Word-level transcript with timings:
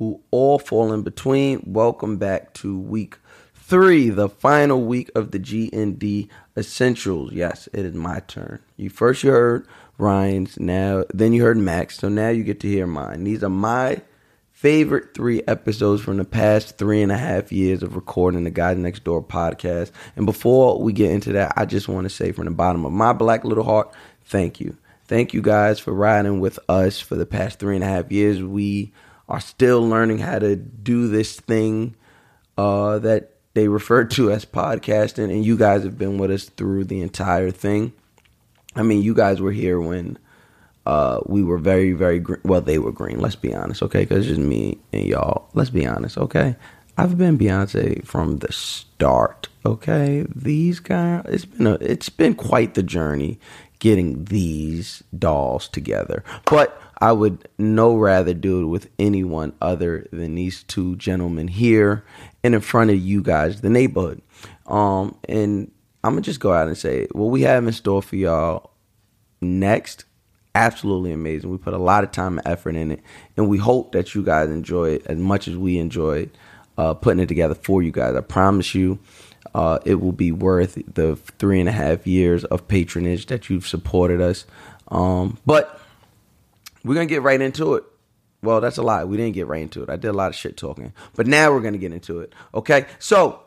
who 0.00 0.18
all 0.30 0.58
fall 0.58 0.94
in 0.94 1.02
between, 1.02 1.62
welcome 1.66 2.16
back 2.16 2.54
to 2.54 2.78
week 2.78 3.18
three, 3.52 4.08
the 4.08 4.30
final 4.30 4.82
week 4.82 5.10
of 5.14 5.30
the 5.30 5.38
GND 5.38 6.26
Essentials. 6.56 7.32
Yes, 7.34 7.68
it 7.74 7.84
is 7.84 7.94
my 7.94 8.20
turn. 8.20 8.60
You 8.78 8.88
first 8.88 9.22
you 9.22 9.30
heard 9.30 9.68
Ryan's, 9.98 10.58
now 10.58 11.04
then 11.12 11.34
you 11.34 11.42
heard 11.42 11.58
Mac's, 11.58 11.98
so 11.98 12.08
now 12.08 12.30
you 12.30 12.44
get 12.44 12.60
to 12.60 12.66
hear 12.66 12.86
mine. 12.86 13.24
These 13.24 13.44
are 13.44 13.50
my 13.50 14.00
favorite 14.52 15.12
three 15.12 15.42
episodes 15.46 16.00
from 16.00 16.16
the 16.16 16.24
past 16.24 16.78
three 16.78 17.02
and 17.02 17.12
a 17.12 17.18
half 17.18 17.52
years 17.52 17.82
of 17.82 17.94
recording 17.94 18.44
the 18.44 18.50
Guys 18.50 18.78
Next 18.78 19.04
Door 19.04 19.24
podcast. 19.24 19.90
And 20.16 20.24
before 20.24 20.80
we 20.80 20.94
get 20.94 21.10
into 21.10 21.32
that, 21.34 21.52
I 21.58 21.66
just 21.66 21.88
want 21.88 22.06
to 22.06 22.10
say 22.10 22.32
from 22.32 22.46
the 22.46 22.52
bottom 22.52 22.86
of 22.86 22.92
my 22.92 23.12
black 23.12 23.44
little 23.44 23.64
heart, 23.64 23.92
thank 24.24 24.60
you. 24.60 24.78
Thank 25.04 25.34
you 25.34 25.42
guys 25.42 25.78
for 25.78 25.92
riding 25.92 26.40
with 26.40 26.58
us 26.70 27.00
for 27.00 27.16
the 27.16 27.26
past 27.26 27.58
three 27.58 27.74
and 27.74 27.84
a 27.84 27.88
half 27.88 28.10
years. 28.10 28.42
We 28.42 28.94
are 29.30 29.40
still 29.40 29.88
learning 29.88 30.18
how 30.18 30.38
to 30.38 30.56
do 30.56 31.08
this 31.08 31.38
thing 31.38 31.94
uh, 32.58 32.98
that 32.98 33.30
they 33.54 33.68
refer 33.68 34.04
to 34.04 34.30
as 34.30 34.44
podcasting, 34.44 35.30
and 35.30 35.44
you 35.44 35.56
guys 35.56 35.84
have 35.84 35.96
been 35.96 36.18
with 36.18 36.30
us 36.30 36.44
through 36.44 36.84
the 36.84 37.00
entire 37.00 37.50
thing. 37.50 37.92
I 38.76 38.82
mean, 38.82 39.02
you 39.02 39.14
guys 39.14 39.40
were 39.40 39.52
here 39.52 39.80
when 39.80 40.18
uh, 40.86 41.20
we 41.26 41.42
were 41.42 41.58
very, 41.58 41.92
very 41.92 42.18
green. 42.18 42.40
Well, 42.44 42.60
they 42.60 42.78
were 42.78 42.92
green. 42.92 43.20
Let's 43.20 43.36
be 43.36 43.54
honest, 43.54 43.82
okay? 43.82 44.00
Because 44.00 44.28
it's 44.28 44.36
just 44.36 44.40
me 44.40 44.78
and 44.92 45.04
y'all. 45.04 45.48
Let's 45.54 45.70
be 45.70 45.86
honest, 45.86 46.18
okay? 46.18 46.56
I've 46.96 47.16
been 47.16 47.38
Beyonce 47.38 48.04
from 48.04 48.38
the 48.38 48.52
start. 48.52 49.48
Okay, 49.64 50.26
these 50.34 50.80
guys. 50.80 51.24
It's 51.28 51.44
been 51.44 51.66
a. 51.66 51.74
It's 51.74 52.08
been 52.08 52.34
quite 52.34 52.74
the 52.74 52.82
journey 52.82 53.38
getting 53.78 54.24
these 54.26 55.02
dolls 55.18 55.68
together. 55.68 56.22
But 56.44 56.80
I 57.00 57.12
would 57.12 57.48
no 57.58 57.96
rather 57.96 58.34
do 58.34 58.62
it 58.62 58.66
with 58.66 58.90
anyone 58.98 59.54
other 59.60 60.06
than 60.12 60.34
these 60.34 60.62
two 60.64 60.96
gentlemen 60.96 61.48
here 61.48 62.04
and 62.44 62.54
in 62.54 62.60
front 62.60 62.90
of 62.90 62.98
you 62.98 63.22
guys, 63.22 63.62
the 63.62 63.70
neighborhood. 63.70 64.20
Um, 64.66 65.16
and 65.28 65.70
I'm 66.04 66.12
gonna 66.12 66.22
just 66.22 66.40
go 66.40 66.52
out 66.52 66.68
and 66.68 66.76
say 66.76 67.06
what 67.12 67.26
we 67.26 67.42
have 67.42 67.66
in 67.66 67.72
store 67.72 68.02
for 68.02 68.16
y'all 68.16 68.70
next. 69.40 70.04
Absolutely 70.54 71.12
amazing. 71.12 71.50
We 71.50 71.58
put 71.58 71.74
a 71.74 71.78
lot 71.78 72.04
of 72.04 72.10
time 72.10 72.38
and 72.38 72.46
effort 72.46 72.74
in 72.76 72.92
it, 72.92 73.00
and 73.36 73.48
we 73.48 73.58
hope 73.58 73.92
that 73.92 74.14
you 74.14 74.22
guys 74.22 74.50
enjoy 74.50 74.90
it 74.90 75.06
as 75.06 75.16
much 75.16 75.48
as 75.48 75.56
we 75.56 75.78
enjoyed 75.78 76.30
uh, 76.76 76.94
putting 76.94 77.22
it 77.22 77.26
together 77.26 77.54
for 77.54 77.82
you 77.82 77.92
guys. 77.92 78.14
I 78.14 78.20
promise 78.20 78.74
you 78.74 78.98
uh, 79.54 79.78
it 79.84 79.96
will 79.96 80.12
be 80.12 80.32
worth 80.32 80.78
the 80.94 81.16
three 81.16 81.60
and 81.60 81.68
a 81.68 81.72
half 81.72 82.06
years 82.06 82.44
of 82.44 82.68
patronage 82.68 83.26
that 83.26 83.48
you've 83.48 83.66
supported 83.66 84.20
us. 84.20 84.44
Um, 84.88 85.38
but 85.46 85.79
we're 86.84 86.94
gonna 86.94 87.06
get 87.06 87.22
right 87.22 87.40
into 87.40 87.74
it. 87.74 87.84
Well, 88.42 88.60
that's 88.60 88.78
a 88.78 88.82
lie. 88.82 89.04
We 89.04 89.16
didn't 89.16 89.34
get 89.34 89.46
right 89.46 89.62
into 89.62 89.82
it. 89.82 89.90
I 89.90 89.96
did 89.96 90.08
a 90.08 90.14
lot 90.14 90.28
of 90.28 90.34
shit 90.34 90.56
talking, 90.56 90.92
but 91.14 91.26
now 91.26 91.52
we're 91.52 91.60
gonna 91.60 91.78
get 91.78 91.92
into 91.92 92.20
it. 92.20 92.34
Okay, 92.54 92.86
so 92.98 93.40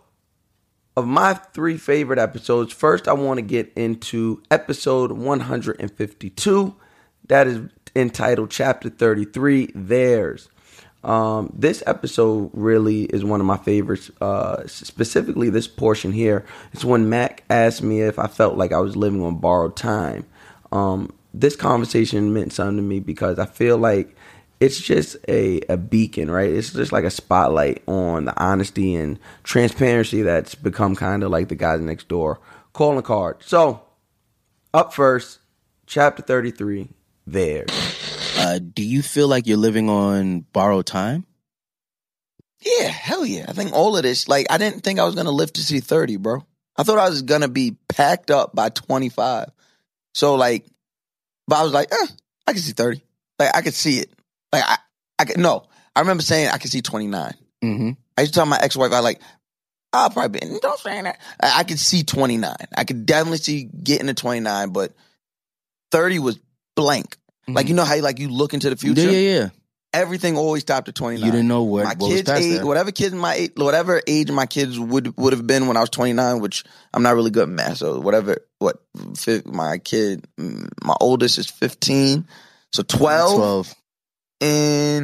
of 0.96 1.08
my 1.08 1.34
three 1.34 1.78
favorite 1.78 2.20
episodes, 2.20 2.72
first 2.72 3.08
I 3.08 3.14
want 3.14 3.40
to 3.40 3.42
get 3.42 3.72
into 3.76 4.44
episode 4.52 5.12
152. 5.12 6.76
That 7.28 7.48
is 7.48 7.62
entitled 7.96 8.52
Chapter 8.52 8.90
33. 8.90 9.72
Theirs. 9.74 10.50
Um, 11.04 11.52
this 11.54 11.84
episode 11.86 12.52
really 12.54 13.04
is 13.04 13.26
one 13.26 13.42
of 13.42 13.46
my 13.46 13.58
favorites. 13.58 14.10
Uh, 14.22 14.66
specifically, 14.68 15.50
this 15.50 15.68
portion 15.68 16.12
here. 16.12 16.46
It's 16.72 16.86
when 16.86 17.10
Mac 17.10 17.44
asked 17.50 17.84
me 17.84 18.02
if 18.02 18.18
I 18.20 18.28
felt 18.28 18.58
like 18.58 18.72
I 18.72 18.80
was 18.80 18.96
living 18.96 19.22
on 19.22 19.38
borrowed 19.38 19.76
time. 19.76 20.26
Um, 20.72 21.12
this 21.34 21.56
conversation 21.56 22.34
meant 22.34 22.54
something 22.54 22.78
to 22.78 22.84
me 22.84 23.00
because 23.00 23.40
I 23.40 23.46
feel 23.46 23.78
like 23.78 24.16
it's 24.60 24.80
just 24.80 25.18
a, 25.28 25.62
a 25.68 25.78
beacon, 25.78 26.32
right? 26.32 26.50
It's 26.50 26.72
just 26.72 26.92
like 26.92 27.04
a 27.04 27.10
spotlight 27.10 27.84
on 27.88 28.26
the 28.26 28.42
honesty 28.42 28.96
and 28.96 29.20
transparency 29.44 30.22
that's 30.22 30.56
become 30.56 30.96
kind 30.96 31.24
of 31.24 31.32
like 31.32 31.50
the 31.50 31.56
guys 31.56 31.82
next 31.82 32.08
door 32.08 32.40
calling 32.72 33.02
card. 33.02 33.38
So, 33.42 33.82
up 34.74 34.94
first, 34.94 35.40
chapter 35.86 36.22
33, 36.22 36.90
there. 37.28 37.66
Uh, 38.38 38.60
do 38.60 38.84
you 38.84 39.02
feel 39.02 39.28
like 39.28 39.48
you're 39.48 39.58
living 39.58 39.90
on 39.90 40.42
borrowed 40.54 40.86
time? 40.86 41.26
Yeah, 42.62 42.88
hell 42.88 43.26
yeah. 43.26 43.46
I 43.48 43.54
think 43.54 43.74
all 43.74 43.98
of 43.98 44.04
this, 44.04 44.28
like, 44.28 44.48
I 44.50 44.58
didn't 44.58 44.82
think 44.82 45.00
I 45.00 45.04
was 45.04 45.16
going 45.16 45.26
to 45.26 45.32
live 45.32 45.52
to 45.54 45.64
see 45.64 45.80
30, 45.80 46.18
bro. 46.18 46.46
I 46.78 46.84
thought 46.84 46.98
I 46.98 47.10
was 47.10 47.22
going 47.22 47.42
to 47.42 47.48
be 47.48 47.76
packed 47.90 48.32
up 48.32 48.56
by 48.56 48.70
25. 48.70 49.50
So, 50.14 50.36
like, 50.36 50.66
but 51.48 51.58
I 51.58 51.64
was 51.64 51.74
like, 51.74 51.92
eh, 51.92 52.08
I 52.48 52.54
can 52.54 52.62
see 52.62 52.74
30. 52.74 53.02
Like, 53.40 53.56
I 53.56 53.62
could 53.62 53.74
see 53.74 54.00
it. 54.00 54.12
Like, 54.52 54.64
I, 54.66 54.78
I 55.20 55.26
could, 55.26 55.38
no. 55.38 55.66
I 55.96 56.00
remember 56.00 56.24
saying 56.24 56.50
I 56.50 56.58
could 56.58 56.72
see 56.72 56.82
29. 56.82 57.34
Mm-hmm. 57.64 57.92
I 58.18 58.22
used 58.22 58.34
to 58.34 58.40
tell 58.40 58.46
my 58.46 58.60
ex 58.62 58.76
wife, 58.76 58.92
I 58.92 59.00
like, 59.00 59.22
I'll 59.92 60.10
probably 60.10 60.40
be, 60.40 60.60
don't 60.60 60.80
say 60.80 61.02
that. 61.02 61.20
I, 61.42 61.60
I 61.60 61.64
could 61.64 61.80
see 61.80 62.04
29. 62.04 62.56
I 62.76 62.84
could 62.84 63.06
definitely 63.06 63.38
see 63.38 63.64
getting 63.64 64.08
to 64.08 64.14
29, 64.14 64.70
but 64.70 64.94
30 65.92 66.20
was 66.20 66.40
blank. 66.76 67.18
Like, 67.48 67.68
you 67.68 67.76
know 67.76 67.84
how 67.84 67.96
you, 67.96 68.02
like, 68.02 68.20
you 68.20 68.30
look 68.30 68.54
into 68.54 68.70
the 68.70 68.78
future? 68.78 69.02
Mm-hmm. 69.02 69.12
Yeah, 69.12 69.18
yeah, 69.18 69.40
yeah. 69.40 69.50
Everything 69.94 70.38
always 70.38 70.64
stopped 70.64 70.90
at 70.90 70.96
29. 70.96 71.24
You 71.24 71.32
didn't 71.32 71.48
know 71.48 71.64
what, 71.64 71.84
my 71.84 71.94
kids 71.94 72.28
age, 72.30 72.58
that. 72.58 72.66
whatever 72.66 72.92
kids 72.92 73.14
my 73.14 73.36
age, 73.36 73.52
whatever 73.56 74.02
age 74.08 74.32
my 74.32 74.48
kids 74.48 74.80
would 74.80 75.16
would 75.18 75.34
have 75.34 75.46
been 75.46 75.68
when 75.68 75.78
I 75.78 75.82
was 75.82 75.92
29, 75.92 76.40
which 76.40 76.64
I'm 76.94 77.04
not 77.04 77.14
really 77.16 77.30
good 77.30 77.44
at 77.44 77.50
math. 77.50 77.78
So 77.78 78.00
whatever, 78.00 78.38
what 78.58 78.82
my 79.46 79.78
kid, 79.78 80.28
mm, 80.40 80.68
my 80.84 80.96
oldest 81.00 81.38
is 81.38 81.48
15, 81.48 82.26
so 82.72 82.82
12, 82.82 83.36
12. 83.36 83.76
in 84.42 85.04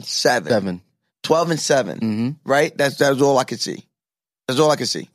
seven. 0.00 0.50
Seven. 0.50 0.80
12 1.22 1.50
and 1.50 1.60
7 1.60 2.00
Mm-hmm. 2.00 2.50
right? 2.50 2.76
That's 2.76 2.96
that's 2.96 3.20
all 3.20 3.38
I 3.38 3.44
could 3.44 3.60
see. 3.60 3.84
That's 4.48 4.60
all 4.60 4.70
I 4.70 4.76
could 4.76 4.88
see. 4.88 5.08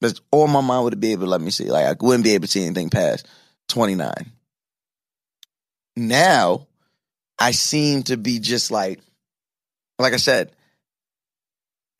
That's 0.00 0.20
all 0.30 0.46
my 0.46 0.60
mind 0.60 0.84
would 0.84 1.00
be 1.00 1.12
able 1.12 1.24
to 1.24 1.30
let 1.30 1.40
me 1.40 1.50
see. 1.50 1.70
Like 1.70 1.86
I 1.86 1.96
wouldn't 2.00 2.24
be 2.24 2.34
able 2.34 2.46
to 2.46 2.50
see 2.50 2.64
anything 2.64 2.90
past 2.90 3.26
29. 3.68 4.12
Now, 5.98 6.66
I 7.38 7.50
seem 7.50 8.04
to 8.04 8.16
be 8.16 8.38
just 8.38 8.70
like 8.70 9.00
like 9.98 10.12
I 10.12 10.16
said, 10.18 10.52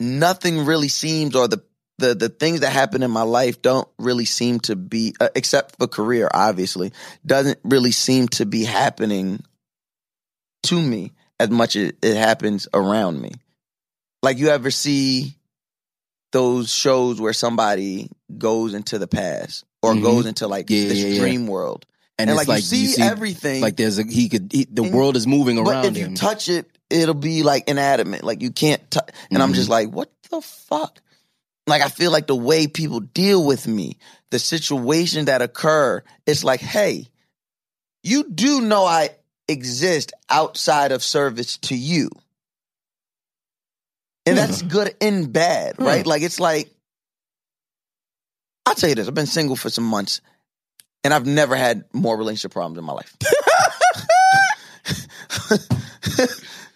nothing 0.01 0.65
really 0.65 0.89
seems 0.89 1.35
or 1.35 1.49
the 1.49 1.63
the 1.99 2.15
the 2.15 2.29
things 2.29 2.61
that 2.61 2.71
happen 2.73 3.03
in 3.03 3.11
my 3.11 3.23
life 3.23 3.61
don't 3.61 3.89
really 3.99 4.25
seem 4.25 4.61
to 4.61 4.77
be 4.77 5.15
uh, 5.21 5.29
except 5.35 5.77
for 5.79 5.89
career 5.89 6.29
obviously 6.33 6.93
doesn't 7.27 7.59
really 7.65 7.91
seem 7.91 8.29
to 8.29 8.47
be 8.47 8.65
happening 8.65 9.43
to 10.65 10.81
me 10.81 11.13
as 11.41 11.51
much 11.51 11.75
as 11.77 11.93
it 12.03 12.17
happens 12.17 12.69
around 12.73 13.21
me. 13.21 13.33
Like 14.23 14.39
you 14.39 14.49
ever 14.49 14.71
see 14.71 15.35
those 16.33 16.73
shows 16.73 17.21
where 17.21 17.33
somebody 17.33 18.11
goes 18.37 18.75
into 18.75 18.99
the 18.99 19.09
past 19.09 19.65
or 19.83 19.95
Mhm. 19.95 20.03
goes 20.03 20.27
into 20.27 20.47
like 20.47 20.69
Yeah, 20.71 20.89
this 20.89 20.99
yeah, 21.03 21.09
yeah. 21.09 21.19
dream 21.21 21.47
world. 21.47 21.85
And, 22.21 22.29
And, 22.29 22.39
it's 22.39 22.49
like, 22.49 22.49
like 22.49 22.73
you 22.73 22.89
see, 22.89 23.03
everything. 23.03 23.61
Like 23.63 23.77
there's 23.77 23.99
a 23.99 24.03
he 24.03 24.29
could 24.29 24.51
he, 24.53 24.65
the 24.71 24.83
And- 24.83 24.93
world 24.95 25.17
is 25.17 25.27
moving 25.27 25.57
around. 25.59 25.83
but 25.83 25.85
if 25.87 25.97
you 25.97 26.07
him. 26.07 26.15
touch 26.15 26.49
it, 26.49 26.67
it'll 26.91 27.15
be 27.15 27.43
like 27.45 27.69
inanimate. 27.69 28.25
Like 28.25 28.43
you 28.43 28.51
can't 28.51 28.91
touch. 28.91 29.09
And 29.31 29.41
I'm 29.43 29.53
Mhm. 29.53 29.57
just 29.57 29.69
like, 29.69 29.91
what 29.91 30.11
the 30.31 30.41
fuck? 30.41 31.01
Like 31.69 31.83
I 31.83 31.89
feel 31.89 32.11
like 32.11 32.27
the 32.27 32.35
way 32.35 32.67
people 32.67 33.01
deal 33.01 33.45
with 33.45 33.69
me, 33.69 33.99
the 34.31 34.39
situation 34.41 35.27
that 35.27 35.43
occur, 35.43 36.03
it's 36.27 36.43
like, 36.43 36.61
hey, 36.61 37.07
you 38.03 38.25
do 38.29 38.63
know 38.63 38.85
I 38.85 39.11
exist 39.47 40.13
outside 40.29 40.91
of 40.93 41.05
service 41.05 41.57
to 41.59 41.77
you. 41.77 42.11
And 44.27 44.37
that's 44.37 44.61
good 44.63 44.95
and 45.01 45.33
bad, 45.33 45.79
right? 45.79 46.07
Like 46.07 46.23
it's 46.23 46.41
like 46.41 46.71
I'll 48.67 48.75
tell 48.75 48.89
you 48.89 48.95
this: 48.95 49.09
I've 49.09 49.15
been 49.15 49.27
single 49.27 49.57
for 49.57 49.71
some 49.71 49.85
months, 49.85 50.21
and 51.05 51.15
I've 51.15 51.27
never 51.27 51.57
had 51.57 51.85
more 51.93 52.17
relationship 52.17 52.53
problems 52.53 52.79
in 52.79 52.85
my 52.85 52.93
life. 52.93 53.17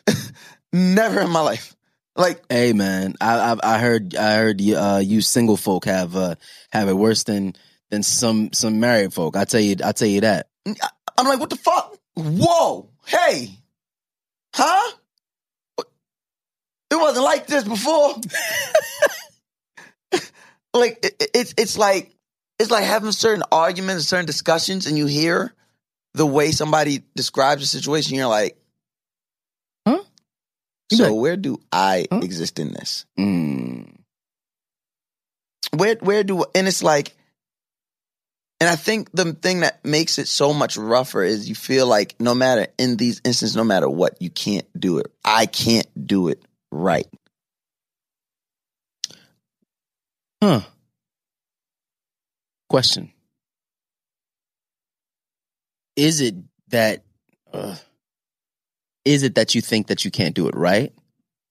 never 0.72 1.20
in 1.20 1.30
my 1.30 1.40
life. 1.40 1.74
Like 2.14 2.42
Hey 2.50 2.72
man, 2.72 3.14
I 3.20 3.52
I, 3.52 3.74
I 3.74 3.78
heard 3.78 4.14
I 4.14 4.36
heard 4.36 4.60
you, 4.60 4.76
uh, 4.76 4.98
you 4.98 5.22
single 5.22 5.56
folk 5.56 5.86
have 5.86 6.14
uh, 6.14 6.34
have 6.70 6.88
it 6.88 6.94
worse 6.94 7.24
than 7.24 7.54
than 7.90 8.02
some 8.02 8.52
some 8.52 8.80
married 8.80 9.14
folk. 9.14 9.36
I 9.36 9.44
tell 9.44 9.60
you 9.60 9.76
I 9.82 9.92
tell 9.92 10.08
you 10.08 10.20
that. 10.22 10.48
I'm 10.66 11.26
like, 11.26 11.40
what 11.40 11.50
the 11.50 11.56
fuck? 11.56 11.96
Whoa, 12.14 12.90
hey, 13.06 13.50
huh? 14.54 14.92
It 16.90 16.96
wasn't 16.96 17.24
like 17.24 17.46
this 17.46 17.64
before. 17.64 18.14
like 20.74 20.98
it, 21.02 21.30
it's 21.34 21.54
it's 21.56 21.78
like 21.78 22.14
it's 22.62 22.70
like 22.70 22.84
having 22.84 23.12
certain 23.12 23.42
arguments, 23.52 24.02
and 24.02 24.06
certain 24.08 24.26
discussions, 24.26 24.86
and 24.86 24.96
you 24.96 25.06
hear 25.06 25.52
the 26.14 26.26
way 26.26 26.52
somebody 26.52 27.02
describes 27.14 27.62
a 27.62 27.66
situation. 27.66 28.16
You're 28.16 28.26
like, 28.28 28.56
Huh? 29.86 30.02
You 30.90 30.96
So 30.96 31.04
like- 31.12 31.20
where 31.20 31.36
do 31.36 31.60
I 31.72 32.06
Huh? 32.10 32.20
exist 32.22 32.58
in 32.58 32.72
this? 32.72 33.04
Mm. 33.18 33.88
where 35.76 35.96
where 36.00 36.22
do 36.22 36.44
and 36.54 36.68
it's 36.68 36.82
like 36.82 37.14
and 38.60 38.68
I 38.70 38.76
think 38.76 39.10
the 39.12 39.32
thing 39.32 39.60
that 39.60 39.84
makes 39.84 40.18
it 40.18 40.28
so 40.28 40.52
much 40.52 40.76
rougher 40.76 41.22
is 41.22 41.48
you 41.48 41.54
feel 41.54 41.86
like 41.86 42.14
no 42.20 42.34
matter 42.34 42.66
in 42.78 42.96
these 42.96 43.20
instances, 43.24 43.56
no 43.56 43.64
matter 43.64 43.88
what, 43.88 44.20
you 44.22 44.30
can't 44.30 44.66
do 44.78 44.98
it. 44.98 45.10
I 45.24 45.46
can't 45.46 45.88
do 46.06 46.28
it 46.28 46.40
right. 46.70 47.08
Huh. 50.42 50.60
Question. 52.72 53.12
Is 55.94 56.22
it 56.22 56.36
that 56.68 57.04
uh, 57.52 57.76
is 59.04 59.24
it 59.24 59.34
that 59.34 59.54
you 59.54 59.60
think 59.60 59.88
that 59.88 60.06
you 60.06 60.10
can't 60.10 60.34
do 60.34 60.48
it 60.48 60.56
right? 60.56 60.90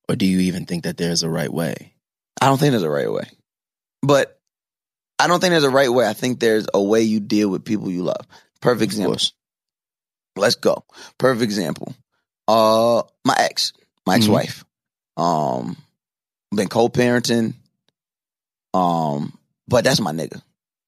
Or 0.09 0.15
do 0.15 0.25
you 0.25 0.39
even 0.39 0.65
think 0.65 0.85
that 0.85 0.97
there's 0.97 1.21
a 1.21 1.29
right 1.29 1.53
way? 1.53 1.93
I 2.41 2.47
don't 2.47 2.57
think 2.57 2.71
there's 2.71 2.81
a 2.81 2.89
right 2.89 3.11
way. 3.11 3.25
But 4.01 4.39
I 5.19 5.27
don't 5.27 5.39
think 5.39 5.51
there's 5.51 5.63
a 5.63 5.69
right 5.69 5.93
way. 5.93 6.07
I 6.07 6.13
think 6.13 6.39
there's 6.39 6.65
a 6.73 6.81
way 6.81 7.03
you 7.03 7.19
deal 7.19 7.49
with 7.49 7.65
people 7.65 7.91
you 7.91 8.01
love. 8.01 8.25
Perfect 8.59 8.91
example. 8.91 9.19
Let's 10.35 10.55
go. 10.55 10.83
Perfect 11.19 11.43
example. 11.43 11.93
Uh 12.47 13.03
my 13.23 13.35
ex, 13.37 13.73
my 14.07 14.15
Mhm. 14.15 14.21
ex-wife. 14.21 14.65
Um 15.17 15.77
been 16.55 16.67
co-parenting. 16.67 17.53
Um, 18.73 19.37
but 19.67 19.83
that's 19.83 19.99
my 19.99 20.13
nigga. 20.13 20.41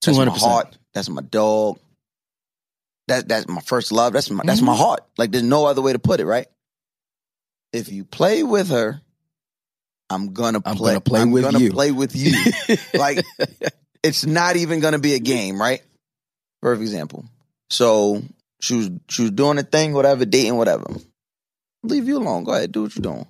That's 0.06 0.18
my 0.18 0.26
200%. 0.26 0.38
heart. 0.40 0.78
That's 0.94 1.10
my 1.10 1.22
dog. 1.22 1.80
That 3.08 3.28
that's 3.28 3.48
my 3.48 3.62
first 3.62 3.92
love. 3.92 4.14
That's 4.14 4.30
my 4.30 4.44
that's 4.46 4.62
my 4.62 4.74
Mhm. 4.74 4.78
heart. 4.78 5.06
Like 5.18 5.32
there's 5.32 5.44
no 5.44 5.66
other 5.66 5.82
way 5.82 5.94
to 5.94 6.00
put 6.00 6.20
it, 6.20 6.26
right? 6.26 6.48
If 7.74 7.92
you 7.92 8.06
play 8.06 8.44
with 8.44 8.70
her, 8.70 9.02
I'm 10.10 10.34
gonna 10.34 10.62
I'm 10.66 10.76
play. 10.78 10.92
gonna 10.92 11.02
play 11.02 11.20
I'm 11.22 11.32
with 11.32 11.44
gonna 11.44 11.60
you. 11.60 11.72
play 11.72 11.92
with 11.92 12.16
you. 12.16 12.32
like 12.94 13.26
it's 14.04 14.26
not 14.26 14.56
even 14.56 14.80
gonna 14.80 15.00
be 15.00 15.16
a 15.16 15.20
game, 15.20 15.60
right? 15.60 15.82
Perfect 16.62 16.84
example. 16.84 17.26
So 17.70 18.22
she 18.62 18.76
was 18.76 18.90
she 19.10 19.24
was 19.24 19.32
doing 19.32 19.58
a 19.58 19.64
thing, 19.64 19.94
whatever, 19.94 20.24
dating, 20.24 20.56
whatever. 20.56 20.86
Leave 21.84 22.08
you 22.08 22.18
alone. 22.20 22.46
Go 22.46 22.54
ahead, 22.54 22.72
do 22.72 22.84
what 22.84 22.96
you're 22.96 23.02
doing. 23.04 23.26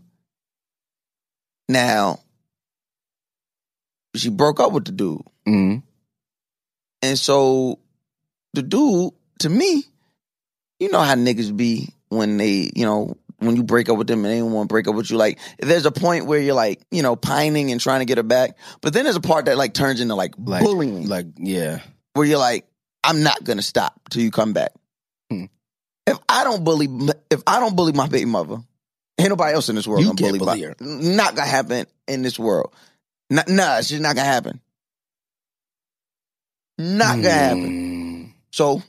Now, 1.69 2.19
she 4.15 4.29
broke 4.29 4.59
up 4.59 4.71
with 4.73 4.85
the 4.85 4.91
dude. 4.91 5.21
Mhm. 5.47 5.81
And 7.03 7.19
so 7.19 7.79
the 8.53 8.63
dude, 8.63 9.11
to 9.39 9.49
me, 9.49 9.83
you 10.79 10.89
know 10.89 11.01
how 11.01 11.15
niggas 11.15 11.55
be 11.55 11.89
when 12.07 12.37
they, 12.37 12.71
you 12.73 12.85
know, 12.85 13.17
when 13.39 13.57
you 13.57 13.63
break 13.63 13.89
up 13.89 13.97
with 13.97 14.07
them 14.07 14.23
and 14.23 14.33
they 14.33 14.39
don't 14.39 14.53
want 14.53 14.69
to 14.69 14.73
break 14.73 14.87
up 14.87 14.95
with 14.95 15.11
you. 15.11 15.17
Like, 15.17 15.37
there's 15.59 15.85
a 15.85 15.91
point 15.91 16.27
where 16.27 16.39
you're 16.39 16.55
like, 16.55 16.81
you 16.91 17.03
know, 17.03 17.17
pining 17.17 17.71
and 17.71 17.81
trying 17.81 17.99
to 17.99 18.05
get 18.05 18.17
her 18.17 18.23
back. 18.23 18.57
But 18.79 18.93
then 18.93 19.03
there's 19.03 19.17
a 19.17 19.21
part 19.21 19.45
that 19.45 19.57
like 19.57 19.73
turns 19.73 19.99
into 19.99 20.15
like, 20.15 20.35
like 20.37 20.63
bullying, 20.63 21.07
like 21.07 21.27
yeah. 21.35 21.81
where 22.13 22.25
you're 22.25 22.39
like, 22.39 22.65
I'm 23.03 23.21
not 23.21 23.43
gonna 23.43 23.61
stop 23.61 24.07
till 24.09 24.23
you 24.23 24.31
come 24.31 24.53
back. 24.53 24.71
Hmm. 25.29 25.45
If 26.07 26.17
I 26.29 26.45
don't 26.45 26.63
bully, 26.63 26.87
if 27.29 27.43
I 27.45 27.59
don't 27.59 27.75
bully 27.75 27.91
my 27.91 28.07
baby 28.07 28.25
mother, 28.25 28.59
ain't 29.17 29.29
nobody 29.29 29.53
else 29.53 29.67
in 29.67 29.75
this 29.75 29.85
world 29.85 30.01
You 30.01 30.13
gonna 30.13 30.21
bully, 30.21 30.39
bully 30.39 30.61
her. 30.61 30.75
Not 30.79 31.35
gonna 31.35 31.49
happen 31.49 31.85
in 32.07 32.21
this 32.21 32.39
world. 32.39 32.73
Nah, 33.29 33.43
nah, 33.49 33.79
it's 33.79 33.89
just 33.89 34.01
not 34.01 34.15
gonna 34.15 34.27
happen. 34.27 34.61
Not 36.77 37.17
gonna 37.17 37.29
happen. 37.29 37.61
Mm. 37.61 38.31
So 38.51 38.81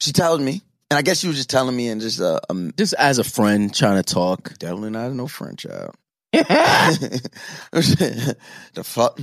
she 0.00 0.12
tells 0.12 0.40
me, 0.40 0.62
and 0.90 0.98
I 0.98 1.02
guess 1.02 1.20
she 1.20 1.26
was 1.26 1.36
just 1.36 1.50
telling 1.50 1.74
me 1.74 1.88
and 1.88 2.00
just 2.00 2.20
uh, 2.20 2.40
um, 2.50 2.72
Just 2.76 2.94
as 2.94 3.18
a 3.18 3.24
friend 3.24 3.74
trying 3.74 4.02
to 4.02 4.14
talk. 4.14 4.58
definitely 4.58 4.90
not 4.90 5.12
no 5.12 5.26
French 5.26 5.60
child. 5.60 5.94
the 6.32 8.36
fuck, 8.82 9.20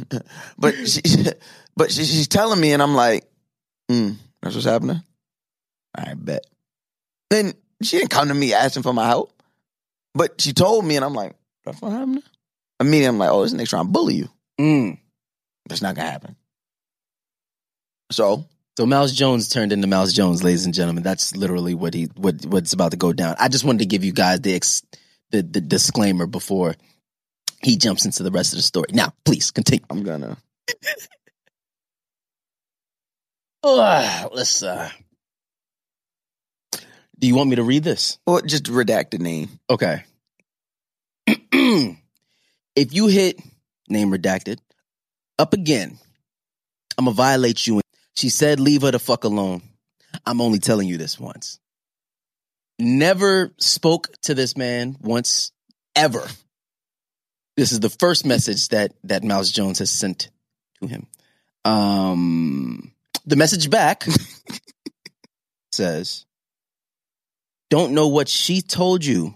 but 0.57 0.73
she, 0.87 1.01
but 1.75 1.91
she, 1.91 2.05
she's 2.05 2.29
telling 2.29 2.59
me, 2.59 2.71
and 2.71 2.81
I'm 2.81 2.95
like, 2.95 3.25
mm, 3.89 4.15
that's 4.41 4.55
what's 4.55 4.65
happening. 4.65 5.03
I 5.93 6.13
bet. 6.13 6.45
Then 7.29 7.53
she 7.81 7.97
didn't 7.97 8.11
come 8.11 8.29
to 8.29 8.33
me 8.33 8.53
asking 8.53 8.83
for 8.83 8.93
my 8.93 9.07
help, 9.07 9.33
but 10.13 10.39
she 10.39 10.53
told 10.53 10.85
me, 10.85 10.95
and 10.95 11.03
I'm 11.03 11.13
like, 11.13 11.35
that's 11.65 11.81
what 11.81 11.91
happening. 11.91 12.23
Immediately, 12.79 13.07
I'm 13.07 13.17
like, 13.17 13.29
oh, 13.29 13.43
this 13.43 13.53
nigga 13.53 13.69
trying 13.69 13.85
to 13.85 13.91
bully 13.91 14.15
you. 14.15 14.29
Mm. 14.59 14.97
That's 15.67 15.81
not 15.81 15.95
gonna 15.95 16.09
happen. 16.09 16.35
So 18.11 18.45
So 18.77 18.85
Mouse 18.85 19.13
Jones 19.13 19.49
turned 19.49 19.71
into 19.71 19.87
Mouse 19.87 20.13
Jones, 20.13 20.43
ladies 20.43 20.65
and 20.65 20.73
gentlemen. 20.73 21.03
That's 21.03 21.35
literally 21.35 21.73
what 21.73 21.93
he 21.93 22.05
what 22.15 22.45
what's 22.45 22.73
about 22.73 22.91
to 22.91 22.97
go 22.97 23.13
down. 23.13 23.35
I 23.39 23.47
just 23.47 23.63
wanted 23.63 23.79
to 23.79 23.85
give 23.85 24.03
you 24.03 24.13
guys 24.13 24.41
the 24.41 24.53
ex, 24.53 24.83
the, 25.31 25.41
the 25.41 25.61
disclaimer 25.61 26.27
before 26.27 26.75
he 27.63 27.77
jumps 27.77 28.05
into 28.05 28.23
the 28.23 28.31
rest 28.31 28.53
of 28.53 28.57
the 28.57 28.63
story. 28.63 28.87
Now, 28.91 29.13
please 29.25 29.51
continue. 29.51 29.85
I'm 29.89 30.03
gonna. 30.03 30.37
Let's. 33.63 34.63
Uh, 34.63 34.89
do 37.19 37.27
you 37.27 37.35
want 37.35 37.49
me 37.49 37.57
to 37.57 37.63
read 37.63 37.83
this? 37.83 38.17
Or 38.25 38.41
just 38.41 38.63
redact 38.65 39.11
the 39.11 39.19
name. 39.19 39.59
Okay. 39.69 40.03
if 41.27 42.93
you 42.93 43.07
hit 43.07 43.39
name 43.87 44.09
redacted 44.09 44.57
up 45.37 45.53
again, 45.53 45.99
I'm 46.97 47.05
gonna 47.05 47.15
violate 47.15 47.67
you. 47.67 47.80
She 48.15 48.29
said, 48.29 48.59
"Leave 48.59 48.81
her 48.81 48.91
the 48.91 48.99
fuck 48.99 49.23
alone." 49.23 49.61
I'm 50.25 50.41
only 50.41 50.59
telling 50.59 50.87
you 50.87 50.97
this 50.97 51.19
once. 51.19 51.59
Never 52.79 53.51
spoke 53.57 54.09
to 54.23 54.33
this 54.33 54.57
man 54.57 54.97
once 55.01 55.51
ever. 55.95 56.27
This 57.57 57.71
is 57.71 57.79
the 57.79 57.89
first 57.89 58.25
message 58.25 58.69
that 58.69 58.93
that 59.03 59.23
Mouse 59.23 59.49
Jones 59.49 59.79
has 59.79 59.91
sent 59.91 60.29
to 60.81 60.87
him. 60.87 61.07
Um, 61.63 62.91
the 63.25 63.35
message 63.35 63.69
back 63.69 64.05
says, 65.71 66.25
"Don't 67.69 67.93
know 67.93 68.07
what 68.07 68.27
she 68.27 68.61
told 68.61 69.05
you, 69.05 69.35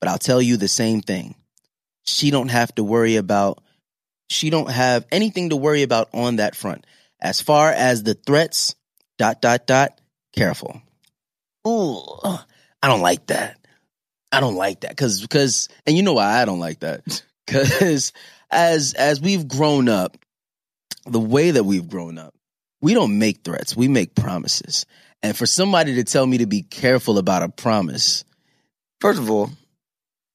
but 0.00 0.08
I'll 0.08 0.18
tell 0.18 0.40
you 0.40 0.56
the 0.56 0.68
same 0.68 1.00
thing. 1.00 1.34
She 2.04 2.30
don't 2.30 2.48
have 2.48 2.74
to 2.76 2.84
worry 2.84 3.16
about. 3.16 3.62
She 4.30 4.50
don't 4.50 4.70
have 4.70 5.06
anything 5.10 5.50
to 5.50 5.56
worry 5.56 5.82
about 5.82 6.08
on 6.14 6.36
that 6.36 6.54
front. 6.54 6.86
As 7.20 7.40
far 7.40 7.70
as 7.70 8.02
the 8.02 8.14
threats, 8.14 8.74
dot 9.18 9.40
dot 9.40 9.66
dot. 9.66 10.00
Careful. 10.34 10.80
Ooh, 11.66 12.02
I 12.24 12.88
don't 12.88 13.00
like 13.00 13.26
that. 13.26 13.58
I 14.30 14.40
don't 14.40 14.56
like 14.56 14.80
that 14.80 14.90
because 14.90 15.20
because 15.20 15.68
and 15.86 15.96
you 15.96 16.02
know 16.02 16.12
why 16.12 16.40
I 16.40 16.44
don't 16.44 16.60
like 16.60 16.80
that 16.80 17.22
because 17.46 18.12
as 18.50 18.94
as 18.94 19.20
we've 19.20 19.48
grown 19.48 19.88
up, 19.88 20.16
the 21.06 21.20
way 21.20 21.50
that 21.50 21.64
we've 21.64 21.88
grown 21.88 22.18
up, 22.18 22.34
we 22.80 22.94
don't 22.94 23.18
make 23.18 23.42
threats. 23.42 23.76
We 23.76 23.88
make 23.88 24.14
promises. 24.14 24.86
And 25.22 25.36
for 25.36 25.46
somebody 25.46 25.96
to 25.96 26.04
tell 26.04 26.26
me 26.26 26.38
to 26.38 26.46
be 26.46 26.62
careful 26.62 27.18
about 27.18 27.42
a 27.42 27.48
promise, 27.48 28.24
First 29.00 29.20
of 29.20 29.30
all, 29.30 29.50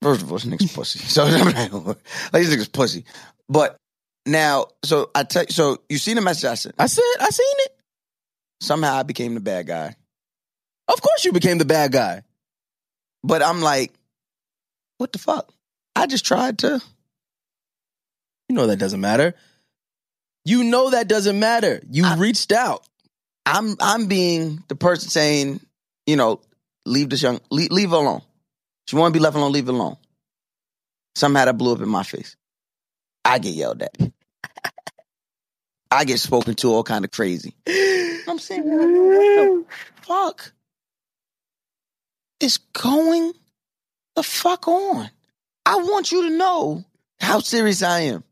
first 0.01 0.21
of 0.21 0.31
all, 0.31 0.37
this 0.37 0.45
nigga's 0.45 0.71
pussy. 0.71 0.99
So 1.07 1.23
like 2.33 2.43
this 2.43 2.53
nigga's 2.53 2.69
pussy. 2.69 3.05
But 3.49 3.77
now, 4.25 4.67
so 4.83 5.09
I 5.13 5.23
tell 5.23 5.43
you, 5.43 5.51
so 5.51 5.77
you 5.89 5.97
see 5.97 6.13
the 6.13 6.21
message 6.21 6.45
I 6.45 6.55
sent. 6.55 6.75
I 6.79 6.87
said 6.87 7.03
I 7.19 7.29
seen 7.29 7.45
it. 7.59 7.71
Somehow 8.61 8.95
I 8.95 9.03
became 9.03 9.33
the 9.33 9.41
bad 9.41 9.67
guy. 9.67 9.95
Of 10.87 11.01
course, 11.01 11.25
you 11.25 11.31
became 11.33 11.57
the 11.57 11.65
bad 11.65 11.91
guy. 11.91 12.23
But 13.23 13.41
I'm 13.41 13.61
like, 13.61 13.93
what 14.97 15.11
the 15.11 15.19
fuck? 15.19 15.51
I 15.95 16.07
just 16.07 16.25
tried 16.25 16.59
to. 16.59 16.81
You 18.49 18.55
know 18.55 18.67
that 18.67 18.77
doesn't 18.77 19.01
matter. 19.01 19.33
You 20.45 20.63
know 20.63 20.89
that 20.91 21.07
doesn't 21.07 21.39
matter. 21.39 21.81
You 21.89 22.05
I- 22.05 22.15
reached 22.17 22.51
out. 22.51 22.85
I'm 23.45 23.75
I'm 23.81 24.07
being 24.07 24.63
the 24.69 24.75
person 24.75 25.09
saying, 25.09 25.59
you 26.05 26.15
know, 26.15 26.39
leave 26.85 27.09
this 27.09 27.21
young 27.21 27.41
leave, 27.51 27.71
leave 27.71 27.89
her 27.89 27.97
alone. 27.97 28.21
She 28.87 28.95
want 28.95 29.13
to 29.13 29.17
be 29.17 29.21
left 29.23 29.35
alone, 29.35 29.51
leave 29.51 29.65
her 29.67 29.73
alone. 29.73 29.97
Somehow 31.15 31.45
that 31.45 31.57
blew 31.57 31.73
up 31.73 31.81
in 31.81 31.89
my 31.89 32.03
face. 32.03 32.35
I 33.25 33.39
get 33.39 33.53
yelled 33.53 33.81
at. 33.83 33.95
I 35.91 36.05
get 36.05 36.19
spoken 36.19 36.55
to 36.55 36.73
all 36.73 36.83
kind 36.83 37.05
of 37.05 37.11
crazy. 37.11 37.53
I'm 38.27 38.39
saying, 38.39 38.63
what 38.63 38.87
the 38.87 39.65
fuck 40.01 40.51
is 42.39 42.57
going 42.57 43.33
the 44.15 44.23
fuck 44.23 44.67
on? 44.67 45.09
I 45.65 45.77
want 45.77 46.11
you 46.11 46.29
to 46.29 46.35
know 46.37 46.83
how 47.19 47.39
serious 47.39 47.83
I 47.83 48.01
am. 48.01 48.23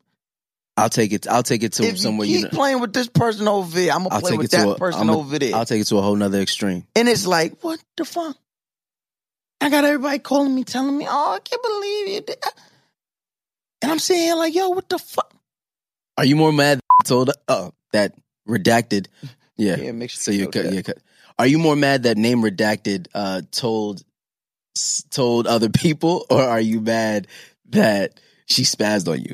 I'll 0.76 0.90
take 0.90 1.12
it. 1.14 1.28
I'll 1.28 1.44
take 1.44 1.64
it 1.64 1.74
to 1.74 1.84
if 1.84 2.00
somewhere 2.00 2.26
you 2.28 2.38
you 2.38 2.44
keep 2.46 2.54
know. 2.54 2.58
playing 2.58 2.80
with 2.80 2.94
this 2.94 3.08
person 3.08 3.48
over 3.48 3.70
there, 3.76 3.92
I'm 3.92 4.04
gonna 4.04 4.16
I'll 4.16 4.22
play 4.22 4.36
with 4.38 4.46
it 4.54 4.58
that 4.58 4.68
a- 4.68 4.76
person 4.76 5.02
I'ma- 5.02 5.14
over 5.18 5.38
there. 5.38 5.54
I'll 5.56 5.66
take 5.66 5.82
it 5.82 5.86
to 5.88 5.98
a 5.98 6.02
whole 6.02 6.16
nother 6.16 6.40
extreme. 6.40 6.88
and 6.96 7.08
it's 7.08 7.28
like, 7.28 7.62
what 7.64 7.80
the 7.98 8.06
fuck? 8.06 8.36
I 9.60 9.70
got 9.70 9.86
everybody 9.86 10.18
calling 10.20 10.56
me, 10.56 10.64
telling 10.64 10.98
me, 10.98 11.06
"Oh, 11.08 11.34
I 11.36 11.40
can't 11.40 11.62
believe 11.62 12.08
you." 12.28 12.36
Did 13.82 13.88
that." 13.88 13.88
And 13.88 13.92
I'm 13.92 14.00
sitting 14.00 14.24
here 14.24 14.36
like, 14.36 14.56
"Yo, 14.56 14.70
what 14.70 14.90
the 14.90 15.00
fuck?" 15.00 15.34
Are 16.18 16.26
you 16.26 16.36
more 16.36 16.52
mad 16.52 16.80
that 16.80 17.08
told 17.08 17.32
oh 17.48 17.74
that 17.94 18.16
redacted? 18.48 19.08
Yeah. 19.58 19.76
Yeah, 19.78 19.92
make 19.92 20.10
sure 20.10 20.22
so 20.22 20.32
you 20.32 20.48
cut. 20.48 20.86
cut. 20.86 20.98
Are 21.40 21.48
you 21.48 21.58
more 21.58 21.76
mad 21.76 22.04
that 22.04 22.18
name 22.18 22.42
redacted 22.42 23.08
uh, 23.14 23.42
told 23.52 24.04
told 25.10 25.48
other 25.48 25.70
people, 25.74 26.26
or 26.30 26.42
are 26.42 26.62
you 26.62 26.82
mad 26.82 27.28
that 27.70 28.20
she 28.46 28.64
spazzed 28.64 29.12
on 29.12 29.22
you? 29.22 29.34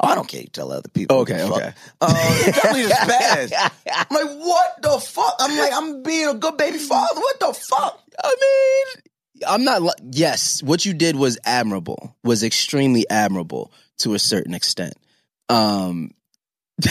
Oh, 0.00 0.08
I 0.08 0.14
don't 0.14 0.28
care. 0.28 0.42
You 0.42 0.46
tell 0.46 0.70
other 0.70 0.88
people. 0.88 1.18
Okay, 1.18 1.42
okay. 1.42 1.72
Uh, 2.00 2.44
definitely 2.44 2.82
the 2.84 2.88
spaz. 2.90 3.52
I'm 3.92 4.06
like, 4.10 4.46
what 4.46 4.80
the 4.80 5.00
fuck? 5.00 5.34
I'm 5.40 5.58
like, 5.58 5.72
I'm 5.74 6.02
being 6.04 6.28
a 6.28 6.34
good 6.34 6.56
baby 6.56 6.78
father. 6.78 7.20
What 7.20 7.40
the 7.40 7.52
fuck? 7.52 8.00
I 8.22 8.36
mean, 8.40 9.02
I'm 9.46 9.64
not. 9.64 9.82
Yes, 10.10 10.62
what 10.62 10.84
you 10.84 10.94
did 10.94 11.16
was 11.16 11.38
admirable. 11.44 12.16
Was 12.24 12.42
extremely 12.42 13.08
admirable 13.08 13.72
to 13.98 14.14
a 14.14 14.18
certain 14.18 14.54
extent. 14.54 14.94
Um, 15.48 16.12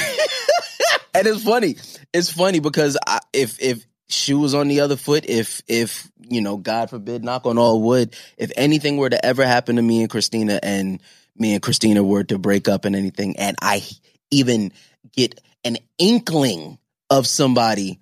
and 1.14 1.28
it's 1.28 1.44
funny. 1.44 1.78
It's 2.14 2.32
funny 2.32 2.60
because 2.60 2.98
I, 3.06 3.20
if 3.34 3.62
if 3.62 3.86
she 4.10 4.34
was 4.34 4.54
on 4.54 4.68
the 4.68 4.82
other 4.82 4.96
foot, 4.96 5.26
if 5.28 5.62
if 5.68 6.10
you 6.20 6.42
know, 6.42 6.58
God 6.58 6.90
forbid, 6.90 7.24
knock 7.24 7.46
on 7.46 7.58
all 7.58 7.82
wood, 7.82 8.16
if 8.38 8.52
anything 8.56 8.98
were 8.98 9.10
to 9.10 9.26
ever 9.26 9.46
happen 9.46 9.78
to 9.78 9.82
me 9.82 10.02
and 10.02 10.10
Christina, 10.10 10.60
and 10.62 11.02
me 11.36 11.54
and 11.54 11.62
Christina 11.62 12.04
were 12.04 12.24
to 12.26 12.38
break 12.38 12.68
up 12.68 12.86
and 12.86 12.96
anything, 12.96 13.38
and 13.38 13.56
I 13.62 13.84
even 14.32 14.72
get 15.14 15.40
an 15.64 15.78
inkling 15.98 16.78
of 17.10 17.28
somebody 17.28 18.00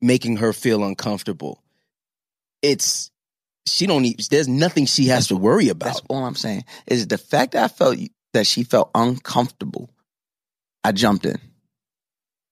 making 0.00 0.38
her 0.38 0.52
feel 0.52 0.84
uncomfortable, 0.84 1.62
it's 2.62 3.10
she 3.68 3.86
don't 3.86 4.02
need. 4.02 4.20
There's 4.30 4.48
nothing 4.48 4.86
she 4.86 5.06
has 5.06 5.28
to 5.28 5.36
worry 5.36 5.68
about. 5.68 5.86
That's 5.86 6.02
all 6.08 6.24
I'm 6.24 6.34
saying. 6.34 6.64
Is 6.86 7.06
the 7.06 7.18
fact 7.18 7.52
that 7.52 7.64
I 7.64 7.68
felt 7.68 7.98
that 8.34 8.46
she 8.46 8.64
felt 8.64 8.90
uncomfortable. 8.94 9.90
I 10.84 10.92
jumped 10.92 11.26
in. 11.26 11.38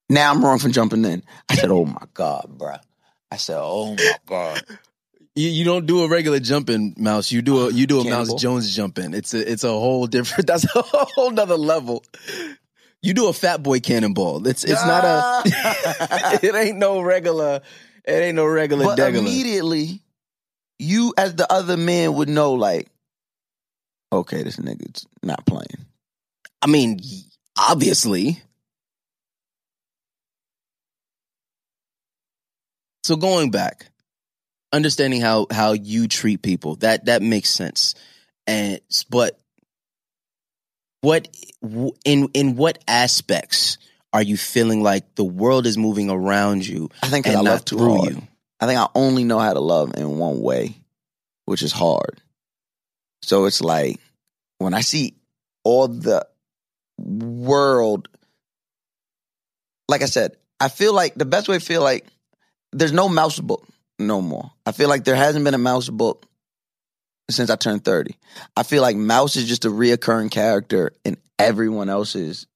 Now 0.09 0.31
I'm 0.31 0.45
wrong 0.45 0.59
for 0.59 0.69
jumping 0.69 1.05
in. 1.05 1.23
I 1.49 1.57
said, 1.57 1.71
"Oh 1.71 1.85
my 1.85 2.03
god, 2.15 2.55
bruh. 2.57 2.81
I 3.31 3.37
said, 3.37 3.59
"Oh 3.59 3.95
my 3.95 4.13
god." 4.27 4.63
You, 5.35 5.51
you 5.51 5.65
don't 5.65 5.85
do 5.85 6.03
a 6.03 6.09
regular 6.09 6.41
jumping 6.41 6.95
mouse. 6.97 7.31
You 7.31 7.43
do 7.43 7.67
a 7.67 7.73
you 7.73 7.87
do 7.87 8.01
a 8.01 8.05
Cannonball. 8.05 8.35
mouse 8.35 8.41
Jones 8.41 8.75
jumping. 8.75 9.13
It's 9.13 9.35
a 9.35 9.53
it's 9.53 9.65
a 9.65 9.69
whole 9.69 10.07
different. 10.07 10.47
That's 10.49 10.65
a 10.75 10.83
whole 10.83 11.31
nother 11.31 11.57
level. 11.57 12.05
You 13.03 13.13
do 13.15 13.29
a 13.29 13.33
fat 13.33 13.63
boy 13.63 13.81
cannonball. 13.81 14.47
It's 14.47 14.65
it's 14.65 14.85
not 14.85 15.05
a. 15.05 15.43
it 16.43 16.55
ain't 16.55 16.79
no 16.79 17.01
regular. 17.01 17.61
It 18.05 18.13
ain't 18.13 18.37
no 18.37 18.47
regular 18.47 18.85
but 18.87 18.99
degular. 18.99 19.19
immediately, 19.19 20.01
you 20.79 21.15
as 21.17 21.35
the 21.35 21.51
other 21.51 21.77
man 21.77 22.15
would 22.15 22.29
know, 22.29 22.53
like, 22.53 22.89
okay, 24.13 24.43
this 24.43 24.57
nigga's 24.57 25.07
not 25.23 25.45
playing. 25.47 25.87
I 26.63 26.67
mean, 26.67 27.01
obviously. 27.59 28.43
So 33.05 33.17
going 33.17 33.51
back, 33.51 33.87
understanding 34.73 35.21
how 35.21 35.47
how 35.51 35.73
you 35.73 36.09
treat 36.09 36.43
people 36.43 36.77
that 36.77 37.05
that 37.05 37.23
makes 37.23 37.51
sense, 37.51 37.95
and 38.49 38.81
but 39.09 39.39
what 41.03 41.29
in 42.05 42.29
in 42.35 42.57
what 42.57 42.83
aspects 42.89 43.79
are 44.13 44.23
you 44.23 44.37
feeling 44.37 44.83
like 44.83 45.15
the 45.15 45.25
world 45.25 45.67
is 45.67 45.79
moving 45.79 46.11
around 46.11 46.67
you 46.67 46.91
I 47.03 47.09
think 47.09 47.27
and 47.27 47.37
I 47.37 47.43
not 47.43 47.51
love 47.51 47.63
through 47.63 47.97
hard. 47.97 48.11
you? 48.15 48.23
I 48.61 48.67
think 48.67 48.79
I 48.79 48.89
only 48.95 49.25
know 49.25 49.39
how 49.39 49.53
to 49.53 49.61
love 49.61 49.95
in 49.97 50.19
one 50.19 50.41
way, 50.41 50.77
which 51.45 51.63
is 51.63 51.73
hard. 51.73 52.21
So 53.23 53.45
it's 53.45 53.61
like 53.61 54.01
when 54.59 54.75
I 54.75 54.81
see 54.81 55.15
all 55.65 55.89
the 55.89 56.27
world, 56.99 58.09
like 59.89 60.03
I 60.03 60.07
said, 60.07 60.37
I 60.59 60.69
feel 60.69 60.95
like 60.95 61.15
the 61.15 61.25
best 61.25 61.49
way 61.49 61.59
to 61.59 61.65
feel 61.65 61.83
like 61.83 62.07
there's 62.73 62.93
no 62.93 63.09
mouse 63.09 63.39
book 63.39 63.67
no 63.99 64.21
more. 64.21 64.51
I 64.65 64.73
feel 64.73 64.89
like 64.89 65.05
there 65.05 65.17
hasn't 65.17 65.45
been 65.45 65.55
a 65.55 65.59
mouse 65.59 65.89
book 65.89 66.27
since 67.31 67.51
I 67.51 67.57
turned 67.57 67.85
30. 67.85 68.17
I 68.57 68.63
feel 68.63 68.83
like 68.83 68.97
Mouse 68.97 69.37
is 69.37 69.47
just 69.47 69.65
a 69.65 69.69
reoccurring 69.69 70.31
character 70.31 70.93
in 71.05 71.17
everyone 71.39 71.89
else's 71.89 72.47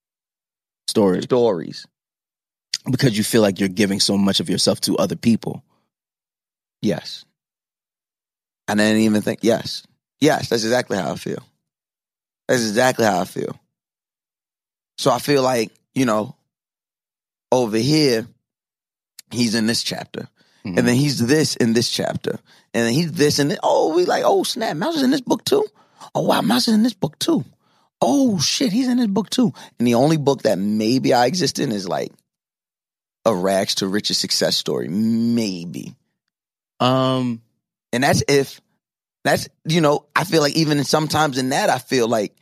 Story 0.89 1.23
stories. 1.23 1.87
because 2.91 3.17
you 3.17 3.25
feel 3.25 3.43
like 3.43 3.61
you're 3.61 3.69
giving 3.69 4.01
so 4.01 4.19
much 4.19 4.41
of 4.41 4.51
yourself 4.51 4.81
to 4.83 4.97
other 4.97 5.17
people. 5.17 5.65
Yes. 6.83 7.25
And 8.69 8.81
I 8.81 8.85
didn't 8.85 9.03
even 9.03 9.23
think, 9.23 9.41
yes. 9.43 9.83
Yes, 10.21 10.49
that's 10.49 10.65
exactly 10.65 10.97
how 10.97 11.13
I 11.13 11.17
feel. 11.17 11.43
That's 12.49 12.63
exactly 12.63 13.05
how 13.05 13.21
I 13.21 13.25
feel. 13.25 13.59
So 14.99 15.11
I 15.11 15.19
feel 15.19 15.43
like, 15.43 15.73
you 15.95 16.05
know, 16.05 16.37
over 17.51 17.77
here, 17.77 18.27
he's 19.31 19.55
in 19.55 19.67
this 19.67 19.83
chapter. 19.83 20.29
Mhm. 20.65 20.79
And 20.79 20.89
then 20.89 20.95
he's 20.95 21.19
this 21.19 21.57
in 21.57 21.73
this 21.73 21.89
chapter. 21.89 22.39
And 22.75 22.87
then 22.87 22.93
he's 22.93 23.13
this 23.13 23.39
and 23.39 23.51
this. 23.51 23.59
Oh, 23.63 23.95
we 23.95 24.05
like, 24.05 24.25
oh, 24.27 24.43
snap, 24.43 24.77
Mouse 24.77 24.97
is 24.97 25.03
in 25.03 25.11
this 25.11 25.21
book 25.23 25.45
too? 25.45 25.67
Oh, 26.15 26.23
wow, 26.23 26.41
Mouse 26.43 26.69
is 26.69 26.75
in 26.75 26.83
this 26.83 26.95
book 26.95 27.19
too. 27.19 27.45
Oh, 28.01 28.39
shit, 28.39 28.73
he's 28.73 28.89
in 28.89 28.99
this 28.99 29.07
book 29.07 29.31
too. 29.31 29.53
And 29.79 29.87
the 29.87 29.95
only 29.95 30.17
book 30.17 30.43
that 30.43 30.59
maybe 30.59 31.13
I 31.15 31.27
exist 31.27 31.59
in 31.59 31.73
is 31.73 31.89
like 31.89 32.13
a 33.25 33.35
rags 33.35 33.77
to 33.77 33.89
riches 33.89 34.19
success 34.19 34.57
story. 34.57 34.89
Maybe. 34.89 35.95
Um, 36.81 37.43
And 37.93 38.03
that's 38.03 38.23
if 38.29 38.61
that's 39.25 39.49
you 39.65 39.81
know, 39.81 40.07
I 40.17 40.25
feel 40.25 40.41
like 40.41 40.57
even 40.57 40.83
sometimes 40.85 41.39
in 41.39 41.51
that 41.51 41.71
I 41.71 41.79
feel 41.79 42.09
like 42.09 42.35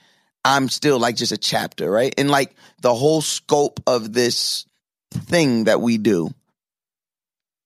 I'm 0.45 0.69
still 0.69 0.99
like 0.99 1.17
just 1.17 1.33
a 1.33 1.37
chapter, 1.37 1.91
right? 1.91 2.15
And 2.17 2.31
like 2.31 2.55
the 2.81 2.95
whole 2.95 3.21
scope 3.21 3.81
of 3.87 4.13
this 4.13 4.65
thing 5.13 5.65
that 5.65 5.81
we 5.81 5.99
do, 5.99 6.31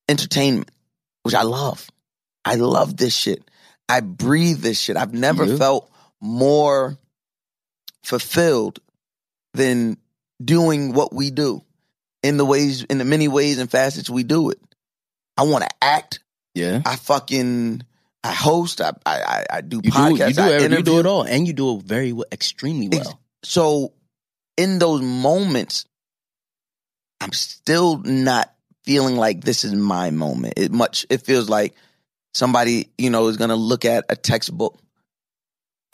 entertainment, 0.09 0.71
which 1.23 1.35
I 1.35 1.43
love. 1.43 1.89
I 2.45 2.57
love 2.57 2.97
this 2.97 3.15
shit. 3.15 3.49
I 3.89 4.01
breathe 4.01 4.61
this 4.61 4.81
shit. 4.81 4.97
I've 4.97 5.13
never 5.15 5.45
felt 5.59 5.91
more 6.21 6.97
fulfilled 8.03 8.81
than 9.55 9.97
doing 10.43 10.93
what 10.93 11.13
we 11.13 11.31
do 11.31 11.63
in 12.23 12.37
the 12.37 12.45
ways 12.45 12.85
in 12.85 12.99
the 12.99 13.05
many 13.05 13.29
ways 13.29 13.59
and 13.59 13.71
facets 13.71 14.09
we 14.09 14.23
do 14.25 14.51
it. 14.51 14.59
I 15.37 15.43
want 15.43 15.65
to 15.65 15.71
act. 15.83 16.21
Yeah. 16.55 16.83
I 16.85 16.97
fucking 16.97 17.83
I 18.25 18.33
host. 18.33 18.81
I 18.81 18.93
I 19.07 19.21
I- 19.23 19.47
I 19.57 19.61
do 19.63 19.77
You 19.77 19.83
do, 19.83 19.91
podcasts. 19.91 20.29
you 20.29 20.35
do, 20.35 20.43
I 20.43 20.53
every- 20.53 20.77
you 20.79 20.83
do 20.83 20.99
it 21.01 21.07
all, 21.07 21.23
and 21.23 21.47
you 21.47 21.53
do 21.53 21.77
it 21.77 21.83
very 21.83 22.13
well, 22.13 22.27
extremely 22.31 22.89
Ex- 22.93 23.07
well. 23.07 23.21
So 23.43 23.93
in 24.57 24.79
those 24.79 25.01
moments, 25.03 25.87
I'm 27.21 27.33
still 27.33 27.99
not 27.99 28.53
feeling 28.85 29.17
like 29.17 29.43
this 29.45 29.65
is 29.65 29.73
my 29.75 30.11
moment. 30.11 30.55
It 30.57 30.73
much 30.73 31.07
it 31.11 31.23
feels 31.23 31.49
like 31.49 31.75
somebody 32.35 32.91
you 32.99 33.11
know 33.11 33.29
is 33.29 33.37
gonna 33.37 33.57
look 33.57 33.85
at 33.85 34.05
a 34.09 34.17
textbook. 34.17 34.79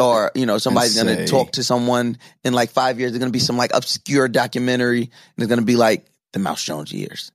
Or 0.01 0.31
you 0.37 0.47
know 0.47 0.59
somebody's 0.59 0.97
And 0.97 1.09
gonna 1.09 1.27
talk 1.27 1.53
to 1.53 1.65
someone 1.65 2.19
in 2.45 2.53
like 2.53 2.71
five 2.71 3.01
years. 3.01 3.11
There's 3.11 3.19
gonna 3.19 3.33
be 3.33 3.41
some 3.41 3.57
like 3.57 3.73
obscure 3.75 4.29
documentary, 4.29 5.03
and 5.03 5.11
it's 5.39 5.49
gonna 5.49 5.63
be 5.63 5.75
like 5.77 6.07
the 6.33 6.39
Mouse 6.39 6.63
Jones 6.63 6.93
years. 6.93 7.33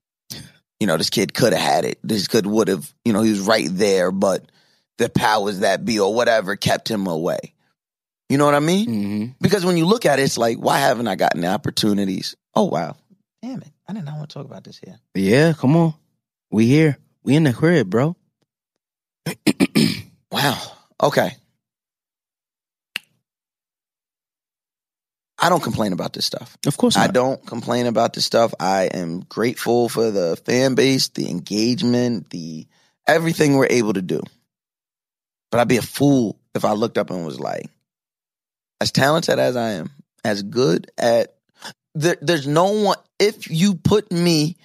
You 0.80 0.86
know, 0.86 0.96
this 0.96 1.10
kid 1.10 1.34
could 1.34 1.52
have 1.52 1.62
had 1.62 1.84
it. 1.84 1.98
This 2.02 2.28
kid 2.28 2.46
would 2.46 2.68
have. 2.68 2.92
You 3.04 3.12
know, 3.12 3.22
he 3.22 3.30
was 3.30 3.40
right 3.40 3.68
there, 3.70 4.10
but 4.10 4.44
the 4.98 5.08
powers 5.08 5.60
that 5.60 5.84
be 5.84 5.98
or 6.00 6.14
whatever 6.14 6.56
kept 6.56 6.90
him 6.90 7.06
away. 7.06 7.54
You 8.28 8.38
know 8.38 8.46
what 8.46 8.54
I 8.54 8.60
mean? 8.60 8.86
hmm 8.86 9.26
Because 9.40 9.64
when 9.64 9.76
you 9.76 9.86
look 9.86 10.06
at 10.06 10.18
it, 10.18 10.22
it's 10.22 10.38
like, 10.38 10.58
why 10.58 10.78
haven't 10.78 11.08
I 11.08 11.14
gotten 11.14 11.40
the 11.42 11.48
opportunities? 11.48 12.34
Oh 12.54 12.64
wow, 12.64 12.96
damn 13.42 13.60
it! 13.62 13.68
I 13.88 13.92
did 13.92 14.04
not 14.04 14.16
want 14.16 14.30
to 14.30 14.34
talk 14.34 14.46
about 14.46 14.64
this 14.64 14.78
here. 14.78 14.98
Yeah, 15.14 15.52
come 15.52 15.76
on, 15.76 15.94
we 16.50 16.66
here, 16.66 16.98
we 17.22 17.36
in 17.36 17.44
the 17.44 17.52
crib, 17.52 17.90
bro. 17.90 18.16
Wow. 20.30 20.60
Okay. 21.00 21.36
I 25.44 25.50
don't 25.50 25.62
complain 25.62 25.92
about 25.92 26.14
this 26.14 26.24
stuff. 26.24 26.56
Of 26.66 26.78
course, 26.78 26.96
I 26.96 27.06
don't 27.08 27.44
complain 27.46 27.84
about 27.84 28.14
this 28.14 28.24
stuff. 28.24 28.54
I 28.58 28.84
am 28.84 29.20
grateful 29.20 29.90
for 29.90 30.10
the 30.10 30.36
fan 30.46 30.74
base, 30.74 31.08
the 31.08 31.28
engagement, 31.28 32.30
the 32.30 32.66
everything 33.06 33.56
we're 33.56 33.66
able 33.68 33.92
to 33.92 34.00
do. 34.00 34.22
But 35.50 35.60
I'd 35.60 35.68
be 35.68 35.76
a 35.76 35.82
fool 35.82 36.38
if 36.54 36.64
I 36.64 36.72
looked 36.72 36.96
up 36.96 37.10
and 37.10 37.26
was 37.26 37.38
like, 37.38 37.68
as 38.80 38.90
talented 38.90 39.38
as 39.38 39.54
I 39.54 39.72
am, 39.72 39.90
as 40.24 40.42
good 40.42 40.90
at 40.96 41.34
there, 41.94 42.16
there's 42.22 42.46
no 42.46 42.72
one. 42.72 42.96
If 43.18 43.50
you 43.50 43.74
put 43.74 44.10
me 44.10 44.56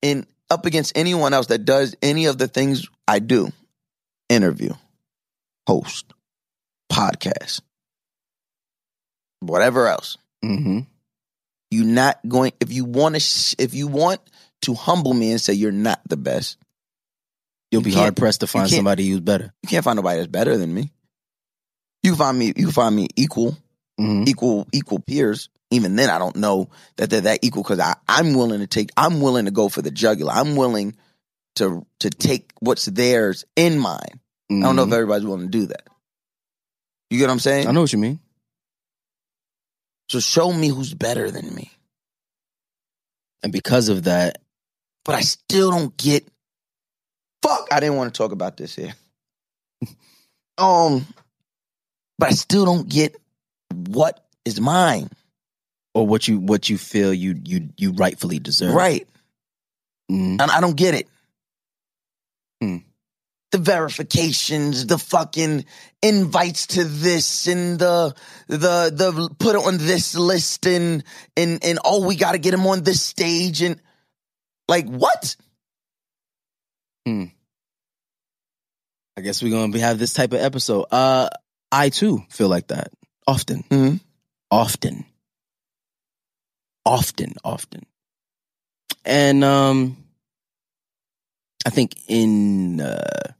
in 0.00 0.28
up 0.48 0.64
against 0.64 0.96
anyone 0.96 1.34
else 1.34 1.48
that 1.48 1.64
does 1.64 1.96
any 2.02 2.26
of 2.26 2.38
the 2.38 2.46
things 2.46 2.88
I 3.08 3.18
do, 3.18 3.50
interview, 4.28 4.74
host, 5.66 6.12
podcast, 6.90 7.62
whatever 9.40 9.86
else, 9.88 10.16
Mm-hmm. 10.44 10.80
you 11.70 11.84
not 11.84 12.18
going. 12.28 12.52
If 12.60 12.72
you 12.72 12.84
want 12.84 13.14
to, 13.16 13.20
sh- 13.20 13.54
if 13.58 13.74
you 13.74 13.88
want 13.88 14.20
to 14.62 14.74
humble 14.74 15.12
me 15.14 15.30
and 15.32 15.40
say 15.40 15.52
you're 15.52 15.72
not 15.72 16.00
the 16.08 16.16
best, 16.16 16.56
You'll 17.70 17.82
You 17.82 17.92
be 17.92 17.92
hard 17.94 18.16
pressed 18.16 18.40
to 18.40 18.46
find 18.48 18.68
somebody 18.68 19.08
who's 19.08 19.20
better. 19.20 19.52
you 19.62 19.68
can't 19.68 19.84
find 19.84 19.94
nobody 19.96 20.18
that's 20.18 20.26
better 20.30 20.56
than 20.56 20.74
me. 20.74 20.90
You 22.02 22.16
find 22.16 22.36
me, 22.36 22.52
you 22.56 22.70
find 22.72 22.94
me 22.96 23.08
equal, 23.16 23.56
Mm-hmm. 24.00 24.24
equal, 24.28 24.66
equal 24.72 24.98
peers. 24.98 25.50
Even 25.70 25.94
then, 25.94 26.10
I 26.10 26.18
don't 26.18 26.34
know 26.36 26.70
that 26.96 27.10
they're 27.10 27.20
that 27.20 27.40
equal 27.42 27.62
because 27.62 27.78
I'm 28.08 28.34
willing 28.34 28.58
to 28.60 28.66
take. 28.66 28.90
I'm 28.96 29.20
willing 29.20 29.44
to 29.44 29.50
go 29.52 29.68
for 29.68 29.82
the 29.82 29.90
jugular. 29.92 30.32
I'm 30.32 30.56
willing 30.56 30.96
to 31.56 31.86
to 32.00 32.10
take 32.10 32.50
what's 32.58 32.86
theirs 32.86 33.44
in 33.54 33.78
mine. 33.78 34.18
I 34.50 34.60
don't 34.62 34.74
know 34.74 34.82
if 34.84 34.92
everybody's 34.92 35.24
willing 35.26 35.42
to 35.50 35.58
do 35.58 35.66
that. 35.66 35.86
You 37.10 37.18
get 37.18 37.26
what 37.26 37.32
I'm 37.34 37.38
saying? 37.38 37.62
Mm-hmm. 37.64 37.68
I 37.68 37.72
know 37.72 37.80
what 37.82 37.92
you 37.92 37.98
mean. 38.00 38.18
So 40.10 40.18
show 40.18 40.52
me 40.52 40.68
who's 40.68 40.92
better 40.92 41.30
than 41.30 41.54
me. 41.54 41.70
And 43.44 43.52
because 43.52 43.88
of 43.88 44.02
that, 44.04 44.38
But 45.04 45.14
I 45.14 45.20
still 45.20 45.70
don't 45.70 45.96
get. 45.96 46.26
Fuck! 47.42 47.68
I 47.72 47.78
didn't 47.80 47.96
want 47.96 48.12
to 48.12 48.18
talk 48.18 48.32
about 48.32 48.56
this 48.56 48.74
here. 48.74 48.92
um, 50.58 51.06
but 52.18 52.28
I 52.28 52.32
still 52.32 52.64
don't 52.64 52.88
get 52.88 53.16
what 53.70 54.26
is 54.44 54.60
mine. 54.60 55.08
or 55.94 56.06
what 56.06 56.26
you 56.28 56.38
what 56.38 56.68
you 56.68 56.76
feel 56.76 57.14
you 57.14 57.40
you 57.44 57.68
you 57.78 57.92
rightfully 57.92 58.38
deserve. 58.40 58.74
Right. 58.74 59.08
Mhm. 60.10 60.40
And 60.40 60.50
I 60.50 60.60
don't 60.60 60.76
get 60.76 60.94
it. 60.94 61.08
Hmm. 62.60 62.78
The 63.52 63.58
verifications, 63.58 64.86
the 64.86 64.96
fucking 64.98 65.64
invites 66.02 66.68
to 66.68 66.84
this 66.84 67.48
and 67.48 67.78
the 67.80 68.14
the 68.46 68.90
the 68.94 69.34
put 69.40 69.56
it 69.56 69.66
on 69.66 69.76
this 69.78 70.14
list 70.14 70.66
and 70.66 71.02
and 71.36 71.58
and 71.64 71.78
oh 71.84 72.06
we 72.06 72.14
gotta 72.14 72.38
get 72.38 72.54
him 72.54 72.64
on 72.66 72.82
this 72.84 73.02
stage 73.02 73.60
and 73.62 73.80
like 74.68 74.86
what? 74.86 75.34
Hmm. 77.04 77.24
I 79.16 79.22
guess 79.22 79.42
we're 79.42 79.50
gonna 79.50 79.72
be, 79.72 79.80
have 79.80 79.98
this 79.98 80.12
type 80.14 80.32
of 80.32 80.40
episode. 80.40 80.86
Uh, 80.92 81.28
I 81.72 81.88
too 81.88 82.24
feel 82.30 82.48
like 82.48 82.68
that 82.68 82.92
often, 83.26 83.64
Mhm. 83.64 84.00
often, 84.50 85.04
often, 86.86 87.34
often, 87.44 87.84
and 89.04 89.42
um, 89.44 89.96
I 91.66 91.70
think 91.70 91.94
in 92.08 92.80
uh, 92.80 93.32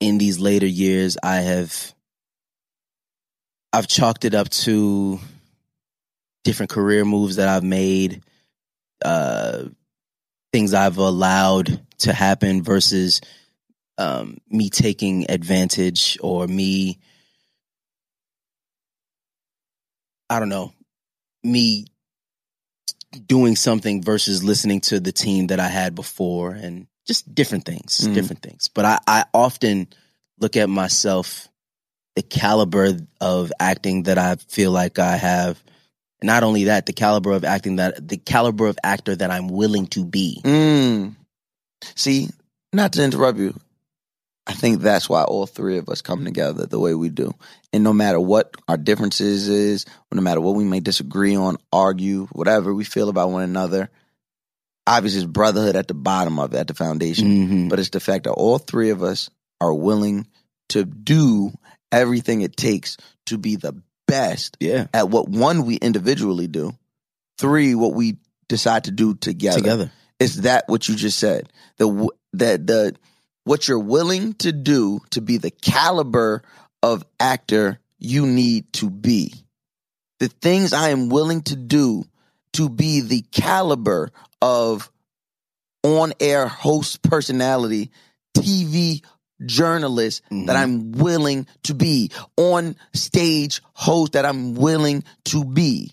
in 0.00 0.18
these 0.18 0.40
later 0.40 0.66
years, 0.66 1.16
I 1.22 1.36
have 1.36 1.94
I've 3.72 3.86
chalked 3.86 4.24
it 4.24 4.34
up 4.34 4.48
to 4.48 5.20
different 6.42 6.70
career 6.70 7.04
moves 7.04 7.36
that 7.36 7.48
I've 7.48 7.62
made, 7.62 8.22
uh, 9.04 9.64
things 10.52 10.74
I've 10.74 10.98
allowed 10.98 11.86
to 11.98 12.12
happen 12.12 12.62
versus 12.62 13.20
um, 13.98 14.38
me 14.48 14.70
taking 14.70 15.30
advantage 15.30 16.18
or 16.20 16.46
me, 16.48 16.98
I 20.28 20.40
don't 20.40 20.48
know, 20.48 20.72
me 21.44 21.84
doing 23.26 23.54
something 23.56 24.02
versus 24.02 24.42
listening 24.42 24.80
to 24.80 25.00
the 25.00 25.12
team 25.12 25.48
that 25.48 25.60
I 25.60 25.68
had 25.68 25.94
before. 25.94 26.52
And 26.52 26.86
just 27.10 27.34
different 27.34 27.64
things, 27.64 28.02
Mhm. 28.02 28.14
different 28.14 28.40
things. 28.40 28.70
But 28.72 28.84
I, 28.84 28.98
I 29.04 29.24
often 29.34 29.88
look 30.38 30.56
at 30.56 30.68
myself, 30.70 31.48
the 32.14 32.22
caliber 32.22 32.96
of 33.20 33.52
acting 33.58 34.04
that 34.04 34.16
I 34.16 34.36
feel 34.36 34.70
like 34.70 35.00
I 35.00 35.16
have. 35.16 35.60
Not 36.22 36.44
only 36.44 36.64
that, 36.64 36.86
the 36.86 36.92
caliber 36.92 37.32
of 37.32 37.44
acting 37.44 37.76
that 37.76 38.06
the 38.06 38.16
caliber 38.16 38.68
of 38.68 38.78
actor 38.84 39.16
that 39.16 39.28
I'm 39.32 39.48
willing 39.48 39.88
to 39.88 40.04
be. 40.04 40.40
Mm. 40.44 41.16
See, 41.96 42.28
not 42.72 42.92
to 42.92 43.02
interrupt 43.02 43.38
you, 43.40 43.58
I 44.46 44.52
think 44.52 44.80
that's 44.80 45.08
why 45.08 45.24
all 45.24 45.46
three 45.46 45.78
of 45.78 45.88
us 45.88 46.02
come 46.02 46.24
together 46.24 46.64
the 46.64 46.78
way 46.78 46.94
we 46.94 47.08
do. 47.08 47.34
And 47.72 47.82
no 47.82 47.92
matter 47.92 48.20
what 48.20 48.54
our 48.68 48.76
differences 48.76 49.48
is, 49.48 49.84
no 50.12 50.22
matter 50.22 50.40
what 50.40 50.54
we 50.54 50.62
may 50.64 50.78
disagree 50.78 51.34
on, 51.34 51.56
argue, 51.72 52.26
whatever 52.26 52.72
we 52.72 52.84
feel 52.84 53.08
about 53.08 53.32
one 53.32 53.42
another, 53.42 53.90
obviously 54.96 55.22
it's 55.22 55.30
brotherhood 55.30 55.76
at 55.76 55.88
the 55.88 55.94
bottom 55.94 56.38
of 56.38 56.52
it, 56.54 56.58
at 56.58 56.66
the 56.68 56.74
foundation. 56.74 57.48
Mhm. 57.48 57.68
But 57.70 57.78
it's 57.78 57.90
the 57.90 58.00
fact 58.00 58.24
that 58.24 58.32
all 58.32 58.58
three 58.58 58.90
of 58.90 59.02
us 59.02 59.30
are 59.60 59.72
willing 59.74 60.26
to 60.70 60.84
do 60.84 61.52
everything 61.92 62.40
it 62.42 62.56
takes 62.56 62.96
to 63.26 63.38
be 63.38 63.56
the 63.56 63.74
best 64.06 64.56
Yeah, 64.60 64.86
at 64.92 65.08
what 65.10 65.28
one 65.28 65.64
we 65.64 65.76
individually 65.76 66.48
do, 66.48 66.74
three 67.38 67.74
what 67.74 67.94
we 67.94 68.16
decide 68.48 68.84
to 68.84 68.90
do 68.90 69.14
together. 69.14 69.58
together. 69.58 69.92
Is 70.18 70.42
that 70.42 70.68
what 70.68 70.88
you 70.88 70.96
just 70.96 71.18
said? 71.18 71.48
The 71.78 72.08
that 72.34 72.66
the 72.66 72.96
what 73.44 73.68
you're 73.68 73.78
willing 73.78 74.34
to 74.34 74.52
do 74.52 75.00
to 75.10 75.20
be 75.20 75.36
the 75.38 75.50
caliber 75.50 76.42
of 76.82 77.04
actor 77.18 77.78
you 77.98 78.26
need 78.26 78.72
to 78.74 78.90
be. 78.90 79.34
The 80.18 80.28
things 80.28 80.72
I 80.72 80.90
am 80.90 81.08
willing 81.08 81.42
to 81.42 81.56
do 81.56 82.04
to 82.54 82.68
be 82.68 83.00
the 83.00 83.22
caliber 83.30 84.10
of 84.42 84.90
on-air 85.82 86.46
host 86.48 87.02
personality, 87.02 87.90
TV 88.36 89.02
journalist 89.44 90.22
that 90.30 90.56
Mhm. 90.56 90.62
I'm 90.62 90.92
willing 90.92 91.46
to 91.64 91.74
be, 91.74 92.10
on 92.36 92.76
stage 92.92 93.62
host 93.72 94.12
that 94.12 94.26
I'm 94.26 94.54
willing 94.54 95.02
to 95.26 95.44
be. 95.44 95.92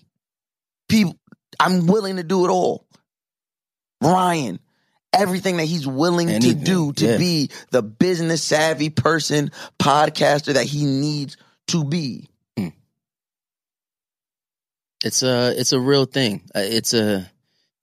People 0.88 1.16
I'm 1.60 1.86
willing 1.86 2.16
to 2.16 2.22
do 2.22 2.44
it 2.44 2.50
all. 2.50 2.86
Ryan, 4.00 4.60
everything 5.12 5.56
that 5.56 5.64
he's 5.64 5.86
willing 5.88 6.28
Anything, 6.30 6.58
to 6.60 6.64
do 6.64 6.92
to 6.92 7.06
yeah. 7.06 7.16
be 7.16 7.50
the 7.70 7.82
business 7.82 8.42
savvy 8.44 8.90
person, 8.90 9.50
podcaster 9.80 10.54
that 10.54 10.66
he 10.66 10.84
needs 10.84 11.36
to 11.68 11.82
be. 11.84 12.28
It's 15.04 15.22
a 15.22 15.54
it's 15.58 15.72
a 15.72 15.80
real 15.80 16.04
thing. 16.04 16.42
Uh, 16.54 16.60
It's 16.60 16.92
a 16.94 17.30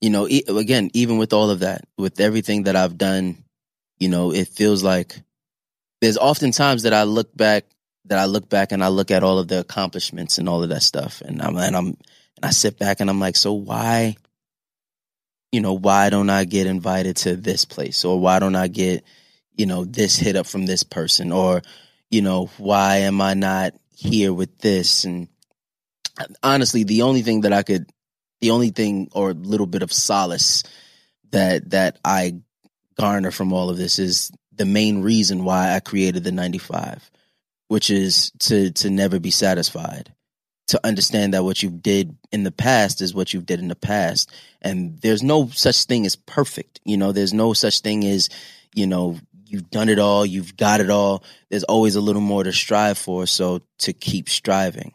you 0.00 0.10
know 0.10 0.28
e- 0.28 0.44
again 0.48 0.90
even 0.94 1.18
with 1.18 1.32
all 1.32 1.50
of 1.50 1.60
that 1.60 1.84
with 1.96 2.20
everything 2.20 2.64
that 2.64 2.76
I've 2.76 2.98
done, 2.98 3.44
you 3.98 4.08
know 4.08 4.32
it 4.32 4.48
feels 4.48 4.82
like 4.82 5.20
there's 6.00 6.18
often 6.18 6.52
times 6.52 6.82
that 6.82 6.92
I 6.92 7.04
look 7.04 7.34
back 7.36 7.64
that 8.06 8.18
I 8.18 8.26
look 8.26 8.48
back 8.48 8.72
and 8.72 8.82
I 8.82 8.88
look 8.88 9.10
at 9.10 9.22
all 9.22 9.38
of 9.38 9.48
the 9.48 9.60
accomplishments 9.60 10.38
and 10.38 10.48
all 10.48 10.62
of 10.62 10.68
that 10.68 10.82
stuff. 10.82 11.20
And 11.20 11.42
I'm 11.42 11.56
and 11.56 11.76
I'm 11.76 11.86
and 11.86 12.44
I 12.44 12.50
sit 12.50 12.78
back 12.78 13.00
and 13.00 13.10
I'm 13.10 13.20
like 13.20 13.36
so 13.36 13.52
why 13.52 14.16
you 15.52 15.60
know 15.60 15.74
why 15.74 16.10
don't 16.10 16.30
I 16.30 16.44
get 16.44 16.66
invited 16.66 17.16
to 17.18 17.36
this 17.36 17.64
place? 17.64 18.04
Or 18.04 18.20
why 18.20 18.38
don't 18.38 18.56
I 18.56 18.68
get 18.68 19.04
you 19.56 19.66
know 19.66 19.84
this 19.84 20.16
hit 20.16 20.36
up 20.36 20.46
from 20.46 20.66
this 20.66 20.82
person? 20.82 21.32
Or 21.32 21.62
you 22.10 22.22
know 22.22 22.50
why 22.58 22.98
am 22.98 23.20
I 23.20 23.34
not 23.34 23.74
here 23.94 24.32
with 24.32 24.58
this? 24.58 25.04
And 25.04 25.28
honestly 26.42 26.84
the 26.84 27.02
only 27.02 27.20
thing 27.20 27.42
that 27.42 27.52
i 27.52 27.62
could 27.62 27.86
the 28.40 28.50
only 28.50 28.70
thing 28.70 29.08
or 29.12 29.32
little 29.32 29.66
bit 29.66 29.82
of 29.82 29.92
solace 29.92 30.62
that 31.30 31.70
that 31.70 31.98
i 32.04 32.34
garner 32.98 33.30
from 33.30 33.52
all 33.52 33.68
of 33.70 33.76
this 33.76 33.98
is 33.98 34.30
the 34.54 34.64
main 34.64 35.02
reason 35.02 35.44
why 35.44 35.74
i 35.74 35.80
created 35.80 36.24
the 36.24 36.32
95 36.32 37.10
which 37.68 37.90
is 37.90 38.30
to 38.38 38.70
to 38.72 38.90
never 38.90 39.18
be 39.18 39.30
satisfied. 39.30 40.12
To 40.68 40.84
understand 40.84 41.32
that 41.32 41.44
what 41.44 41.62
you 41.62 41.70
did 41.70 42.16
in 42.32 42.42
the 42.42 42.50
past 42.50 43.00
is 43.00 43.14
what 43.14 43.32
you 43.32 43.40
did 43.40 43.60
in 43.60 43.68
the 43.68 43.76
past. 43.76 44.32
And 44.60 44.98
there's 45.00 45.22
no 45.22 45.48
such 45.48 45.84
thing 45.84 46.04
as 46.06 46.16
perfect 46.16 46.80
you 46.84 46.96
know? 46.96 47.12
There's 47.12 47.34
no 47.34 47.52
such 47.52 47.80
thing 47.80 48.04
as 48.04 48.28
you 48.74 48.86
know 48.86 49.18
you've 49.46 49.70
done 49.70 49.88
it 49.88 49.98
all 50.00 50.26
you've 50.26 50.56
got 50.56 50.80
it 50.80 50.90
all. 50.90 51.22
There's 51.50 51.64
always 51.64 51.94
a 51.94 52.00
little 52.00 52.22
more 52.22 52.44
to 52.44 52.52
strive 52.52 52.98
for. 52.98 53.26
So 53.26 53.62
to 53.78 53.92
keep 53.92 54.28
striving 54.28 54.92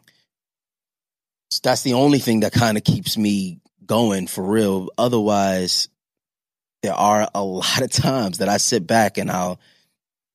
so 1.52 1.60
that's 1.62 1.82
the 1.82 1.92
only 1.94 2.18
thing 2.18 2.40
that 2.40 2.52
kind 2.52 2.78
of 2.78 2.84
keeps 2.84 3.16
me 3.18 3.60
going 3.84 4.26
for 4.26 4.42
real. 4.42 4.88
Otherwise, 4.96 5.88
there 6.82 6.94
are 6.94 7.28
a 7.34 7.44
lot 7.62 7.82
of 7.82 7.90
times 7.90 8.38
that 8.38 8.48
I 8.48 8.56
sit 8.56 8.86
back 8.86 9.18
and 9.18 9.30
I'll, 9.30 9.60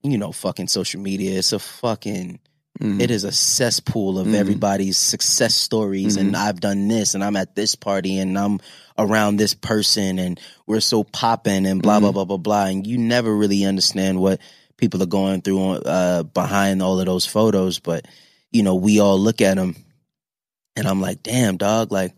you 0.03 0.17
know, 0.17 0.31
fucking 0.31 0.67
social 0.67 1.01
media. 1.01 1.37
It's 1.39 1.53
a 1.53 1.59
fucking, 1.59 2.39
Mhm. 2.79 3.01
it 3.01 3.09
is 3.09 3.23
a 3.23 3.31
cesspool 3.31 4.19
of 4.19 4.27
Mhm. 4.27 4.35
everybody's 4.35 4.97
success 4.97 5.55
stories. 5.55 6.15
And 6.17 6.37
I've 6.37 6.59
done 6.59 6.87
this 6.87 7.15
and 7.15 7.23
I'm 7.23 7.35
at 7.35 7.55
this 7.55 7.73
party 7.73 8.19
and 8.19 8.37
I'm 8.37 8.59
around 8.99 9.37
this 9.37 9.55
person 9.55 10.19
and 10.19 10.39
we're 10.67 10.79
so 10.81 11.03
popping 11.03 11.65
and 11.65 11.81
blah, 11.81 11.99
blah, 11.99 12.11
blah, 12.11 12.25
blah, 12.25 12.37
blah. 12.37 12.65
And 12.65 12.85
you 12.85 12.99
never 12.99 13.35
really 13.35 13.65
understand 13.65 14.19
what 14.19 14.39
people 14.77 15.01
are 15.01 15.07
going 15.07 15.41
through 15.41 15.71
uh, 15.71 16.21
behind 16.23 16.83
all 16.83 16.99
of 16.99 17.07
those 17.07 17.25
photos. 17.25 17.79
But, 17.79 18.05
you 18.51 18.61
know, 18.61 18.75
we 18.75 18.99
all 18.99 19.19
look 19.19 19.41
at 19.41 19.55
them 19.57 19.75
and 20.77 20.87
I'm 20.87 21.01
like, 21.01 21.21
damn, 21.23 21.57
dog, 21.57 21.91
like, 21.91 22.13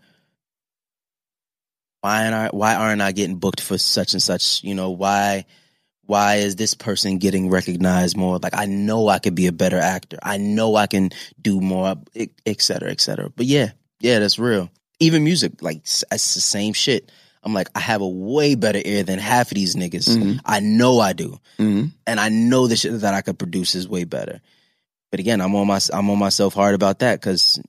why 2.01 2.23
aren't 2.23 2.35
I, 2.35 2.47
why 2.55 2.75
aren't 2.75 3.01
I 3.01 3.11
getting 3.11 3.37
booked 3.37 3.61
for 3.61 3.77
such 3.77 4.13
and 4.13 4.21
such? 4.21 4.63
You 4.63 4.75
know, 4.75 4.91
why 4.91 5.45
why 6.05 6.35
is 6.37 6.55
this 6.55 6.73
person 6.73 7.17
getting 7.19 7.49
recognized 7.49 8.17
more? 8.17 8.39
Like 8.39 8.55
I 8.57 8.65
know 8.65 9.07
I 9.09 9.19
could 9.19 9.35
be 9.35 9.47
a 9.47 9.51
better 9.51 9.77
actor. 9.77 10.17
I 10.23 10.37
know 10.37 10.75
I 10.75 10.87
can 10.87 11.09
do 11.41 11.59
more, 11.61 11.95
et 12.15 12.29
et 12.45 12.61
cetera, 12.61 12.89
et 12.91 13.01
cetera. 13.01 13.29
But 13.35 13.45
yeah, 13.47 13.71
yeah, 13.99 14.19
that's 14.19 14.39
real. 14.39 14.69
Even 14.99 15.23
music, 15.23 15.61
like 15.61 15.77
it's 15.77 16.03
the 16.09 16.17
same 16.41 16.73
shit. 16.73 17.11
I'm 17.43 17.53
like, 17.53 17.69
I 17.75 17.79
have 17.79 18.01
a 18.01 18.07
way 18.07 18.55
better 18.55 18.81
ear 18.83 19.03
than 19.03 19.19
half 19.19 19.51
of 19.51 19.55
these 19.55 19.75
niggas. 19.75 20.09
Mhm. 20.17 20.39
I 20.45 20.59
know 20.59 20.99
I 20.99 21.13
do, 21.13 21.39
hmm 21.57 21.85
and 22.07 22.19
I 22.19 22.29
know 22.29 22.67
the 22.67 22.75
shit 22.75 22.99
that 23.01 23.13
I 23.13 23.21
could 23.21 23.37
produce 23.39 23.75
is 23.75 23.87
way 23.87 24.03
better. 24.03 24.41
But 25.11 25.19
again, 25.19 25.41
I'm 25.41 25.55
on 25.55 25.67
my 25.67 25.79
I'm 25.93 26.09
on 26.09 26.17
myself 26.17 26.53
hard 26.53 26.75
about 26.75 26.99
that 26.99 27.19
because 27.19 27.59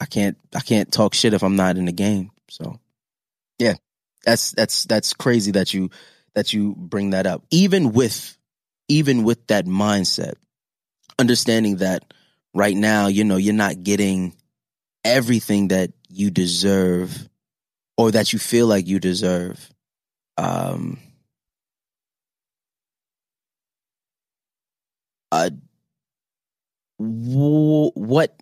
I 0.00 0.06
can't 0.06 0.36
I 0.54 0.60
can't 0.60 0.90
talk 0.90 1.14
shit 1.14 1.34
if 1.34 1.42
I'm 1.42 1.56
not 1.56 1.76
in 1.76 1.84
the 1.84 1.92
game. 1.92 2.30
So 2.48 2.78
yeah, 3.58 3.74
that's 4.24 4.52
that's 4.52 4.84
that's 4.84 5.12
crazy 5.12 5.52
that 5.52 5.74
you 5.74 5.90
that 6.34 6.52
you 6.52 6.74
bring 6.76 7.10
that 7.10 7.26
up. 7.26 7.44
Even 7.50 7.92
with 7.92 8.36
even 8.88 9.24
with 9.24 9.46
that 9.48 9.66
mindset, 9.66 10.34
understanding 11.18 11.76
that 11.76 12.12
right 12.54 12.76
now, 12.76 13.06
you 13.08 13.24
know, 13.24 13.36
you're 13.36 13.54
not 13.54 13.82
getting 13.82 14.34
everything 15.04 15.68
that 15.68 15.92
you 16.08 16.30
deserve 16.30 17.28
or 17.96 18.10
that 18.10 18.32
you 18.32 18.38
feel 18.38 18.66
like 18.66 18.86
you 18.86 18.98
deserve. 18.98 19.70
Um 20.38 20.98
uh 25.32 25.50
wh- 26.98 27.96
what 27.96 28.34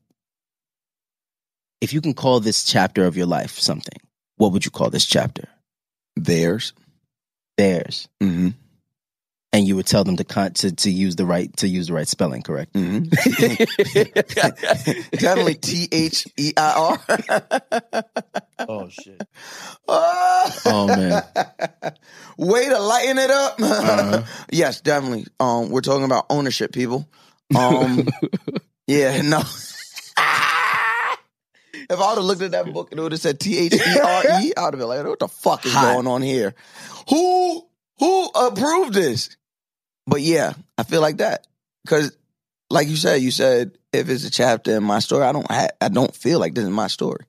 if 1.80 1.92
you 1.92 2.00
can 2.00 2.14
call 2.14 2.40
this 2.40 2.64
chapter 2.64 3.04
of 3.04 3.16
your 3.16 3.26
life 3.26 3.58
something 3.58 3.98
what 4.36 4.52
would 4.52 4.64
you 4.64 4.70
call 4.70 4.90
this 4.90 5.06
chapter 5.06 5.48
Theirs. 6.16 6.72
theirs 7.56 8.08
hmm 8.20 8.48
and 9.52 9.66
you 9.66 9.76
would 9.76 9.86
tell 9.86 10.04
them 10.04 10.16
to 10.16 10.24
con- 10.24 10.52
to 10.54 10.72
to 10.72 10.90
use 10.90 11.16
the 11.16 11.24
right 11.24 11.54
to 11.56 11.66
use 11.68 11.86
the 11.86 11.94
right 11.94 12.08
spelling 12.08 12.42
correct 12.42 12.72
hmm 12.76 12.98
Definitely 15.12 15.54
T 15.54 15.88
H 15.90 16.26
E 16.36 16.52
I 16.56 16.72
R. 16.76 18.02
oh 18.68 18.88
shit 18.88 19.22
Oh 19.88 20.86
man. 20.94 21.22
Way 22.36 22.68
to 22.68 22.78
lighten 22.78 23.18
it 23.18 23.30
up. 23.30 23.60
Uh-huh. 23.60 24.22
yes, 24.52 24.80
definitely. 24.80 25.26
Um, 25.40 25.70
we're 25.70 25.80
talking 25.80 26.04
about 26.04 26.26
ownership, 26.30 26.72
people. 26.72 27.08
Um, 27.54 28.06
yeah, 28.86 29.22
no. 29.22 29.42
if 31.90 31.98
I 32.01 32.09
would 32.09 32.16
have 32.16 32.24
looked 32.24 32.42
at 32.42 32.51
that 32.53 32.72
book 32.72 32.90
and 32.90 33.01
it 33.01 33.03
would 33.03 33.12
have 33.12 33.20
said 33.20 33.40
T 33.40 33.59
H 33.59 33.74
E 33.74 33.98
R 33.98 34.22
E, 34.42 34.53
I 34.57 34.64
would 34.64 34.74
have 34.74 34.79
been 34.79 34.88
like, 34.88 35.05
"What 35.05 35.18
the 35.18 35.29
fuck 35.29 35.64
is 35.66 35.72
Hot. 35.72 35.94
going 35.94 36.07
on 36.07 36.22
here? 36.22 36.55
Who 37.09 37.66
who 37.98 38.27
approved 38.35 38.94
this?" 38.94 39.37
But 40.07 40.22
yeah, 40.22 40.55
I 40.77 40.83
feel 40.85 41.01
like 41.01 41.18
that 41.18 41.46
because, 41.85 42.16
like 42.70 42.88
you 42.88 42.96
said, 42.96 43.20
you 43.22 43.31
said 43.31 43.77
if 43.92 44.09
it's 44.09 44.24
a 44.24 44.31
chapter 44.31 44.77
in 44.77 44.83
my 44.85 44.98
story, 44.98 45.24
I 45.24 45.33
don't 45.33 45.51
ha- 45.51 45.68
I 45.81 45.88
don't 45.88 46.14
feel 46.14 46.38
like 46.38 46.55
this 46.55 46.64
is 46.64 46.70
my 46.70 46.87
story. 46.88 47.24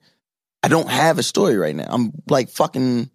I 0.62 0.68
don't 0.68 0.90
have 0.90 1.20
a 1.20 1.24
story 1.24 1.58
right 1.58 1.76
now. 1.76 1.88
I'm 1.90 2.12
like 2.30 2.50
fucking. 2.50 3.10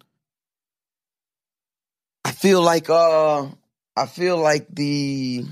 I 2.23 2.31
feel 2.31 2.61
like 2.61 2.89
uh, 2.89 3.47
I 3.95 4.05
feel 4.07 4.37
like 4.37 4.67
the 4.69 5.45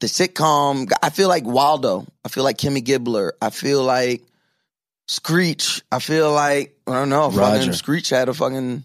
the 0.00 0.06
sitcom. 0.06 0.90
I 1.02 1.10
feel 1.10 1.28
like 1.28 1.44
Waldo. 1.44 2.06
I 2.24 2.28
feel 2.28 2.44
like 2.44 2.58
Kimmy 2.58 2.82
Gibbler. 2.82 3.32
I 3.42 3.50
feel 3.50 3.82
like 3.82 4.22
Screech. 5.06 5.82
I 5.92 5.98
feel 5.98 6.32
like 6.32 6.76
I 6.86 6.92
don't 6.92 7.08
know. 7.10 7.30
Fucking 7.30 7.58
Roger. 7.58 7.72
Screech 7.74 8.10
had 8.10 8.28
a 8.28 8.34
fucking 8.34 8.84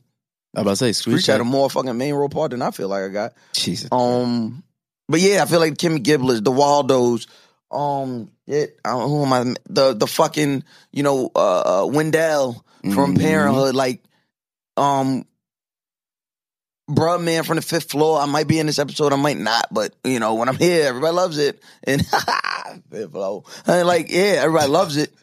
i 0.55 0.61
about 0.61 0.71
to 0.71 0.75
say 0.77 0.91
Screech 0.91 1.21
Screech 1.21 1.25
had 1.27 1.41
a 1.41 1.43
more 1.45 1.69
fucking 1.69 1.97
main 1.97 2.13
role 2.15 2.27
part 2.29 2.51
than 2.51 2.61
I 2.61 2.71
feel 2.71 2.87
like 2.89 3.03
I 3.03 3.07
got. 3.09 3.33
jesus 3.53 3.87
Um, 3.91 4.63
but 5.07 5.19
yeah, 5.19 5.43
I 5.43 5.45
feel 5.45 5.59
like 5.59 5.75
Kimmy 5.75 5.99
Gibblers, 6.03 6.43
the 6.43 6.51
Waldos, 6.51 7.27
um, 7.71 8.31
it, 8.47 8.79
I 8.83 8.91
who 8.93 9.23
am 9.23 9.33
I? 9.33 9.53
The 9.69 9.93
the 9.93 10.07
fucking 10.07 10.63
you 10.91 11.03
know 11.03 11.29
uh, 11.35 11.83
uh 11.83 11.85
Wendell 11.87 12.65
from 12.81 13.15
Mhm. 13.15 13.19
Parenthood, 13.21 13.75
like 13.75 14.03
um. 14.77 15.25
Bruh, 16.89 17.21
man, 17.23 17.43
from 17.43 17.57
the 17.57 17.61
fifth 17.61 17.91
floor. 17.91 18.19
I 18.19 18.25
might 18.25 18.47
be 18.47 18.57
in 18.57 18.65
this 18.65 18.79
episode, 18.79 19.13
I 19.13 19.15
might 19.15 19.37
not, 19.37 19.67
but 19.71 19.93
you 20.03 20.19
know, 20.19 20.33
when 20.33 20.49
I'm 20.49 20.57
here, 20.57 20.87
everybody 20.87 21.13
loves 21.15 21.37
it. 21.37 21.61
And 21.83 22.03
fifth 22.89 23.11
floor, 23.11 23.43
and 23.67 23.87
like, 23.87 24.07
yeah, 24.09 24.41
everybody 24.41 24.67
loves 24.71 24.97
it. 24.97 25.13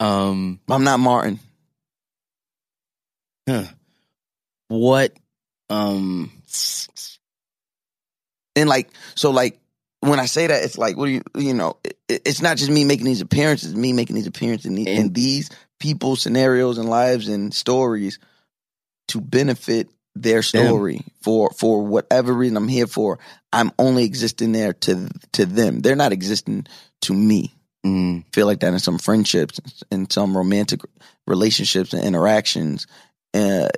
Um 0.00 0.60
I'm 0.68 0.84
not 0.84 1.00
Martin. 1.00 1.40
huh. 3.48 3.64
what 4.68 5.12
um 5.70 6.30
And 8.56 8.68
like, 8.68 8.90
so 9.14 9.30
like, 9.30 9.58
when 10.00 10.18
I 10.20 10.26
say 10.26 10.46
that, 10.48 10.64
it's 10.64 10.78
like, 10.78 10.96
what 10.96 11.06
do 11.06 11.12
you, 11.12 11.22
you 11.36 11.54
know, 11.54 11.76
it, 12.08 12.22
it's 12.24 12.42
not 12.42 12.56
just 12.56 12.70
me 12.70 12.84
making 12.84 13.04
these 13.06 13.20
appearances, 13.20 13.74
me 13.74 13.92
making 13.92 14.16
these 14.16 14.26
appearances 14.26 14.66
in, 14.66 14.74
the- 14.74 14.88
in 14.88 15.02
And- 15.06 15.14
these 15.14 15.50
people's 15.80 16.20
scenarios 16.22 16.78
and 16.78 16.88
lives 16.88 17.28
and 17.28 17.52
stories 17.54 18.18
to 19.08 19.20
benefit 19.20 19.88
their 20.14 20.42
story 20.42 21.02
for 21.22 21.50
for 21.56 21.84
whatever 21.86 22.32
reason 22.32 22.56
I'm 22.56 22.66
here 22.68 22.88
for. 22.88 23.20
I'm 23.52 23.70
only 23.78 24.04
existing 24.04 24.50
there 24.52 24.72
to 24.72 25.08
to 25.32 25.46
them. 25.46 25.78
They're 25.80 25.94
not 25.94 26.12
existing 26.12 26.66
to 27.02 27.14
me. 27.14 27.54
Mm, 27.84 28.24
feel 28.34 28.46
like 28.46 28.60
that 28.60 28.72
in 28.72 28.78
some 28.78 28.98
friendships 28.98 29.60
and 29.90 30.10
some 30.12 30.36
romantic 30.36 30.80
relationships 31.26 31.92
and 31.92 32.04
interactions. 32.04 32.86
Uh, 33.34 33.68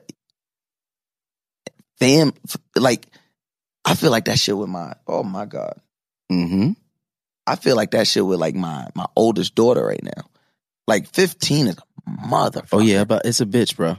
fam, 1.99 2.33
like 2.77 3.07
I 3.85 3.95
feel 3.95 4.11
like 4.11 4.27
that 4.27 4.39
shit 4.39 4.57
with 4.57 4.69
my 4.69 4.95
oh 5.07 5.23
my 5.23 5.47
god, 5.47 5.81
mm-hmm. 6.31 6.73
I 7.47 7.57
feel 7.57 7.77
like 7.77 7.93
that 7.93 8.07
shit 8.07 8.25
with 8.25 8.39
like 8.39 8.55
my 8.55 8.87
my 8.95 9.07
oldest 9.17 9.55
daughter 9.55 9.85
right 9.85 10.03
now. 10.03 10.25
Like 10.87 11.09
fifteen 11.09 11.67
is 11.67 11.77
a 11.77 12.27
mother. 12.27 12.63
oh 12.73 12.81
yeah 12.81 13.05
but 13.05 13.25
it's 13.27 13.41
a 13.41 13.47
bitch 13.47 13.77
bro 13.77 13.97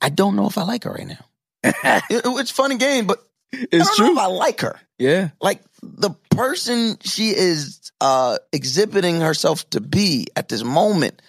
I 0.00 0.08
don't 0.08 0.36
know 0.36 0.46
if 0.46 0.56
I 0.56 0.62
like 0.62 0.84
her 0.84 0.92
right 0.92 1.06
now. 1.06 1.24
It- 2.10 2.22
it's 2.24 2.50
fun 2.50 2.70
and 2.70 2.80
game, 2.80 3.06
but 3.06 3.18
I 3.54 3.66
it's 3.70 3.96
don't 3.96 4.06
know 4.06 4.12
if 4.12 4.18
I 4.18 4.26
like 4.26 4.60
her. 4.62 4.78
yeah 4.98 5.30
like 5.40 5.60
the 5.82 6.10
person 6.36 6.96
she 7.02 7.30
is 7.30 7.92
uh 8.00 8.38
exhibiting 8.52 9.20
herself 9.20 9.68
to 9.70 9.80
be 9.80 10.26
at 10.36 10.48
this 10.48 10.64
moment 10.64 11.20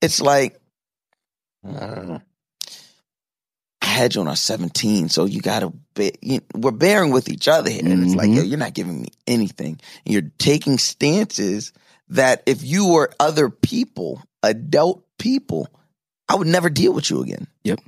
it's 0.00 0.20
like 0.20 0.58
uh, 1.66 2.18
I 3.82 3.86
had 3.86 4.14
you 4.14 4.20
on 4.22 4.28
a 4.28 4.36
17 4.36 5.08
so 5.08 5.24
you 5.24 5.40
gotta 5.40 5.72
be, 5.94 6.12
you, 6.22 6.40
we're 6.54 6.70
bearing 6.72 7.10
with 7.12 7.28
each 7.28 7.48
other 7.48 7.70
here. 7.70 7.80
And 7.84 8.02
it's 8.02 8.14
like 8.14 8.28
Mhm. 8.30 8.36
yo, 8.36 8.42
you're 8.42 8.58
not 8.58 8.74
giving 8.74 9.02
me 9.02 9.08
anything. 9.26 9.78
And 10.04 10.12
you're 10.12 10.30
taking 10.38 10.78
stances 10.78 11.72
that 12.08 12.42
if 12.46 12.62
you 12.64 12.88
were 12.88 13.10
other 13.20 13.48
people 13.50 14.22
adult 14.42 15.04
people 15.18 15.68
i 16.28 16.34
would 16.34 16.46
never 16.48 16.68
deal 16.68 16.92
with 16.92 17.08
you 17.10 17.22
again. 17.22 17.46
Yep. 17.64 17.80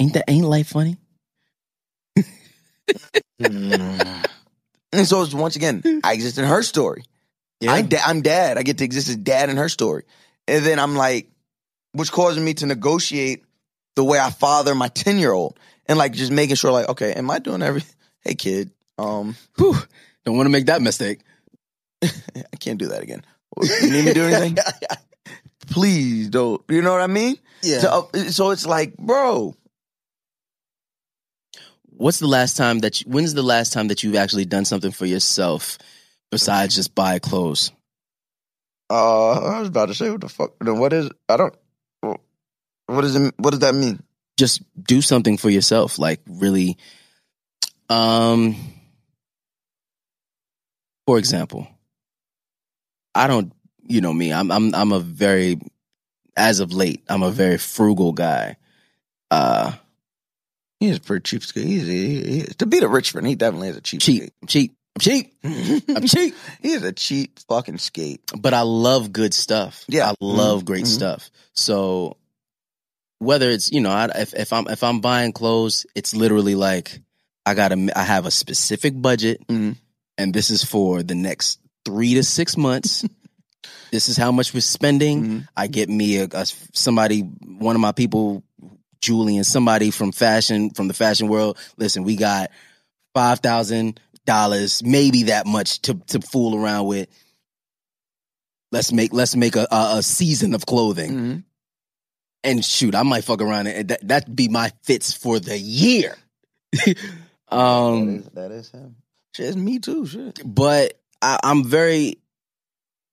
ain't 0.00 0.12
that 0.14 0.24
ain't 0.28 0.46
life 0.46 0.68
funny 0.68 0.96
and 4.96 5.06
so 5.06 5.22
it's 5.22 5.34
once 5.34 5.56
again 5.56 5.82
i 6.04 6.12
exist 6.14 6.38
in 6.38 6.44
her 6.44 6.62
story 6.62 7.04
I 7.66 7.80
da- 7.82 8.02
I'm 8.04 8.20
dad. 8.20 8.58
I 8.58 8.62
get 8.62 8.78
to 8.78 8.84
exist 8.84 9.08
as 9.08 9.16
dad 9.16 9.48
in 9.48 9.56
her 9.56 9.70
story. 9.70 10.04
And 10.46 10.62
then 10.64 10.78
I'm 10.78 10.94
like, 10.94 11.30
which 11.92 12.12
causes 12.12 12.38
me 12.42 12.52
to 12.54 12.66
negotiate 12.66 13.44
the 13.94 14.04
way 14.04 14.18
I 14.18 14.30
father 14.30 14.74
my 14.74 14.88
10 14.88 15.18
year 15.18 15.32
old 15.32 15.58
and 15.86 15.96
like 15.96 16.12
just 16.12 16.30
making 16.30 16.56
sure 16.56 16.70
like, 16.70 16.88
okay, 16.90 17.14
am 17.14 17.30
I 17.30 17.38
doing 17.38 17.62
everything? 17.62 17.94
Hey 18.20 18.34
kid, 18.34 18.70
um, 18.98 19.36
Whew. 19.56 19.74
don't 20.24 20.36
want 20.36 20.46
to 20.46 20.50
make 20.50 20.66
that 20.66 20.82
mistake 20.82 21.20
I 22.02 22.56
can't 22.60 22.78
do 22.78 22.88
that 22.88 23.02
again. 23.02 23.24
You 23.56 23.90
need 23.90 24.04
me 24.04 24.12
to 24.12 24.14
do 24.14 24.24
anything? 24.26 24.58
Please 25.70 26.28
don't. 26.28 26.62
You 26.68 26.82
know 26.82 26.92
what 26.92 27.00
I 27.00 27.06
mean? 27.06 27.36
yeah 27.62 27.78
So, 27.78 28.08
uh, 28.12 28.18
so 28.30 28.50
it's 28.50 28.66
like, 28.66 28.96
bro, 28.98 29.54
what's 31.96 32.18
the 32.18 32.26
last 32.26 32.56
time 32.56 32.80
that 32.80 33.00
you, 33.00 33.10
when's 33.10 33.34
the 33.34 33.42
last 33.42 33.72
time 33.72 33.88
that 33.88 34.02
you've 34.02 34.14
actually 34.16 34.44
done 34.44 34.64
something 34.64 34.92
for 34.92 35.06
yourself 35.06 35.78
besides 36.30 36.74
just 36.74 36.94
buy 36.94 37.18
clothes 37.18 37.72
uh, 38.88 39.32
I 39.32 39.58
was 39.58 39.68
about 39.68 39.86
to 39.86 39.94
say, 39.94 40.08
what 40.10 40.20
the 40.20 40.28
fuck? 40.28 40.52
What 40.60 40.92
is, 40.92 41.10
I 41.28 41.36
don't, 41.36 41.56
what 42.00 43.00
does 43.00 43.16
it, 43.16 43.34
what 43.36 43.50
does 43.50 43.58
that 43.58 43.74
mean? 43.74 44.00
just 44.36 44.62
do 44.80 45.00
something 45.00 45.36
for 45.36 45.50
yourself 45.50 45.98
like 45.98 46.20
really 46.26 46.76
um 47.88 48.54
for 51.06 51.18
example 51.18 51.66
i 53.14 53.26
don't 53.26 53.52
you 53.82 54.00
know 54.00 54.12
me 54.12 54.32
i'm 54.32 54.50
i'm 54.50 54.74
i'm 54.74 54.92
a 54.92 55.00
very 55.00 55.58
as 56.36 56.60
of 56.60 56.72
late 56.72 57.02
i'm 57.08 57.22
a 57.22 57.30
very 57.30 57.56
frugal 57.56 58.12
guy 58.12 58.56
uh 59.30 59.72
He's 60.80 60.98
a 60.98 61.00
pretty 61.00 61.38
cheapskate. 61.38 61.64
He's, 61.64 61.86
he, 61.86 62.22
he, 62.40 62.42
to 62.58 62.66
be 62.66 62.80
the 62.80 62.88
rich 62.88 63.10
friend, 63.12 63.26
he 63.26 63.34
definitely 63.34 63.68
is 63.68 63.76
a 63.76 63.80
cheapskate. 63.80 64.00
cheap 64.02 64.32
cheap 64.46 64.76
I'm 64.96 65.00
cheap. 65.00 65.34
I'm 65.94 66.06
cheap. 66.06 66.34
He 66.62 66.72
is 66.72 66.82
a 66.82 66.92
cheap 66.92 67.38
fucking 67.48 67.78
skate. 67.78 68.20
But 68.38 68.54
I 68.54 68.62
love 68.62 69.12
good 69.12 69.34
stuff. 69.34 69.84
Yeah. 69.88 70.10
I 70.10 70.14
love 70.20 70.64
great 70.64 70.84
Mhm. 70.84 70.88
stuff. 70.94 71.30
So 71.52 72.16
whether 73.18 73.50
it's 73.50 73.70
you 73.72 73.80
know 73.80 73.90
I, 73.90 74.06
if 74.14 74.34
if 74.34 74.52
I'm 74.52 74.66
if 74.68 74.82
I'm 74.82 75.00
buying 75.00 75.32
clothes, 75.32 75.86
it's 75.94 76.14
literally 76.14 76.54
like 76.54 77.00
I 77.44 77.54
gotta 77.54 77.88
I 77.94 78.02
have 78.02 78.26
a 78.26 78.30
specific 78.30 79.00
budget, 79.00 79.46
Mhm. 79.48 79.76
and 80.18 80.34
this 80.34 80.50
is 80.50 80.64
for 80.64 81.02
the 81.02 81.14
next 81.14 81.58
three 81.84 82.14
to 82.14 82.22
six 82.22 82.56
months. 82.56 83.04
this 83.92 84.08
is 84.08 84.16
how 84.16 84.32
much 84.32 84.52
we're 84.54 84.60
spending. 84.60 85.24
Mhm. 85.24 85.48
I 85.56 85.66
get 85.66 85.88
me 85.88 86.18
a, 86.18 86.28
a 86.32 86.46
somebody, 86.72 87.20
one 87.20 87.74
of 87.76 87.80
my 87.80 87.92
people, 87.92 88.42
Julian, 89.00 89.44
somebody 89.44 89.90
from 89.90 90.12
fashion 90.12 90.70
from 90.70 90.88
the 90.88 90.94
fashion 90.94 91.28
world. 91.28 91.58
Listen, 91.76 92.04
we 92.04 92.16
got 92.16 92.50
five 93.14 93.40
thousand 93.40 94.00
dollars, 94.24 94.82
maybe 94.82 95.24
that 95.24 95.46
much 95.46 95.80
to 95.82 95.94
to 96.08 96.20
fool 96.20 96.56
around 96.56 96.86
with. 96.86 97.08
Let's 98.72 98.92
make 98.92 99.12
let's 99.12 99.36
make 99.36 99.56
a 99.56 99.66
a, 99.70 99.96
a 99.98 100.02
season 100.02 100.54
of 100.54 100.66
clothing 100.66 101.10
Mhm. 101.12 101.44
and 102.44 102.64
shoot, 102.64 102.94
I 102.94 103.02
might 103.04 103.24
fuck 103.24 103.40
around 103.40 103.68
and 103.68 103.88
that 103.88 104.06
that'd 104.06 104.34
be 104.34 104.48
my 104.48 104.72
fits 104.82 105.12
for 105.12 105.38
the 105.38 105.56
year. 105.58 106.16
um, 107.48 108.08
is, 108.18 108.24
that 108.34 108.50
is 108.50 108.70
him. 108.70 108.96
Shit, 109.34 109.46
it's 109.46 109.56
me 109.56 109.78
too. 109.78 110.06
Shit. 110.06 110.40
but 110.44 110.94
I, 111.22 111.38
I'm 111.42 111.64
very. 111.64 112.18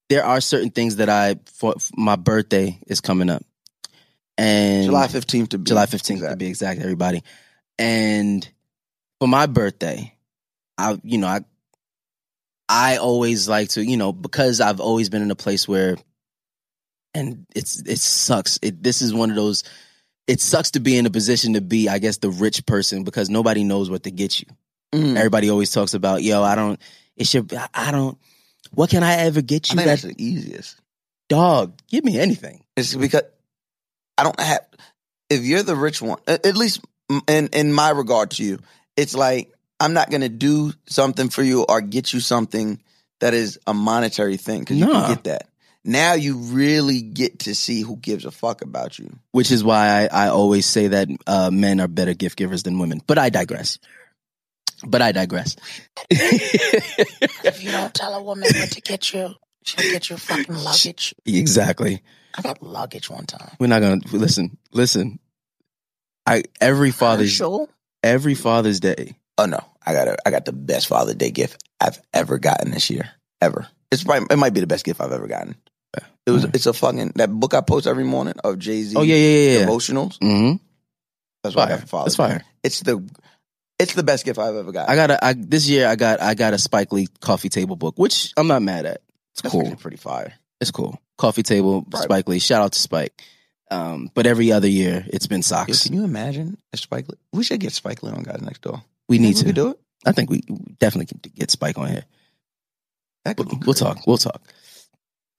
There 0.10 0.26
are 0.26 0.42
certain 0.42 0.70
things 0.70 0.98
that 0.98 1.10
I 1.10 1.36
for 1.54 1.76
my 1.96 2.16
birthday 2.16 2.80
is 2.88 3.00
coming 3.02 3.30
up, 3.30 3.44
and 4.38 4.86
July 4.86 5.08
fifteenth 5.08 5.50
to 5.50 5.58
be 5.58 5.66
July 5.66 5.86
15th 5.86 6.30
to 6.30 6.36
be 6.36 6.48
exact, 6.48 6.82
everybody. 6.82 7.24
And 7.78 8.48
for 9.20 9.28
my 9.28 9.46
birthday, 9.46 10.16
I 10.78 11.00
you 11.04 11.18
know, 11.18 11.28
I 11.28 11.42
I 12.70 12.98
always 12.98 13.48
like 13.48 13.70
to, 13.70 13.84
you 13.84 13.98
know, 13.98 14.12
because 14.12 14.62
I've 14.62 14.80
always 14.80 15.10
been 15.10 15.22
in 15.22 15.32
a 15.32 15.36
place 15.36 15.68
where 15.68 15.98
and 17.14 17.46
it's 17.56 17.82
it 17.82 18.00
sucks. 18.00 18.60
It 18.62 18.82
this 18.82 19.02
is 19.02 19.14
one 19.14 19.30
of 19.30 19.36
those 19.36 19.64
it 20.28 20.40
sucks 20.40 20.72
to 20.72 20.80
be 20.80 20.98
in 20.98 21.06
a 21.06 21.10
position 21.10 21.54
to 21.54 21.62
be, 21.62 21.90
I 21.90 22.00
guess, 22.00 22.18
the 22.18 22.30
rich 22.30 22.66
person 22.66 23.04
because 23.04 23.30
nobody 23.30 23.64
knows 23.64 23.90
what 23.90 24.04
to 24.04 24.12
get 24.12 24.40
you. 24.40 24.48
Mm. 24.94 25.18
Everybody 25.18 25.50
always 25.50 25.72
talks 25.72 25.94
about, 25.94 26.24
yo, 26.24 26.44
I 26.44 26.56
don't 26.56 26.80
it 27.16 27.28
should 27.28 27.54
I 27.74 27.92
don't 27.92 28.18
what 28.72 28.90
can 28.90 29.04
I 29.04 29.16
ever 29.18 29.42
get 29.42 29.70
I 29.70 29.74
you 29.74 29.78
think 29.78 29.88
that 29.88 30.02
that's 30.02 30.16
the 30.16 30.24
easiest. 30.24 30.80
dog? 31.30 31.80
Give 31.88 32.04
me 32.04 32.20
anything. 32.20 32.64
It's 32.76 32.96
because 32.96 33.24
I 34.18 34.24
don't 34.24 34.40
have. 34.40 34.62
If 35.30 35.44
you're 35.44 35.64
the 35.64 35.76
rich 35.76 36.02
one, 36.02 36.20
at 36.28 36.46
at 36.46 36.56
least 36.56 36.82
in 37.28 37.48
in 37.48 37.74
my 37.74 37.90
regard 37.90 38.32
to 38.32 38.44
you, 38.44 38.60
it's 38.96 39.16
like 39.16 39.52
I'm 39.80 39.94
not 39.94 40.10
gonna 40.12 40.30
do 40.30 40.74
something 40.88 41.30
for 41.30 41.42
you 41.44 41.64
or 41.64 41.82
get 41.82 42.14
you 42.14 42.20
something 42.20 42.82
that 43.20 43.34
is 43.34 43.60
a 43.66 43.74
monetary 43.74 44.38
thing 44.38 44.60
because 44.62 44.78
you 44.78 44.86
Nah. 44.86 45.08
can 45.08 45.16
get 45.16 45.24
that. 45.26 45.48
Now 45.86 46.14
you 46.14 46.38
really 46.38 47.02
get 47.02 47.40
to 47.40 47.56
see 47.56 47.82
who 47.82 47.98
gives 47.98 48.24
a 48.26 48.32
fuck 48.32 48.62
about 48.62 48.98
you. 49.00 49.18
which 49.32 49.52
is 49.52 49.64
why 49.66 50.08
I, 50.12 50.26
I 50.26 50.30
always 50.30 50.66
say 50.66 50.88
that 50.88 51.10
uh, 51.28 51.50
men 51.52 51.82
are 51.82 51.88
better 51.90 52.14
gift 52.14 52.38
givers 52.38 52.64
than 52.64 52.80
women. 52.80 53.02
But 53.06 53.18
I 53.18 53.30
digress. 53.30 53.80
But 54.86 55.02
I 55.02 55.12
digress. 55.12 55.56
If 56.10 57.64
you 57.64 57.72
don't 57.72 57.94
tell 57.94 58.14
a 58.14 58.22
woman 58.24 58.48
what 58.56 58.72
to 58.72 58.82
get 58.82 59.14
you, 59.14 59.34
she'll 59.64 59.92
get 59.92 60.10
you 60.10 60.18
fucking 60.18 60.56
luggage. 60.64 61.14
exactly. 61.26 62.02
I 62.36 62.42
got 62.42 62.62
luggage 62.64 63.10
one 63.10 63.26
time. 63.26 63.56
We're 63.60 63.68
not 63.68 63.82
gonna 63.82 64.02
listen. 64.12 64.58
Listen. 64.72 65.20
I 66.26 66.44
every 66.62 66.92
Father's 66.92 67.32
Herschel? 67.32 67.70
every 68.02 68.36
Father's 68.36 68.80
Day. 68.80 69.16
Oh 69.38 69.46
no, 69.46 69.60
I 69.86 69.94
got 69.94 70.08
a, 70.08 70.18
I 70.26 70.32
got 70.32 70.46
the 70.46 70.54
best 70.54 70.88
Father's 70.88 71.16
Day 71.16 71.32
gift 71.32 71.64
I've 71.80 72.00
ever 72.14 72.38
gotten 72.38 72.72
this 72.72 72.90
year. 72.90 73.10
Ever. 73.42 73.68
It's 73.92 74.04
probably, 74.04 74.28
it 74.32 74.38
might 74.38 74.54
be 74.54 74.62
the 74.62 74.68
best 74.68 74.86
gift 74.86 75.02
I've 75.02 75.12
ever 75.12 75.28
gotten. 75.28 75.56
It 76.26 76.32
was 76.32 76.46
it's 76.46 76.66
a 76.66 76.74
fucking 76.74 77.14
that 77.16 77.30
book 77.30 77.54
I 77.54 77.62
post 77.62 77.86
every 77.86 78.06
morning 78.06 78.36
of 78.44 78.58
Jay 78.58 78.82
Z. 78.82 78.96
Oh 78.98 79.02
yeah, 79.02 79.16
yeah, 79.16 79.28
yeah, 79.28 79.60
yeah. 79.60 79.66
Devotionals. 79.66 80.18
Mm-hmm. 80.20 80.56
That's 81.44 81.56
what 81.56 81.68
I 81.68 81.72
got 81.72 81.82
for 81.82 81.88
Father's 81.88 82.16
That's 82.16 82.30
Day. 82.30 82.36
fire. 82.36 82.46
It's 82.64 82.80
the 82.80 83.10
it's 83.78 83.94
the 83.94 84.04
best 84.04 84.24
gift 84.24 84.40
I've 84.40 84.56
ever 84.56 84.72
got. 84.72 84.90
I 84.90 84.96
got 84.96 85.12
a 85.12 85.26
I, 85.26 85.34
this 85.34 85.68
year. 85.68 85.88
I 85.88 85.96
got 85.98 86.22
I 86.22 86.34
got 86.34 86.54
a 86.54 86.58
Spike 86.58 86.94
Lee 86.94 87.08
coffee 87.20 87.50
table 87.50 87.76
book, 87.76 87.96
which 88.00 88.32
I'm 88.38 88.48
not 88.48 88.62
mad 88.62 88.86
at. 88.86 89.02
It's 89.34 89.42
That's 89.42 89.52
cool. 89.52 89.76
pretty 89.76 89.98
fire. 89.98 90.34
It's 90.62 90.72
cool. 90.72 90.98
Coffee 91.18 91.44
table, 91.44 91.86
Right. 91.94 92.04
Spike 92.04 92.28
Lee. 92.28 92.40
Shout 92.40 92.62
out 92.62 92.74
to 92.74 92.80
Spike. 92.80 93.22
Um, 93.72 94.12
but 94.14 94.26
every 94.28 94.52
other 94.52 94.68
year, 94.68 95.06
it's 95.08 95.28
been 95.28 95.40
Yo, 95.40 95.44
socks. 95.44 95.84
can 95.84 95.94
you 95.94 96.04
imagine 96.04 96.58
if 96.72 96.80
Spike 96.82 97.08
Lee? 97.10 97.18
We 97.32 97.44
should 97.44 97.60
get 97.60 97.72
Spike 97.74 98.04
Lee 98.04 98.12
on 98.12 98.24
guys 98.24 98.42
next 98.42 98.62
door. 98.62 98.84
We 99.10 99.18
need 99.20 99.36
to 99.38 99.46
could 99.46 99.56
do 99.56 99.70
it. 99.72 99.80
I 100.06 100.12
think 100.12 100.30
we 100.30 100.42
definitely 100.80 101.06
can 101.08 101.20
get 101.36 101.50
Spike 101.52 101.78
on 101.78 101.88
here. 101.88 102.04
That 103.26 103.38
could 103.38 103.50
be 103.50 103.58
We'll 103.66 103.74
talk. 103.74 104.06
We'll 104.06 104.18
talk. 104.18 104.42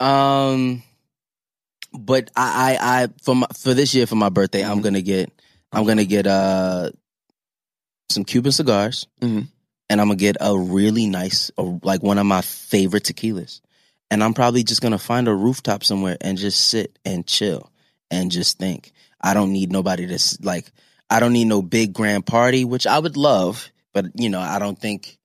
Um, 0.01 0.83
but 1.93 2.31
I, 2.35 2.77
I, 2.81 3.03
I 3.05 3.09
for 3.23 3.37
my 3.37 3.47
for 3.57 3.75
this 3.75 3.95
year 3.95 4.07
for 4.07 4.17
my 4.17 4.29
birthday, 4.31 4.65
I'm 4.65 4.81
Mhm. 4.81 4.85
gonna 4.85 5.03
get, 5.03 5.31
I'm 5.71 5.85
gonna 5.85 6.05
get 6.05 6.27
uh 6.27 6.91
some 8.11 8.25
Cuban 8.25 8.53
cigars, 8.53 9.07
Mhm. 9.21 9.49
and 9.91 10.01
I'm 10.01 10.09
gonna 10.09 10.17
get 10.17 10.37
a 10.41 10.57
really 10.59 11.07
nice, 11.07 11.51
like 11.59 12.03
one 12.03 12.19
of 12.19 12.27
my 12.27 12.41
favorite 12.41 13.05
tequilas, 13.05 13.61
and 14.15 14.23
I'm 14.23 14.33
probably 14.33 14.63
just 14.63 14.81
gonna 14.81 14.97
find 14.97 15.27
a 15.27 15.35
rooftop 15.35 15.83
somewhere 15.83 16.17
and 16.21 16.39
just 16.39 16.69
sit 16.69 16.97
and 17.05 17.27
chill 17.27 17.73
and 18.13 18.31
just 18.31 18.59
think. 18.59 18.93
I 19.21 19.35
don't 19.35 19.53
need 19.53 19.73
nobody 19.73 20.07
to 20.07 20.39
like. 20.41 20.71
I 21.11 21.19
don't 21.19 21.33
need 21.33 21.47
no 21.47 21.63
big 21.63 21.93
grand 21.93 22.25
party, 22.25 22.65
which 22.65 22.87
I 22.87 22.97
would 22.97 23.17
love, 23.17 23.73
but 23.93 24.07
you 24.15 24.31
know, 24.31 24.39
I 24.39 24.61
don't 24.61 24.79
think 24.79 25.19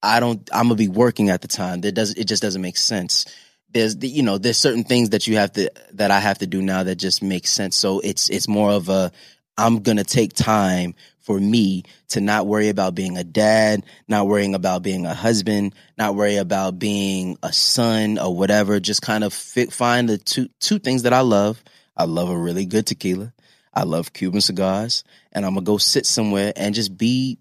I 0.00 0.20
don't. 0.20 0.48
I'm 0.52 0.66
gonna 0.66 0.76
be 0.76 0.86
working 0.86 1.28
at 1.30 1.42
the 1.42 1.48
time. 1.48 1.80
That 1.80 1.96
does. 1.96 2.14
It 2.14 2.28
just 2.28 2.40
doesn't 2.40 2.62
make 2.62 2.76
sense. 2.76 3.24
There's, 3.70 3.96
the, 3.96 4.06
you 4.06 4.22
know, 4.22 4.38
there's 4.38 4.58
certain 4.58 4.84
things 4.84 5.10
that 5.10 5.26
you 5.26 5.36
have 5.36 5.52
to 5.54 5.68
that 5.94 6.12
I 6.12 6.20
have 6.20 6.38
to 6.38 6.46
do 6.46 6.62
now 6.62 6.84
that 6.84 6.96
just 6.96 7.20
make 7.20 7.48
sense. 7.48 7.76
So 7.76 7.98
it's 7.98 8.30
it's 8.30 8.46
more 8.46 8.70
of 8.70 8.88
a. 8.88 9.10
I'm 9.58 9.80
gonna 9.80 10.04
take 10.04 10.34
time 10.34 10.94
for 11.18 11.38
me 11.38 11.82
to 12.10 12.20
not 12.20 12.46
worry 12.46 12.68
about 12.68 12.94
being 12.94 13.18
a 13.18 13.24
dad, 13.24 13.84
not 14.06 14.28
worrying 14.28 14.54
about 14.54 14.82
being 14.82 15.04
a 15.04 15.12
husband, 15.14 15.74
not 15.98 16.14
worry 16.14 16.36
about 16.36 16.78
being 16.78 17.36
a 17.42 17.52
son 17.52 18.18
or 18.18 18.34
whatever. 18.34 18.78
Just 18.78 19.02
kind 19.02 19.24
of 19.24 19.34
fit, 19.34 19.72
find 19.72 20.08
the 20.08 20.16
two 20.16 20.48
two 20.60 20.78
things 20.78 21.02
that 21.02 21.12
I 21.12 21.20
love. 21.20 21.62
I 21.96 22.04
love 22.04 22.30
a 22.30 22.38
really 22.38 22.64
good 22.64 22.86
tequila. 22.86 23.34
I 23.74 23.82
love 23.82 24.12
Cuban 24.12 24.40
cigars, 24.40 25.02
and 25.32 25.44
I'm 25.44 25.54
gonna 25.54 25.64
go 25.64 25.76
sit 25.76 26.06
somewhere 26.06 26.52
and 26.54 26.74
just 26.74 26.96
be 26.96 27.38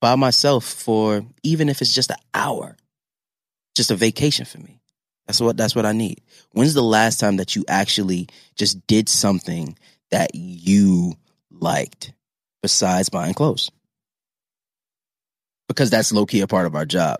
by 0.00 0.14
myself 0.14 0.64
for 0.64 1.24
even 1.42 1.68
if 1.68 1.82
it's 1.82 1.92
just 1.92 2.10
an 2.10 2.16
hour. 2.32 2.76
Just 3.74 3.90
a 3.90 3.96
vacation 3.96 4.44
for 4.44 4.58
me. 4.58 4.80
That's 5.26 5.40
what 5.40 5.56
that's 5.56 5.74
what 5.74 5.84
I 5.84 5.92
need. 5.92 6.22
When's 6.52 6.74
the 6.74 6.82
last 6.82 7.20
time 7.20 7.36
that 7.36 7.54
you 7.56 7.64
actually 7.68 8.28
just 8.54 8.86
did 8.86 9.08
something 9.08 9.76
that 10.10 10.34
you 10.34 11.14
liked 11.50 12.12
besides 12.62 13.08
buying 13.08 13.34
clothes? 13.34 13.70
Because 15.68 15.90
that's 15.90 16.12
low 16.12 16.24
key 16.26 16.40
a 16.40 16.46
part 16.46 16.66
of 16.66 16.74
our 16.74 16.86
job. 16.86 17.18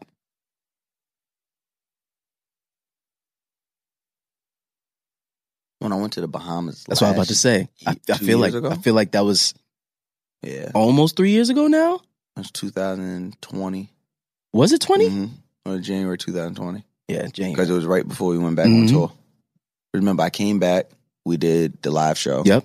When 5.81 5.93
I 5.93 5.97
went 5.97 6.15
to 6.15 6.21
the 6.21 6.29
Bahamas, 6.29 6.85
That's 6.89 7.01
what 7.01 7.09
I 7.09 7.11
was 7.11 7.17
about 7.19 7.27
to 7.29 7.35
say. 7.37 7.69
I, 7.87 7.97
I 8.11 8.17
feel 8.19 8.39
like 8.39 8.55
ago? 8.55 8.71
I 8.71 8.77
feel 8.77 8.95
like 8.95 9.13
that 9.13 9.25
was 9.25 9.55
Yeah, 10.43 10.71
almost 10.75 11.17
three 11.17 11.31
years 11.31 11.51
ago 11.51 11.67
now. 11.69 11.97
it 11.97 12.01
was 12.41 12.51
2020. 12.51 13.93
Was 14.53 14.73
it 14.73 14.81
20 14.81 15.09
Mhm. 15.11 15.31
Or 15.67 15.79
January 15.79 16.17
2020. 16.19 16.85
Yeah, 17.09 17.27
James. 17.27 17.53
Because 17.53 17.71
it 17.71 17.75
was 17.75 17.85
right 17.87 18.07
before 18.07 18.31
we 18.31 18.39
went 18.39 18.57
back 18.57 18.67
Mhm. 18.67 18.81
on 18.83 18.87
tour. 18.87 19.13
Remember, 19.95 20.23
I 20.23 20.31
came 20.31 20.59
back. 20.59 20.87
We 21.25 21.37
did 21.37 21.81
the 21.83 21.91
live 21.91 22.19
show. 22.19 22.43
Yep. 22.45 22.65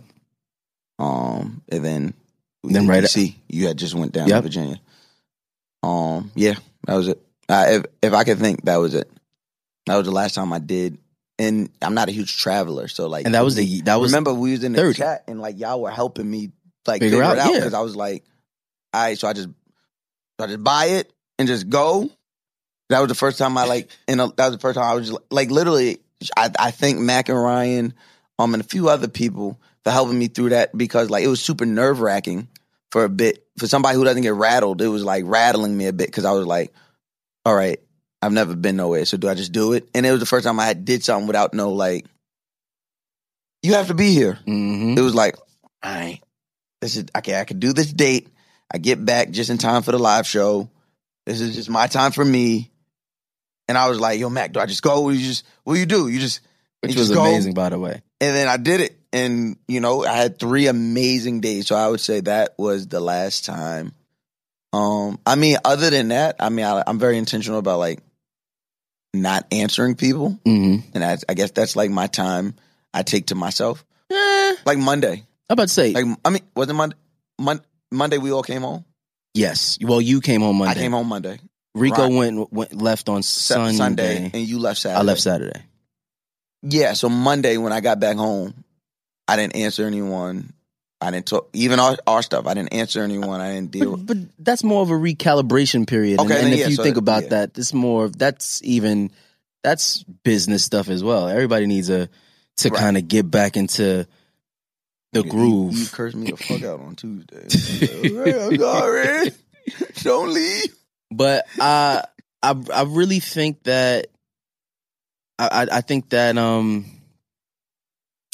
Um, 1.00 1.62
and 1.70 1.84
then 1.84 2.14
Then 2.64 2.88
right- 2.88 3.04
DC. 3.04 3.36
You 3.50 3.68
had 3.68 3.78
just 3.78 3.94
went 3.96 4.12
down 4.14 4.28
Yep. 4.30 4.38
to 4.38 4.42
Virginia. 4.44 4.82
Um, 5.82 6.32
yeah, 6.36 6.56
that 6.88 6.96
was 6.96 7.10
it. 7.10 7.22
Uh, 7.50 7.66
if 7.70 7.84
if 8.02 8.14
I 8.14 8.24
could 8.24 8.40
think, 8.40 8.64
that 8.66 8.78
was 8.78 8.94
it. 8.94 9.10
That 9.86 9.98
was 9.98 10.06
the 10.06 10.12
last 10.14 10.34
time 10.36 10.54
I 10.54 10.60
did. 10.60 10.98
And 11.40 11.70
I'm 11.82 11.94
not 11.96 12.08
a 12.10 12.12
huge 12.12 12.38
traveler, 12.38 12.88
so 12.88 13.08
like, 13.08 13.26
And 13.26 13.34
that 13.36 13.44
was 13.44 13.56
the 13.56 13.82
that 13.82 13.96
was 13.96 14.12
remember 14.12 14.34
we 14.34 14.52
was 14.52 14.64
in 14.64 14.72
the 14.72 14.78
30. 14.80 14.98
chat 14.98 15.24
and 15.28 15.42
like 15.42 15.60
y'all 15.60 15.82
were 15.82 15.90
helping 15.92 16.30
me 16.30 16.52
like 16.88 17.02
Figure 17.02 17.18
figure, 17.18 17.24
out, 17.24 17.38
it 17.38 17.40
out 17.40 17.54
yeah. 17.54 17.60
because 17.60 17.74
I 17.74 17.82
was 17.82 17.96
like, 17.96 18.24
all 18.94 19.02
right, 19.02 19.18
so 19.18 19.28
I 19.28 19.34
just 19.34 19.50
so 20.40 20.44
I 20.46 20.48
just 20.48 20.64
buy 20.64 20.86
it 20.86 21.12
and 21.40 21.48
just 21.48 21.70
go. 21.70 22.10
That 22.90 23.00
was 23.00 23.10
the 23.10 23.16
first 23.16 23.38
time 23.40 23.58
I 23.58 23.66
like, 23.66 23.90
and 24.08 24.20
that 24.20 24.38
was 24.38 24.52
the 24.52 24.60
first 24.60 24.76
time 24.76 24.86
I 24.86 24.94
was 24.94 25.10
just, 25.10 25.20
like 25.32 25.50
literally. 25.52 26.00
I 26.38 26.50
I 26.58 26.72
thank 26.72 27.00
Mac 27.00 27.28
and 27.28 27.42
Ryan, 27.42 27.94
um, 28.40 28.54
and 28.54 28.62
a 28.64 28.66
few 28.66 28.88
other 28.88 29.08
people 29.10 29.60
for 29.84 29.92
helping 29.92 30.18
me 30.18 30.28
through 30.28 30.50
that 30.50 30.76
because 30.78 31.10
like 31.10 31.24
it 31.24 31.28
was 31.28 31.42
super 31.42 31.66
nerve 31.66 32.00
wracking 32.00 32.48
for 32.92 33.04
a 33.04 33.10
bit 33.10 33.46
for 33.58 33.68
somebody 33.68 33.96
who 33.98 34.04
doesn't 34.04 34.22
get 34.22 34.34
rattled. 34.34 34.82
It 34.82 34.88
was 34.88 35.04
like 35.04 35.24
rattling 35.28 35.76
me 35.78 35.88
a 35.88 35.94
bit 35.94 36.08
because 36.08 36.26
I 36.26 36.32
was 36.32 36.46
like, 36.46 36.74
all 37.46 37.56
right, 37.56 37.80
I've 38.22 38.32
never 38.32 38.56
been 38.56 38.78
nowhere, 38.78 39.06
so 39.06 39.18
do 39.18 39.28
I 39.28 39.34
just 39.34 39.52
do 39.52 39.74
it? 39.74 39.90
And 39.94 40.06
it 40.06 40.12
was 40.12 40.20
the 40.20 40.26
first 40.26 40.46
time 40.46 40.60
I 40.60 40.66
had 40.66 40.86
did 40.86 41.04
something 41.04 41.28
without 41.28 41.54
no 41.54 41.74
like, 41.74 42.06
you 43.62 43.74
have 43.74 43.88
to 43.88 43.94
be 43.94 44.14
here. 44.14 44.40
Mhm. 44.48 44.98
It 44.98 45.02
was 45.02 45.16
like, 45.16 45.38
all 45.84 45.94
right, 45.94 46.20
this 46.82 46.96
is 46.96 47.06
okay. 47.18 47.40
I 47.40 47.46
could 47.46 47.60
do 47.60 47.74
this 47.74 47.92
date. 47.92 48.30
I 48.74 48.78
get 48.78 49.04
back 49.04 49.30
just 49.32 49.50
in 49.50 49.58
time 49.58 49.84
for 49.84 49.92
the 49.92 50.00
live 50.00 50.26
show. 50.28 50.70
This 51.26 51.42
is 51.42 51.56
just 51.56 51.70
my 51.70 51.88
time 51.88 52.12
for 52.12 52.24
me. 52.26 52.72
And 53.68 53.78
I 53.78 53.88
was 53.90 54.00
like, 54.00 54.20
yo, 54.20 54.30
Mac, 54.30 54.52
do 54.52 54.60
I 54.60 54.66
just 54.66 54.82
go? 54.82 55.04
Or 55.04 55.14
you 55.14 55.26
just 55.26 55.46
what 55.64 55.76
do 55.76 55.80
you 55.80 55.86
do? 55.86 56.08
You 56.08 56.20
just 56.20 56.42
Which 56.82 56.94
you 56.94 57.00
was 57.00 57.10
just 57.10 57.18
go? 57.18 57.24
amazing, 57.26 57.54
by 57.54 57.70
the 57.70 57.80
way. 57.80 58.02
And 58.20 58.36
then 58.36 58.48
I 58.48 58.58
did 58.58 58.82
it. 58.82 58.98
And, 59.14 59.58
you 59.68 59.80
know, 59.80 60.04
I 60.04 60.14
had 60.14 60.40
three 60.40 60.66
amazing 60.68 61.40
days. 61.40 61.68
So 61.68 61.76
I 61.76 61.88
would 61.88 62.02
say 62.02 62.20
that 62.22 62.56
was 62.58 62.88
the 62.88 63.00
last 63.00 63.46
time. 63.46 63.94
Um, 64.74 65.20
I 65.26 65.36
mean, 65.36 65.58
other 65.64 65.92
than 65.92 66.08
that, 66.08 66.38
I 66.40 66.50
mean, 66.50 66.66
I, 66.66 66.84
I'm 66.88 66.98
very 66.98 67.18
intentional 67.20 67.60
about 67.60 67.78
like 67.78 68.00
not 69.14 69.46
answering 69.52 69.96
people. 69.96 70.40
hmm 70.46 70.78
And 70.96 71.04
I, 71.06 71.18
I 71.30 71.36
guess 71.36 71.52
that's 71.52 71.76
like 71.76 71.92
my 71.92 72.08
time 72.08 72.56
I 72.94 73.04
take 73.04 73.28
to 73.28 73.36
myself. 73.36 73.86
Eh, 74.12 74.56
Like 74.66 74.80
Monday. 74.80 75.24
I'm 75.50 75.54
about 75.54 75.68
to 75.68 75.74
say 75.74 75.94
Like, 75.94 76.06
I 76.26 76.30
mean, 76.32 76.42
wasn't 76.56 76.78
Monday? 76.78 76.96
Mon- 77.40 77.62
Monday 77.92 78.18
we 78.18 78.32
all 78.32 78.44
came 78.44 78.64
home? 78.64 78.84
yes. 79.36 79.78
Well, 79.82 80.02
you 80.02 80.22
came 80.22 80.42
home 80.42 80.58
Monday. 80.58 80.80
I 80.80 80.84
came 80.84 80.92
home 80.92 81.08
Monday. 81.08 81.40
Rico 81.76 82.04
Right. 82.04 82.12
went, 82.14 82.52
went 82.54 82.82
left 82.82 83.10
on 83.10 83.22
Sunday. 83.24 83.78
Sunday. 83.78 84.32
And 84.34 84.48
you 84.48 84.58
left 84.60 84.80
Saturday. 84.80 85.00
I 85.00 85.04
left 85.04 85.22
Saturday. 85.22 85.62
Yeah, 86.64 86.94
so 86.94 87.10
Monday 87.10 87.58
when 87.58 87.74
I 87.74 87.80
got 87.82 88.00
back 88.00 88.16
home, 88.18 88.64
I 89.28 89.36
didn't 89.36 89.56
answer 89.56 89.86
anyone. 89.86 90.54
I 91.02 91.12
didn't 91.12 91.26
talk 91.26 91.50
even 91.54 91.80
our, 91.80 91.98
our 92.08 92.22
stuff. 92.22 92.48
I 92.48 92.54
didn't 92.54 92.74
answer 92.74 93.02
anyone. 93.04 93.42
I 93.42 93.54
didn't 93.56 93.72
deal. 93.72 93.98
But, 93.98 94.06
but 94.06 94.18
that's 94.40 94.64
more 94.64 94.82
of 94.82 94.90
a 94.90 94.94
recalibration 94.94 95.86
period. 95.88 96.20
Okay, 96.22 96.34
and, 96.36 96.46
and 96.46 96.54
if 96.54 96.60
yeah, 96.62 96.68
you 96.68 96.76
so- 96.76 96.84
think 96.84 96.98
about 96.98 97.24
yeah. 97.24 97.30
that, 97.30 97.58
it's 97.58 97.74
more 97.74 98.08
that's 98.10 98.62
even 98.64 99.12
that's 99.64 100.04
business 100.24 100.64
stuff 100.64 100.90
as 100.90 101.04
well. 101.04 101.28
Everybody 101.28 101.66
needs 101.68 101.90
a 101.90 102.10
to 102.58 102.70
Right. 102.70 102.80
kind 102.80 102.98
of 102.98 103.08
get 103.08 103.30
back 103.30 103.58
into 103.58 104.08
the 105.12 105.24
You- 105.24 105.30
groove. 105.30 105.74
You, 105.78 105.86
cursed 105.88 106.16
me 106.16 106.32
the 106.32 106.38
fuck 106.38 106.64
out 106.64 106.80
on 106.80 106.96
Tuesday. 106.96 108.40
I'm 108.48 108.58
sorry. 108.58 109.32
Don't 110.04 110.34
leave. 110.34 110.74
but 111.12 111.46
I 111.60 112.04
I 112.42 112.56
I 112.74 112.84
really 112.84 113.20
think 113.20 113.64
that 113.64 114.08
I, 115.40 115.68
I 115.72 115.82
think 115.82 116.10
that 116.12 116.38
um 116.38 116.86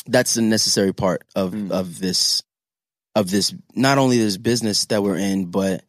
that's 0.09 0.33
the 0.33 0.41
necessary 0.41 0.93
part 0.93 1.23
of 1.35 1.51
Mm. 1.53 1.71
of 1.71 1.99
this 1.99 2.43
of 3.15 3.29
this 3.29 3.53
not 3.75 3.97
only 3.97 4.17
this 4.17 4.37
business 4.37 4.85
that 4.85 5.03
we're 5.03 5.17
in, 5.17 5.45
but 5.45 5.83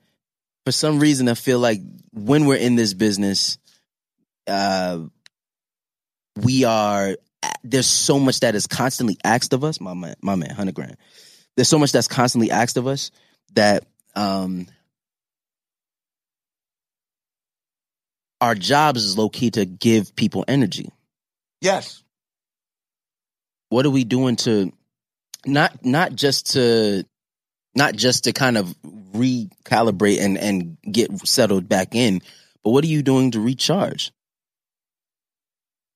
for 0.65 0.73
some 0.73 0.99
reason 0.99 1.29
I 1.29 1.35
feel 1.35 1.59
like 1.59 1.81
when 2.13 2.47
we're 2.47 2.57
in 2.57 2.77
this 2.77 2.95
business, 2.95 3.59
uh, 4.47 5.01
we 6.37 6.65
are 6.65 7.17
there's 7.65 7.87
so 7.87 8.19
much 8.19 8.41
that 8.41 8.55
is 8.55 8.67
constantly 8.67 9.17
asked 9.25 9.53
of 9.53 9.65
us. 9.65 9.81
My 9.81 9.95
man, 9.95 10.15
my 10.21 10.35
man, 10.35 10.51
hundred 10.51 10.75
grand. 10.75 10.97
There's 11.57 11.69
so 11.69 11.79
much 11.79 11.93
that's 11.93 12.09
constantly 12.09 12.51
asked 12.51 12.77
of 12.77 12.87
us 12.87 13.11
that 13.55 13.85
um 14.15 14.67
our 18.41 18.55
jobs 18.55 19.05
is 19.05 19.19
low 19.19 19.29
key 19.29 19.51
to 19.53 19.65
give 19.65 20.15
people 20.17 20.45
energy. 20.49 20.91
Yes. 21.61 22.03
What 23.71 23.87
are 23.87 23.91
we 23.91 24.05
doing 24.05 24.37
to 24.37 24.73
not 25.47 25.85
not 25.85 26.15
just 26.15 26.53
to 26.53 27.05
not 27.75 27.95
just 27.95 28.25
to 28.25 28.33
kind 28.33 28.59
of 28.59 28.75
recalibrate 29.15 30.21
and 30.21 30.37
and 30.37 30.77
get 30.91 31.27
settled 31.27 31.69
back 31.69 31.95
in, 31.95 32.21
but 32.63 32.71
what 32.71 32.85
are 32.85 32.89
you 32.89 33.03
doing 33.03 33.31
to 33.31 33.41
recharge? 33.41 34.13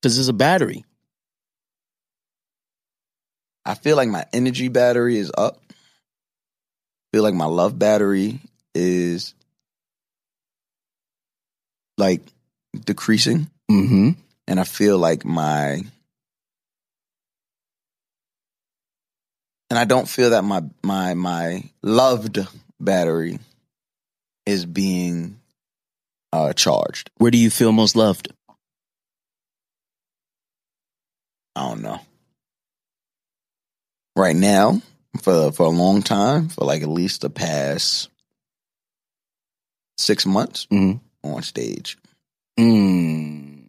Because 0.01 0.17
there's 0.17 0.29
a 0.29 0.33
battery. 0.33 0.85
I 3.67 3.75
feel 3.75 3.97
like 3.97 4.09
my 4.09 4.25
energy 4.33 4.69
battery 4.69 5.17
is 5.17 5.33
up. 5.37 5.59
I 5.71 5.75
feel 7.13 7.23
like 7.23 7.35
my 7.35 7.47
love 7.47 7.79
battery 7.79 8.41
is 8.75 9.35
like 11.97 12.23
decreasing. 12.85 13.51
Mm-hmm. 13.71 14.11
and 14.47 14.61
I 14.61 14.65
feel 14.65 14.99
like 14.99 15.25
my 15.25 15.81
and 19.75 19.81
I 19.81 19.87
don't 19.87 20.09
feel 20.09 20.31
that 20.31 20.45
my 20.45 20.63
my 20.85 21.15
my 21.15 21.65
loved 21.83 22.39
battery 22.79 23.41
is 24.47 24.65
being 24.67 25.41
uh 26.33 26.53
charged. 26.53 27.11
Where 27.17 27.33
do 27.33 27.39
you 27.39 27.51
feel 27.51 27.73
most 27.73 27.97
loved? 27.97 28.33
I 31.57 31.69
don't 31.69 31.83
know. 31.83 31.99
Right 34.15 34.37
now, 34.37 34.81
for 35.23 35.51
for 35.51 35.67
a 35.67 35.71
long 35.71 36.03
time, 36.03 36.51
for 36.51 36.65
like 36.65 36.83
at 36.83 36.89
least 36.89 37.23
the 37.23 37.31
past 37.31 38.11
six 39.99 40.25
months 40.25 40.69
Mhm. 40.71 41.01
on 41.25 41.43
stage. 41.43 41.99
Mm. 42.61 43.65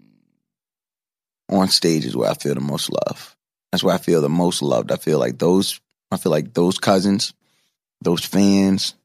on 1.49 1.67
stage 1.69 2.05
is 2.05 2.15
where 2.15 2.29
I 2.29 2.35
feel 2.35 2.53
the 2.53 2.61
most 2.61 2.91
love. 2.91 3.35
That's 3.71 3.83
where 3.83 3.95
I 3.95 3.97
feel 3.97 4.21
the 4.21 4.29
most 4.29 4.61
loved. 4.61 4.91
I 4.91 4.97
feel 4.97 5.17
like 5.17 5.39
those 5.39 5.79
I 6.11 6.17
feel 6.17 6.31
like 6.31 6.53
those 6.53 6.77
cousins, 6.77 7.33
those 8.01 8.23
fans, 8.23 8.95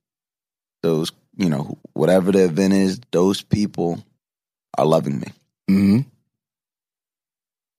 those, 0.82 1.12
you 1.36 1.48
know, 1.48 1.78
whatever 1.92 2.32
the 2.32 2.44
event 2.44 2.72
is, 2.72 3.00
those 3.10 3.42
people 3.42 4.04
are 4.76 4.86
loving 4.86 5.18
me. 5.18 5.26
Mm-hmm. 5.70 6.00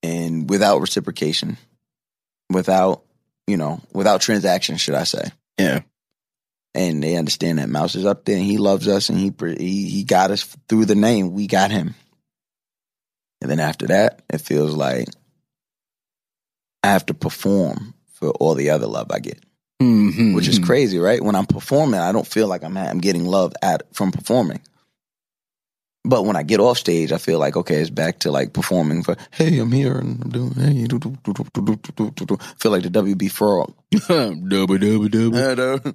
And 0.04 0.50
without 0.50 0.82
reciprocation, 0.82 1.58
without, 2.50 3.04
you 3.48 3.58
know, 3.58 3.82
without 3.94 4.22
transaction, 4.22 4.78
should 4.78 4.96
I 4.96 5.04
say. 5.04 5.26
Yeah. 5.58 5.82
And 6.74 7.04
they 7.04 7.18
understand 7.18 7.60
that 7.60 7.70
Mouse 7.70 7.96
is 7.96 8.06
up 8.06 8.26
there 8.26 8.38
and 8.38 8.46
he 8.46 8.58
loves 8.58 8.88
us 8.88 9.10
and 9.10 9.18
he 9.18 9.32
he, 9.58 9.90
he 9.90 10.04
got 10.04 10.32
us 10.32 10.44
through 10.70 10.86
the 10.86 10.96
name. 10.96 11.34
We 11.34 11.48
got 11.48 11.70
him. 11.70 11.96
And 13.42 13.52
then 13.52 13.60
after 13.60 13.88
that, 13.88 14.22
it 14.30 14.40
feels 14.40 14.74
like 14.74 15.10
I 16.84 16.88
have 16.88 17.06
to 17.08 17.14
perform 17.14 17.94
for 18.22 18.30
all 18.32 18.56
the 18.56 18.70
other 18.70 18.88
love 18.88 19.08
I 19.12 19.20
get. 19.20 19.44
Mm-hmm, 19.82 20.36
which 20.36 20.48
is 20.48 20.60
crazy, 20.60 21.00
right? 21.00 21.22
When 21.22 21.36
I'm 21.36 21.48
performing, 21.48 22.00
I 22.00 22.12
don't 22.12 22.28
feel 22.28 22.48
like 22.48 22.64
I'm 22.64 22.78
I'm 22.78 23.00
getting 23.00 23.26
love 23.26 23.54
at 23.64 23.94
from 23.96 24.12
performing. 24.12 24.62
But 26.04 26.26
when 26.26 26.36
I 26.36 26.44
get 26.44 26.60
off 26.60 26.78
stage, 26.78 27.12
I 27.12 27.18
feel 27.18 27.40
like 27.40 27.58
okay, 27.58 27.76
it's 27.76 27.90
back 27.90 28.20
to 28.20 28.32
like 28.32 28.54
performing 28.54 29.02
for 29.04 29.16
hey, 29.32 29.58
I'm 29.58 29.72
here 29.72 29.98
and 29.98 30.24
I'm 30.24 30.30
doing 30.30 30.54
hey, 30.54 30.86
do, 30.86 31.00
do, 31.00 31.18
do, 31.24 31.34
do, 31.34 31.76
do, 31.76 32.12
do, 32.12 32.26
do. 32.26 32.38
feel 32.60 32.72
like 32.72 32.84
the 32.84 32.90
WB 32.90 33.32
Frog. 33.32 33.74
double 34.08 34.78
double 34.78 35.08
double. 35.08 35.94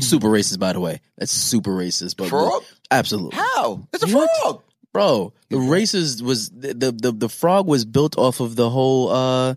super 0.00 0.28
racist, 0.28 0.58
by 0.58 0.72
the 0.72 0.80
way. 0.80 1.00
That's 1.16 1.30
super 1.30 1.70
racist. 1.70 2.16
But 2.16 2.28
frog, 2.30 2.64
absolutely. 2.90 3.36
How? 3.36 3.86
It's 3.92 4.02
a 4.02 4.16
what? 4.16 4.28
frog, 4.42 4.62
bro. 4.92 5.32
The 5.50 5.58
yeah. 5.58 5.68
racist 5.68 6.20
was 6.22 6.50
the, 6.50 6.74
the 6.74 6.92
the 6.92 7.12
the 7.12 7.28
frog 7.28 7.68
was 7.68 7.84
built 7.84 8.18
off 8.18 8.40
of 8.40 8.56
the 8.56 8.68
whole. 8.68 9.10
uh 9.10 9.54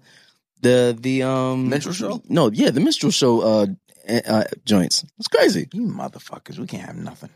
the 0.64 0.98
the 1.00 1.24
um 1.24 1.70
Minstrel 1.70 1.94
show? 1.94 2.24
No, 2.28 2.50
yeah, 2.52 2.72
the 2.72 2.80
minstrel 2.80 3.12
show 3.12 3.42
uh, 3.42 3.68
uh 4.26 4.44
joints. 4.66 5.06
It's 5.20 5.28
crazy. 5.28 5.68
You 5.74 5.84
motherfuckers, 5.84 6.58
we 6.58 6.66
can't 6.66 6.84
have 6.84 6.96
nothing. 6.96 7.30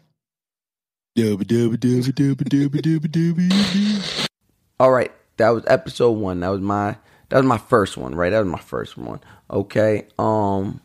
All 4.79 4.91
right, 4.91 5.11
that 5.37 5.49
was 5.49 5.63
episode 5.67 6.11
one. 6.11 6.39
That 6.39 6.49
was 6.49 6.61
my 6.61 6.97
that 7.29 7.37
was 7.37 7.45
my 7.45 7.57
first 7.57 7.97
one, 7.97 8.15
right? 8.15 8.29
That 8.29 8.39
was 8.39 8.51
my 8.51 8.59
first 8.59 8.97
one. 8.97 9.19
Okay. 9.49 10.07
Um 10.17 10.81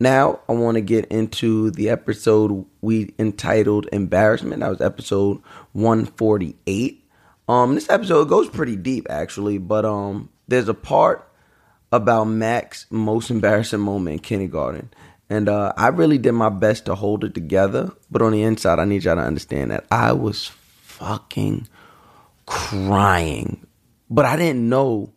now 0.00 0.40
I 0.48 0.52
want 0.52 0.76
to 0.76 0.80
get 0.80 1.06
into 1.06 1.70
the 1.70 1.90
episode 1.90 2.66
we 2.80 3.14
entitled 3.18 3.88
Embarrassment. 3.92 4.60
That 4.60 4.70
was 4.70 4.80
episode 4.80 5.40
148. 5.72 7.04
Um 7.48 7.74
this 7.74 7.88
episode 7.88 8.28
goes 8.28 8.48
pretty 8.48 8.76
deep 8.76 9.06
actually, 9.08 9.58
but 9.58 9.84
um 9.84 10.28
there's 10.48 10.68
a 10.68 10.74
part 10.74 11.27
about 11.92 12.24
Mac's 12.24 12.86
most 12.90 13.30
embarrassing 13.30 13.80
moment 13.80 14.14
in 14.14 14.18
kindergarten. 14.20 14.90
And 15.30 15.48
uh, 15.48 15.72
I 15.76 15.88
really 15.88 16.18
did 16.18 16.32
my 16.32 16.48
best 16.48 16.86
to 16.86 16.94
hold 16.94 17.24
it 17.24 17.34
together, 17.34 17.92
but 18.10 18.22
on 18.22 18.32
the 18.32 18.42
inside, 18.42 18.78
I 18.78 18.84
need 18.84 19.04
y'all 19.04 19.16
to 19.16 19.22
understand 19.22 19.70
that 19.70 19.84
I 19.90 20.12
was 20.12 20.50
fucking 20.82 21.68
crying. 22.46 23.66
But 24.08 24.24
I 24.24 24.36
didn't 24.36 24.68
know 24.68 25.12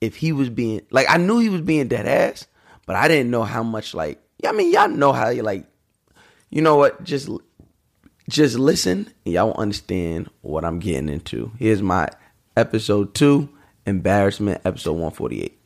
if 0.00 0.16
he 0.16 0.32
was 0.32 0.48
being 0.48 0.82
like 0.90 1.06
I 1.08 1.16
knew 1.16 1.38
he 1.38 1.48
was 1.48 1.62
being 1.62 1.88
dead 1.88 2.06
ass, 2.06 2.46
but 2.86 2.96
I 2.96 3.08
didn't 3.08 3.30
know 3.30 3.44
how 3.44 3.62
much 3.62 3.94
like 3.94 4.20
I 4.46 4.52
mean 4.52 4.72
y'all 4.72 4.88
know 4.88 5.12
how 5.12 5.28
you 5.28 5.42
like 5.42 5.66
you 6.50 6.62
know 6.62 6.76
what 6.76 7.02
just 7.02 7.28
just 8.28 8.58
listen 8.58 9.12
and 9.24 9.34
y'all 9.34 9.48
will 9.48 9.54
understand 9.54 10.30
what 10.42 10.64
I'm 10.64 10.78
getting 10.78 11.08
into. 11.08 11.52
Here's 11.58 11.82
my 11.82 12.08
episode 12.56 13.14
2 13.14 13.48
embarrassment 13.86 14.60
episode 14.64 14.92
148. 14.92 15.59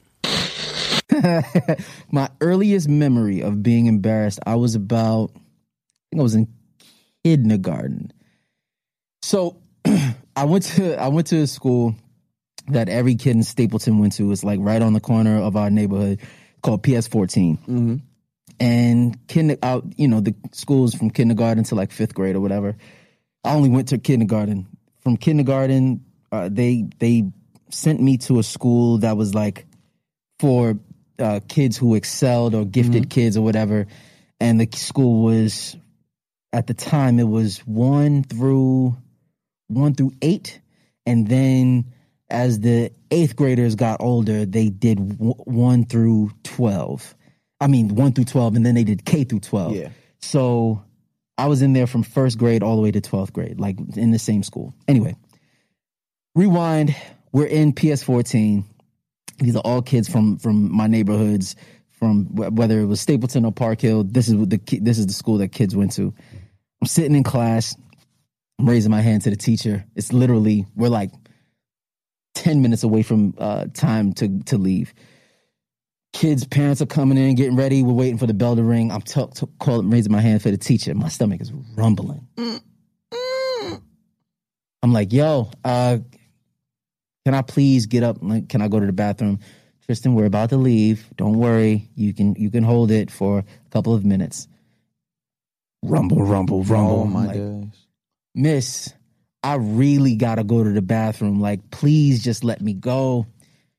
my 2.10 2.28
earliest 2.40 2.88
memory 2.88 3.42
of 3.42 3.62
being 3.62 3.86
embarrassed, 3.86 4.40
I 4.46 4.56
was 4.56 4.74
about, 4.74 5.30
I 5.34 5.40
think 6.10 6.20
I 6.20 6.22
was 6.22 6.34
in 6.34 6.48
kindergarten. 7.24 8.12
So 9.22 9.56
I 10.36 10.44
went 10.44 10.64
to 10.64 11.00
I 11.00 11.08
went 11.08 11.28
to 11.28 11.38
a 11.38 11.46
school 11.46 11.94
that 12.68 12.88
every 12.88 13.14
kid 13.14 13.36
in 13.36 13.42
Stapleton 13.42 13.98
went 13.98 14.14
to. 14.14 14.30
It's 14.32 14.44
like 14.44 14.58
right 14.62 14.82
on 14.82 14.92
the 14.92 15.00
corner 15.00 15.40
of 15.40 15.56
our 15.56 15.70
neighborhood 15.70 16.20
called 16.62 16.82
PS 16.82 17.06
14 17.08 17.58
And 18.60 19.28
kinder, 19.28 19.56
uh, 19.62 19.80
you 19.96 20.08
know, 20.08 20.20
the 20.20 20.34
schools 20.52 20.94
from 20.94 21.10
kindergarten 21.10 21.64
to 21.64 21.74
like 21.74 21.90
fifth 21.92 22.14
grade 22.14 22.36
or 22.36 22.40
whatever. 22.40 22.76
I 23.42 23.54
only 23.54 23.68
went 23.68 23.88
to 23.88 23.98
kindergarten. 23.98 24.66
From 25.00 25.16
kindergarten, 25.16 26.04
uh, 26.32 26.48
they 26.50 26.86
they 26.98 27.24
sent 27.70 28.00
me 28.00 28.16
to 28.18 28.38
a 28.38 28.42
school 28.42 28.98
that 28.98 29.16
was 29.16 29.34
like 29.34 29.66
for 30.38 30.78
uh, 31.18 31.40
kids 31.48 31.76
who 31.76 31.94
excelled 31.94 32.54
or 32.54 32.64
gifted 32.64 33.10
kids 33.10 33.36
or 33.36 33.42
whatever. 33.42 33.86
And 34.40 34.60
the 34.60 34.68
school 34.76 35.22
was 35.22 35.76
at 36.52 36.66
the 36.66 36.74
time 36.74 37.18
it 37.18 37.28
was 37.28 37.58
one 37.66 38.22
through 38.24 38.96
one 39.68 39.94
through 39.94 40.12
eight, 40.22 40.60
and 41.06 41.26
then 41.28 41.86
as 42.30 42.60
the 42.60 42.90
eighth 43.10 43.36
graders 43.36 43.74
got 43.74 44.00
older, 44.00 44.44
they 44.44 44.68
did 44.68 45.18
w- 45.18 45.34
one 45.34 45.84
through 45.84 46.30
twelve. 46.42 47.14
I 47.60 47.66
mean, 47.66 47.94
one 47.94 48.12
through 48.12 48.24
twelve, 48.26 48.56
and 48.56 48.64
then 48.64 48.74
they 48.74 48.84
did 48.84 49.04
K 49.04 49.24
through 49.24 49.40
twelve. 49.40 49.74
Yeah. 49.74 49.88
So 50.20 50.82
I 51.38 51.46
was 51.46 51.62
in 51.62 51.72
there 51.72 51.86
from 51.86 52.02
first 52.02 52.38
grade 52.38 52.62
all 52.62 52.76
the 52.76 52.82
way 52.82 52.90
to 52.90 53.00
twelfth 53.00 53.32
grade, 53.32 53.58
like 53.58 53.76
in 53.96 54.10
the 54.10 54.18
same 54.18 54.42
school. 54.42 54.74
Anyway, 54.86 55.16
rewind. 56.34 56.94
We're 57.32 57.46
in 57.46 57.72
PS 57.72 58.02
fourteen. 58.02 58.64
These 59.38 59.56
are 59.56 59.62
all 59.64 59.82
kids 59.82 60.08
from 60.08 60.38
from 60.38 60.70
my 60.74 60.86
neighborhoods, 60.86 61.56
from 61.92 62.26
wh- 62.26 62.52
whether 62.52 62.80
it 62.80 62.86
was 62.86 63.00
Stapleton 63.00 63.44
or 63.44 63.52
Park 63.52 63.80
Hill. 63.80 64.04
This 64.04 64.28
is 64.28 64.34
the 64.48 64.58
ki- 64.58 64.80
this 64.80 64.98
is 64.98 65.06
the 65.06 65.12
school 65.12 65.38
that 65.38 65.48
kids 65.48 65.74
went 65.76 65.92
to. 65.92 66.14
I'm 66.80 66.86
sitting 66.86 67.16
in 67.16 67.22
class. 67.22 67.76
I'm 68.58 68.68
raising 68.68 68.90
my 68.90 69.00
hand 69.00 69.22
to 69.22 69.30
the 69.30 69.36
teacher. 69.36 69.84
It's 69.96 70.12
literally 70.12 70.66
we're 70.76 70.88
like 70.88 71.10
ten 72.34 72.62
minutes 72.62 72.82
away 72.84 73.02
from 73.02 73.34
uh, 73.38 73.66
time 73.74 74.12
to 74.14 74.38
to 74.44 74.58
leave. 74.58 74.94
Kids' 76.12 76.46
parents 76.46 76.80
are 76.80 76.86
coming 76.86 77.18
in, 77.18 77.34
getting 77.34 77.56
ready. 77.56 77.82
We're 77.82 77.92
waiting 77.92 78.18
for 78.18 78.26
the 78.28 78.34
bell 78.34 78.54
to 78.54 78.62
ring. 78.62 78.92
I'm 78.92 79.02
t- 79.02 79.26
t- 79.34 79.46
calling, 79.58 79.90
raising 79.90 80.12
my 80.12 80.20
hand 80.20 80.42
for 80.42 80.50
the 80.52 80.56
teacher. 80.56 80.94
My 80.94 81.08
stomach 81.08 81.40
is 81.40 81.52
rumbling. 81.76 82.28
I'm 84.80 84.92
like, 84.92 85.12
yo, 85.12 85.50
uh, 85.64 85.98
can 87.24 87.34
I 87.34 87.42
please 87.42 87.86
get 87.86 88.02
up? 88.02 88.18
Like, 88.20 88.48
Can 88.48 88.62
I 88.62 88.68
go 88.68 88.80
to 88.80 88.86
the 88.86 88.92
bathroom? 88.92 89.40
Tristan, 89.86 90.14
we're 90.14 90.24
about 90.26 90.50
to 90.50 90.56
leave. 90.56 91.08
Don't 91.16 91.38
worry. 91.38 91.90
You 91.94 92.14
can 92.14 92.34
you 92.36 92.50
can 92.50 92.64
hold 92.64 92.90
it 92.90 93.10
for 93.10 93.40
a 93.40 93.70
couple 93.70 93.92
of 93.94 94.04
minutes. 94.04 94.48
Rumble, 95.82 96.22
rumble, 96.22 96.62
rumble. 96.64 97.00
Oh 97.00 97.04
my 97.04 97.26
like, 97.26 97.36
days. 97.36 97.86
Miss, 98.34 98.94
I 99.42 99.56
really 99.56 100.16
gotta 100.16 100.42
go 100.42 100.64
to 100.64 100.70
the 100.70 100.80
bathroom. 100.80 101.40
Like, 101.40 101.70
please 101.70 102.24
just 102.24 102.44
let 102.44 102.62
me 102.62 102.72
go. 102.72 103.26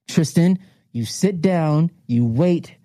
Tristan, 0.07 0.59
you 0.91 1.05
sit 1.05 1.41
down, 1.41 1.89
you 2.05 2.23
wait. 2.23 2.75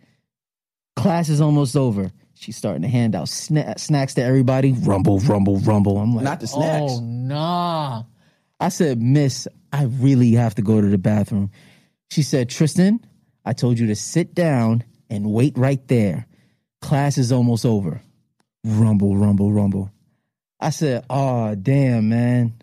Class 0.97 1.29
is 1.29 1.43
almost 1.43 1.77
over. 1.77 2.11
She's 2.35 2.57
starting 2.57 2.83
to 2.83 2.89
hand 2.89 3.15
out 3.15 3.27
sna- 3.27 3.79
snacks 3.79 4.15
to 4.15 4.23
everybody. 4.23 4.73
Rumble, 4.73 5.19
rumble, 5.21 5.59
rumble. 5.59 5.99
I'm 5.99 6.15
like, 6.15 6.25
Not 6.25 6.41
the 6.41 6.47
snacks. 6.47 6.93
Oh, 6.97 7.01
nah. 7.01 8.05
I 8.61 8.69
said, 8.69 9.01
Miss, 9.01 9.49
I 9.73 9.85
really 9.85 10.33
have 10.33 10.55
to 10.57 10.63
go 10.63 10.81
to 10.81 10.87
the 10.87 10.99
bathroom. 10.99 11.51
She 12.11 12.23
said, 12.23 12.51
Tristan, 12.51 13.05
I 13.45 13.53
told 13.55 13.79
you 13.79 13.87
to 13.87 13.97
sit 13.97 14.35
down 14.35 14.85
and 15.09 15.33
wait 15.33 15.57
right 15.57 15.87
there. 15.89 16.27
Class 16.83 17.19
is 17.19 17.33
almost 17.33 17.65
over. 17.65 18.01
Rumble, 18.65 19.17
rumble, 19.17 19.53
rumble. 19.53 19.91
I 20.61 20.71
said, 20.71 21.05
"Oh, 21.09 21.55
damn, 21.55 22.11
man. 22.11 22.55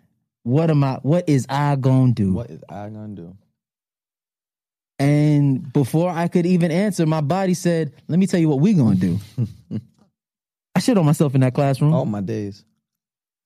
What 0.44 0.70
am 0.70 0.84
I 0.84 1.00
what 1.02 1.28
is 1.28 1.46
I 1.50 1.76
to 1.76 2.12
do?" 2.14 2.34
What 2.34 2.50
is 2.50 2.62
I 2.70 2.90
gonna 2.90 3.16
do? 3.16 3.36
And 5.00 5.72
before 5.74 6.10
I 6.10 6.28
could 6.28 6.46
even 6.46 6.72
answer, 6.72 7.06
my 7.06 7.22
body 7.22 7.56
said, 7.56 7.94
"Let 8.08 8.20
me 8.20 8.28
tell 8.28 8.40
you 8.40 8.50
what 8.50 8.60
we 8.60 8.74
to 8.74 8.96
do." 8.96 9.20
I 10.76 10.80
shit 10.80 10.98
on 10.98 11.06
myself 11.06 11.34
in 11.34 11.42
that 11.42 11.56
classroom. 11.56 11.94
Oh 11.94 12.06
my 12.06 12.22
days. 12.22 12.64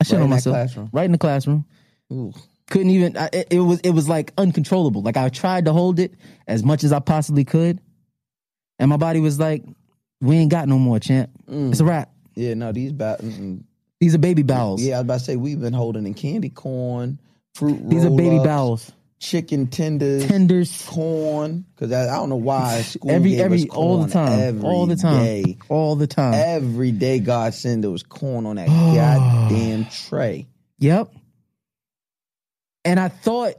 I 0.01 0.03
shit 0.03 0.13
right 0.13 0.19
on 0.19 0.23
in 0.25 0.29
that 0.29 0.35
myself 0.35 0.53
classroom? 0.53 0.89
right 0.91 1.05
in 1.05 1.13
the 1.13 1.17
classroom. 1.17 1.65
Ooh. 2.11 2.33
Couldn't 2.69 2.91
even 2.91 3.17
I, 3.17 3.29
it, 3.33 3.47
it 3.51 3.59
was 3.59 3.79
it 3.81 3.89
was 3.91 4.07
like 4.07 4.33
uncontrollable. 4.37 5.01
Like 5.01 5.17
I 5.17 5.29
tried 5.29 5.65
to 5.65 5.73
hold 5.73 5.99
it 5.99 6.13
as 6.47 6.63
much 6.63 6.83
as 6.83 6.91
I 6.93 6.99
possibly 6.99 7.43
could. 7.43 7.79
And 8.79 8.89
my 8.89 8.97
body 8.97 9.19
was 9.19 9.39
like, 9.39 9.63
"We 10.21 10.37
ain't 10.37 10.49
got 10.51 10.67
no 10.67 10.79
more, 10.79 10.99
champ. 10.99 11.29
Mm. 11.49 11.71
It's 11.71 11.79
a 11.81 11.85
wrap. 11.85 12.11
Yeah, 12.35 12.53
no, 12.53 12.71
these 12.71 12.93
ba- 12.93 13.17
mm-mm. 13.21 13.63
These 13.99 14.15
are 14.15 14.19
baby 14.19 14.41
bowels. 14.41 14.81
Yeah, 14.81 14.95
I 14.95 14.99
was 14.99 15.01
about 15.03 15.19
to 15.19 15.23
say 15.25 15.35
we've 15.35 15.59
been 15.59 15.73
holding 15.73 16.05
in 16.07 16.13
candy 16.13 16.49
corn, 16.49 17.19
fruit 17.55 17.87
These 17.89 18.05
are 18.05 18.09
baby 18.09 18.29
roll-ups, 18.37 18.45
bowels. 18.47 18.91
chicken 19.19 19.67
tenders, 19.67 20.25
Tenders. 20.25 20.85
corn. 20.87 21.65
Because 21.75 21.91
I, 21.91 22.03
I 22.11 22.15
don't 22.15 22.29
know 22.29 22.37
why 22.37 22.81
school 22.83 23.11
every 23.11 23.31
gave 23.31 23.41
every 23.41 23.69
all 23.69 24.03
the 24.03 24.11
time, 24.11 24.39
every 24.39 24.61
all 24.67 24.85
the 24.87 24.95
time, 24.95 25.23
day. 25.23 25.57
all 25.69 25.95
the 25.97 26.07
time. 26.07 26.33
Every 26.33 26.91
day, 26.93 27.19
God 27.19 27.53
sent 27.53 27.81
there 27.83 27.91
was 27.91 28.01
corn 28.03 28.45
on 28.45 28.55
that 28.55 28.67
goddamn 28.69 29.85
tray. 29.85 30.47
Yep. 30.79 31.11
And 32.83 32.99
I 32.99 33.09
thought 33.09 33.55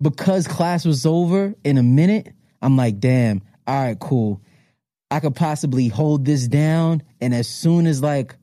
because 0.00 0.46
class 0.46 0.84
was 0.84 1.06
over 1.06 1.54
in 1.64 1.78
a 1.78 1.82
minute, 1.82 2.32
I'm 2.62 2.76
like, 2.76 3.00
damn, 3.00 3.42
all 3.66 3.82
right, 3.82 3.98
cool. 3.98 4.40
I 5.10 5.20
could 5.20 5.34
possibly 5.34 5.88
hold 5.88 6.24
this 6.24 6.46
down. 6.46 7.02
And 7.20 7.34
as 7.34 7.48
soon 7.48 7.86
as 7.86 8.02
like 8.02 8.36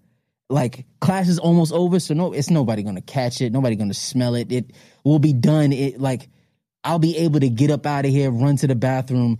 like 0.49 0.85
class 1.01 1.27
is 1.27 1.39
almost 1.39 1.73
over, 1.73 1.99
so 1.99 2.13
no, 2.13 2.33
it's 2.33 2.49
nobody 2.49 2.83
gonna 2.83 3.01
catch 3.01 3.41
it, 3.41 3.51
nobody 3.51 3.75
gonna 3.75 3.93
smell 3.93 4.35
it. 4.35 4.51
It 4.51 4.71
will 5.03 5.19
be 5.19 5.33
done. 5.33 5.71
It 5.71 5.99
like 5.99 6.29
I'll 6.83 6.99
be 6.99 7.17
able 7.17 7.39
to 7.39 7.49
get 7.49 7.71
up 7.71 7.85
out 7.85 8.05
of 8.05 8.11
here, 8.11 8.31
run 8.31 8.57
to 8.57 8.67
the 8.67 8.75
bathroom, 8.75 9.39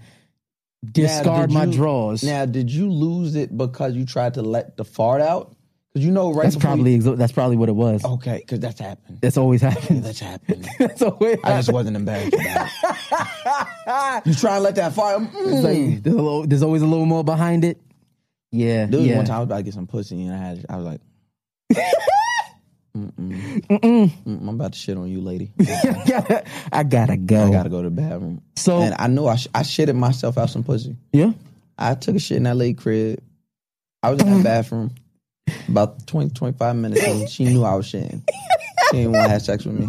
discard 0.83 1.51
my 1.51 1.65
you- 1.65 1.73
drawers. 1.73 2.23
Now, 2.23 2.45
did 2.45 2.71
you 2.71 2.89
lose 2.89 3.35
it 3.35 3.55
because 3.55 3.95
you 3.95 4.05
tried 4.05 4.35
to 4.35 4.41
let 4.41 4.77
the 4.77 4.85
fart 4.85 5.21
out? 5.21 5.55
Because 5.97 6.05
you 6.05 6.11
know, 6.11 6.31
right? 6.31 6.43
that's 6.43 6.55
probably 6.55 6.97
exo- 6.99 7.17
that's 7.17 7.31
probably 7.31 7.57
what 7.57 7.69
it 7.69 7.75
was. 7.75 8.05
Okay, 8.05 8.37
because 8.37 8.59
that's 8.59 8.79
happened. 8.79 9.19
That's 9.21 9.35
always 9.37 9.61
happened. 9.61 10.03
That's 10.03 10.19
happened. 10.19 10.67
that's 10.79 11.01
always 11.01 11.37
I 11.43 11.57
just 11.57 11.67
happened. 11.67 11.73
wasn't 11.73 11.95
embarrassed 11.97 12.33
about 12.33 12.67
it. 12.67 14.25
you 14.27 14.33
try 14.35 14.55
and 14.55 14.63
let 14.63 14.75
that. 14.75 14.91
It's 14.91 14.97
Mm. 14.97 15.63
like 15.63 16.03
there's, 16.03 16.13
a 16.15 16.17
little, 16.17 16.45
there's 16.47 16.61
always 16.63 16.81
a 16.83 16.85
little 16.85 17.05
more 17.07 17.23
behind 17.23 17.63
it. 17.65 17.81
Yeah, 18.51 18.85
There 18.85 18.99
was 18.99 19.07
yeah. 19.09 19.17
one 19.17 19.25
time 19.25 19.35
I 19.35 19.39
was 19.39 19.45
about 19.47 19.57
to 19.57 19.63
get 19.63 19.73
some 19.73 19.87
pussy 19.87 20.23
and 20.25 20.33
I 20.33 20.37
had 20.37 20.65
I 20.69 20.77
was 20.77 20.85
like, 20.85 21.01
Mm-mm. 22.97 23.61
Mm-mm. 23.67 24.09
Mm, 24.25 24.41
I'm 24.41 24.49
about 24.49 24.73
to 24.73 24.79
shit 24.79 24.97
on 24.97 25.07
you, 25.09 25.21
lady. 25.21 25.51
I 26.71 26.83
gotta 26.87 27.17
go. 27.17 27.47
I 27.47 27.51
gotta 27.51 27.69
go 27.69 27.83
to 27.83 27.89
the 27.89 27.95
bathroom. 27.95 28.41
So 28.55 28.79
and 28.79 28.95
I 28.97 29.07
know 29.07 29.27
I, 29.27 29.35
sh- 29.35 29.47
I 29.53 29.61
shitted 29.61 29.95
myself 29.95 30.37
out 30.37 30.49
some 30.49 30.63
pussy. 30.63 30.95
yeah, 31.13 31.31
I 31.77 31.93
took 31.95 32.15
a 32.15 32.19
shit 32.19 32.37
in 32.37 32.43
that 32.43 32.55
lady 32.55 32.73
crib. 32.73 33.21
I 34.01 34.11
was 34.11 34.21
in 34.21 34.29
that 34.31 34.43
bathroom 34.43 34.91
about 35.67 36.05
20, 36.07 36.31
25 36.31 36.75
minutes 36.75 37.03
and 37.03 37.29
she 37.29 37.45
knew 37.45 37.63
I 37.63 37.75
was 37.75 37.91
shitting. 37.91 38.21
She 38.91 38.97
didn't 38.97 39.13
want 39.13 39.25
to 39.25 39.29
have 39.29 39.41
sex 39.41 39.65
with 39.65 39.75
me. 39.75 39.87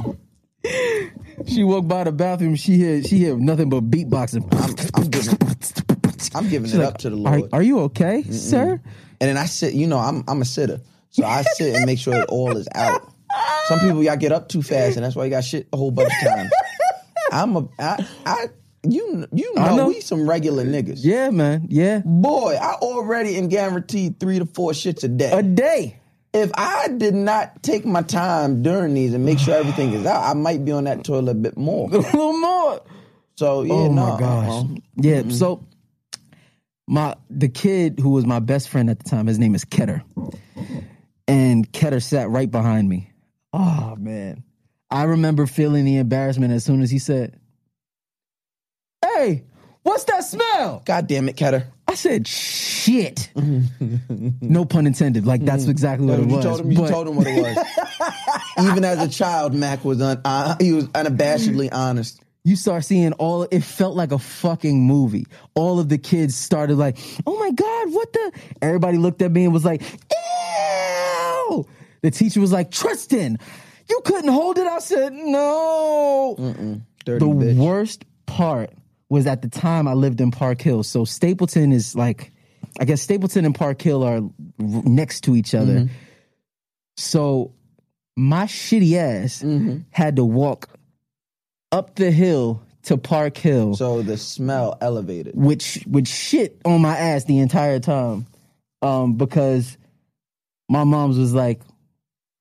she 1.46 1.64
walked 1.64 1.88
by 1.88 2.04
the 2.04 2.12
bathroom. 2.12 2.56
She 2.56 2.80
had 2.80 3.06
she 3.06 3.24
heard 3.24 3.40
nothing 3.40 3.68
but 3.68 3.90
beatboxing. 3.90 4.42
I'm, 4.52 5.02
I'm 5.02 5.10
giving, 5.10 5.38
I'm 6.34 6.48
giving 6.48 6.70
it 6.70 6.78
like, 6.78 6.94
up 6.94 6.98
to 6.98 7.10
the 7.10 7.16
Lord. 7.16 7.50
are 7.52 7.62
you 7.62 7.80
okay, 7.80 8.22
sir? 8.24 8.80
And 9.20 9.28
then 9.28 9.36
I 9.36 9.46
sit, 9.46 9.74
you 9.74 9.86
know, 9.86 9.98
I'm 9.98 10.24
I'm 10.28 10.42
a 10.42 10.44
sitter. 10.44 10.80
So 11.10 11.24
I 11.24 11.42
sit 11.42 11.74
and 11.74 11.86
make 11.86 11.98
sure 11.98 12.14
it 12.14 12.26
all 12.28 12.56
is 12.56 12.68
out. 12.74 13.12
Some 13.66 13.80
people 13.80 14.02
y'all 14.02 14.16
get 14.16 14.32
up 14.32 14.48
too 14.48 14.62
fast 14.62 14.96
and 14.96 15.04
that's 15.04 15.16
why 15.16 15.24
you 15.24 15.30
got 15.30 15.44
shit 15.44 15.68
a 15.72 15.76
whole 15.76 15.90
bunch 15.90 16.10
of 16.22 16.28
times. 16.28 16.52
I'm 17.32 17.56
a 17.56 17.68
I 17.78 18.06
I 18.26 18.46
you 18.82 19.26
you 19.32 19.54
know, 19.54 19.76
know. 19.76 19.88
we 19.88 20.00
some 20.00 20.28
regular 20.28 20.64
niggas. 20.64 21.00
Yeah, 21.02 21.30
man. 21.30 21.66
Yeah, 21.68 22.02
Boy, 22.04 22.56
I 22.60 22.74
already 22.74 23.36
am 23.36 23.48
guaranteed 23.48 24.20
three 24.20 24.38
to 24.38 24.46
four 24.46 24.72
shits 24.72 25.04
a 25.04 25.08
day. 25.08 25.32
a 25.32 25.42
day. 25.42 26.00
if 26.32 26.50
I 26.54 26.88
did 26.88 27.14
not 27.14 27.62
take 27.62 27.84
my 27.84 28.02
time 28.02 28.62
during 28.62 28.94
these 28.94 29.14
and 29.14 29.24
make 29.24 29.38
sure 29.38 29.54
everything 29.54 29.92
is 29.92 30.06
out, 30.06 30.22
I 30.22 30.34
might 30.34 30.64
be 30.64 30.72
on 30.72 30.84
that 30.84 31.04
toilet 31.04 31.32
a 31.32 31.34
bit 31.34 31.56
more. 31.56 31.88
A 31.92 31.98
little 31.98 32.38
more. 32.38 32.80
So 33.36 33.62
yeah, 33.62 33.72
oh 33.72 33.92
no, 33.92 34.06
my 34.12 34.18
gosh. 34.18 34.48
uh-uh. 34.48 34.64
Yeah. 34.96 35.20
Mm-hmm. 35.20 35.30
So 35.30 35.64
my 36.86 37.14
the 37.30 37.48
kid 37.48 37.98
who 38.00 38.10
was 38.10 38.26
my 38.26 38.38
best 38.40 38.68
friend 38.68 38.90
at 38.90 38.98
the 38.98 39.08
time, 39.08 39.26
his 39.26 39.38
name 39.38 39.54
is 39.54 39.64
Ketter, 39.64 40.02
and 41.26 41.70
Ketter 41.72 42.02
sat 42.02 42.30
right 42.30 42.50
behind 42.50 42.88
me. 42.88 43.10
Oh 43.52 43.96
man, 43.96 44.42
I 44.90 45.04
remember 45.04 45.46
feeling 45.46 45.84
the 45.84 45.98
embarrassment 45.98 46.52
as 46.52 46.64
soon 46.64 46.82
as 46.82 46.90
he 46.90 46.98
said, 46.98 47.38
"Hey, 49.18 49.42
what's 49.82 50.04
that 50.04 50.24
smell?" 50.24 50.82
God 50.84 51.06
damn 51.06 51.28
it, 51.28 51.36
Ketter. 51.36 51.64
I 51.86 51.94
said, 51.94 52.26
"Shit." 52.28 53.30
no 54.40 54.64
pun 54.64 54.86
intended. 54.86 55.26
Like 55.26 55.44
that's 55.44 55.66
exactly 55.68 56.06
what 56.06 56.18
You 56.18 56.24
it 56.24 56.32
was. 56.32 56.44
told 56.44 56.60
him. 56.60 56.70
You 56.72 56.78
But- 56.78 56.88
told 56.90 57.08
him 57.08 57.16
what 57.16 57.26
it 57.26 57.42
was. 57.42 58.66
Even 58.70 58.84
as 58.84 58.98
a 58.98 59.08
child, 59.08 59.54
Mac 59.54 59.84
was 59.84 60.00
un, 60.02 60.20
uh, 60.24 60.56
he 60.60 60.72
was 60.72 60.86
unabashedly 60.88 61.68
honest. 61.72 62.20
you 62.44 62.56
start 62.56 62.84
seeing 62.84 63.12
all 63.14 63.42
it 63.50 63.60
felt 63.62 63.94
like 63.96 64.10
a 64.12 64.18
fucking 64.18 64.80
movie 64.86 65.26
all 65.54 65.78
of 65.80 65.88
the 65.88 65.98
kids 65.98 66.34
started 66.34 66.76
like 66.76 66.96
oh 67.26 67.38
my 67.38 67.50
god 67.50 67.92
what 67.92 68.10
the 68.12 68.32
everybody 68.62 68.96
looked 68.96 69.20
at 69.22 69.30
me 69.32 69.44
and 69.44 69.52
was 69.52 69.64
like 69.66 69.82
ew 69.82 71.66
the 72.02 72.10
teacher 72.10 72.40
was 72.40 72.52
like 72.52 72.70
tristan 72.70 73.38
you 73.90 74.00
couldn't 74.04 74.30
hold 74.30 74.56
it 74.56 74.66
i 74.66 74.78
said 74.78 75.12
no 75.12 76.34
Dirty 77.04 77.18
the 77.24 77.30
bitch. 77.30 77.56
worst 77.56 78.04
part 78.26 78.70
was 79.10 79.26
at 79.26 79.42
the 79.42 79.48
time 79.48 79.86
i 79.88 79.92
lived 79.94 80.20
in 80.20 80.30
park 80.30 80.60
hill 80.60 80.82
so 80.82 81.04
stapleton 81.04 81.72
is 81.72 81.94
like 81.96 82.32
i 82.80 82.84
guess 82.84 83.00
stapleton 83.02 83.44
and 83.44 83.54
park 83.54 83.80
hill 83.80 84.02
are 84.02 84.20
next 84.58 85.22
to 85.22 85.34
each 85.36 85.54
other 85.54 85.80
Mm-hmm. 85.80 85.92
so 86.96 87.52
my 88.16 88.44
shitty 88.44 88.94
ass 88.96 89.42
Mm-hmm. 89.42 89.78
had 89.90 90.16
to 90.16 90.24
walk 90.24 90.68
up 91.72 91.94
the 91.96 92.10
hill 92.10 92.62
to 92.84 92.96
Park 92.96 93.36
Hill 93.36 93.74
So 93.76 94.00
the 94.00 94.16
smell 94.16 94.78
elevated. 94.80 95.34
which 95.36 95.84
with 95.86 96.08
shit 96.08 96.58
on 96.64 96.80
my 96.80 96.96
ass 96.96 97.24
the 97.24 97.38
entire 97.40 97.80
time, 97.80 98.26
um, 98.80 99.14
because 99.14 99.76
my 100.70 100.84
mom's 100.84 101.18
was 101.18 101.34
like, 101.34 101.60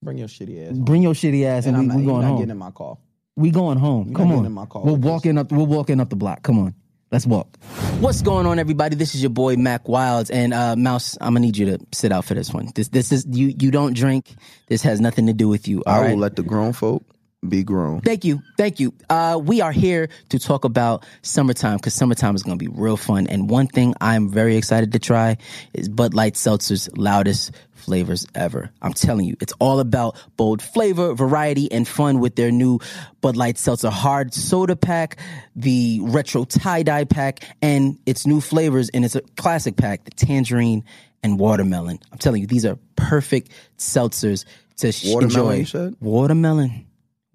Bring 0.02 0.18
your 0.18 0.30
shitty 0.30 0.70
ass. 0.70 0.78
"Bring 0.78 1.02
your 1.04 1.14
shitty 1.14 1.44
ass, 1.46 1.66
and, 1.66 1.76
And 1.76 1.92
I'm 1.92 1.98
we, 1.98 2.06
not, 2.06 2.06
we 2.06 2.06
going 2.06 2.22
not 2.22 2.28
home. 2.30 2.38
getting 2.38 2.52
in 2.52 2.58
my 2.58 2.72
car. 2.72 2.98
We 3.38 3.52
going 3.52 3.78
home. 3.78 4.08
You're 4.10 4.16
Come 4.18 4.32
on. 4.32 4.46
in 4.46 4.52
my 4.52 4.66
car 4.66 4.82
We're 4.84 4.94
with 4.94 5.04
this. 5.04 5.10
walking 5.12 5.38
up. 5.38 5.52
We're 5.52 5.64
walking 5.64 6.00
up 6.02 6.10
the 6.10 6.16
block. 6.16 6.42
Come 6.44 6.58
on. 6.60 6.74
Let's 7.12 7.26
walk. 7.26 7.56
What's 8.00 8.22
going 8.22 8.46
on, 8.48 8.60
everybody? 8.60 8.96
This 8.98 9.16
is 9.16 9.22
your 9.22 9.30
boy 9.30 9.56
Mac 9.56 9.88
Wilds 9.88 10.30
and 10.30 10.54
uh, 10.54 10.76
Mouse. 10.76 11.18
I'm 11.22 11.30
gonna 11.36 11.42
need 11.46 11.56
you 11.56 11.66
to 11.78 11.80
sit 11.94 12.12
out 12.12 12.26
for 12.26 12.34
this 12.34 12.52
one. 12.52 12.70
This 12.76 12.90
this 12.90 13.12
is 13.14 13.26
you. 13.30 13.54
You 13.58 13.72
don't 13.72 13.94
drink. 13.96 14.34
This 14.68 14.82
has 14.82 15.00
nothing 15.00 15.28
to 15.28 15.34
do 15.34 15.48
with 15.48 15.68
you. 15.70 15.84
All 15.86 15.94
I 15.94 16.02
right. 16.02 16.12
will 16.12 16.18
let 16.18 16.36
the 16.36 16.44
grown 16.44 16.74
folk 16.74 17.04
be 17.48 17.64
grown. 17.64 18.02
Thank 18.02 18.26
you. 18.26 18.42
Thank 18.58 18.80
you. 18.80 18.94
Uh, 19.10 19.40
we 19.42 19.62
are 19.62 19.72
here 19.72 20.10
to 20.30 20.40
talk 20.40 20.66
about 20.66 21.06
summertime 21.22 21.78
because 21.78 21.94
summertime 21.94 22.36
is 22.36 22.42
going 22.44 22.58
to 22.58 22.62
be 22.62 22.68
real 22.76 22.98
fun. 22.98 23.28
And 23.28 23.48
one 23.50 23.68
thing 23.68 23.94
I'm 24.02 24.28
very 24.28 24.58
excited 24.58 24.92
to 24.94 25.00
try 25.00 25.38
is 25.74 25.88
Bud 25.88 26.16
Light 26.16 26.34
Seltzer's 26.34 26.90
loudest 26.98 27.52
flavors 27.88 28.28
ever. 28.36 28.70
I'm 28.82 28.92
telling 28.92 29.26
you, 29.26 29.38
it's 29.40 29.54
all 29.60 29.80
about 29.80 30.18
bold 30.36 30.62
flavor, 30.62 31.14
variety, 31.14 31.72
and 31.72 31.88
fun 31.88 32.20
with 32.20 32.36
their 32.36 32.52
new 32.52 32.80
Bud 33.22 33.38
Light 33.38 33.58
Seltzer 33.58 33.90
hard 33.90 34.34
soda 34.34 34.76
pack, 34.76 35.18
the 35.56 36.02
retro 36.04 36.44
tie 36.44 36.84
dye 36.84 37.06
pack, 37.06 37.46
and 37.62 37.98
its 38.06 38.28
new 38.28 38.42
flavors 38.42 38.90
in 38.90 39.06
its 39.06 39.16
a 39.16 39.22
classic 39.38 39.78
pack, 39.78 40.04
the 40.04 40.12
tangerine 40.12 40.84
and 41.24 41.40
watermelon. 41.40 42.00
I'm 42.12 42.18
telling 42.18 42.42
you, 42.42 42.48
these 42.48 42.66
are 42.66 42.78
perfect 42.98 43.52
seltzers 43.78 44.44
to 44.78 44.88
Watermelon, 44.88 45.24
enjoy. 45.24 45.54
you 45.56 45.66
said? 45.66 45.96
Watermelon. 46.02 46.86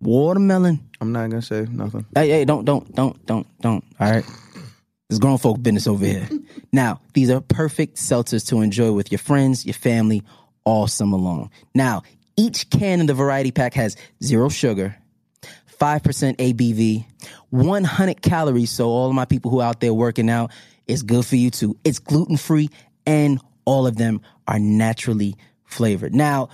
Watermelon. 0.00 0.86
I'm 1.00 1.12
not 1.12 1.30
gonna 1.30 1.40
say 1.40 1.66
nothing. 1.70 2.04
Hey, 2.14 2.28
hey, 2.28 2.44
don't, 2.44 2.66
don't, 2.66 2.94
don't, 2.94 3.24
don't, 3.24 3.46
don't. 3.60 3.84
All 3.98 4.10
right. 4.10 4.24
It's 5.08 5.18
grown 5.18 5.36
folk 5.36 5.62
business 5.62 5.86
over 5.86 6.06
here. 6.06 6.28
now, 6.72 7.00
these 7.12 7.28
are 7.28 7.40
perfect 7.40 7.96
seltzers 7.96 8.46
to 8.48 8.62
enjoy 8.62 8.92
with 8.92 9.12
your 9.12 9.18
friends, 9.18 9.66
your 9.66 9.74
family, 9.74 10.22
all 10.64 10.86
summer 10.86 11.18
long. 11.18 11.50
Now, 11.74 12.02
each 12.36 12.70
can 12.70 13.00
in 13.00 13.06
the 13.06 13.14
variety 13.14 13.50
pack 13.50 13.74
has 13.74 13.96
zero 14.22 14.48
sugar, 14.48 14.96
5% 15.78 16.36
ABV, 16.36 17.06
100 17.50 18.22
calories. 18.22 18.70
So, 18.70 18.88
all 18.88 19.08
of 19.08 19.14
my 19.14 19.24
people 19.24 19.50
who 19.50 19.60
are 19.60 19.68
out 19.68 19.80
there 19.80 19.94
working 19.94 20.30
out, 20.30 20.50
it's 20.86 21.02
good 21.02 21.24
for 21.26 21.36
you 21.36 21.50
too. 21.50 21.76
It's 21.84 21.98
gluten 21.98 22.36
free, 22.36 22.70
and 23.06 23.40
all 23.64 23.86
of 23.86 23.96
them 23.96 24.20
are 24.48 24.58
naturally 24.58 25.36
flavored. 25.64 26.14
Now, 26.14 26.48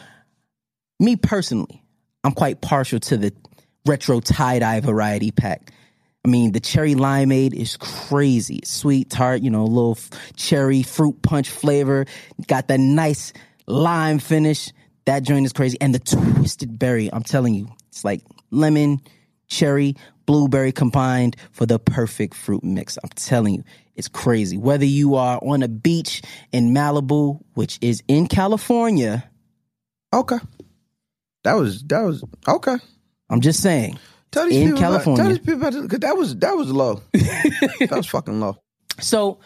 me 1.00 1.16
personally, 1.16 1.82
I'm 2.24 2.32
quite 2.32 2.61
partial 2.61 3.00
to 3.00 3.16
the 3.16 3.32
retro 3.86 4.20
tie 4.20 4.59
dye 4.59 4.80
variety 4.80 5.30
pack. 5.30 5.72
I 6.24 6.28
mean, 6.28 6.52
the 6.52 6.61
cherry 6.61 6.94
limeade 6.94 7.54
is 7.54 7.76
crazy. 7.76 8.61
Sweet, 8.64 9.09
tart, 9.09 9.40
you 9.40 9.50
know, 9.50 9.62
a 9.62 9.64
little 9.64 9.96
f- 9.96 10.11
cherry 10.36 10.82
fruit 10.82 11.22
punch 11.22 11.48
flavor. 11.48 12.06
Got 12.46 12.68
that 12.68 12.80
nice 12.80 13.32
lime 13.68 14.18
finish. 14.18 14.72
That 15.06 15.22
joint 15.22 15.46
is 15.46 15.52
crazy. 15.52 15.78
And 15.80 15.94
the 15.94 15.98
twisted 16.00 16.78
berry, 16.78 17.08
I'm 17.12 17.22
telling 17.22 17.54
you, 17.54 17.68
it's 17.88 18.04
like 18.04 18.22
lemon, 18.50 19.00
cherry, 19.48 19.94
blueberry 20.26 20.72
combined 20.72 21.36
for 21.52 21.64
the 21.66 21.78
perfect 21.78 22.34
fruit 22.34 22.62
mix. 22.64 22.98
I'm 23.02 23.08
telling 23.10 23.54
you, 23.54 23.64
it's 23.94 24.08
crazy. 24.08 24.56
Whether 24.58 24.84
you 24.84 25.14
are 25.14 25.38
on 25.42 25.62
a 25.62 25.68
beach 25.68 26.22
in 26.52 26.74
Malibu, 26.74 27.40
which 27.54 27.78
is 27.80 28.02
in 28.08 28.26
California, 28.26 29.24
Okay. 30.14 30.38
That 31.44 31.54
was 31.54 31.82
that 31.84 32.00
was 32.02 32.24
okay. 32.46 32.76
I'm 33.30 33.40
just 33.42 33.60
saying. 33.62 33.98
Tell 34.30 34.46
these 34.46 34.56
In 34.56 34.62
people 34.74 34.78
about- 34.78 34.90
California. 35.04 35.22
tell 35.22 35.28
these 35.30 35.38
people 35.38 35.54
about 35.54 35.72
this, 35.74 35.86
'cause 35.86 35.98
that 36.00 36.16
was 36.16 36.36
that 36.36 36.56
was 36.56 36.70
low. 36.70 37.02
that 37.12 37.90
was 37.92 38.06
fucking 38.06 38.40
low. 38.40 38.56
So, 39.00 39.40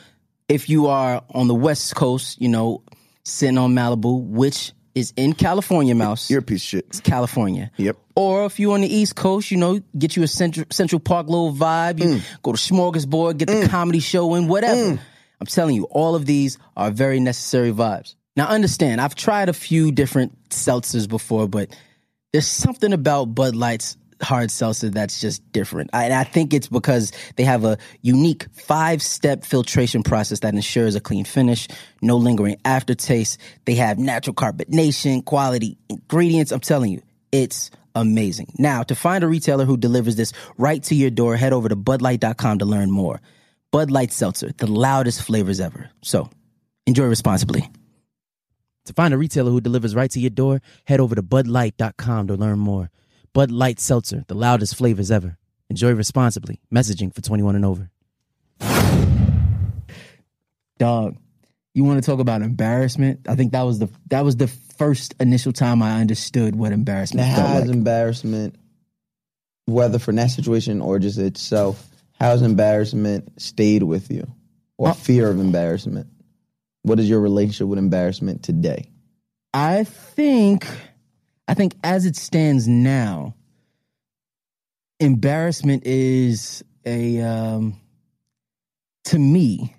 if 0.48 0.68
you 0.68 0.86
are 0.86 1.22
on 1.34 1.48
the 1.48 1.54
West 1.54 1.94
Coast, 1.96 2.40
you 2.40 2.48
know, 2.48 2.82
sitting 3.24 3.58
on 3.58 3.74
Malibu, 3.74 4.22
which 4.22 4.72
is 4.94 5.12
in 5.16 5.32
California, 5.32 5.94
Mouse, 5.94 6.30
You're 6.30 6.40
a 6.40 6.42
piece 6.42 6.62
of 6.64 6.68
shit. 6.68 6.86
it's 6.88 7.00
California. 7.00 7.70
Yep. 7.76 7.96
Or 8.14 8.44
if 8.44 8.60
you're 8.60 8.74
on 8.74 8.82
the 8.82 8.94
East 8.94 9.16
Coast, 9.16 9.50
you 9.50 9.56
know, 9.56 9.80
get 9.96 10.16
you 10.16 10.22
a 10.22 10.28
Central, 10.28 10.66
Central 10.70 11.00
Park 11.00 11.28
little 11.28 11.52
vibe. 11.52 12.00
You 12.00 12.16
mm. 12.16 12.42
go 12.42 12.52
to 12.52 12.58
Smorgasbord, 12.58 13.38
get 13.38 13.48
the 13.48 13.54
mm. 13.54 13.68
comedy 13.68 14.00
show 14.00 14.34
in, 14.34 14.48
whatever. 14.48 14.92
Mm. 14.92 14.98
I'm 15.40 15.46
telling 15.46 15.74
you, 15.74 15.84
all 15.84 16.14
of 16.14 16.26
these 16.26 16.58
are 16.76 16.90
very 16.90 17.20
necessary 17.20 17.72
vibes. 17.72 18.14
Now, 18.36 18.46
understand, 18.46 19.00
I've 19.00 19.14
tried 19.14 19.48
a 19.48 19.52
few 19.52 19.92
different 19.92 20.48
seltzers 20.50 21.08
before, 21.08 21.48
but 21.48 21.74
there's 22.32 22.46
something 22.46 22.92
about 22.92 23.26
Bud 23.34 23.54
Light's 23.56 23.96
hard 24.22 24.50
seltzer 24.50 24.90
that's 24.90 25.20
just 25.20 25.50
different. 25.52 25.90
I, 25.92 26.04
and 26.04 26.14
I 26.14 26.24
think 26.24 26.54
it's 26.54 26.68
because 26.68 27.12
they 27.36 27.44
have 27.44 27.64
a 27.64 27.78
unique 28.00 28.46
five 28.52 29.02
step 29.02 29.44
filtration 29.44 30.02
process 30.02 30.40
that 30.40 30.54
ensures 30.54 30.94
a 30.94 31.00
clean 31.00 31.24
finish, 31.24 31.68
no 32.00 32.16
lingering 32.16 32.56
aftertaste. 32.64 33.38
They 33.64 33.74
have 33.74 33.98
natural 33.98 34.34
carbonation, 34.34 35.24
quality 35.24 35.76
ingredients. 35.88 36.52
I'm 36.52 36.60
telling 36.60 36.92
you, 36.92 37.02
it's 37.30 37.70
amazing. 37.94 38.52
Now, 38.58 38.82
to 38.84 38.94
find 38.94 39.24
a 39.24 39.28
retailer 39.28 39.64
who 39.64 39.76
delivers 39.76 40.16
this 40.16 40.32
right 40.56 40.82
to 40.84 40.94
your 40.94 41.10
door, 41.10 41.36
head 41.36 41.52
over 41.52 41.68
to 41.68 41.76
budlight.com 41.76 42.58
to 42.60 42.64
learn 42.64 42.90
more. 42.90 43.20
Bud 43.70 43.90
Light 43.90 44.12
Seltzer, 44.12 44.52
the 44.58 44.66
loudest 44.66 45.22
flavors 45.22 45.58
ever. 45.58 45.90
So, 46.02 46.28
enjoy 46.86 47.06
responsibly. 47.06 47.70
To 48.86 48.92
find 48.92 49.14
a 49.14 49.18
retailer 49.18 49.50
who 49.50 49.60
delivers 49.60 49.94
right 49.94 50.10
to 50.10 50.20
your 50.20 50.30
door, 50.30 50.60
head 50.84 51.00
over 51.00 51.14
to 51.14 51.22
budlight.com 51.22 52.26
to 52.26 52.34
learn 52.34 52.58
more. 52.58 52.90
Bud 53.34 53.50
Light 53.50 53.80
Seltzer, 53.80 54.24
the 54.28 54.34
loudest 54.34 54.76
flavors 54.76 55.10
ever. 55.10 55.38
Enjoy 55.70 55.92
responsibly. 55.92 56.60
Messaging 56.74 57.14
for 57.14 57.22
21 57.22 57.56
and 57.56 57.64
over. 57.64 57.90
Dog, 60.78 61.16
you 61.74 61.84
want 61.84 62.02
to 62.02 62.06
talk 62.10 62.20
about 62.20 62.42
embarrassment? 62.42 63.20
I 63.28 63.34
think 63.36 63.52
that 63.52 63.62
was 63.62 63.78
the 63.78 63.88
that 64.10 64.24
was 64.24 64.36
the 64.36 64.48
first 64.48 65.14
initial 65.20 65.52
time 65.52 65.82
I 65.82 66.00
understood 66.00 66.56
what 66.56 66.72
embarrassment 66.72 67.26
Now, 67.28 67.36
felt 67.36 67.48
how 67.48 67.54
has 67.54 67.66
like. 67.66 67.74
embarrassment, 67.76 68.56
whether 69.66 69.98
for 69.98 70.12
that 70.12 70.30
situation 70.30 70.80
or 70.80 70.98
just 70.98 71.18
itself, 71.18 71.88
how's 72.20 72.42
embarrassment 72.42 73.40
stayed 73.40 73.82
with 73.84 74.10
you, 74.10 74.26
or 74.76 74.88
Uh, 74.88 74.92
fear 74.92 75.30
of 75.30 75.38
embarrassment? 75.38 76.08
What 76.82 76.98
is 76.98 77.08
your 77.08 77.20
relationship 77.20 77.68
with 77.68 77.78
embarrassment 77.78 78.42
today? 78.42 78.86
I 79.54 79.84
think 79.84 80.66
I 81.53 81.55
think 81.55 81.74
as 81.84 82.07
it 82.07 82.16
stands 82.16 82.66
now, 82.66 83.34
embarrassment 84.98 85.86
is 85.86 86.64
a 86.86 87.20
um 87.20 87.78
to 89.05 89.18
me 89.18 89.76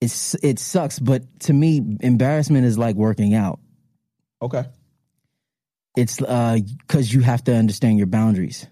it's 0.00 0.34
it 0.42 0.58
sucks, 0.58 0.98
but 0.98 1.22
to 1.40 1.52
me 1.52 1.98
embarrassment 2.00 2.64
is 2.64 2.78
like 2.78 2.96
working 2.96 3.34
out. 3.34 3.60
Okay. 4.40 4.64
It's 5.98 6.22
uh 6.22 6.60
cuz 6.88 7.12
you 7.12 7.20
have 7.20 7.44
to 7.44 7.54
understand 7.54 7.98
your 7.98 8.06
boundaries. 8.06 8.66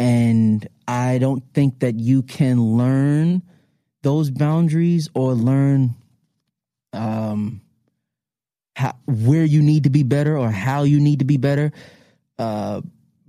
And 0.00 0.66
I 0.88 1.18
don't 1.18 1.44
think 1.54 1.78
that 1.78 2.00
you 2.00 2.24
can 2.24 2.60
learn 2.60 3.42
those 4.02 4.32
boundaries 4.32 5.08
or 5.14 5.34
learn 5.34 5.94
um 6.92 7.60
how, 8.82 8.96
where 9.06 9.44
you 9.44 9.62
need 9.62 9.84
to 9.84 9.90
be 9.90 10.02
better 10.02 10.36
or 10.36 10.50
how 10.50 10.82
you 10.82 10.98
need 10.98 11.20
to 11.20 11.24
be 11.24 11.36
better 11.36 11.70
uh, 12.40 12.80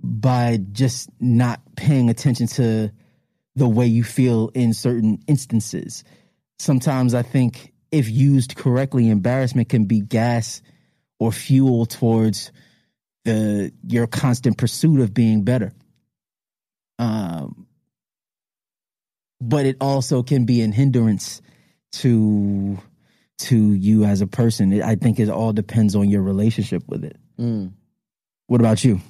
by 0.02 0.58
just 0.72 1.08
not 1.20 1.60
paying 1.76 2.10
attention 2.10 2.48
to 2.48 2.90
the 3.54 3.68
way 3.68 3.86
you 3.86 4.02
feel 4.02 4.50
in 4.54 4.74
certain 4.74 5.22
instances. 5.28 6.02
Sometimes 6.58 7.14
I 7.14 7.22
think 7.22 7.72
if 7.92 8.10
used 8.10 8.56
correctly, 8.56 9.08
embarrassment 9.08 9.68
can 9.68 9.84
be 9.84 10.00
gas 10.00 10.60
or 11.20 11.30
fuel 11.30 11.86
towards 11.86 12.50
the 13.24 13.72
your 13.86 14.08
constant 14.08 14.58
pursuit 14.58 15.00
of 15.00 15.14
being 15.14 15.44
better. 15.44 15.72
Um, 16.98 17.68
but 19.40 19.66
it 19.66 19.76
also 19.80 20.24
can 20.24 20.46
be 20.46 20.62
an 20.62 20.72
hindrance 20.72 21.40
to 21.92 22.80
to 23.38 23.72
you 23.74 24.04
as 24.04 24.20
a 24.20 24.26
person. 24.26 24.72
It, 24.72 24.82
I 24.82 24.94
think 24.94 25.18
it 25.18 25.28
all 25.28 25.52
depends 25.52 25.94
on 25.96 26.08
your 26.08 26.22
relationship 26.22 26.82
with 26.88 27.04
it. 27.04 27.16
Mm. 27.38 27.72
What 28.46 28.60
about 28.60 28.84
you? 28.84 29.00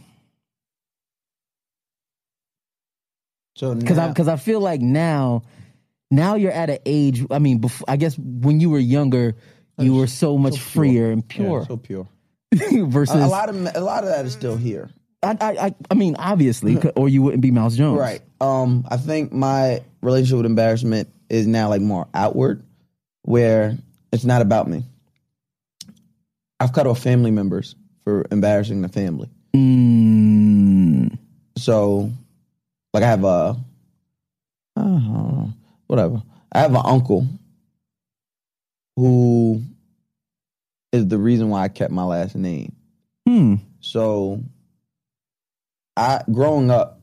So 3.56 3.74
Because 3.74 3.98
I 3.98 4.08
because 4.08 4.28
I 4.28 4.36
feel 4.36 4.60
like 4.60 4.80
now, 4.80 5.42
now 6.10 6.34
you're 6.34 6.52
at 6.52 6.70
an 6.70 6.78
age. 6.86 7.24
I 7.30 7.38
mean, 7.38 7.58
before, 7.58 7.84
I 7.88 7.96
guess 7.96 8.16
when 8.18 8.60
you 8.60 8.70
were 8.70 8.78
younger, 8.78 9.36
you 9.78 9.94
were 9.94 10.06
so 10.06 10.36
much 10.38 10.54
pure. 10.54 10.60
freer 10.84 11.10
and 11.12 11.22
Yeah, 11.30 11.36
pure. 11.36 11.64
so 11.66 11.76
pure. 11.76 12.08
versus, 12.52 13.14
A, 13.22 13.26
a 13.26 13.28
lot 13.28 13.48
of 13.48 13.56
a 13.76 13.80
lot 13.80 14.02
of 14.04 14.10
that 14.10 14.24
is 14.24 14.32
still 14.32 14.56
here. 14.56 14.90
I, 15.22 15.36
I, 15.40 15.50
I, 15.66 15.74
I 15.90 15.94
mean, 15.94 16.16
obviously, 16.16 16.78
or 16.96 17.08
you 17.08 17.22
wouldn't 17.22 17.40
be 17.42 17.50
Miles 17.50 17.76
Jones, 17.76 17.98
Right. 17.98 18.20
Um, 18.40 18.84
I 18.90 18.98
think 18.98 19.32
my 19.32 19.82
relationship 20.02 20.36
with 20.38 20.46
embarrassment 20.46 21.08
is 21.30 21.46
now 21.46 21.70
like 21.70 21.80
more 21.80 22.06
outward, 22.12 22.62
where 23.22 23.78
it's 24.14 24.24
not 24.24 24.40
about 24.42 24.68
me. 24.68 24.84
I've 26.60 26.72
cut 26.72 26.86
off 26.86 27.00
family 27.00 27.32
members 27.32 27.74
for 28.04 28.24
embarrassing 28.30 28.80
the 28.80 28.88
family. 28.88 29.28
Mm, 29.54 31.18
So, 31.58 32.10
like, 32.92 33.02
I 33.02 33.08
have 33.08 33.24
a, 33.24 33.56
uh, 34.76 35.46
whatever. 35.88 36.22
I 36.52 36.60
have 36.60 36.70
an 36.74 36.82
uncle 36.84 37.26
who 38.96 39.62
is 40.92 41.08
the 41.08 41.18
reason 41.18 41.48
why 41.48 41.62
I 41.64 41.68
kept 41.68 41.90
my 41.92 42.04
last 42.04 42.36
name. 42.36 42.72
hmm. 43.26 43.56
So, 43.80 44.40
I 45.96 46.22
growing 46.32 46.70
up, 46.70 47.00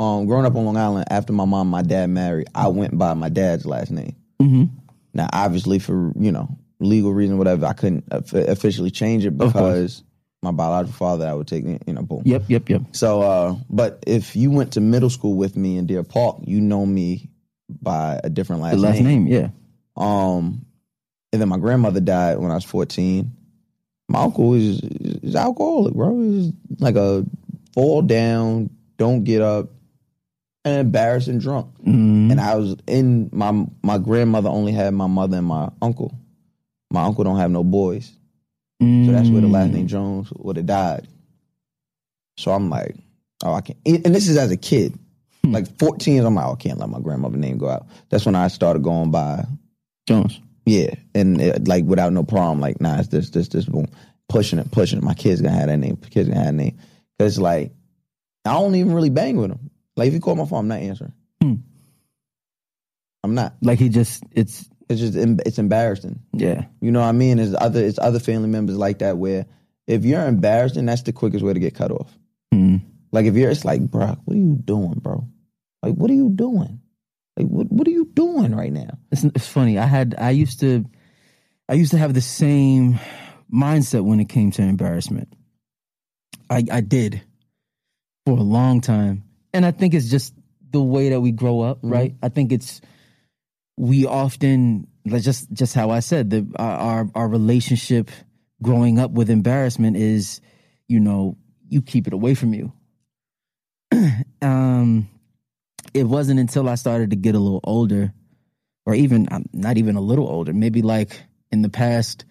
um, 0.00 0.26
growing 0.26 0.44
up 0.46 0.56
on 0.56 0.64
Long 0.64 0.76
Island 0.76 1.06
after 1.10 1.32
my 1.32 1.44
mom, 1.44 1.62
and 1.62 1.70
my 1.70 1.82
dad 1.82 2.10
married, 2.10 2.48
I 2.54 2.66
went 2.68 2.98
by 2.98 3.14
my 3.14 3.28
dad's 3.28 3.64
last 3.64 3.90
name. 3.92 4.16
hmm 4.40 4.64
Now, 5.14 5.28
obviously, 5.32 5.78
for 5.78 6.12
you 6.18 6.32
know 6.32 6.58
legal 6.80 7.12
reason, 7.12 7.38
whatever, 7.38 7.66
I 7.66 7.72
couldn't 7.72 8.04
officially 8.10 8.90
change 8.90 9.24
it 9.24 9.36
because 9.38 10.02
my 10.42 10.50
biological 10.50 10.96
father, 10.96 11.26
I 11.26 11.34
would 11.34 11.46
take, 11.46 11.64
you 11.64 11.92
know, 11.92 12.02
boom. 12.02 12.22
Yep, 12.24 12.44
yep, 12.48 12.68
yep. 12.68 12.82
So, 12.92 13.22
uh, 13.22 13.56
but 13.70 14.02
if 14.06 14.34
you 14.34 14.50
went 14.50 14.72
to 14.72 14.80
middle 14.80 15.10
school 15.10 15.34
with 15.34 15.56
me 15.56 15.78
in 15.78 15.86
Deer 15.86 16.02
Park, 16.02 16.38
you 16.44 16.60
know 16.60 16.84
me 16.84 17.30
by 17.68 18.20
a 18.22 18.28
different 18.28 18.62
last, 18.62 18.74
The 18.74 18.80
last 18.80 19.00
name, 19.00 19.26
yeah. 19.28 19.48
Um, 19.96 20.66
and 21.32 21.40
then 21.40 21.48
my 21.48 21.58
grandmother 21.58 22.00
died 22.00 22.38
when 22.38 22.50
I 22.50 22.54
was 22.54 22.64
fourteen. 22.64 23.32
My 24.08 24.22
uncle 24.22 24.54
is 24.54 24.80
is 24.82 25.36
alcoholic, 25.36 25.94
bro. 25.94 26.18
He's 26.20 26.52
like 26.80 26.96
a 26.96 27.24
fall 27.72 28.02
down, 28.02 28.68
don't 28.98 29.24
get 29.24 29.40
up, 29.42 29.70
and 30.64 30.78
embarrassing 30.80 31.38
drunk. 31.38 31.68
Mm, 31.86 32.30
And 32.30 32.40
I 32.40 32.54
was 32.56 32.76
in 32.86 33.30
my 33.32 33.66
my 33.82 33.98
grandmother 33.98 34.48
only 34.48 34.72
had 34.72 34.94
my 34.94 35.06
mother 35.06 35.38
and 35.38 35.46
my 35.46 35.70
uncle. 35.80 36.14
My 36.90 37.04
uncle 37.04 37.24
don't 37.24 37.38
have 37.38 37.50
no 37.50 37.64
boys. 37.64 38.12
So 38.80 39.12
that's 39.12 39.28
where 39.28 39.40
the 39.40 39.46
last 39.46 39.70
Mm. 39.70 39.74
name 39.74 39.86
Jones 39.86 40.32
would 40.36 40.56
have 40.56 40.66
died. 40.66 41.06
So 42.36 42.50
I'm 42.52 42.68
like, 42.68 42.96
oh, 43.44 43.52
I 43.54 43.60
can't. 43.60 43.78
And 43.86 44.12
this 44.14 44.28
is 44.28 44.36
as 44.36 44.50
a 44.50 44.56
kid, 44.56 44.98
Hmm. 45.44 45.52
like 45.52 45.78
14. 45.78 46.24
I'm 46.24 46.34
like, 46.34 46.46
oh, 46.46 46.52
I 46.52 46.56
can't 46.56 46.78
let 46.78 46.88
my 46.88 46.98
grandmother 47.00 47.36
name 47.36 47.58
go 47.58 47.68
out. 47.68 47.86
That's 48.10 48.26
when 48.26 48.34
I 48.34 48.48
started 48.48 48.82
going 48.82 49.10
by, 49.12 49.44
Jones. 50.08 50.40
yeah, 50.66 50.94
and 51.14 51.40
it, 51.40 51.68
like 51.68 51.84
without 51.84 52.12
no 52.12 52.24
problem, 52.24 52.60
like, 52.60 52.80
nah, 52.80 52.98
it's 52.98 53.08
this, 53.08 53.30
this, 53.30 53.48
this, 53.48 53.64
boom, 53.66 53.86
pushing 54.28 54.58
it, 54.58 54.70
pushing 54.72 54.98
it. 54.98 55.04
My 55.04 55.14
kids 55.14 55.40
gonna 55.40 55.54
have 55.56 55.68
that 55.68 55.76
name. 55.76 55.96
Kids 56.10 56.28
gonna 56.28 56.40
have 56.40 56.46
that 56.48 56.54
name 56.54 56.76
because 57.18 57.38
like 57.38 57.70
I 58.44 58.52
don't 58.54 58.74
even 58.74 58.92
really 58.92 59.10
bang 59.10 59.36
with 59.36 59.50
them. 59.50 59.70
Like 59.96 60.08
if 60.08 60.14
you 60.14 60.20
call 60.20 60.34
my 60.36 60.46
phone, 60.46 60.60
I'm 60.60 60.68
not 60.68 60.80
answering. 60.80 61.12
Hmm. 61.42 61.54
I'm 63.22 63.34
not. 63.34 63.54
Like 63.60 63.78
he 63.78 63.88
just, 63.88 64.24
it's, 64.32 64.68
It's 64.88 65.00
just 65.00 65.14
it's 65.16 65.58
embarrassing. 65.58 66.20
yeah. 66.32 66.64
You 66.80 66.90
know 66.90 67.00
what 67.00 67.06
I 67.08 67.12
mean? 67.12 67.36
There's 67.36 67.54
other 67.54 67.82
it's 67.84 67.98
other 67.98 68.18
family 68.18 68.48
members 68.48 68.76
like 68.76 68.98
that 68.98 69.16
where 69.18 69.46
if 69.86 70.04
you're 70.04 70.26
embarrassed, 70.26 70.74
then 70.76 70.86
that's 70.86 71.02
the 71.02 71.12
quickest 71.12 71.44
way 71.44 71.52
to 71.52 71.60
get 71.60 71.74
cut 71.74 71.90
off. 71.90 72.16
Mm. 72.54 72.82
Like 73.12 73.26
if 73.26 73.34
you're, 73.34 73.50
it's 73.50 73.64
like, 73.64 73.80
bro, 73.82 74.16
what 74.24 74.34
are 74.34 74.40
you 74.40 74.54
doing, 74.54 74.94
bro? 75.00 75.26
Like, 75.82 75.94
what 75.94 76.10
are 76.10 76.14
you 76.14 76.30
doing? 76.30 76.80
Like, 77.36 77.46
what 77.48 77.70
what 77.70 77.86
are 77.86 77.90
you 77.92 78.06
doing 78.06 78.54
right 78.54 78.72
now? 78.72 78.98
It's, 79.10 79.24
it's 79.24 79.48
funny. 79.48 79.78
I 79.78 79.86
had, 79.86 80.14
I 80.18 80.30
used 80.30 80.60
to, 80.60 80.84
I 81.68 81.74
used 81.74 81.90
to 81.92 81.98
have 81.98 82.14
the 82.14 82.20
same 82.20 82.98
mindset 83.52 84.04
when 84.04 84.20
it 84.20 84.28
came 84.28 84.50
to 84.52 84.62
embarrassment. 84.62 85.28
I, 86.50 86.64
I 86.70 86.80
did 86.80 87.22
for 88.26 88.36
a 88.38 88.42
long 88.42 88.80
time. 88.80 89.24
And 89.52 89.66
I 89.66 89.70
think 89.70 89.94
it's 89.94 90.10
just 90.10 90.34
the 90.70 90.82
way 90.82 91.10
that 91.10 91.20
we 91.20 91.32
grow 91.32 91.60
up, 91.60 91.78
right? 91.82 92.14
I 92.22 92.28
think 92.28 92.52
it's, 92.52 92.80
we 93.76 94.06
often, 94.06 94.86
just, 95.06 95.52
just 95.52 95.74
how 95.74 95.90
I 95.90 96.00
said, 96.00 96.30
the, 96.30 96.46
our, 96.56 97.08
our, 97.14 97.28
relationship 97.28 98.10
growing 98.62 98.98
up 98.98 99.10
with 99.10 99.28
embarrassment 99.28 99.96
is, 99.96 100.40
you 100.88 101.00
know, 101.00 101.36
you 101.68 101.82
keep 101.82 102.06
it 102.06 102.12
away 102.12 102.34
from 102.34 102.54
you. 102.54 102.72
um, 104.42 105.08
it 105.92 106.04
wasn't 106.04 106.40
until 106.40 106.68
I 106.68 106.76
started 106.76 107.10
to 107.10 107.16
get 107.16 107.34
a 107.34 107.38
little 107.38 107.60
older, 107.64 108.12
or 108.86 108.94
even 108.94 109.28
um, 109.30 109.44
not 109.52 109.78
even 109.78 109.96
a 109.96 110.00
little 110.00 110.28
older, 110.28 110.52
maybe 110.52 110.82
like 110.82 111.20
in 111.50 111.62
the 111.62 111.68
past 111.68 112.24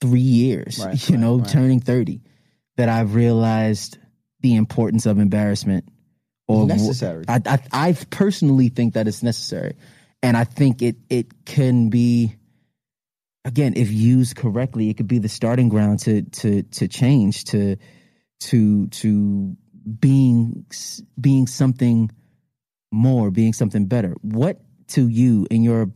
three 0.00 0.20
years, 0.20 0.78
Right, 0.84 1.08
you 1.08 1.16
right, 1.16 1.20
know, 1.20 1.38
right. 1.38 1.48
turning 1.48 1.80
30, 1.80 2.22
that 2.76 2.88
I've 2.88 3.14
realized 3.14 3.98
the 4.40 4.56
importance 4.56 5.06
of 5.06 5.18
embarrassment. 5.18 5.88
Or 6.48 6.66
necessary. 6.66 7.24
I, 7.28 7.40
I, 7.44 7.58
I 7.72 7.92
personally 8.10 8.68
think 8.68 8.94
that 8.94 9.08
it's 9.08 9.22
necessary. 9.22 9.74
And 10.22 10.36
I 10.36 10.44
think 10.44 10.82
it, 10.82 10.96
it 11.10 11.44
can 11.44 11.90
be, 11.90 12.36
again, 13.44 13.74
if 13.76 13.90
used 13.90 14.36
correctly, 14.36 14.90
it 14.90 14.96
could 14.96 15.08
be 15.08 15.18
the 15.18 15.28
starting 15.28 15.68
ground 15.68 16.00
to, 16.00 16.22
to, 16.22 16.62
to 16.62 16.88
change, 16.88 17.44
to, 17.46 17.76
to, 18.40 18.86
to 18.88 19.56
being, 20.00 20.66
being 21.20 21.46
something 21.46 22.10
more, 22.92 23.30
being 23.30 23.52
something 23.52 23.86
better. 23.86 24.14
What 24.22 24.60
to 24.88 25.08
you 25.08 25.46
in 25.50 25.62
your 25.62 25.90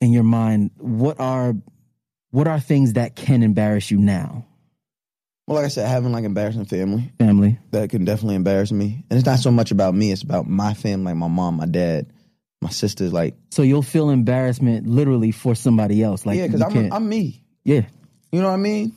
in 0.00 0.12
your 0.12 0.22
mind, 0.22 0.70
what 0.76 1.18
are 1.20 1.54
what 2.30 2.48
are 2.48 2.60
things 2.60 2.94
that 2.94 3.16
can 3.16 3.42
embarrass 3.42 3.90
you 3.90 3.98
now? 3.98 4.46
Well, 5.46 5.56
like 5.56 5.66
I 5.66 5.68
said, 5.68 5.86
having 5.88 6.12
like 6.12 6.24
embarrassing 6.24 6.64
family 6.64 7.12
Family. 7.18 7.58
that 7.70 7.90
can 7.90 8.04
definitely 8.04 8.36
embarrass 8.36 8.72
me, 8.72 9.04
and 9.10 9.18
it's 9.18 9.26
not 9.26 9.38
so 9.40 9.50
much 9.50 9.70
about 9.70 9.94
me; 9.94 10.10
it's 10.10 10.22
about 10.22 10.48
my 10.48 10.72
family, 10.74 11.06
like 11.12 11.16
my 11.16 11.28
mom, 11.28 11.56
my 11.56 11.66
dad, 11.66 12.06
my 12.62 12.70
sisters. 12.70 13.12
Like, 13.12 13.34
So 13.50 13.60
you'll 13.62 13.82
feel 13.82 14.08
embarrassment 14.10 14.86
literally 14.86 15.32
for 15.32 15.54
somebody 15.54 16.02
else. 16.02 16.24
Like 16.24 16.38
yeah, 16.38 16.46
because 16.46 16.62
I'm 16.62 16.72
can't- 16.72 16.92
I'm 16.94 17.08
me. 17.08 17.42
yeah. 17.64 17.82
You 18.32 18.40
know 18.40 18.48
what 18.48 18.54
I 18.54 18.56
mean? 18.58 18.92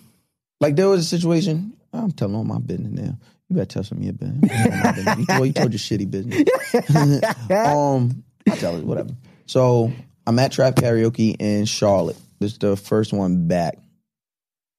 Like 0.61 0.75
there 0.77 0.87
was 0.89 1.01
a 1.01 1.03
situation. 1.03 1.73
I'm 1.93 2.11
telling 2.11 2.35
all 2.35 2.43
my 2.43 2.59
business 2.59 2.91
now. 2.91 3.17
You 3.49 3.55
better 3.55 3.65
tell 3.65 3.83
some 3.83 3.99
of 3.99 4.03
your 4.03 4.13
business. 4.13 4.41
You 4.51 4.69
know 4.71 4.77
my 4.83 4.91
business. 4.93 5.17
You- 5.19 5.25
Well, 5.29 5.45
you 5.45 5.53
told 5.53 5.71
your 5.73 5.79
shitty 5.79 6.09
business. 6.09 6.43
um, 7.51 8.23
I 8.49 8.55
tell 8.55 8.75
it 8.77 8.83
whatever. 8.85 9.09
So 9.45 9.91
I'm 10.25 10.39
at 10.39 10.51
Trap 10.53 10.75
Karaoke 10.75 11.35
in 11.39 11.65
Charlotte. 11.65 12.17
This 12.39 12.53
is 12.53 12.57
the 12.59 12.75
first 12.75 13.13
one 13.13 13.47
back. 13.47 13.77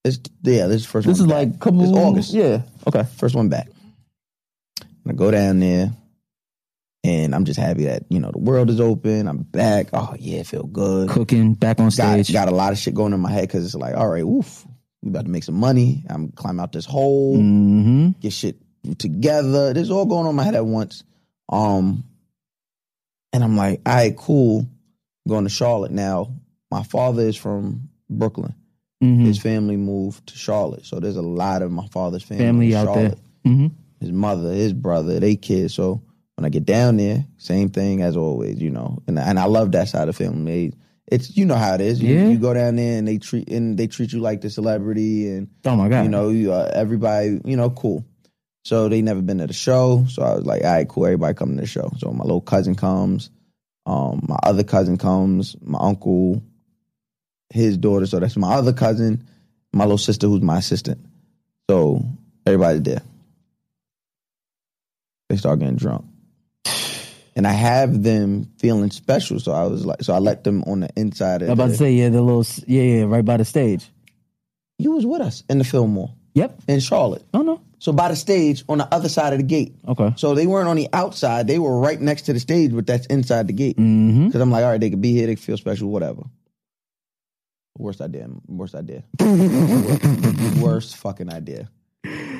This 0.03 0.19
yeah, 0.43 0.67
this 0.67 0.77
is 0.81 0.83
the 0.83 0.89
first 0.91 1.07
This 1.07 1.17
is 1.19 1.25
one. 1.27 1.29
like 1.35 1.51
back. 1.51 1.59
couple 1.59 1.83
It's 1.83 1.91
August. 1.97 2.33
Yeah. 2.33 2.61
Okay. 2.87 3.03
First 3.17 3.35
one 3.35 3.49
back. 3.49 3.67
I 5.07 5.13
go 5.13 5.31
down 5.31 5.59
there, 5.59 5.91
and 7.03 7.33
I'm 7.33 7.43
just 7.45 7.59
happy 7.59 7.85
that 7.85 8.03
you 8.09 8.19
know 8.19 8.31
the 8.31 8.37
world 8.39 8.69
is 8.69 8.79
open. 8.79 9.27
I'm 9.27 9.39
back. 9.39 9.87
Oh 9.93 10.15
yeah, 10.19 10.43
feel 10.43 10.63
good 10.63 11.09
Cooking, 11.09 11.55
back 11.55 11.79
on 11.79 11.85
got, 11.87 11.93
stage. 11.93 12.31
got 12.31 12.47
a 12.47 12.51
lot 12.55 12.71
of 12.73 12.77
shit 12.77 12.93
going 12.93 13.13
in 13.13 13.19
my 13.19 13.31
head 13.31 13.47
because 13.47 13.65
it's 13.65 13.73
like, 13.75 13.95
all 13.95 14.07
right, 14.07 14.23
oof, 14.23 14.65
we 15.01 15.09
about 15.09 15.25
to 15.25 15.31
make 15.31 15.43
some 15.43 15.55
money. 15.55 16.05
I'm 16.09 16.31
climb 16.31 16.59
out 16.59 16.71
this 16.73 16.85
hole, 16.85 17.35
hmm 17.37 18.09
get 18.21 18.33
shit 18.33 18.57
together. 18.99 19.73
This 19.73 19.83
is 19.83 19.91
all 19.91 20.05
going 20.05 20.25
on 20.25 20.29
in 20.29 20.35
my 20.35 20.43
head 20.43 20.55
at 20.55 20.65
once. 20.65 21.03
Um, 21.51 22.03
and 23.33 23.43
I'm 23.43 23.57
like, 23.57 23.81
all 23.85 23.95
right, 23.95 24.15
cool. 24.15 24.67
Going 25.27 25.43
to 25.43 25.49
Charlotte 25.49 25.91
now. 25.91 26.33
My 26.71 26.83
father 26.83 27.23
is 27.23 27.35
from 27.35 27.89
Brooklyn. 28.09 28.53
Hmm 29.01 29.25
His 29.25 29.39
family 29.39 29.77
moved 29.77 30.27
to 30.27 30.37
Charlotte, 30.37 30.85
so 30.85 30.99
there's 30.99 31.15
a 31.17 31.21
lot 31.21 31.61
of 31.61 31.71
my 31.71 31.87
father's 31.87 32.23
family, 32.23 32.45
Family 32.45 32.71
in 32.71 32.77
out 32.77 32.93
there. 32.93 33.03
Charlotte. 33.09 33.19
hmm 33.45 33.67
His 33.99 34.11
mother, 34.11 34.51
his 34.53 34.73
brother, 34.73 35.19
they 35.19 35.35
kids. 35.35 35.73
So 35.73 36.01
when 36.35 36.45
I 36.45 36.49
get 36.49 36.65
down 36.65 36.97
there, 36.97 37.25
same 37.37 37.69
thing 37.69 38.01
as 38.01 38.15
always, 38.17 38.61
you 38.61 38.71
know. 38.71 38.99
And 39.07 39.17
and 39.19 39.39
I 39.39 39.45
love 39.45 39.71
that 39.73 39.87
side 39.89 40.07
of 40.09 40.15
family. 40.15 40.73
It's 41.11 41.35
you 41.35 41.45
know 41.45 41.55
how 41.55 41.73
it 41.73 41.81
is. 41.81 42.01
You, 42.01 42.15
Yeah. 42.15 42.27
you 42.29 42.37
go 42.39 42.53
down 42.53 42.75
there 42.75 42.97
and 42.99 43.07
they 43.07 43.17
treat 43.17 43.49
and 43.49 43.77
they 43.77 43.87
treat 43.87 44.13
you 44.13 44.19
like 44.19 44.41
the 44.41 44.49
celebrity, 44.49 45.27
and 45.29 45.47
Oh 45.65 45.75
my 45.75 45.89
god. 45.89 46.03
you 46.03 46.09
know 46.09 46.29
you, 46.29 46.53
uh, 46.53 46.69
everybody, 46.73 47.41
you 47.45 47.57
know, 47.57 47.69
cool. 47.71 48.05
So 48.65 48.89
they 48.89 49.01
never 49.01 49.21
been 49.21 49.39
to 49.39 49.47
the 49.47 49.53
show. 49.53 50.05
So 50.09 50.21
I 50.21 50.35
was 50.35 50.45
like, 50.45 50.63
all 50.63 50.71
right, 50.71 50.87
cool. 50.87 51.05
Everybody 51.05 51.33
coming 51.33 51.55
to 51.55 51.61
the 51.61 51.67
show. 51.67 51.91
So 51.97 52.11
my 52.11 52.23
little 52.23 52.41
cousin 52.41 52.75
comes, 52.75 53.31
um, 53.85 54.23
my 54.27 54.37
other 54.43 54.63
cousin 54.63 54.97
comes, 54.97 55.55
my 55.61 55.79
uncle, 55.81 56.43
his 57.49 57.77
daughter. 57.77 58.05
So 58.05 58.19
that's 58.19 58.37
my 58.37 58.53
other 58.53 58.73
cousin, 58.73 59.27
my 59.73 59.83
little 59.83 59.97
sister 59.97 60.27
who's 60.27 60.41
my 60.41 60.57
assistant. 60.59 60.99
So 61.69 62.03
everybody's 62.45 62.83
there. 62.83 63.01
They 65.29 65.37
start 65.37 65.59
getting 65.59 65.75
drunk. 65.75 66.05
And 67.35 67.47
I 67.47 67.51
have 67.51 68.03
them 68.03 68.51
feeling 68.57 68.91
special. 68.91 69.39
So 69.39 69.51
I 69.51 69.63
was 69.63 69.85
like, 69.85 70.01
so 70.03 70.13
I 70.13 70.19
let 70.19 70.43
them 70.43 70.63
on 70.63 70.81
the 70.81 70.89
inside 70.97 71.41
of 71.41 71.49
I'm 71.49 71.53
about 71.53 71.67
the, 71.67 71.71
to 71.73 71.77
say 71.77 71.93
yeah, 71.93 72.09
the 72.09 72.21
little 72.21 72.45
yeah 72.67 72.81
yeah 72.81 73.03
right 73.03 73.23
by 73.23 73.37
the 73.37 73.45
stage. 73.45 73.87
You 74.77 74.91
was 74.91 75.05
with 75.05 75.21
us 75.21 75.43
in 75.49 75.57
the 75.57 75.63
Fillmore 75.63 76.13
Yep. 76.33 76.61
in 76.67 76.79
Charlotte. 76.79 77.23
Oh 77.33 77.41
no. 77.41 77.61
So 77.79 77.93
by 77.93 78.09
the 78.09 78.15
stage 78.15 78.63
on 78.67 78.79
the 78.79 78.93
other 78.93 79.07
side 79.07 79.31
of 79.33 79.39
the 79.39 79.45
gate. 79.45 79.73
Okay. 79.87 80.13
So 80.17 80.35
they 80.35 80.47
weren't 80.47 80.67
on 80.67 80.75
the 80.75 80.89
outside; 80.91 81.47
they 81.47 81.59
were 81.59 81.79
right 81.79 81.99
next 81.99 82.23
to 82.23 82.33
the 82.33 82.39
stage, 82.39 82.73
but 82.73 82.85
that's 82.85 83.05
inside 83.07 83.47
the 83.47 83.53
gate. 83.53 83.77
Mm-hmm. 83.77 84.27
Because 84.27 84.41
I'm 84.41 84.51
like, 84.51 84.65
all 84.65 84.71
right, 84.71 84.79
they 84.81 84.89
could 84.89 85.01
be 85.01 85.13
here, 85.13 85.27
they 85.27 85.35
could 85.35 85.43
feel 85.43 85.57
special, 85.57 85.89
whatever. 85.89 86.23
Worst 87.79 88.01
idea. 88.01 88.27
Worst 88.47 88.75
idea. 88.75 89.03
worst 90.61 90.97
fucking 90.97 91.31
idea. 91.31 91.69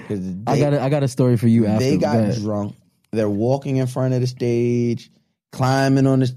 'Cause 0.07 0.19
I 0.47 0.59
got 0.59 0.73
a, 0.73 0.81
I 0.81 0.89
got 0.89 1.03
a 1.03 1.07
story 1.07 1.37
for 1.37 1.47
you 1.47 1.65
after. 1.65 1.83
they 1.85 1.97
got 1.97 2.35
drunk. 2.35 2.75
They're 3.11 3.29
walking 3.29 3.77
in 3.77 3.87
front 3.87 4.13
of 4.13 4.21
the 4.21 4.27
stage, 4.27 5.11
climbing 5.51 6.07
on 6.07 6.19
this. 6.19 6.33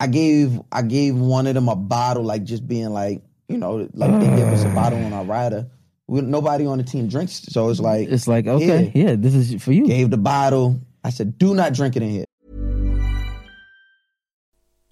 I 0.00 0.06
gave 0.08 0.60
I 0.72 0.82
gave 0.82 1.16
one 1.16 1.46
of 1.46 1.54
them 1.54 1.68
a 1.68 1.76
bottle, 1.76 2.24
like 2.24 2.44
just 2.44 2.66
being 2.66 2.90
like, 2.90 3.22
you 3.48 3.56
know, 3.58 3.88
like 3.94 4.10
they 4.20 4.26
give 4.36 4.48
us 4.48 4.64
a 4.64 4.68
bottle 4.74 5.02
on 5.04 5.12
our 5.12 5.24
rider. 5.24 5.70
We, 6.06 6.20
nobody 6.20 6.66
on 6.66 6.78
the 6.78 6.84
team 6.84 7.08
drinks, 7.08 7.32
so 7.48 7.70
it's 7.70 7.80
like 7.80 8.08
It's 8.08 8.28
like, 8.28 8.46
okay, 8.46 8.90
yeah, 8.94 9.14
this 9.16 9.34
is 9.34 9.62
for 9.62 9.72
you. 9.72 9.86
gave 9.86 10.10
the 10.10 10.18
bottle. 10.18 10.80
I 11.02 11.10
said, 11.10 11.38
"Do 11.38 11.54
not 11.54 11.72
drink 11.72 11.96
it 11.96 12.02
in 12.02 12.10
here." 12.10 12.24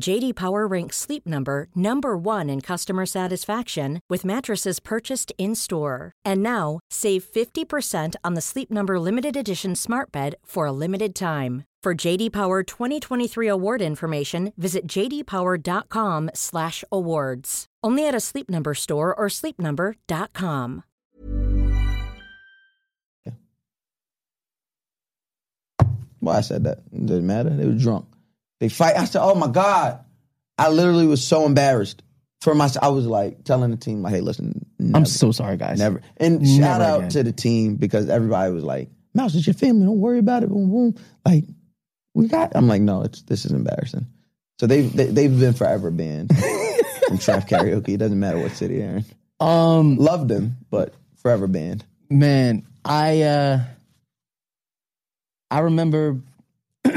JD 0.00 0.34
Power 0.34 0.66
ranks 0.66 0.96
Sleep 0.96 1.24
Number 1.26 1.68
number 1.74 2.16
1 2.16 2.48
in 2.50 2.60
customer 2.60 3.06
satisfaction 3.06 4.00
with 4.10 4.24
mattresses 4.24 4.80
purchased 4.80 5.32
in-store. 5.38 6.10
And 6.24 6.42
now, 6.42 6.80
save 6.90 7.24
50% 7.24 8.16
on 8.24 8.34
the 8.34 8.40
Sleep 8.40 8.70
Number 8.70 8.98
limited 8.98 9.36
edition 9.36 9.76
Smart 9.76 10.10
Bed 10.10 10.34
for 10.44 10.66
a 10.66 10.72
limited 10.72 11.14
time. 11.14 11.64
For 11.82 11.94
JD 11.94 12.32
Power 12.32 12.62
2023 12.62 13.46
award 13.46 13.82
information, 13.82 14.54
visit 14.56 14.86
jdpower.com/awards. 14.88 17.66
Only 17.82 18.08
at 18.08 18.14
a 18.14 18.20
Sleep 18.20 18.48
Number 18.48 18.74
store 18.74 19.14
or 19.14 19.26
sleepnumber.com. 19.28 20.84
Well, 26.22 26.34
I 26.34 26.40
said 26.40 26.64
that. 26.64 26.78
It 26.90 27.04
doesn't 27.04 27.26
matter. 27.26 27.50
They 27.50 27.66
were 27.66 27.74
drunk. 27.74 28.06
They 28.60 28.68
fight. 28.68 28.96
I 28.96 29.04
said, 29.04 29.22
"Oh 29.22 29.34
my 29.34 29.48
god!" 29.48 30.00
I 30.58 30.70
literally 30.70 31.06
was 31.06 31.26
so 31.26 31.44
embarrassed 31.46 32.02
for 32.40 32.54
myself. 32.54 32.84
I 32.84 32.88
was 32.88 33.06
like 33.06 33.44
telling 33.44 33.70
the 33.70 33.76
team, 33.76 34.02
"Like, 34.02 34.14
hey, 34.14 34.20
listen, 34.20 34.64
never, 34.78 34.96
I'm 34.98 35.06
so 35.06 35.32
sorry, 35.32 35.56
guys. 35.56 35.78
never." 35.78 36.00
And 36.16 36.40
Never 36.40 36.62
shout 36.62 36.80
out 36.80 36.98
again. 36.98 37.10
to 37.10 37.22
the 37.24 37.32
team 37.32 37.76
because 37.76 38.08
everybody 38.08 38.52
was 38.52 38.64
like, 38.64 38.90
"Mouse, 39.14 39.34
it's 39.34 39.46
your 39.46 39.54
family. 39.54 39.84
Don't 39.86 39.98
worry 40.00 40.18
about 40.18 40.42
it." 40.42 40.48
Boom, 40.48 40.70
boom. 40.70 40.94
Like, 41.26 41.44
we 42.14 42.28
got. 42.28 42.52
I'm 42.54 42.68
like, 42.68 42.80
no, 42.82 43.02
it's 43.02 43.22
this 43.22 43.44
is 43.44 43.52
embarrassing. 43.52 44.06
So 44.60 44.66
they've 44.68 44.90
they, 44.94 45.06
they've 45.06 45.38
been 45.40 45.52
forever 45.54 45.90
banned 45.90 46.30
from 47.08 47.18
trap 47.18 47.48
karaoke. 47.48 47.88
It 47.90 47.96
doesn't 47.98 48.18
matter 48.20 48.38
what 48.38 48.52
city 48.52 48.78
they're 48.78 48.98
in. 48.98 49.04
Um, 49.40 49.96
loved 49.96 50.28
them, 50.28 50.56
but 50.70 50.94
forever 51.16 51.48
banned. 51.48 51.84
man, 52.08 52.64
I 52.84 53.22
uh 53.22 53.60
I 55.50 55.58
remember 55.60 56.20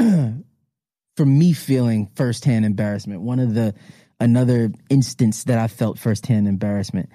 for 1.18 1.26
me 1.26 1.52
feeling 1.52 2.08
firsthand 2.14 2.64
embarrassment. 2.64 3.20
One 3.22 3.40
of 3.40 3.52
the 3.52 3.74
another 4.20 4.70
instance 4.88 5.42
that 5.44 5.58
I 5.58 5.66
felt 5.66 5.98
firsthand 5.98 6.46
embarrassment. 6.46 7.10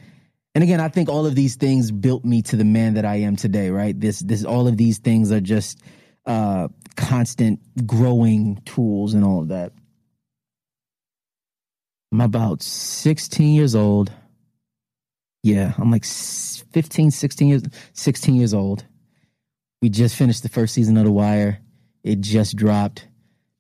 And 0.53 0.61
again, 0.61 0.81
I 0.81 0.89
think 0.89 1.07
all 1.07 1.25
of 1.25 1.35
these 1.35 1.55
things 1.55 1.89
built 1.89 2.25
me 2.25 2.41
to 2.43 2.57
the 2.57 2.65
man 2.65 2.95
that 2.95 3.05
I 3.05 3.15
am 3.21 3.37
today, 3.37 3.69
right? 3.69 3.97
This 3.97 4.19
this 4.19 4.43
all 4.43 4.67
of 4.67 4.75
these 4.75 4.99
things 4.99 5.31
are 5.31 5.39
just 5.39 5.79
uh 6.25 6.67
constant 6.97 7.61
growing 7.87 8.61
tools 8.65 9.13
and 9.13 9.23
all 9.23 9.39
of 9.39 9.47
that. 9.47 9.71
I'm 12.11 12.19
about 12.19 12.61
16 12.61 13.55
years 13.55 13.73
old. 13.73 14.11
Yeah, 15.43 15.73
I'm 15.77 15.91
like 15.91 16.03
s- 16.03 16.65
15, 16.73 17.09
16 17.09 17.47
years 17.47 17.63
16 17.93 18.35
years 18.35 18.53
old. 18.53 18.83
We 19.81 19.87
just 19.87 20.17
finished 20.17 20.43
the 20.43 20.49
first 20.49 20.73
season 20.73 20.97
of 20.97 21.05
The 21.05 21.11
Wire. 21.11 21.59
It 22.03 22.19
just 22.19 22.57
dropped. 22.57 23.07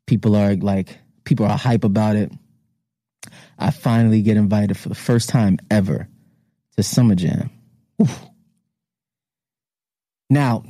People 0.07 0.35
are 0.35 0.55
like 0.55 0.97
people 1.23 1.45
are 1.45 1.57
hype 1.57 1.83
about 1.83 2.15
it. 2.15 2.31
I 3.57 3.71
finally 3.71 4.21
get 4.21 4.37
invited 4.37 4.77
for 4.77 4.89
the 4.89 4.95
first 4.95 5.29
time 5.29 5.57
ever 5.71 6.07
to 6.75 6.83
Summer 6.83 7.15
Jam. 7.15 7.49
Oof. 8.01 8.21
Now, 10.29 10.63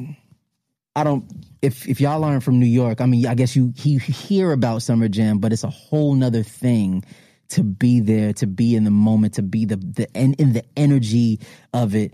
I 0.96 1.04
don't 1.04 1.26
if 1.62 1.88
if 1.88 2.02
y'all 2.02 2.24
aren't 2.24 2.44
from 2.44 2.60
New 2.60 2.66
York, 2.66 3.02
I 3.02 3.06
mean, 3.06 3.26
I 3.26 3.36
guess 3.36 3.56
you 3.56 3.74
you 3.78 4.00
hear 4.00 4.52
about 4.52 4.82
Summer 4.82 5.08
Jam, 5.08 5.40
but 5.40 5.54
it's 5.54 5.64
a 5.64 5.70
whole 5.70 6.14
nother 6.14 6.44
thing 6.44 7.04
to 7.50 7.64
be 7.64 8.00
there, 8.00 8.34
to 8.34 8.48
be 8.48 8.76
in 8.76 8.84
the 8.84 8.92
moment, 8.92 9.36
to 9.36 9.42
be 9.42 9.66
the 9.66 9.78
the 9.78 10.08
and 10.16 10.40
in 10.40 10.54
the 10.54 10.64
energy 10.76 11.40
of 11.74 11.96
it. 11.96 12.14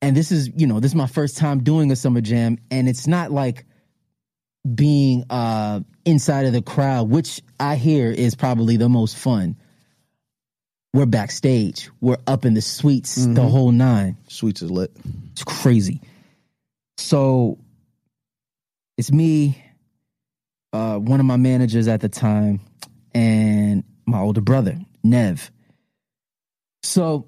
And 0.00 0.16
this 0.16 0.30
is, 0.32 0.50
you 0.56 0.66
know, 0.66 0.80
this 0.80 0.90
is 0.90 0.96
my 0.96 1.06
first 1.06 1.36
time 1.36 1.62
doing 1.62 1.90
a 1.90 1.96
Summer 1.96 2.20
Jam, 2.20 2.58
and 2.70 2.88
it's 2.88 3.06
not 3.06 3.30
like 3.32 3.64
being 4.72 5.24
uh 5.30 5.80
inside 6.04 6.46
of 6.46 6.52
the 6.52 6.62
crowd, 6.62 7.08
which 7.10 7.40
I 7.58 7.76
hear 7.76 8.10
is 8.10 8.34
probably 8.34 8.76
the 8.76 8.88
most 8.88 9.16
fun. 9.16 9.56
We're 10.92 11.06
backstage. 11.06 11.90
We're 12.00 12.18
up 12.26 12.44
in 12.44 12.54
the 12.54 12.60
suites, 12.62 13.16
the 13.16 13.42
whole 13.42 13.72
nine. 13.72 14.16
Suites 14.28 14.62
is 14.62 14.70
lit. 14.70 14.92
It's 15.32 15.42
crazy. 15.42 16.00
So 16.98 17.58
it's 18.96 19.10
me, 19.10 19.60
uh, 20.72 20.98
one 20.98 21.18
of 21.18 21.26
my 21.26 21.36
managers 21.36 21.88
at 21.88 22.00
the 22.00 22.08
time, 22.08 22.60
and 23.12 23.82
my 24.06 24.20
older 24.20 24.40
brother, 24.40 24.78
Nev. 25.02 25.50
So 26.84 27.26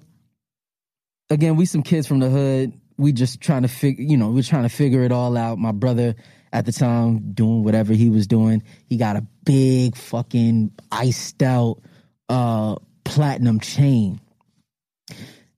again, 1.29 1.57
we 1.57 1.65
some 1.65 1.83
kids 1.83 2.07
from 2.07 2.19
the 2.19 2.29
hood. 2.29 2.73
We 2.97 3.11
just 3.11 3.41
trying 3.41 3.63
to 3.63 3.67
figure, 3.67 4.03
you 4.03 4.15
know, 4.15 4.29
we're 4.29 4.43
trying 4.43 4.63
to 4.63 4.69
figure 4.69 5.03
it 5.03 5.11
all 5.11 5.35
out. 5.35 5.57
My 5.59 5.73
brother 5.73 6.15
at 6.57 6.65
the 6.65 6.71
time 6.71 7.33
doing 7.33 7.63
whatever 7.63 7.93
he 7.93 8.09
was 8.09 8.27
doing. 8.27 8.63
He 8.87 8.97
got 8.97 9.15
a 9.15 9.25
big 9.45 9.95
fucking 9.95 10.71
iced 10.91 11.41
out 11.43 11.81
uh 12.29 12.75
platinum 13.03 13.59
chain. 13.59 14.19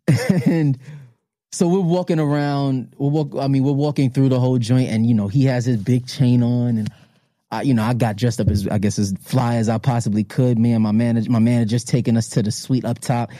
and 0.45 0.77
so 1.51 1.67
we're 1.67 1.79
walking 1.79 2.19
around. 2.19 2.93
We're 2.97 3.09
walk, 3.09 3.35
I 3.39 3.47
mean, 3.47 3.63
we're 3.63 3.71
walking 3.71 4.11
through 4.11 4.29
the 4.29 4.39
whole 4.39 4.57
joint, 4.57 4.89
and 4.89 5.05
you 5.05 5.13
know, 5.13 5.27
he 5.27 5.45
has 5.45 5.65
his 5.65 5.77
big 5.77 6.07
chain 6.07 6.43
on, 6.43 6.77
and 6.77 6.89
I, 7.51 7.63
you 7.63 7.73
know, 7.73 7.83
I 7.83 7.93
got 7.93 8.15
dressed 8.15 8.39
up 8.39 8.49
as 8.49 8.67
I 8.67 8.77
guess 8.77 8.99
as 8.99 9.13
fly 9.21 9.55
as 9.55 9.69
I 9.69 9.77
possibly 9.77 10.23
could. 10.23 10.59
Me 10.59 10.73
and 10.73 10.83
my 10.83 10.91
manager, 10.91 11.31
my 11.31 11.39
manager's 11.39 11.83
taking 11.83 12.17
us 12.17 12.29
to 12.29 12.43
the 12.43 12.51
suite 12.51 12.85
up 12.85 12.99
top. 12.99 13.31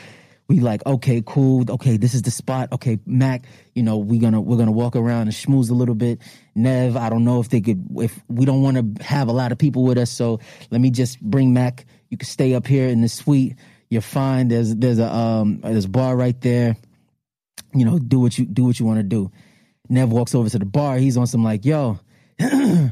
We 0.50 0.60
like, 0.60 0.86
okay, 0.86 1.24
cool. 1.26 1.64
Okay, 1.70 1.96
this 1.96 2.14
is 2.14 2.24
the 2.24 2.32
spot. 2.32 2.74
Okay, 2.74 3.00
Mac, 3.06 3.46
you 3.76 3.84
know, 3.84 3.98
we're 3.98 4.20
gonna 4.20 4.42
we're 4.42 4.58
gonna 4.58 4.72
walk 4.72 4.98
around 4.98 5.28
and 5.28 5.32
schmooze 5.32 5.70
a 5.70 5.74
little 5.74 5.96
bit. 5.96 6.20
Nev, 6.56 6.98
I 6.98 7.10
don't 7.10 7.24
know 7.24 7.40
if 7.40 7.48
they 7.50 7.62
could 7.62 7.86
if 7.98 8.20
we 8.28 8.46
don't 8.46 8.62
want 8.62 8.98
to 8.98 9.04
have 9.04 9.30
a 9.30 9.32
lot 9.32 9.54
of 9.54 9.58
people 9.58 9.84
with 9.84 9.98
us, 9.98 10.12
so 10.12 10.40
let 10.72 10.82
me 10.82 10.90
just 10.90 11.22
bring 11.22 11.54
Mac. 11.54 11.86
You 12.10 12.18
can 12.18 12.28
stay 12.28 12.56
up 12.56 12.68
here 12.68 12.90
in 12.90 13.02
the 13.02 13.08
suite. 13.08 13.56
You're 13.90 14.02
fine. 14.02 14.50
There's 14.50 14.76
there's 14.76 15.00
a 15.00 15.10
um 15.14 15.62
there's 15.62 15.86
a 15.86 15.90
bar 15.90 16.18
right 16.18 16.40
there 16.42 16.76
you 17.74 17.86
know, 17.86 18.00
do 18.00 18.20
what 18.20 18.38
you 18.38 18.46
do 18.46 18.64
what 18.66 18.80
you 18.80 18.86
want 18.86 19.00
to 19.00 19.04
do. 19.04 19.32
Nev 19.90 20.12
walks 20.12 20.36
over 20.36 20.50
to 20.50 20.60
the 20.60 20.66
bar. 20.66 20.98
He's 20.98 21.18
on 21.18 21.28
some 21.28 21.44
like, 21.44 21.66
yo, 21.66 22.00
uh, 22.40 22.90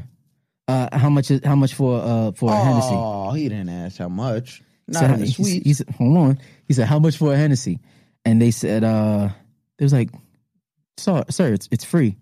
how 0.68 1.10
much 1.10 1.30
is 1.30 1.40
how 1.44 1.56
much 1.56 1.74
for 1.74 2.00
uh 2.00 2.32
for 2.32 2.50
a 2.52 2.56
Hennessy? 2.56 2.94
Oh, 2.94 3.32
he 3.32 3.48
didn't 3.48 3.68
ask 3.68 3.98
how 3.98 4.08
much. 4.08 4.62
Not 4.88 5.18
Said- 5.18 5.28
he-. 5.28 5.60
He 5.60 5.74
said, 5.74 5.88
hold 5.90 6.16
on. 6.16 6.38
He 6.66 6.74
said, 6.74 6.86
how 6.88 6.98
much 6.98 7.16
for 7.16 7.32
a 7.32 7.36
Hennessy? 7.36 7.78
And 8.24 8.42
they 8.42 8.50
said, 8.50 8.82
uh, 8.84 9.28
they 9.78 9.84
was 9.84 9.92
like, 9.92 10.10
sir, 10.96 11.24
sir, 11.30 11.52
it's 11.52 11.68
it's 11.70 11.84
free. 11.84 12.16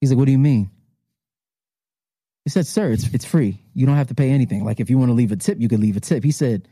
He's 0.00 0.10
like, 0.10 0.18
what 0.18 0.24
do 0.26 0.32
you 0.32 0.38
mean? 0.38 0.70
He 2.44 2.50
said, 2.50 2.66
"Sir, 2.66 2.90
it's 2.90 3.06
it's 3.14 3.24
free. 3.24 3.62
You 3.72 3.86
don't 3.86 3.94
have 3.94 4.08
to 4.08 4.16
pay 4.16 4.30
anything. 4.30 4.64
Like 4.64 4.80
if 4.80 4.90
you 4.90 4.98
want 4.98 5.10
to 5.10 5.14
leave 5.14 5.30
a 5.30 5.36
tip, 5.36 5.60
you 5.60 5.68
could 5.68 5.78
leave 5.78 5.96
a 5.96 6.00
tip." 6.00 6.24
He 6.24 6.32
said, 6.32 6.66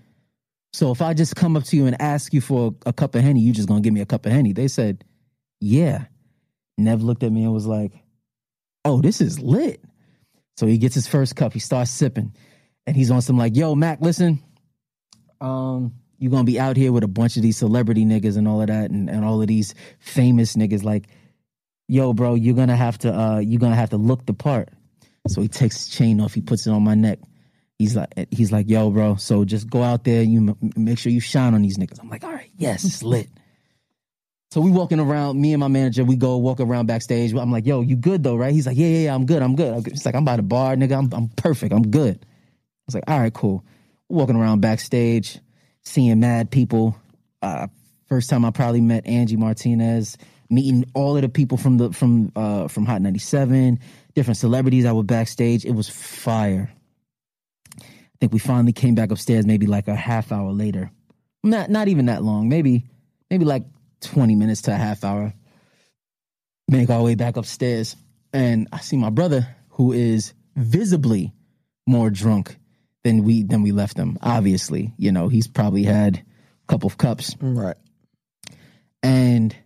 "So 0.72 0.90
if 0.90 1.00
I 1.00 1.14
just 1.14 1.36
come 1.36 1.56
up 1.56 1.62
to 1.64 1.76
you 1.76 1.86
and 1.86 2.00
ask 2.02 2.34
you 2.34 2.40
for 2.40 2.74
a, 2.86 2.88
a 2.88 2.92
cup 2.92 3.14
of 3.14 3.22
henny, 3.22 3.40
you 3.40 3.52
just 3.52 3.68
gonna 3.68 3.80
give 3.80 3.94
me 3.94 4.00
a 4.00 4.06
cup 4.06 4.26
of 4.26 4.32
henny?" 4.32 4.52
They 4.52 4.66
said, 4.66 5.04
"Yeah." 5.60 6.06
Nev 6.76 7.02
looked 7.02 7.22
at 7.22 7.30
me 7.30 7.44
and 7.44 7.52
was 7.52 7.66
like, 7.66 7.92
"Oh, 8.84 9.00
this 9.00 9.20
is 9.20 9.38
lit." 9.38 9.80
So 10.56 10.66
he 10.66 10.76
gets 10.76 10.96
his 10.96 11.06
first 11.06 11.36
cup. 11.36 11.52
He 11.52 11.60
starts 11.60 11.92
sipping, 11.92 12.34
and 12.88 12.96
he's 12.96 13.12
on 13.12 13.22
some 13.22 13.38
like, 13.38 13.54
"Yo, 13.54 13.76
Mac, 13.76 14.00
listen, 14.00 14.42
um, 15.40 15.94
you're 16.18 16.30
gonna 16.30 16.44
be 16.44 16.60
out 16.60 16.76
here 16.76 16.92
with 16.92 17.04
a 17.04 17.08
bunch 17.08 17.36
of 17.36 17.42
these 17.42 17.56
celebrity 17.56 18.04
niggas 18.04 18.36
and 18.36 18.46
all 18.46 18.60
of 18.60 18.66
that, 18.68 18.90
and, 18.90 19.08
and 19.08 19.24
all 19.24 19.40
of 19.40 19.48
these 19.48 19.74
famous 19.98 20.54
niggas. 20.56 20.82
Like, 20.84 21.08
yo, 21.88 22.12
bro, 22.12 22.34
you're 22.34 22.54
gonna 22.54 22.76
have 22.76 22.98
to, 22.98 23.12
uh, 23.12 23.38
you're 23.38 23.60
gonna 23.60 23.76
have 23.76 23.90
to 23.90 23.96
look 23.96 24.26
the 24.26 24.34
part." 24.34 24.68
So 25.28 25.42
he 25.42 25.48
takes 25.48 25.84
his 25.84 25.88
chain 25.88 26.20
off. 26.20 26.34
He 26.34 26.40
puts 26.40 26.66
it 26.66 26.70
on 26.70 26.82
my 26.82 26.94
neck. 26.94 27.18
He's 27.78 27.96
like, 27.96 28.12
he's 28.30 28.52
like, 28.52 28.68
yo, 28.68 28.90
bro. 28.90 29.16
So 29.16 29.44
just 29.44 29.68
go 29.68 29.82
out 29.82 30.04
there. 30.04 30.22
You 30.22 30.48
m- 30.48 30.72
make 30.76 30.98
sure 30.98 31.12
you 31.12 31.20
shine 31.20 31.54
on 31.54 31.62
these 31.62 31.78
niggas. 31.78 31.98
I'm 32.00 32.10
like, 32.10 32.24
all 32.24 32.32
right, 32.32 32.50
yes, 32.56 32.84
it's 32.84 33.02
lit. 33.02 33.28
So 34.50 34.60
we 34.60 34.70
walking 34.70 34.98
around. 35.00 35.40
Me 35.40 35.52
and 35.52 35.60
my 35.60 35.68
manager, 35.68 36.04
we 36.04 36.16
go 36.16 36.36
walk 36.38 36.60
around 36.60 36.86
backstage. 36.86 37.32
I'm 37.32 37.52
like, 37.52 37.66
yo, 37.66 37.82
you 37.82 37.96
good 37.96 38.22
though, 38.22 38.36
right? 38.36 38.52
He's 38.52 38.66
like, 38.66 38.76
yeah, 38.76 38.88
yeah, 38.88 38.98
yeah, 39.04 39.14
I'm 39.14 39.24
good. 39.24 39.42
I'm 39.42 39.56
good. 39.56 39.86
He's 39.86 40.04
like, 40.04 40.14
I'm 40.14 40.24
by 40.24 40.36
the 40.36 40.42
bar, 40.42 40.74
nigga. 40.76 40.98
I'm, 40.98 41.08
I'm 41.12 41.28
perfect. 41.28 41.72
I'm 41.72 41.88
good. 41.88 42.16
I 42.16 42.26
was 42.86 42.94
like, 42.94 43.04
all 43.06 43.18
right, 43.18 43.32
cool. 43.32 43.64
Walking 44.10 44.34
around 44.34 44.60
backstage, 44.60 45.38
seeing 45.84 46.18
mad 46.18 46.50
people. 46.50 46.96
Uh, 47.40 47.68
first 48.08 48.28
time 48.28 48.44
I 48.44 48.50
probably 48.50 48.80
met 48.80 49.06
Angie 49.06 49.36
Martinez, 49.36 50.18
meeting 50.50 50.84
all 50.94 51.14
of 51.14 51.22
the 51.22 51.28
people 51.28 51.56
from 51.56 51.78
the 51.78 51.92
from 51.92 52.32
uh 52.34 52.66
from 52.66 52.86
Hot 52.86 53.00
97, 53.00 53.78
different 54.14 54.36
celebrities 54.36 54.82
that 54.82 54.96
were 54.96 55.04
backstage. 55.04 55.64
It 55.64 55.72
was 55.72 55.88
fire. 55.88 56.72
I 57.80 57.86
think 58.20 58.32
we 58.32 58.40
finally 58.40 58.72
came 58.72 58.96
back 58.96 59.12
upstairs 59.12 59.46
maybe 59.46 59.66
like 59.66 59.86
a 59.86 59.94
half 59.94 60.32
hour 60.32 60.50
later. 60.50 60.90
Not 61.44 61.70
not 61.70 61.86
even 61.86 62.06
that 62.06 62.24
long. 62.24 62.48
Maybe 62.48 62.86
maybe 63.30 63.44
like 63.44 63.62
20 64.00 64.34
minutes 64.34 64.62
to 64.62 64.72
a 64.72 64.76
half 64.76 65.04
hour. 65.04 65.32
Make 66.68 66.90
our 66.90 67.02
way 67.02 67.14
back 67.14 67.36
upstairs. 67.36 67.94
And 68.32 68.68
I 68.72 68.80
see 68.80 68.96
my 68.96 69.10
brother 69.10 69.56
who 69.70 69.92
is 69.92 70.34
visibly 70.56 71.32
more 71.86 72.10
drunk 72.10 72.56
than 73.04 73.24
we 73.24 73.42
than 73.42 73.62
we 73.62 73.72
left 73.72 73.96
him. 73.96 74.18
Obviously, 74.22 74.92
you 74.96 75.12
know, 75.12 75.28
he's 75.28 75.48
probably 75.48 75.84
had 75.84 76.16
a 76.18 76.66
couple 76.68 76.86
of 76.86 76.98
cups. 76.98 77.36
Right. 77.40 77.76
And 79.02 79.56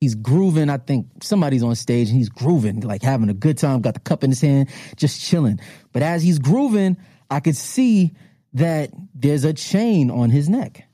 he's 0.00 0.14
grooving. 0.14 0.68
I 0.68 0.78
think 0.78 1.06
somebody's 1.22 1.62
on 1.62 1.74
stage 1.74 2.08
and 2.08 2.18
he's 2.18 2.28
grooving, 2.28 2.80
like 2.80 3.02
having 3.02 3.30
a 3.30 3.34
good 3.34 3.58
time, 3.58 3.80
got 3.80 3.94
the 3.94 4.00
cup 4.00 4.22
in 4.22 4.30
his 4.30 4.40
hand, 4.40 4.68
just 4.96 5.20
chilling. 5.20 5.58
But 5.92 6.02
as 6.02 6.22
he's 6.22 6.38
grooving, 6.38 6.96
I 7.30 7.40
could 7.40 7.56
see 7.56 8.14
that 8.52 8.90
there's 9.14 9.44
a 9.44 9.52
chain 9.52 10.10
on 10.10 10.30
his 10.30 10.48
neck. 10.48 10.84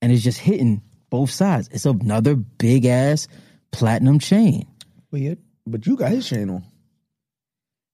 And 0.00 0.12
it's 0.12 0.22
just 0.22 0.38
hitting 0.38 0.82
both 1.10 1.30
sides. 1.30 1.68
It's 1.72 1.86
another 1.86 2.36
big 2.36 2.86
ass 2.86 3.26
platinum 3.72 4.18
chain. 4.20 4.66
Weird. 5.10 5.38
But 5.66 5.86
you 5.86 5.96
got 5.96 6.12
his 6.12 6.28
chain 6.28 6.48
on. 6.50 6.64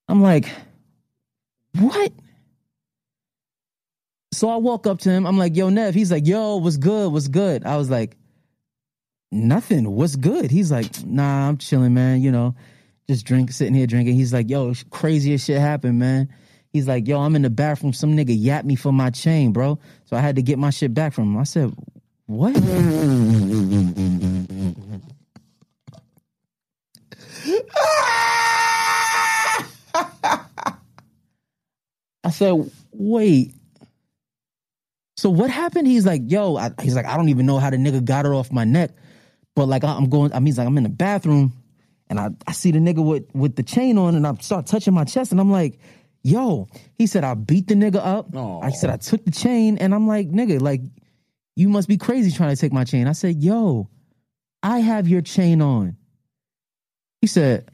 I'm 0.08 0.22
like, 0.22 0.48
what? 1.78 2.12
So 4.34 4.48
I 4.48 4.56
walk 4.56 4.86
up 4.86 4.98
to 5.00 5.10
him. 5.10 5.26
I'm 5.26 5.38
like, 5.38 5.56
yo, 5.56 5.68
Nev. 5.68 5.94
He's 5.94 6.10
like, 6.10 6.26
yo, 6.26 6.56
what's 6.56 6.76
good? 6.76 7.12
What's 7.12 7.28
good? 7.28 7.64
I 7.64 7.76
was 7.76 7.88
like, 7.88 8.16
nothing. 9.30 9.90
What's 9.90 10.16
good? 10.16 10.50
He's 10.50 10.72
like, 10.72 11.04
nah, 11.04 11.48
I'm 11.48 11.56
chilling, 11.56 11.94
man. 11.94 12.20
You 12.20 12.32
know, 12.32 12.54
just 13.08 13.26
drink, 13.26 13.52
sitting 13.52 13.74
here 13.74 13.86
drinking. 13.86 14.14
He's 14.14 14.32
like, 14.32 14.50
yo, 14.50 14.74
craziest 14.90 15.46
shit 15.46 15.60
happened, 15.60 15.98
man. 15.98 16.28
He's 16.72 16.88
like, 16.88 17.06
yo, 17.06 17.20
I'm 17.20 17.36
in 17.36 17.42
the 17.42 17.50
bathroom. 17.50 17.92
Some 17.92 18.16
nigga 18.16 18.34
yapped 18.36 18.66
me 18.66 18.74
for 18.74 18.92
my 18.92 19.10
chain, 19.10 19.52
bro. 19.52 19.78
So 20.06 20.16
I 20.16 20.20
had 20.20 20.36
to 20.36 20.42
get 20.42 20.58
my 20.58 20.70
shit 20.70 20.92
back 20.92 21.12
from 21.12 21.34
him. 21.34 21.38
I 21.38 21.44
said, 21.44 21.72
what? 22.26 22.56
I 32.24 32.30
said, 32.30 32.70
wait. 32.92 33.54
So 35.24 35.30
what 35.30 35.48
happened? 35.48 35.86
He's 35.86 36.04
like, 36.04 36.20
yo, 36.26 36.56
I, 36.56 36.70
he's 36.82 36.94
like, 36.94 37.06
I 37.06 37.16
don't 37.16 37.30
even 37.30 37.46
know 37.46 37.58
how 37.58 37.70
the 37.70 37.78
nigga 37.78 38.04
got 38.04 38.26
it 38.26 38.28
off 38.28 38.52
my 38.52 38.64
neck. 38.64 38.90
But 39.56 39.68
like 39.68 39.82
I'm 39.82 40.10
going, 40.10 40.34
I 40.34 40.38
mean, 40.38 40.48
he's 40.48 40.58
like, 40.58 40.66
I'm 40.66 40.76
in 40.76 40.82
the 40.82 40.90
bathroom 40.90 41.54
and 42.10 42.20
I, 42.20 42.28
I 42.46 42.52
see 42.52 42.72
the 42.72 42.78
nigga 42.78 43.02
with, 43.02 43.24
with 43.32 43.56
the 43.56 43.62
chain 43.62 43.96
on 43.96 44.16
and 44.16 44.26
I 44.26 44.34
start 44.42 44.66
touching 44.66 44.92
my 44.92 45.04
chest 45.04 45.32
and 45.32 45.40
I'm 45.40 45.50
like, 45.50 45.78
yo, 46.22 46.68
he 46.98 47.06
said, 47.06 47.24
I 47.24 47.32
beat 47.32 47.68
the 47.68 47.74
nigga 47.74 48.04
up. 48.04 48.36
I 48.36 48.68
said, 48.68 48.90
I 48.90 48.98
took 48.98 49.24
the 49.24 49.30
chain 49.30 49.78
and 49.78 49.94
I'm 49.94 50.06
like, 50.06 50.28
nigga, 50.28 50.60
like, 50.60 50.82
you 51.56 51.70
must 51.70 51.88
be 51.88 51.96
crazy 51.96 52.30
trying 52.30 52.54
to 52.54 52.60
take 52.60 52.74
my 52.74 52.84
chain. 52.84 53.06
I 53.06 53.12
said, 53.12 53.42
yo, 53.42 53.88
I 54.62 54.80
have 54.80 55.08
your 55.08 55.22
chain 55.22 55.62
on. 55.62 55.96
He 57.22 57.28
said, 57.28 57.70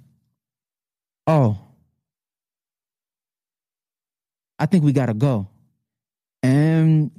oh, 1.26 1.58
I 4.56 4.66
think 4.66 4.84
we 4.84 4.92
gotta 4.92 5.14
go. 5.14 5.48
And 6.44 7.10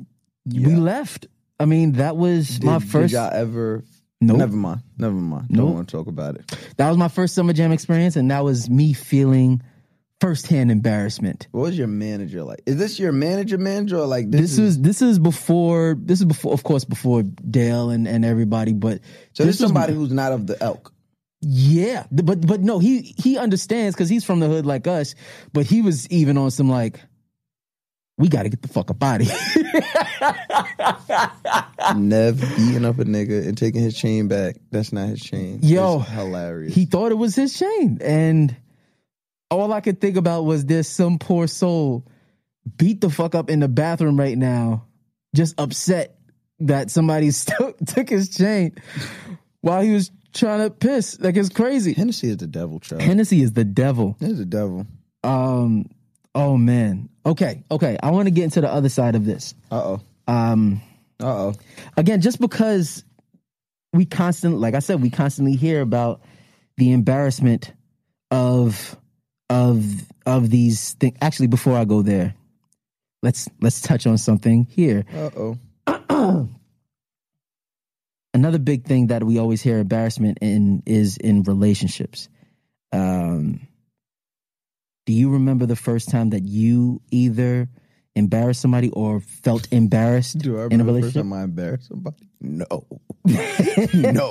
we 0.46 0.76
left. 0.76 1.28
I 1.60 1.66
mean, 1.66 1.94
that 1.94 2.18
was 2.18 2.62
my 2.64 2.80
first. 2.80 3.12
Did 3.12 3.18
y'all 3.18 3.32
ever? 3.34 3.84
Nope. 4.20 4.38
Never 4.38 4.56
mind. 4.56 4.82
Never 4.98 5.14
mind. 5.16 5.48
Nope. 5.50 5.66
Don't 5.66 5.74
want 5.76 5.90
to 5.90 5.98
talk 5.98 6.08
about 6.08 6.36
it. 6.36 6.52
That 6.78 6.90
was 6.90 6.98
my 6.98 7.08
first 7.08 7.34
summer 7.34 7.54
jam 7.54 7.72
experience, 7.72 8.16
and 8.16 8.30
that 8.32 8.44
was 8.44 8.70
me 8.70 8.94
feeling 8.94 9.62
firsthand 10.20 10.70
embarrassment. 10.72 11.48
What 11.52 11.62
was 11.62 11.78
your 11.78 11.88
manager 11.88 12.44
like? 12.44 12.62
Is 12.68 12.78
this 12.78 13.00
your 13.00 13.12
manager 13.12 13.58
manager 13.58 13.98
or 13.98 14.06
like 14.06 14.30
this, 14.30 14.42
This, 14.42 14.52
is, 14.54 14.60
is 14.60 14.82
this 14.82 15.02
is 15.02 15.18
before 15.18 15.96
this 16.00 16.20
is 16.20 16.26
before 16.26 16.54
of 16.54 16.62
course 16.64 16.86
before 16.86 17.24
Dale 17.24 17.90
and, 17.90 18.08
and 18.08 18.24
everybody, 18.24 18.74
but 18.74 19.00
so 19.34 19.44
this 19.44 19.56
is 19.56 19.62
was- 19.62 19.70
somebody 19.70 19.94
who's 19.94 20.12
not 20.12 20.32
of 20.32 20.46
the 20.48 20.62
elk. 20.62 20.94
Yeah, 21.44 22.06
but 22.12 22.46
but 22.46 22.62
no, 22.62 22.78
he 22.78 23.16
he 23.18 23.40
understands 23.40 23.96
because 23.96 24.10
he's 24.10 24.24
from 24.24 24.40
the 24.40 24.48
hood 24.48 24.68
like 24.68 24.86
us. 24.86 25.16
But 25.54 25.66
he 25.66 25.82
was 25.82 26.08
even 26.10 26.38
on 26.38 26.52
some 26.52 26.70
like, 26.70 27.00
we 28.22 28.30
got 28.30 28.44
to 28.44 28.50
get 28.50 28.62
the 28.62 28.68
fuck 28.68 28.90
up 28.92 29.02
out 29.04 29.22
of 29.22 29.28
here. 29.28 29.36
Nev 31.96 32.40
beating 32.56 32.86
up 32.86 33.00
a 33.00 33.04
nigga 33.06 33.48
and 33.48 33.58
taking 33.58 33.82
his 33.82 33.98
chain 33.98 34.28
back. 34.28 34.56
That's 34.72 34.94
not 34.94 35.10
his 35.10 35.22
chain. 35.22 35.60
Yo, 35.64 36.02
It's 36.02 36.10
hilarious. 36.12 36.74
he 36.76 36.86
thought 36.86 37.12
it 37.12 37.16
was 37.18 37.36
his 37.36 37.58
chain, 37.58 37.98
and 38.02 38.56
all 39.50 39.74
I 39.74 39.82
could 39.82 40.00
think 40.00 40.16
about 40.18 40.44
was 40.46 40.66
there's 40.66 40.88
some 40.88 41.20
poor 41.20 41.48
soul 41.48 42.08
beat 42.78 43.02
the 43.02 43.10
fuck 43.10 43.34
up 43.36 43.50
in 43.50 43.60
the 43.60 43.68
bathroom 43.68 44.18
right 44.20 44.38
now, 44.38 44.86
just 45.36 45.60
upset 45.60 46.18
that 46.60 46.92
somebody 46.92 47.32
took 47.58 47.78
took 47.86 48.10
his 48.10 48.30
chain 48.30 48.76
while 49.62 49.82
he 49.82 49.92
was 49.92 50.12
trying 50.34 50.60
to 50.60 50.70
piss. 50.70 51.20
Like 51.20 51.36
it's 51.36 51.50
crazy. 51.50 51.94
Hennessy 51.94 52.30
is 52.30 52.38
the 52.38 52.48
devil, 52.48 52.80
child. 52.80 53.02
Hennessy 53.02 53.42
is 53.42 53.54
the 53.54 53.66
devil. 53.66 54.16
He's 54.20 54.38
the 54.38 54.46
devil. 54.46 54.86
Um. 55.24 55.86
Oh 56.36 56.56
man. 56.58 57.10
Okay. 57.26 57.64
Okay. 57.70 57.98
I 58.02 58.12
want 58.12 58.28
to 58.28 58.32
get 58.32 58.46
into 58.46 58.62
the 58.62 58.72
other 58.72 58.90
side 58.90 59.16
of 59.16 59.26
this. 59.26 59.54
Uh 59.72 59.98
oh. 59.98 60.02
Um. 60.28 60.82
Uh 61.22 61.26
oh. 61.26 61.54
Again, 61.98 62.22
just 62.22 62.40
because 62.40 63.04
we 63.94 64.06
constantly, 64.06 64.60
like 64.60 64.74
I 64.74 64.80
said, 64.80 65.02
we 65.02 65.10
constantly 65.10 65.56
hear 65.56 65.82
about 65.82 66.22
the 66.78 66.92
embarrassment 66.92 67.74
of 68.32 68.98
of 69.50 69.84
of 70.26 70.50
these 70.50 70.94
things. 70.94 71.18
Actually, 71.22 71.48
before 71.48 71.78
I 71.78 71.86
go 71.86 72.02
there, 72.02 72.36
let's 73.22 73.50
let's 73.62 73.82
touch 73.82 74.08
on 74.08 74.18
something 74.18 74.66
here. 74.66 75.06
Uh 75.14 75.30
oh. 75.38 76.50
Another 78.34 78.60
big 78.60 78.86
thing 78.86 79.08
that 79.08 79.24
we 79.24 79.40
always 79.40 79.62
hear 79.62 79.80
embarrassment 79.80 80.38
in 80.42 80.84
is 80.86 81.18
in 81.18 81.44
relationships. 81.44 82.30
Um, 82.94 83.68
do 85.06 85.14
you 85.14 85.30
remember 85.32 85.66
the 85.66 85.76
first 85.76 86.10
time 86.10 86.30
that 86.32 86.44
you 86.44 87.02
either 87.12 87.70
embarrassed 88.16 88.62
somebody 88.62 88.90
or 88.92 89.20
felt 89.22 89.68
embarrassed 89.72 90.38
Do 90.40 90.60
I 90.60 90.66
in 90.66 90.82
a 90.82 90.84
remember 90.84 90.94
the 90.94 91.02
first 91.02 91.16
relationship? 91.16 91.22
time 91.24 91.34
I 91.34 91.44
embarrassed 91.44 91.88
somebody? 91.88 92.28
No. 92.42 92.66
no. 93.26 94.30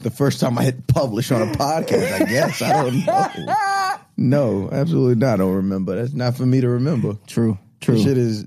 the 0.00 0.12
first 0.14 0.40
time 0.40 0.58
I 0.58 0.64
hit 0.64 0.86
publish 0.86 1.30
on 1.32 1.42
a 1.42 1.52
podcast, 1.52 2.12
I 2.12 2.24
guess. 2.24 2.60
I 2.62 2.82
don't 2.82 3.06
know. 3.06 3.96
No, 4.16 4.68
absolutely 4.70 5.14
not. 5.16 5.34
I 5.34 5.36
don't 5.38 5.54
remember. 5.54 5.96
That's 5.96 6.12
not 6.12 6.36
for 6.36 6.44
me 6.46 6.60
to 6.60 6.68
remember. 6.68 7.16
True, 7.26 7.58
true. 7.80 8.00
Shit 8.00 8.18
is. 8.18 8.46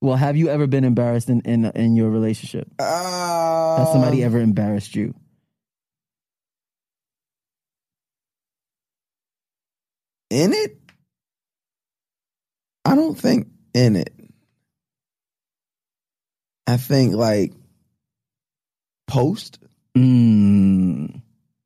Well, 0.00 0.16
have 0.16 0.36
you 0.36 0.48
ever 0.48 0.66
been 0.66 0.84
embarrassed 0.84 1.28
in 1.28 1.40
in, 1.42 1.64
in 1.66 1.96
your 1.96 2.08
relationship? 2.10 2.66
Uh, 2.78 3.78
Has 3.78 3.92
somebody 3.92 4.22
ever 4.24 4.38
embarrassed 4.40 4.94
you? 4.94 5.14
In 10.30 10.52
it? 10.54 10.78
I 12.84 12.94
don't 12.94 13.18
think 13.18 13.48
in 13.74 13.96
it. 13.96 14.12
I 16.66 16.76
think 16.76 17.14
like 17.14 17.52
post. 19.06 19.58
Mm, 19.96 21.20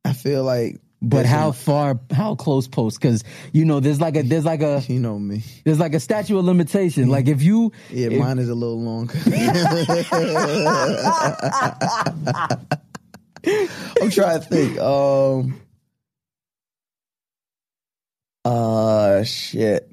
I 0.05 0.13
feel 0.15 0.43
like 0.45 0.81
But 1.03 1.27
how 1.27 1.53
far, 1.53 2.01
how 2.11 2.35
close 2.37 2.67
post? 2.69 2.99
Because 3.01 3.23
you 3.53 3.65
know, 3.67 3.81
there's 3.81 4.01
like 4.01 4.17
a, 4.17 4.23
there's 4.23 4.47
like 4.47 4.63
a, 4.63 4.83
You 4.89 4.99
know 4.99 5.19
me. 5.19 5.43
there's 5.65 5.79
like 5.79 5.93
a 5.95 6.01
statute 6.01 6.39
of 6.39 6.45
limitation. 6.47 7.09
Like 7.11 7.29
if 7.29 7.43
you, 7.43 7.71
Yeah, 7.91 8.09
if- 8.09 8.19
mine 8.19 8.39
is 8.39 8.49
a 8.49 8.55
little 8.55 8.81
longer. 8.81 9.15
I'm 14.01 14.11
trying 14.11 14.41
to 14.41 14.47
think. 14.49 14.79
Um. 14.79 15.61
Uh, 18.45 19.23
shit. 19.25 19.91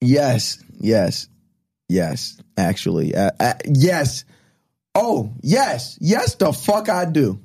Yes, 0.00 0.62
yes, 0.78 1.28
yes. 1.88 2.38
Actually, 2.56 3.14
uh, 3.14 3.30
uh, 3.40 3.54
yes. 3.66 4.24
Oh, 4.94 5.32
yes, 5.42 5.98
yes. 6.00 6.34
The 6.36 6.52
fuck 6.52 6.88
I 6.88 7.04
do. 7.06 7.40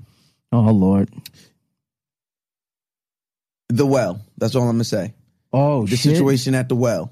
oh 0.52 0.72
Lord, 0.72 1.10
The 3.70 3.86
well. 3.86 4.22
That's 4.38 4.56
all 4.56 4.64
I'm 4.64 4.76
gonna 4.76 4.84
say. 4.84 5.14
oh 5.54 5.86
The 5.86 5.96
shit. 5.96 6.16
situation 6.16 6.56
at 6.56 6.70
the 6.70 6.76
well. 6.76 7.12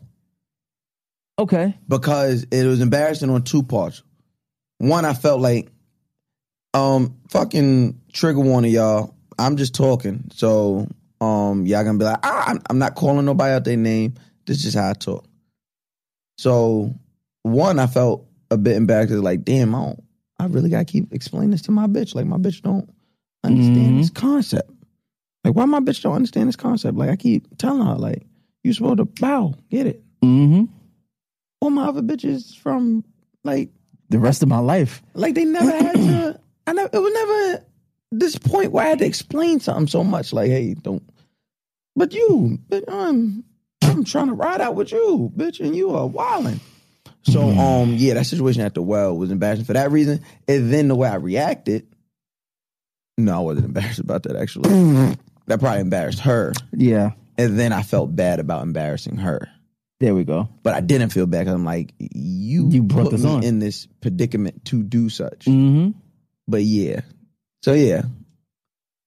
Okay, 1.38 1.78
because 1.88 2.45
it 2.51 2.66
was 2.66 2.82
embarrassing 2.82 3.30
on 3.30 3.43
two 3.43 3.64
parts. 3.64 4.03
One, 4.78 5.05
I 5.05 5.14
felt 5.14 5.39
like, 5.39 5.70
um, 6.74 7.16
fucking 7.30 8.01
trigger 8.12 8.41
warning, 8.41 8.72
y'all. 8.74 9.16
I'm 9.38 9.55
just 9.55 9.74
talking, 9.74 10.26
so 10.34 10.88
um, 11.22 11.65
y'all 11.65 11.84
gonna 11.84 11.97
be 11.97 12.05
like, 12.05 12.20
ah, 12.24 12.45
I'm, 12.47 12.59
I'm 12.70 12.80
not 12.80 12.95
calling 12.95 13.26
nobody 13.26 13.53
out 13.53 13.63
their 13.65 13.78
name. 13.78 14.13
This 14.45 14.65
is 14.65 14.74
how 14.74 14.89
I 14.89 14.93
talk. 14.93 15.26
So, 16.38 16.93
one, 17.43 17.80
I 17.80 17.88
felt 17.88 18.26
a 18.51 18.57
bit 18.57 18.78
embarrassed. 18.78 19.11
Like, 19.13 19.43
damn, 19.43 19.76
I 19.76 19.86
don't, 19.86 20.03
I 20.39 20.45
really 20.45 20.70
gotta 20.70 20.86
keep 20.86 21.13
explaining 21.13 21.51
this 21.51 21.61
to 21.63 21.72
my 21.72 21.88
bitch. 21.88 22.15
Like, 22.15 22.26
my 22.26 22.38
bitch 22.38 22.61
don't 22.61 22.89
understand 23.43 23.93
Mhm. 23.95 23.97
this 23.99 24.09
concept. 24.09 24.72
Like, 25.43 25.55
why 25.55 25.65
my 25.65 25.80
bitch 25.80 26.01
don't 26.01 26.15
understand 26.15 26.47
this 26.47 26.55
concept? 26.55 26.97
Like, 26.97 27.09
I 27.09 27.15
keep 27.15 27.57
telling 27.57 27.86
her, 27.86 27.95
like, 27.95 28.26
you 28.63 28.74
supposed 28.74 28.97
to 28.97 29.05
bow, 29.05 29.53
get 29.70 29.88
it 29.88 30.03
mm-hmm. 30.22 30.65
all 31.61 31.70
my 31.70 31.86
other 31.86 32.01
bitches 32.01 32.55
from 32.57 33.05
like 33.45 33.70
The 34.09 34.20
rest 34.20 34.43
of 34.43 34.49
my 34.49 34.59
life. 34.59 35.01
like 35.13 35.34
they 35.34 35.45
never 35.45 35.72
had 35.72 35.93
to 35.95 36.39
I 36.67 36.74
never 36.74 36.89
it 36.91 36.99
was 36.99 37.13
never 37.13 37.65
this 38.12 38.38
point 38.38 38.72
where 38.72 38.86
I 38.86 38.89
had 38.89 38.99
to 38.99 39.05
explain 39.05 39.60
something 39.60 39.88
so 39.88 40.03
much 40.03 40.34
like 40.34 40.49
hey 40.49 40.74
don't 40.74 41.03
but 41.95 42.14
you 42.14 42.57
bitch, 42.70 42.84
I'm 42.88 43.43
I'm 43.84 44.03
trying 44.03 44.28
to 44.28 44.34
ride 44.34 44.62
out 44.62 44.76
with 44.76 44.91
you 44.91 45.32
bitch 45.36 45.60
and 45.60 45.76
you 45.76 45.91
are 45.95 46.07
wilding 46.07 46.60
so 47.24 47.41
um 47.49 47.93
yeah 47.97 48.16
that 48.16 48.26
situation 48.26 48.62
at 48.62 48.74
the 48.74 48.82
well 48.82 49.16
was 49.16 49.30
embarrassing 49.32 49.66
for 49.66 49.74
that 49.74 49.91
reason 49.91 50.22
and 50.47 50.72
then 50.74 50.88
the 50.88 50.95
way 50.95 51.07
I 51.10 51.16
reacted 51.16 51.86
no 53.18 53.36
I 53.36 53.39
wasn't 53.39 53.66
embarrassed 53.74 53.99
about 53.99 54.24
that 54.24 54.36
actually 54.36 54.70
that 55.47 55.60
probably 55.60 55.82
embarrassed 55.82 56.20
her 56.22 56.53
Yeah, 56.72 57.12
and 57.38 57.60
then 57.60 57.74
I 57.74 57.82
felt 57.84 58.16
bad 58.16 58.39
about 58.39 58.64
embarrassing 58.64 59.18
her 59.18 59.49
there 59.99 60.16
we 60.16 60.24
go. 60.24 60.47
but 60.64 60.74
I 60.74 60.80
didn't 60.80 61.10
feel 61.10 61.26
bad 61.28 61.39
because 61.41 61.55
I'm 61.55 61.66
like, 61.66 61.93
you, 61.99 62.70
You 62.70 62.84
brought 62.84 63.05
put 63.07 63.12
this 63.12 63.24
me 63.26 63.30
on. 63.32 63.43
in 63.43 63.60
this 63.60 63.86
predicament 63.99 64.64
to 64.68 64.82
do 64.82 65.10
such. 65.10 65.43
Mm-hmm. 65.43 65.89
But 66.47 66.62
yeah, 66.64 67.01
so 67.62 67.74
yeah, 67.74 68.03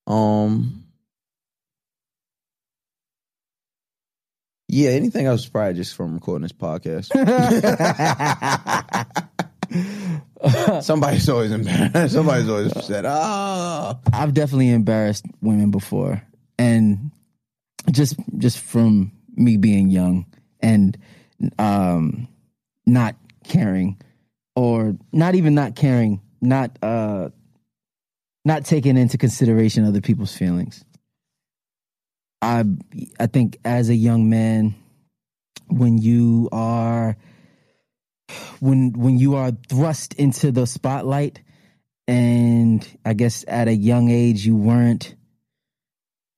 um, 0.06 0.84
yeah. 4.68 4.90
Anything 4.90 5.26
else? 5.26 5.46
Probably 5.46 5.74
just 5.74 5.94
from 5.94 6.14
recording 6.14 6.42
this 6.42 6.52
podcast. 6.52 7.12
Somebody's 10.82 11.28
always 11.28 11.52
embarrassed. 11.52 12.14
Somebody's 12.14 12.48
always 12.48 12.76
upset. 12.76 13.04
Ah, 13.06 13.98
I've 14.12 14.34
definitely 14.34 14.70
embarrassed 14.70 15.24
women 15.40 15.70
before, 15.70 16.22
and 16.58 17.10
just 17.90 18.16
just 18.38 18.58
from 18.58 19.12
me 19.34 19.56
being 19.56 19.88
young 19.88 20.26
and 20.60 20.96
um, 21.58 22.28
not 22.86 23.16
caring, 23.44 24.00
or 24.56 24.96
not 25.12 25.34
even 25.34 25.54
not 25.54 25.76
caring, 25.76 26.20
not 26.40 26.76
uh, 26.82 27.28
not 28.44 28.64
taking 28.64 28.96
into 28.96 29.18
consideration 29.18 29.84
other 29.84 30.00
people's 30.00 30.36
feelings. 30.36 30.84
I 32.42 32.64
I 33.20 33.26
think 33.26 33.58
as 33.64 33.88
a 33.88 33.94
young 33.94 34.30
man, 34.30 34.74
when 35.68 35.98
you 35.98 36.48
are 36.52 37.16
when 38.60 38.92
when 38.94 39.18
you 39.18 39.36
are 39.36 39.52
thrust 39.68 40.14
into 40.14 40.52
the 40.52 40.66
spotlight 40.66 41.40
and 42.08 42.86
I 43.04 43.14
guess 43.14 43.44
at 43.48 43.68
a 43.68 43.74
young 43.74 44.10
age 44.10 44.44
you 44.46 44.56
weren't. 44.56 45.14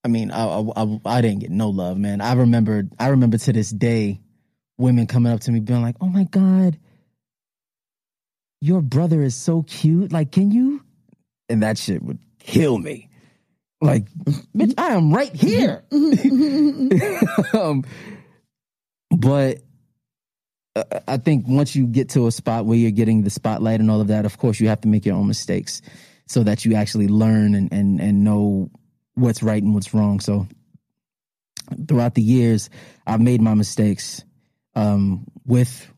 I 0.04 0.08
mean, 0.08 0.30
I, 0.30 0.44
I 0.46 1.00
I- 1.06 1.20
didn't 1.22 1.40
get 1.40 1.50
no 1.50 1.70
love, 1.70 1.98
man. 1.98 2.20
I 2.20 2.34
remember 2.34 2.84
I 2.98 3.08
remember 3.08 3.38
to 3.38 3.52
this 3.52 3.70
day, 3.70 4.20
women 4.78 5.06
coming 5.06 5.32
up 5.32 5.40
to 5.40 5.52
me 5.52 5.60
being 5.60 5.82
like, 5.82 5.96
"Oh 6.00 6.08
my 6.08 6.24
god, 6.24 6.78
your 8.60 8.82
brother 8.82 9.22
is 9.22 9.34
so 9.36 9.62
cute. 9.64 10.12
Like, 10.12 10.32
can 10.32 10.50
you?" 10.52 10.83
And 11.54 11.62
that 11.62 11.78
shit 11.78 12.02
would 12.02 12.18
kill 12.40 12.78
me. 12.78 13.08
Like, 13.80 14.10
bitch, 14.56 14.74
I 14.76 14.94
am 14.94 15.14
right 15.14 15.32
here. 15.32 15.84
um, 17.52 17.84
but 19.16 19.58
uh, 20.74 20.82
I 21.06 21.18
think 21.18 21.46
once 21.46 21.76
you 21.76 21.86
get 21.86 22.08
to 22.10 22.26
a 22.26 22.32
spot 22.32 22.66
where 22.66 22.76
you're 22.76 22.90
getting 22.90 23.22
the 23.22 23.30
spotlight 23.30 23.78
and 23.78 23.88
all 23.88 24.00
of 24.00 24.08
that, 24.08 24.24
of 24.24 24.36
course, 24.36 24.58
you 24.58 24.66
have 24.66 24.80
to 24.80 24.88
make 24.88 25.06
your 25.06 25.14
own 25.14 25.28
mistakes 25.28 25.80
so 26.26 26.42
that 26.42 26.64
you 26.64 26.74
actually 26.74 27.06
learn 27.06 27.54
and 27.54 27.72
and 27.72 28.00
and 28.00 28.24
know 28.24 28.68
what's 29.14 29.40
right 29.40 29.62
and 29.62 29.72
what's 29.74 29.94
wrong. 29.94 30.18
So 30.18 30.48
throughout 31.86 32.16
the 32.16 32.22
years, 32.22 32.68
I've 33.06 33.20
made 33.20 33.40
my 33.40 33.54
mistakes 33.54 34.24
um, 34.74 35.24
with 35.46 35.88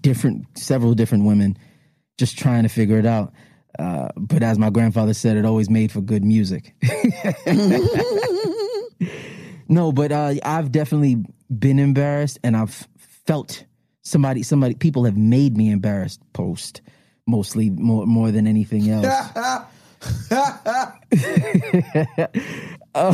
different, 0.00 0.58
several 0.58 0.94
different 0.94 1.24
women, 1.24 1.56
just 2.18 2.36
trying 2.36 2.64
to 2.64 2.68
figure 2.68 2.98
it 2.98 3.06
out. 3.06 3.32
Uh, 3.78 4.08
but 4.16 4.42
as 4.42 4.58
my 4.58 4.70
grandfather 4.70 5.14
said, 5.14 5.36
it 5.36 5.44
always 5.44 5.68
made 5.68 5.92
for 5.92 6.00
good 6.00 6.24
music. 6.24 6.74
no, 9.68 9.92
but 9.92 10.12
uh, 10.12 10.34
I've 10.44 10.72
definitely 10.72 11.24
been 11.58 11.78
embarrassed, 11.78 12.38
and 12.42 12.56
I've 12.56 12.88
felt 13.26 13.64
somebody, 14.02 14.42
somebody, 14.42 14.74
people 14.74 15.04
have 15.04 15.16
made 15.16 15.56
me 15.56 15.70
embarrassed. 15.70 16.20
Post 16.32 16.80
mostly 17.26 17.70
more 17.70 18.06
more 18.06 18.30
than 18.30 18.46
anything 18.46 18.90
else. 18.90 19.06
So, 22.94 23.12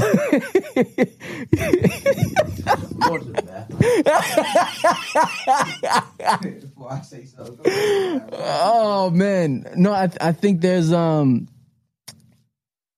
Oh 8.33 9.11
man, 9.15 9.67
no, 9.77 9.93
I 9.93 10.11
I 10.21 10.33
think 10.33 10.61
there's 10.61 10.93
um 10.93 11.49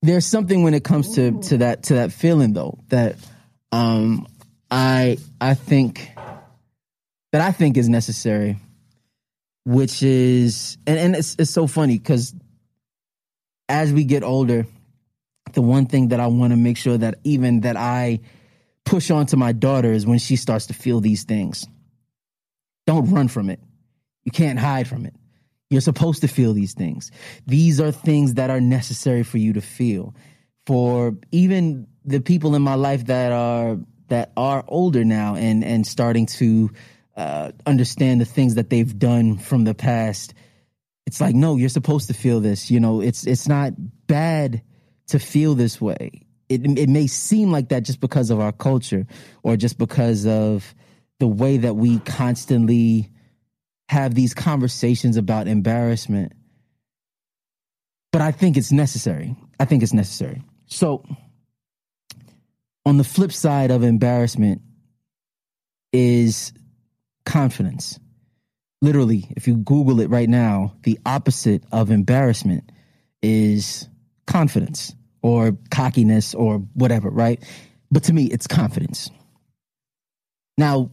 there's 0.03 0.27
something 0.27 0.65
when 0.65 0.75
it 0.75 0.83
comes 0.83 1.15
to 1.15 1.39
to 1.41 1.59
that 1.59 1.85
to 1.85 1.95
that 1.95 2.13
feeling 2.13 2.53
though 2.53 2.79
that 2.89 3.17
um 3.71 4.27
I 4.71 5.19
I 5.41 5.55
think 5.55 6.11
that 7.31 7.41
I 7.41 7.53
think 7.53 7.77
is 7.77 7.89
necessary, 7.89 8.59
which 9.65 10.03
is 10.03 10.79
and 10.87 10.99
and 10.99 11.15
it's 11.17 11.37
it's 11.39 11.51
so 11.53 11.67
funny 11.69 11.99
because 11.99 12.35
as 13.69 13.93
we 13.93 14.05
get 14.05 14.25
older, 14.25 14.67
the 15.53 15.63
one 15.63 15.87
thing 15.87 16.09
that 16.09 16.21
I 16.21 16.27
want 16.27 16.53
to 16.53 16.57
make 16.57 16.77
sure 16.77 16.97
that 16.97 17.19
even 17.25 17.61
that 17.61 17.77
I 17.77 18.21
push 18.85 19.11
on 19.11 19.27
to 19.27 19.37
my 19.37 19.53
daughter 19.53 19.93
is 19.93 20.07
when 20.07 20.19
she 20.19 20.37
starts 20.37 20.67
to 20.67 20.75
feel 20.75 21.01
these 21.01 21.25
things. 21.25 21.67
Don't 22.87 23.11
run 23.11 23.29
from 23.29 23.49
it. 23.49 23.61
You 24.25 24.33
can't 24.33 24.59
hide 24.59 24.89
from 24.89 25.07
it. 25.07 25.15
You're 25.71 25.81
supposed 25.81 26.21
to 26.21 26.29
feel 26.29 26.53
these 26.53 26.75
things. 26.75 27.11
These 27.47 27.81
are 27.81 27.91
things 27.91 28.35
that 28.35 28.51
are 28.51 28.61
necessary 28.61 29.23
for 29.23 29.39
you 29.39 29.55
to 29.55 29.61
feel. 29.61 30.15
For 30.67 31.17
even 31.31 31.87
the 32.05 32.21
people 32.21 32.55
in 32.55 32.63
my 32.63 32.75
life 32.75 33.07
that 33.07 33.33
are 33.33 33.79
that 34.09 34.33
are 34.37 34.65
older 34.69 35.05
now 35.05 35.37
and 35.37 35.65
and 35.65 35.87
starting 35.87 36.27
to 36.27 36.71
uh, 37.17 37.53
understand 37.67 38.21
the 38.21 38.27
things 38.27 38.57
that 38.57 38.69
they've 38.69 38.99
done 38.99 39.39
from 39.39 39.65
the 39.65 39.75
past, 39.75 40.35
it's 41.07 41.21
like 41.21 41.35
no, 41.35 41.57
you're 41.57 41.69
supposed 41.69 42.09
to 42.09 42.15
feel 42.15 42.41
this. 42.41 42.71
You 42.71 42.81
know, 42.81 43.01
it's 43.01 43.27
it's 43.27 43.49
not 43.49 43.73
bad 44.07 44.63
to 45.13 45.19
feel 45.19 45.55
this 45.55 45.79
way. 45.79 46.23
It 46.49 46.67
it 46.79 46.89
may 46.89 47.07
seem 47.07 47.53
like 47.53 47.69
that 47.69 47.83
just 47.83 48.01
because 48.01 48.31
of 48.31 48.41
our 48.41 48.51
culture 48.51 49.07
or 49.43 49.57
just 49.57 49.77
because 49.77 50.27
of 50.27 50.75
the 51.21 51.29
way 51.29 51.59
that 51.59 51.75
we 51.75 51.99
constantly 52.01 53.11
have 53.91 54.15
these 54.15 54.33
conversations 54.33 55.19
about 55.19 55.49
embarrassment. 55.49 56.33
But 58.11 58.23
I 58.23 58.33
think 58.33 58.57
it's 58.57 58.73
necessary. 58.73 59.37
I 59.61 59.67
think 59.67 59.83
it's 59.83 59.93
necessary. 59.93 60.43
So, 60.67 61.05
on 62.87 62.97
the 62.97 63.05
flip 63.05 63.33
side 63.33 63.71
of 63.71 63.83
embarrassment 63.83 64.63
is 65.93 66.55
confidence. 67.27 68.01
Literally, 68.81 69.27
if 69.37 69.47
you 69.47 69.57
Google 69.57 70.01
it 70.01 70.09
right 70.09 70.29
now, 70.29 70.75
the 70.85 70.99
opposite 71.05 71.65
of 71.71 71.91
embarrassment 71.91 72.73
is 73.23 73.89
confidence 74.27 74.95
or 75.23 75.57
cockiness 75.71 76.35
or 76.35 76.59
whatever, 76.75 77.09
right? 77.09 77.43
But 77.91 78.05
to 78.05 78.13
me, 78.13 78.25
it's 78.27 78.47
confidence. 78.47 79.11
Now, 80.59 80.91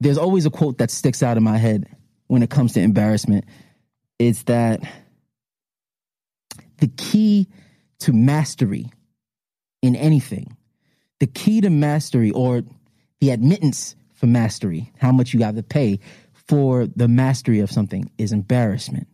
there's 0.00 0.18
always 0.18 0.46
a 0.46 0.50
quote 0.50 0.78
that 0.78 0.90
sticks 0.90 1.22
out 1.22 1.36
in 1.36 1.42
my 1.42 1.58
head 1.58 1.86
when 2.28 2.42
it 2.42 2.50
comes 2.50 2.74
to 2.74 2.80
embarrassment. 2.80 3.44
It's 4.18 4.44
that 4.44 4.80
the 6.78 6.88
key 6.88 7.48
to 8.00 8.12
mastery 8.12 8.90
in 9.82 9.96
anything, 9.96 10.56
the 11.18 11.26
key 11.26 11.60
to 11.60 11.70
mastery 11.70 12.30
or 12.30 12.62
the 13.20 13.30
admittance 13.30 13.96
for 14.14 14.26
mastery, 14.26 14.92
how 14.98 15.12
much 15.12 15.32
you 15.32 15.40
got 15.40 15.56
to 15.56 15.62
pay 15.62 15.98
for 16.32 16.86
the 16.86 17.08
mastery 17.08 17.60
of 17.60 17.70
something 17.70 18.10
is 18.18 18.32
embarrassment. 18.32 19.06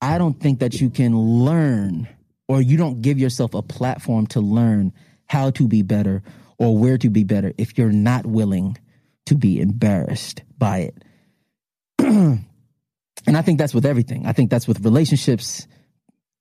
I 0.00 0.18
don't 0.18 0.38
think 0.38 0.60
that 0.60 0.80
you 0.80 0.90
can 0.90 1.16
learn 1.16 2.08
or 2.54 2.62
you 2.62 2.76
don't 2.76 3.02
give 3.02 3.18
yourself 3.18 3.52
a 3.54 3.62
platform 3.62 4.26
to 4.28 4.40
learn 4.40 4.92
how 5.26 5.50
to 5.50 5.66
be 5.66 5.82
better 5.82 6.22
or 6.56 6.78
where 6.78 6.96
to 6.96 7.10
be 7.10 7.24
better 7.24 7.52
if 7.58 7.76
you're 7.76 7.90
not 7.90 8.24
willing 8.24 8.78
to 9.26 9.34
be 9.34 9.60
embarrassed 9.60 10.42
by 10.56 10.78
it. 10.78 11.04
and 11.98 12.46
I 13.26 13.42
think 13.42 13.58
that's 13.58 13.74
with 13.74 13.84
everything. 13.84 14.24
I 14.24 14.32
think 14.32 14.50
that's 14.50 14.68
with 14.68 14.84
relationships. 14.84 15.66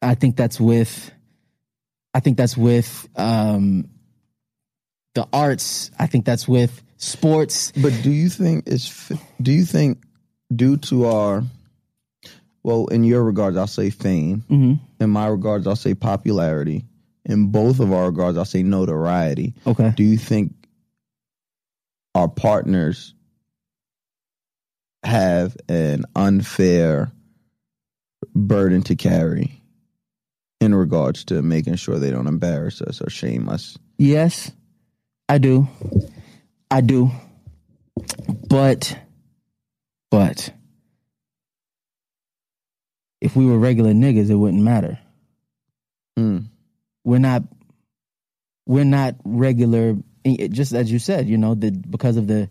I 0.04 0.14
think 0.14 0.36
that's 0.36 0.60
with 0.60 1.12
I 2.14 2.20
think 2.20 2.38
that's 2.38 2.56
with 2.56 3.08
um 3.16 3.90
the 5.16 5.28
arts. 5.34 5.90
I 5.98 6.06
think 6.06 6.26
that's 6.26 6.48
with 6.48 6.84
sports. 6.98 7.72
But 7.72 8.00
do 8.04 8.12
you 8.12 8.30
think 8.30 8.66
it's 8.68 9.12
do 9.42 9.52
you 9.52 9.66
think 9.66 10.04
due 10.56 10.78
to 10.78 11.08
our 11.08 11.44
well, 12.64 12.88
in 12.88 13.04
your 13.04 13.24
regards, 13.24 13.58
I'll 13.58 13.68
say 13.68 13.90
fame. 13.90 14.44
Mhm. 14.50 14.80
In 15.00 15.10
my 15.10 15.28
regards, 15.28 15.68
I'll 15.68 15.76
say 15.76 15.94
popularity. 15.94 16.86
In 17.26 17.48
both 17.48 17.80
of 17.80 17.92
our 17.94 18.08
regards, 18.08 18.38
I'll 18.38 18.46
say 18.46 18.64
notoriety. 18.64 19.54
Okay. 19.68 19.94
Do 19.96 20.04
you 20.04 20.18
think 20.18 20.54
our 22.16 22.28
partners 22.28 23.14
have 25.04 25.58
an 25.68 26.06
unfair 26.16 27.12
burden 28.36 28.82
to 28.84 28.96
carry 28.96 29.62
in 30.62 30.74
regards 30.74 31.26
to 31.26 31.42
making 31.42 31.76
sure 31.76 32.00
they 32.00 32.12
don't 32.12 32.28
embarrass 32.28 32.82
us 32.82 33.02
or 33.02 33.10
shame 33.10 33.50
us? 33.50 33.78
Yes, 33.98 34.52
I 35.28 35.38
do. 35.38 35.68
I 36.72 36.82
do. 36.82 37.12
But, 38.50 38.98
but, 40.10 40.52
if 43.24 43.36
we 43.36 43.46
were 43.46 43.58
regular 43.58 43.92
niggas, 43.94 44.30
it 44.30 44.36
wouldn't 44.36 44.62
matter. 44.64 45.00
Mm. 46.20 46.46
We're 47.04 47.20
not. 47.20 47.44
We're 48.66 48.84
not 48.86 49.16
regular. 49.26 49.96
eh, 50.26 50.48
Just 50.50 50.74
as 50.74 50.92
you 50.92 51.00
said, 51.00 51.28
you 51.28 51.38
know, 51.38 51.56
the 51.56 51.72
because 51.72 52.18
of 52.18 52.28
the 52.28 52.50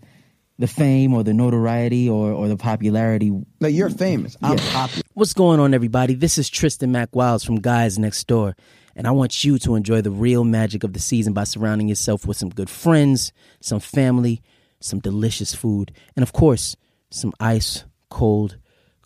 the 0.58 0.66
fame 0.66 1.14
or 1.14 1.22
the 1.24 1.32
notoriety 1.34 2.08
or 2.08 2.32
or 2.32 2.48
the 2.48 2.56
popularity. 2.56 3.30
Like 3.60 3.74
you're 3.74 3.90
famous. 3.90 4.36
I'm 4.42 4.56
Yeah. 4.58 4.72
popular. 4.72 5.02
What's 5.14 5.32
going 5.34 5.60
on, 5.60 5.74
everybody? 5.74 6.14
This 6.14 6.38
is 6.38 6.48
Tristan 6.50 6.92
Mac 6.92 7.14
Wilds 7.14 7.44
from 7.44 7.56
Guys 7.60 7.98
Next 7.98 8.26
Door, 8.26 8.56
and 8.96 9.06
I 9.06 9.10
want 9.10 9.44
you 9.44 9.58
to 9.60 9.74
enjoy 9.74 10.00
the 10.02 10.10
real 10.10 10.44
magic 10.44 10.84
of 10.84 10.92
the 10.92 10.98
season 11.00 11.32
by 11.32 11.44
surrounding 11.44 11.88
yourself 11.88 12.26
with 12.26 12.36
some 12.36 12.50
good 12.50 12.70
friends, 12.70 13.32
some 13.60 13.80
family, 13.80 14.42
some 14.80 15.00
delicious 15.00 15.54
food, 15.54 15.92
and 16.16 16.22
of 16.22 16.32
course, 16.32 16.76
some 17.10 17.32
ice 17.40 17.84
cold 18.10 18.56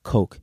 Coke. 0.02 0.38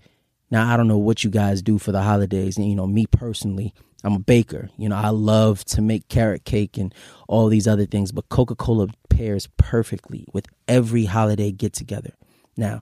Now, 0.54 0.72
I 0.72 0.78
don't 0.78 0.88
know 0.88 1.00
what 1.00 1.24
you 1.24 1.32
guys 1.32 1.64
do 1.64 1.80
for 1.80 1.92
the 1.92 2.04
holidays, 2.04 2.58
and 2.58 2.70
you 2.70 2.76
know, 2.76 2.86
me 2.86 3.08
personally, 3.08 3.74
I'm 4.04 4.14
a 4.14 4.20
baker. 4.20 4.70
You 4.78 4.88
know, 4.88 4.96
I 4.96 5.10
love 5.10 5.66
to 5.66 5.82
make 5.82 6.10
carrot 6.10 6.46
cake 6.46 6.78
and 6.78 6.94
all 7.28 7.48
these 7.48 7.68
other 7.68 7.88
things, 7.88 8.12
but 8.12 8.30
Coca 8.30 8.54
Cola 8.54 8.90
pairs 9.10 9.50
perfectly 9.58 10.28
with 10.32 10.46
every 10.68 11.06
holiday 11.06 11.52
get 11.52 11.74
together. 11.74 12.12
Now, 12.56 12.82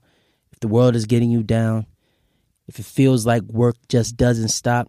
if 0.52 0.60
the 0.60 0.68
world 0.68 0.94
is 0.94 1.06
getting 1.06 1.30
you 1.30 1.42
down, 1.42 1.86
if 2.68 2.78
it 2.78 2.84
feels 2.84 3.24
like 3.24 3.42
work 3.44 3.76
just 3.88 4.18
doesn't 4.18 4.48
stop, 4.48 4.88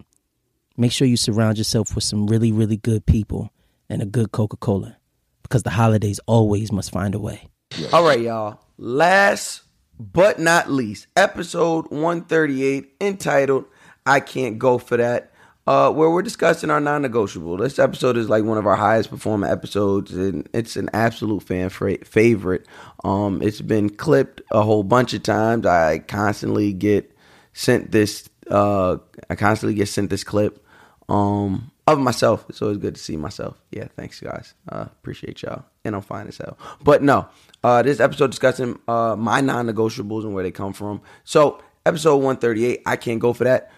make 0.76 0.92
sure 0.92 1.08
you 1.08 1.16
surround 1.16 1.56
yourself 1.56 1.94
with 1.94 2.04
some 2.04 2.26
really, 2.26 2.52
really 2.52 2.76
good 2.76 3.06
people 3.06 3.50
and 3.88 4.02
a 4.02 4.06
good 4.06 4.30
Coca 4.30 4.58
Cola 4.58 4.98
because 5.42 5.62
the 5.62 5.70
holidays 5.70 6.20
always 6.26 6.70
must 6.70 6.90
find 6.90 7.14
a 7.14 7.18
way. 7.18 7.48
All 7.94 8.04
right, 8.04 8.20
y'all. 8.20 8.60
Last 8.76 9.62
but 9.98 10.38
not 10.38 10.70
least, 10.70 11.06
episode 11.16 11.86
138 11.90 12.94
entitled 13.00 13.66
I 14.06 14.20
Can't 14.20 14.58
Go 14.58 14.78
For 14.78 14.96
That, 14.96 15.32
uh, 15.66 15.92
where 15.92 16.10
we're 16.10 16.22
discussing 16.22 16.70
our 16.70 16.80
non 16.80 17.02
negotiable. 17.02 17.56
This 17.56 17.78
episode 17.78 18.16
is 18.16 18.28
like 18.28 18.44
one 18.44 18.58
of 18.58 18.66
our 18.66 18.76
highest 18.76 19.10
performing 19.10 19.50
episodes, 19.50 20.12
and 20.12 20.48
it's 20.52 20.76
an 20.76 20.90
absolute 20.92 21.42
fan 21.42 21.68
favorite. 21.70 22.66
Um, 23.04 23.40
it's 23.40 23.60
been 23.60 23.90
clipped 23.90 24.42
a 24.50 24.62
whole 24.62 24.82
bunch 24.82 25.14
of 25.14 25.22
times. 25.22 25.66
I 25.66 26.00
constantly 26.00 26.72
get 26.72 27.16
sent 27.52 27.92
this, 27.92 28.28
uh, 28.50 28.98
I 29.30 29.34
constantly 29.36 29.74
get 29.74 29.88
sent 29.88 30.10
this 30.10 30.24
clip 30.24 30.60
um 31.08 31.70
of 31.86 31.98
myself. 31.98 32.46
It's 32.48 32.62
always 32.62 32.78
good 32.78 32.94
to 32.94 33.00
see 33.00 33.16
myself. 33.16 33.60
Yeah, 33.70 33.88
thanks 33.96 34.20
guys. 34.20 34.54
Uh 34.70 34.86
appreciate 35.00 35.42
y'all. 35.42 35.64
And 35.84 35.94
I'm 35.94 36.02
fine 36.02 36.28
as 36.28 36.38
hell. 36.38 36.56
But 36.82 37.02
no, 37.02 37.28
uh 37.64 37.82
this 37.82 37.98
episode 37.98 38.30
discussing 38.30 38.78
uh 38.86 39.16
my 39.18 39.40
non-negotiables 39.40 40.22
and 40.22 40.34
where 40.34 40.44
they 40.44 40.52
come 40.52 40.72
from. 40.72 41.00
So 41.24 41.60
episode 41.84 42.18
138, 42.18 42.82
I 42.86 42.96
can't 42.96 43.18
go 43.18 43.32
for 43.32 43.44
that. 43.44 43.72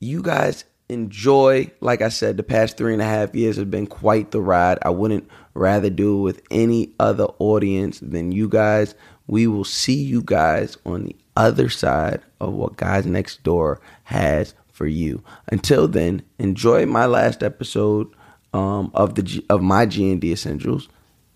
You 0.00 0.20
guys 0.22 0.64
enjoy, 0.88 1.70
like 1.80 2.02
I 2.02 2.10
said, 2.10 2.36
the 2.36 2.42
past 2.42 2.76
three 2.76 2.92
and 2.92 3.00
a 3.00 3.06
half 3.06 3.34
years 3.34 3.56
have 3.56 3.70
been 3.70 3.86
quite 3.86 4.30
the 4.32 4.40
ride. 4.42 4.78
I 4.82 4.90
wouldn't 4.90 5.28
rather 5.54 5.88
do 5.88 6.18
it 6.18 6.22
with 6.22 6.42
any 6.50 6.92
other 7.00 7.24
audience 7.38 8.00
than 8.00 8.32
you 8.32 8.48
guys. 8.48 8.94
We 9.26 9.46
will 9.46 9.64
see 9.64 9.94
you 9.94 10.22
guys 10.22 10.76
on 10.84 11.04
the 11.04 11.16
other 11.36 11.68
side 11.70 12.20
of 12.40 12.52
what 12.52 12.76
Guys 12.76 13.06
Next 13.06 13.42
Door 13.42 13.80
has 14.04 14.54
for 14.72 14.86
you. 14.86 15.22
Until 15.48 15.88
then, 15.88 16.22
enjoy 16.38 16.84
my 16.86 17.06
last 17.06 17.42
episode 17.42 18.08
um, 18.52 18.90
of 18.94 19.14
the 19.14 19.22
G- 19.22 19.46
of 19.48 19.62
my 19.62 19.86
G 19.86 20.10
and 20.12 20.20
D 20.20 20.32
essentials, 20.32 20.88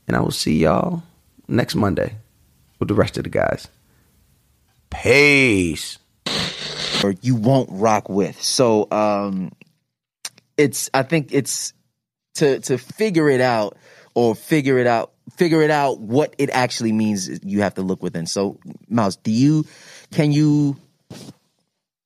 and 0.07 0.17
I 0.17 0.21
will 0.21 0.31
see 0.31 0.59
y'all 0.59 1.03
next 1.49 1.75
Monday 1.75 2.17
with 2.79 2.89
the 2.89 2.95
rest 2.95 3.17
of 3.19 3.25
the 3.25 3.31
guys. 3.31 3.69
Peace. 4.91 5.99
or 7.03 7.15
you 7.23 7.35
won't 7.37 7.69
rock 7.73 8.09
with. 8.09 8.41
So 8.43 8.89
um 8.91 9.53
it's 10.57 10.91
I 10.93 11.03
think 11.03 11.33
it's 11.33 11.73
to 12.35 12.61
to 12.61 12.79
figure 12.79 13.29
it 13.29 13.41
out 13.41 13.77
or 14.15 14.35
figure 14.35 14.79
it 14.79 14.87
out 14.87 15.13
figure 15.37 15.63
it 15.63 15.71
out 15.71 16.01
what 16.01 16.35
it 16.39 16.51
actually 16.51 16.93
means 16.93 17.29
you 17.45 17.63
have 17.63 17.75
to 17.75 17.83
look 17.83 18.03
within. 18.03 18.27
So 18.27 18.59
Mouse, 18.89 19.17
do 19.17 19.31
you 19.31 19.65
can 20.11 20.33
you 20.33 20.77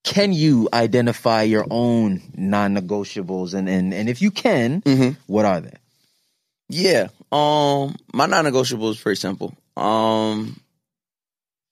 can 0.05 0.33
you 0.33 0.69
identify 0.73 1.43
your 1.43 1.65
own 1.71 2.21
non-negotiables 2.35 3.55
and 3.55 3.69
and, 3.69 3.95
and 3.95 4.09
if 4.09 4.21
you 4.21 4.31
can, 4.31 4.83
what 5.27 5.45
are 5.45 5.61
they? 5.61 5.77
Yeah. 6.69 7.09
Um, 7.33 7.97
my 8.13 8.27
non-negotiable 8.27 8.91
is 8.91 9.01
pretty 9.01 9.19
simple. 9.19 9.55
Um, 9.77 10.61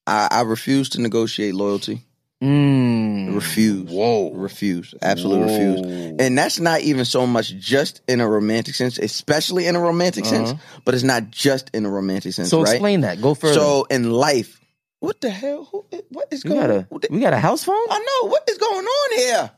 I, 0.07 0.29
I 0.31 0.41
refuse 0.43 0.89
to 0.91 1.01
negotiate 1.01 1.55
loyalty. 1.55 2.03
Mm. 2.43 3.35
Refuse. 3.35 3.91
Whoa. 3.91 4.33
Refuse. 4.33 4.95
Absolute 5.03 5.43
refuse. 5.43 6.17
And 6.19 6.39
that's 6.39 6.59
not 6.59 6.81
even 6.81 7.05
so 7.05 7.27
much 7.27 7.55
just 7.59 8.01
in 8.09 8.21
a 8.23 8.27
romantic 8.27 8.75
sense, 8.75 8.99
especially 8.99 9.67
in 9.67 9.77
a 9.77 9.81
romantic 9.81 10.25
sense, 10.25 10.55
but 10.87 10.95
it's 10.95 11.05
not 11.05 11.31
just 11.31 11.71
in 11.75 11.85
a 11.85 11.91
romantic 11.91 12.33
sense, 12.33 12.49
So 12.49 12.63
right? 12.63 12.73
explain 12.73 13.03
that. 13.03 13.21
Go 13.21 13.35
further. 13.35 13.53
So 13.55 13.85
in 13.91 14.11
life, 14.11 14.59
what 15.01 15.21
the 15.21 15.29
hell? 15.29 15.69
Who, 15.71 15.85
what 16.09 16.29
is 16.31 16.43
we 16.45 16.49
going 16.51 16.61
got 16.63 16.71
a 16.71 16.89
on? 16.91 17.01
we 17.11 17.21
got 17.21 17.35
a 17.35 17.39
house 17.39 17.65
phone? 17.65 17.77
I 17.91 17.99
know. 17.99 18.29
What 18.31 18.49
is 18.49 18.57
going 18.57 18.87
on 18.87 19.19
here? 19.19 19.51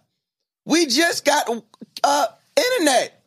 We 0.64 0.86
just 0.86 1.24
got 1.24 1.48
uh 2.02 2.26
internet. 2.56 3.24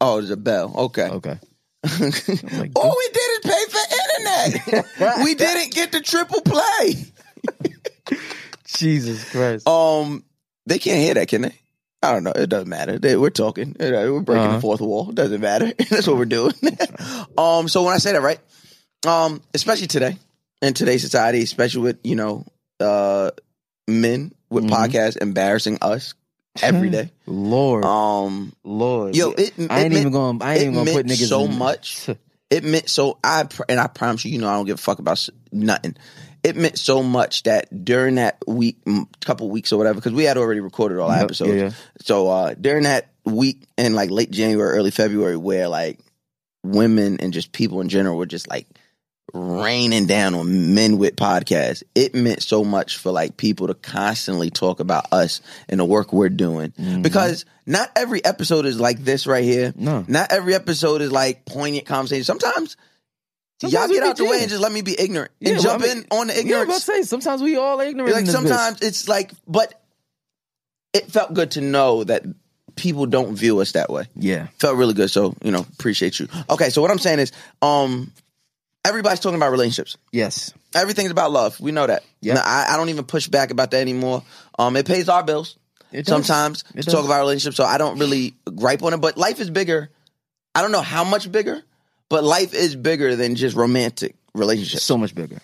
Oh, 0.00 0.16
there's 0.16 0.30
a 0.30 0.36
bell. 0.38 0.72
Okay. 0.76 1.08
Okay. 1.08 1.38
All 1.84 2.96
we 2.96 3.08
didn't 3.12 3.42
pay 3.42 3.64
for 3.68 3.80
internet. 4.20 5.24
we 5.24 5.34
didn't 5.34 5.72
get 5.72 5.92
the 5.92 6.00
triple 6.00 6.40
play. 6.42 8.18
Jesus 8.66 9.30
Christ. 9.30 9.66
Um, 9.68 10.24
they 10.66 10.78
can't 10.78 11.00
hear 11.00 11.14
that, 11.14 11.28
can 11.28 11.42
they? 11.42 11.54
I 12.02 12.12
don't 12.12 12.24
know. 12.24 12.32
It 12.34 12.48
doesn't 12.48 12.68
matter. 12.68 12.98
They, 12.98 13.16
we're 13.16 13.30
talking. 13.30 13.76
We're 13.78 14.20
breaking 14.20 14.46
Uh-huh. 14.46 14.54
the 14.56 14.60
fourth 14.60 14.80
wall. 14.80 15.10
It 15.10 15.14
doesn't 15.16 15.40
matter. 15.40 15.72
That's 15.90 16.06
what 16.06 16.16
we're 16.16 16.24
doing. 16.24 16.54
um, 17.36 17.68
so 17.68 17.82
when 17.82 17.94
I 17.94 17.98
say 17.98 18.12
that, 18.12 18.22
right? 18.22 18.38
Um, 19.06 19.42
especially 19.54 19.86
today 19.86 20.16
in 20.62 20.74
today's 20.74 21.02
society, 21.02 21.42
especially 21.42 21.82
with 21.82 21.98
you 22.04 22.16
know, 22.16 22.46
uh, 22.78 23.30
men 23.88 24.32
with 24.50 24.64
Mhm. 24.64 24.70
podcasts 24.70 25.16
embarrassing 25.16 25.78
us 25.82 26.14
every 26.62 26.90
day. 26.90 27.10
Lord. 27.26 27.84
Um, 27.84 28.52
Lord. 28.64 29.14
yo, 29.14 29.30
it, 29.32 29.54
I 29.58 29.62
it 29.62 29.62
ain't 29.62 29.70
meant- 29.70 29.92
even 29.94 30.12
going 30.12 30.42
I 30.42 30.54
ain't 30.54 30.62
even 30.62 30.74
gonna 30.74 30.90
put 30.92 31.06
meant 31.06 31.20
niggas 31.20 31.28
so 31.28 31.44
in- 31.44 31.58
much. 31.58 32.08
It 32.50 32.64
meant 32.64 32.88
so 32.88 33.16
I 33.22 33.46
and 33.68 33.78
I 33.78 33.86
promise 33.86 34.24
you, 34.24 34.32
you 34.32 34.38
know, 34.40 34.48
I 34.48 34.54
don't 34.54 34.66
give 34.66 34.74
a 34.74 34.82
fuck 34.82 34.98
about 34.98 35.24
nothing. 35.52 35.96
It 36.42 36.56
meant 36.56 36.78
so 36.80 37.00
much 37.00 37.44
that 37.44 37.84
during 37.84 38.16
that 38.16 38.38
week, 38.44 38.78
couple 39.20 39.48
weeks 39.50 39.72
or 39.72 39.76
whatever, 39.76 39.94
because 40.00 40.14
we 40.14 40.24
had 40.24 40.36
already 40.36 40.58
recorded 40.58 40.98
all 40.98 41.10
our 41.10 41.18
Yep, 41.18 41.24
episodes. 41.26 41.50
yeah, 41.54 41.62
yeah. 41.66 41.70
So 42.00 42.28
uh, 42.28 42.54
during 42.60 42.82
that 42.84 43.12
week 43.24 43.62
in 43.78 43.94
like 43.94 44.10
late 44.10 44.32
January, 44.32 44.76
early 44.76 44.90
February 44.90 45.36
where 45.36 45.68
like 45.68 46.00
women 46.64 47.18
and 47.20 47.32
just 47.32 47.52
people 47.52 47.80
in 47.82 47.88
general 47.88 48.16
were 48.18 48.26
just 48.26 48.48
like 48.48 48.66
raining 49.34 50.06
down 50.06 50.34
on 50.34 50.74
men 50.74 50.98
with 50.98 51.16
podcasts. 51.16 51.82
It 51.94 52.14
meant 52.14 52.42
so 52.42 52.64
much 52.64 52.96
for 52.98 53.10
like 53.12 53.36
people 53.36 53.66
to 53.68 53.74
constantly 53.74 54.50
talk 54.50 54.80
about 54.80 55.12
us 55.12 55.40
and 55.68 55.80
the 55.80 55.84
work 55.84 56.12
we're 56.12 56.28
doing. 56.28 56.72
Because 57.02 57.44
not 57.66 57.90
every 57.96 58.24
episode 58.24 58.66
is 58.66 58.80
like 58.80 58.98
this 58.98 59.26
right 59.26 59.44
here. 59.44 59.72
No. 59.76 60.04
Not 60.08 60.32
every 60.32 60.54
episode 60.54 61.02
is 61.02 61.12
like 61.12 61.44
poignant 61.44 61.86
conversation. 61.86 62.24
Sometimes, 62.24 62.76
y'all 63.62 63.88
get 63.88 64.02
out 64.02 64.16
the 64.16 64.24
way 64.24 64.40
and 64.40 64.48
just 64.50 64.62
let 64.62 64.72
me 64.72 64.82
be 64.82 64.96
ignorant 64.98 65.30
Yeah, 65.40 65.50
and 65.50 65.58
well, 65.58 65.72
jump 65.72 65.84
I 65.84 65.86
mean, 65.86 65.98
in 65.98 66.06
on 66.10 66.26
the 66.28 66.44
Yeah, 66.44 66.56
I'm 66.58 66.62
about 66.64 66.74
to 66.76 66.80
say 66.80 67.02
sometimes 67.02 67.42
we 67.42 67.56
all 67.56 67.80
ignorant. 67.80 68.12
like 68.14 68.24
this 68.24 68.34
bitch. 68.34 68.38
sometimes 68.38 68.80
it's 68.80 69.08
like, 69.08 69.32
but 69.46 69.80
it 70.92 71.10
felt 71.12 71.34
good 71.34 71.52
to 71.52 71.60
know 71.60 72.02
that 72.04 72.24
people 72.76 73.04
don't 73.06 73.36
view 73.36 73.60
us 73.60 73.72
that 73.72 73.90
way. 73.90 74.04
Yeah. 74.16 74.46
Felt 74.58 74.76
really 74.76 74.94
good. 74.94 75.10
So, 75.10 75.34
you 75.42 75.50
know, 75.50 75.66
appreciate 75.74 76.18
you. 76.18 76.28
Okay, 76.48 76.70
so 76.70 76.80
what 76.82 76.90
I'm 76.90 76.98
saying 76.98 77.18
is, 77.18 77.32
um, 77.60 78.10
everybody's 78.84 79.20
talking 79.20 79.36
about 79.36 79.50
relationships. 79.50 79.96
Yes. 80.12 80.52
Everything's 80.74 81.10
about 81.10 81.32
love. 81.32 81.58
We 81.60 81.72
know 81.72 81.86
that. 81.86 82.04
Now, 82.34 82.42
I, 82.44 82.66
I 82.70 82.76
don't 82.76 82.88
even 82.88 83.04
push 83.04 83.28
back 83.28 83.50
about 83.50 83.70
that 83.72 83.80
anymore. 83.80 84.22
Um, 84.58 84.76
it 84.76 84.86
pays 84.86 85.08
our 85.08 85.22
bills 85.22 85.56
It 85.92 86.06
sometimes 86.06 86.64
It 86.74 86.82
to 86.82 86.90
talk 86.90 87.04
about 87.04 87.20
relationships. 87.20 87.56
So 87.56 87.64
I 87.64 87.78
don't 87.78 87.98
really 87.98 88.34
gripe 88.54 88.82
on 88.82 88.94
it. 88.94 88.98
But 88.98 89.16
life 89.16 89.40
is 89.40 89.50
bigger. 89.50 89.90
I 90.54 90.62
don't 90.62 90.72
know 90.72 90.80
how 90.82 91.04
much 91.04 91.30
bigger, 91.30 91.62
but 92.08 92.24
life 92.24 92.54
is 92.54 92.76
bigger 92.76 93.16
than 93.16 93.36
just 93.36 93.56
romantic 93.56 94.14
relationships. 94.34 94.82
So 94.82 94.98
much 94.98 95.14
bigger. 95.14 95.38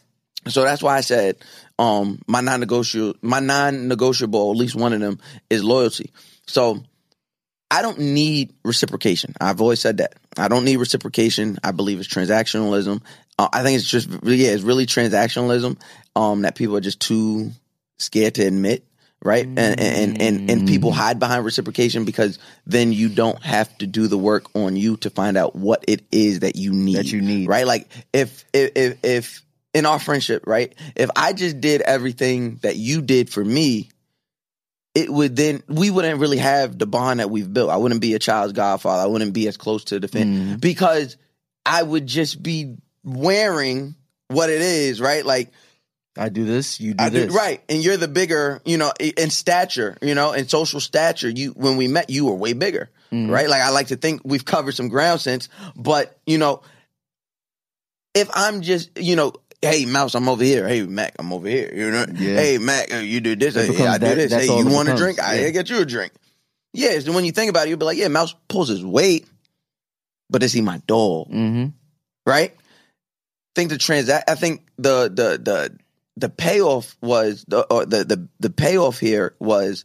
So 0.49 0.63
that's 0.63 0.83
why 0.83 0.97
I 0.97 1.01
said 1.01 1.37
um, 1.79 2.21
my 2.29 2.41
non-negotiable, 2.41 3.19
my 3.23 3.41
non-negotiable, 3.41 4.53
at 4.53 4.57
least 4.57 4.77
one 4.77 4.93
of 4.93 5.01
them, 5.01 5.19
is 5.51 5.65
loyalty. 5.65 6.13
So 6.47 6.85
I 7.69 7.83
don't 7.83 7.99
need 7.99 8.55
reciprocation. 8.65 9.35
I've 9.41 9.61
always 9.61 9.81
said 9.81 9.97
that. 9.99 10.15
I 10.39 10.47
don't 10.49 10.65
need 10.65 10.77
reciprocation. 10.77 11.59
I 11.65 11.73
believe 11.73 11.99
it's 11.99 12.09
transactionalism. 12.09 13.03
Uh, 13.39 13.49
I 13.53 13.63
think 13.63 13.79
it's 13.79 13.89
just 13.89 14.09
yeah, 14.09 14.51
it's 14.51 14.63
really 14.63 14.87
transactionalism 14.87 15.79
um, 16.15 16.43
that 16.43 16.55
people 16.55 16.77
are 16.77 16.81
just 16.81 17.01
too 17.01 17.53
scared 17.99 18.37
to 18.37 18.47
admit. 18.47 18.85
Right, 19.23 19.47
and, 19.47 19.59
and 19.81 20.23
and 20.23 20.51
and 20.51 20.69
people 20.69 20.93
hide 20.93 21.19
behind 21.19 21.45
reciprocation 21.45 22.05
because 22.05 22.39
then 22.67 22.93
you 22.93 23.09
don't 23.09 23.43
have 23.43 23.77
to 23.79 23.87
do 23.87 24.09
the 24.09 24.19
work 24.19 24.45
on 24.55 24.77
you 24.77 24.99
to 24.99 25.11
find 25.11 25.37
out 25.39 25.57
what 25.57 25.85
it 25.89 26.05
is 26.13 26.41
that 26.41 26.55
you 26.55 26.73
need. 26.73 26.97
That 26.97 27.11
you 27.11 27.23
need. 27.23 27.49
right? 27.49 27.67
Like 27.67 27.89
if 28.13 28.45
if 28.53 28.73
if, 28.77 29.05
if 29.05 29.43
in 29.77 29.85
our 29.85 29.99
friendship, 29.99 30.47
right? 30.47 30.75
If 30.95 31.11
I 31.17 31.33
just 31.33 31.61
did 31.61 31.81
everything 31.81 32.57
that 32.63 32.77
you 32.77 33.03
did 33.03 33.29
for 33.31 33.45
me, 33.45 33.91
it 34.95 35.13
would 35.13 35.35
then 35.35 35.63
we 35.67 35.91
wouldn't 35.91 36.21
really 36.21 36.39
have 36.39 36.79
the 36.79 36.87
bond 36.87 37.21
that 37.21 37.31
we've 37.31 37.53
built. 37.53 37.71
I 37.71 37.77
wouldn't 37.79 38.01
be 38.01 38.15
a 38.15 38.19
child's 38.19 38.53
godfather. 38.53 39.03
I 39.03 39.07
wouldn't 39.07 39.35
be 39.35 39.49
as 39.49 39.57
close 39.57 39.85
to 39.85 39.99
the 39.99 40.09
family 40.09 40.57
because 40.57 41.17
I 41.65 41.83
would 41.83 42.07
just 42.07 42.43
be 42.43 42.77
wearing 43.07 43.95
what 44.29 44.51
it 44.51 44.61
is, 44.61 45.01
right? 45.01 45.25
Like 45.25 45.51
I 46.19 46.29
do 46.29 46.45
this, 46.45 46.81
you 46.81 46.93
do 46.95 47.05
I 47.05 47.09
do, 47.11 47.21
this. 47.27 47.35
right, 47.35 47.63
and 47.69 47.83
you're 47.83 47.97
the 47.97 48.09
bigger, 48.09 48.61
you 48.65 48.77
know, 48.77 48.93
in 49.01 49.31
stature, 49.31 49.97
you 50.03 50.15
know, 50.15 50.33
in 50.33 50.49
social 50.49 50.81
stature. 50.81 51.29
You 51.31 51.53
when 51.53 51.77
we 51.79 51.89
met, 51.89 52.11
you 52.11 52.27
were 52.27 52.35
way 52.35 52.53
bigger, 52.53 52.91
right? 53.13 53.49
Like 53.49 53.63
I 53.63 53.71
like 53.71 53.87
to 53.89 53.97
think 53.97 54.21
we've 54.25 54.45
covered 54.45 54.73
some 54.73 54.89
ground 54.89 55.21
since, 55.21 55.49
but 55.77 56.19
you 56.27 56.37
know, 56.39 56.63
if 58.15 58.29
I'm 58.35 58.63
just, 58.63 58.99
you 58.99 59.15
know, 59.17 59.35
hey 59.63 59.85
Mouse, 59.87 60.15
I'm 60.15 60.29
over 60.29 60.43
here. 60.43 60.67
Hey 60.67 60.83
Mac, 60.83 61.15
I'm 61.19 61.33
over 61.33 61.49
here. 61.49 61.71
You 61.75 61.91
know, 61.91 62.07
Yeah. 62.13 62.35
hey 62.37 62.59
Mac, 62.59 62.93
uh, 62.93 62.97
you 62.99 63.21
do 63.21 63.37
this. 63.37 63.55
Hey, 63.55 63.87
I 63.87 63.99
do 63.99 64.07
that- 64.07 64.15
this. 64.17 64.33
Hey, 64.33 64.47
you 64.47 64.67
want 64.67 64.89
a 64.89 64.97
drink? 64.97 65.23
I 65.23 65.41
Yeah. 65.41 65.51
get 65.51 65.71
you 65.71 65.79
a 65.81 65.85
drink. 65.87 66.13
Yeah, 66.73 66.99
so 67.01 67.13
when 67.13 67.25
you 67.25 67.33
think 67.33 67.49
about 67.51 67.67
it, 67.67 67.71
you'll 67.71 67.79
be 67.79 67.87
like, 67.87 67.97
yeah, 67.99 68.09
Mouse 68.09 68.35
pulls 68.49 68.69
his 68.69 68.85
weight, 68.85 69.27
but 70.29 70.43
is 70.43 70.53
he 70.53 70.61
my 70.61 70.81
dog? 70.87 71.29
Mm-hmm. 71.31 71.67
right? 72.27 72.55
Think 73.57 73.71
the 73.71 73.79
transact. 73.79 74.31
I 74.31 74.35
think 74.35 74.63
the 74.77 75.09
the 75.09 75.41
the 75.43 75.79
the 76.17 76.29
payoff 76.29 76.97
was 77.01 77.45
the 77.49 77.63
or 77.73 77.87
the 77.87 78.05
the 78.05 78.29
the 78.39 78.51
payoff 78.51 79.01
here 79.01 79.35
was 79.41 79.85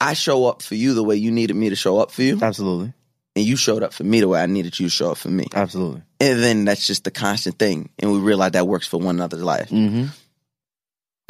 I 0.00 0.14
show 0.14 0.46
up 0.46 0.62
for 0.62 0.74
you 0.74 0.94
the 0.94 1.04
way 1.04 1.16
you 1.16 1.30
needed 1.30 1.54
me 1.54 1.68
to 1.68 1.76
show 1.76 1.98
up 1.98 2.10
for 2.10 2.22
you, 2.22 2.38
Absolutely. 2.40 2.92
and 3.36 3.44
you 3.44 3.56
showed 3.56 3.82
up 3.82 3.92
for 3.92 4.04
me 4.04 4.20
the 4.20 4.28
way 4.28 4.42
I 4.42 4.46
needed 4.46 4.78
you 4.80 4.86
to 4.86 4.90
show 4.90 5.12
up 5.12 5.18
for 5.18 5.28
me. 5.28 5.46
Absolutely. 5.54 6.02
And 6.18 6.42
then 6.42 6.64
that's 6.64 6.86
just 6.86 7.04
the 7.04 7.10
constant 7.10 7.58
thing, 7.58 7.90
and 7.98 8.10
we 8.10 8.18
realize 8.18 8.52
that 8.52 8.66
works 8.66 8.86
for 8.86 8.98
one 8.98 9.16
another's 9.16 9.42
life. 9.42 9.68
Mm-hmm. 9.68 10.06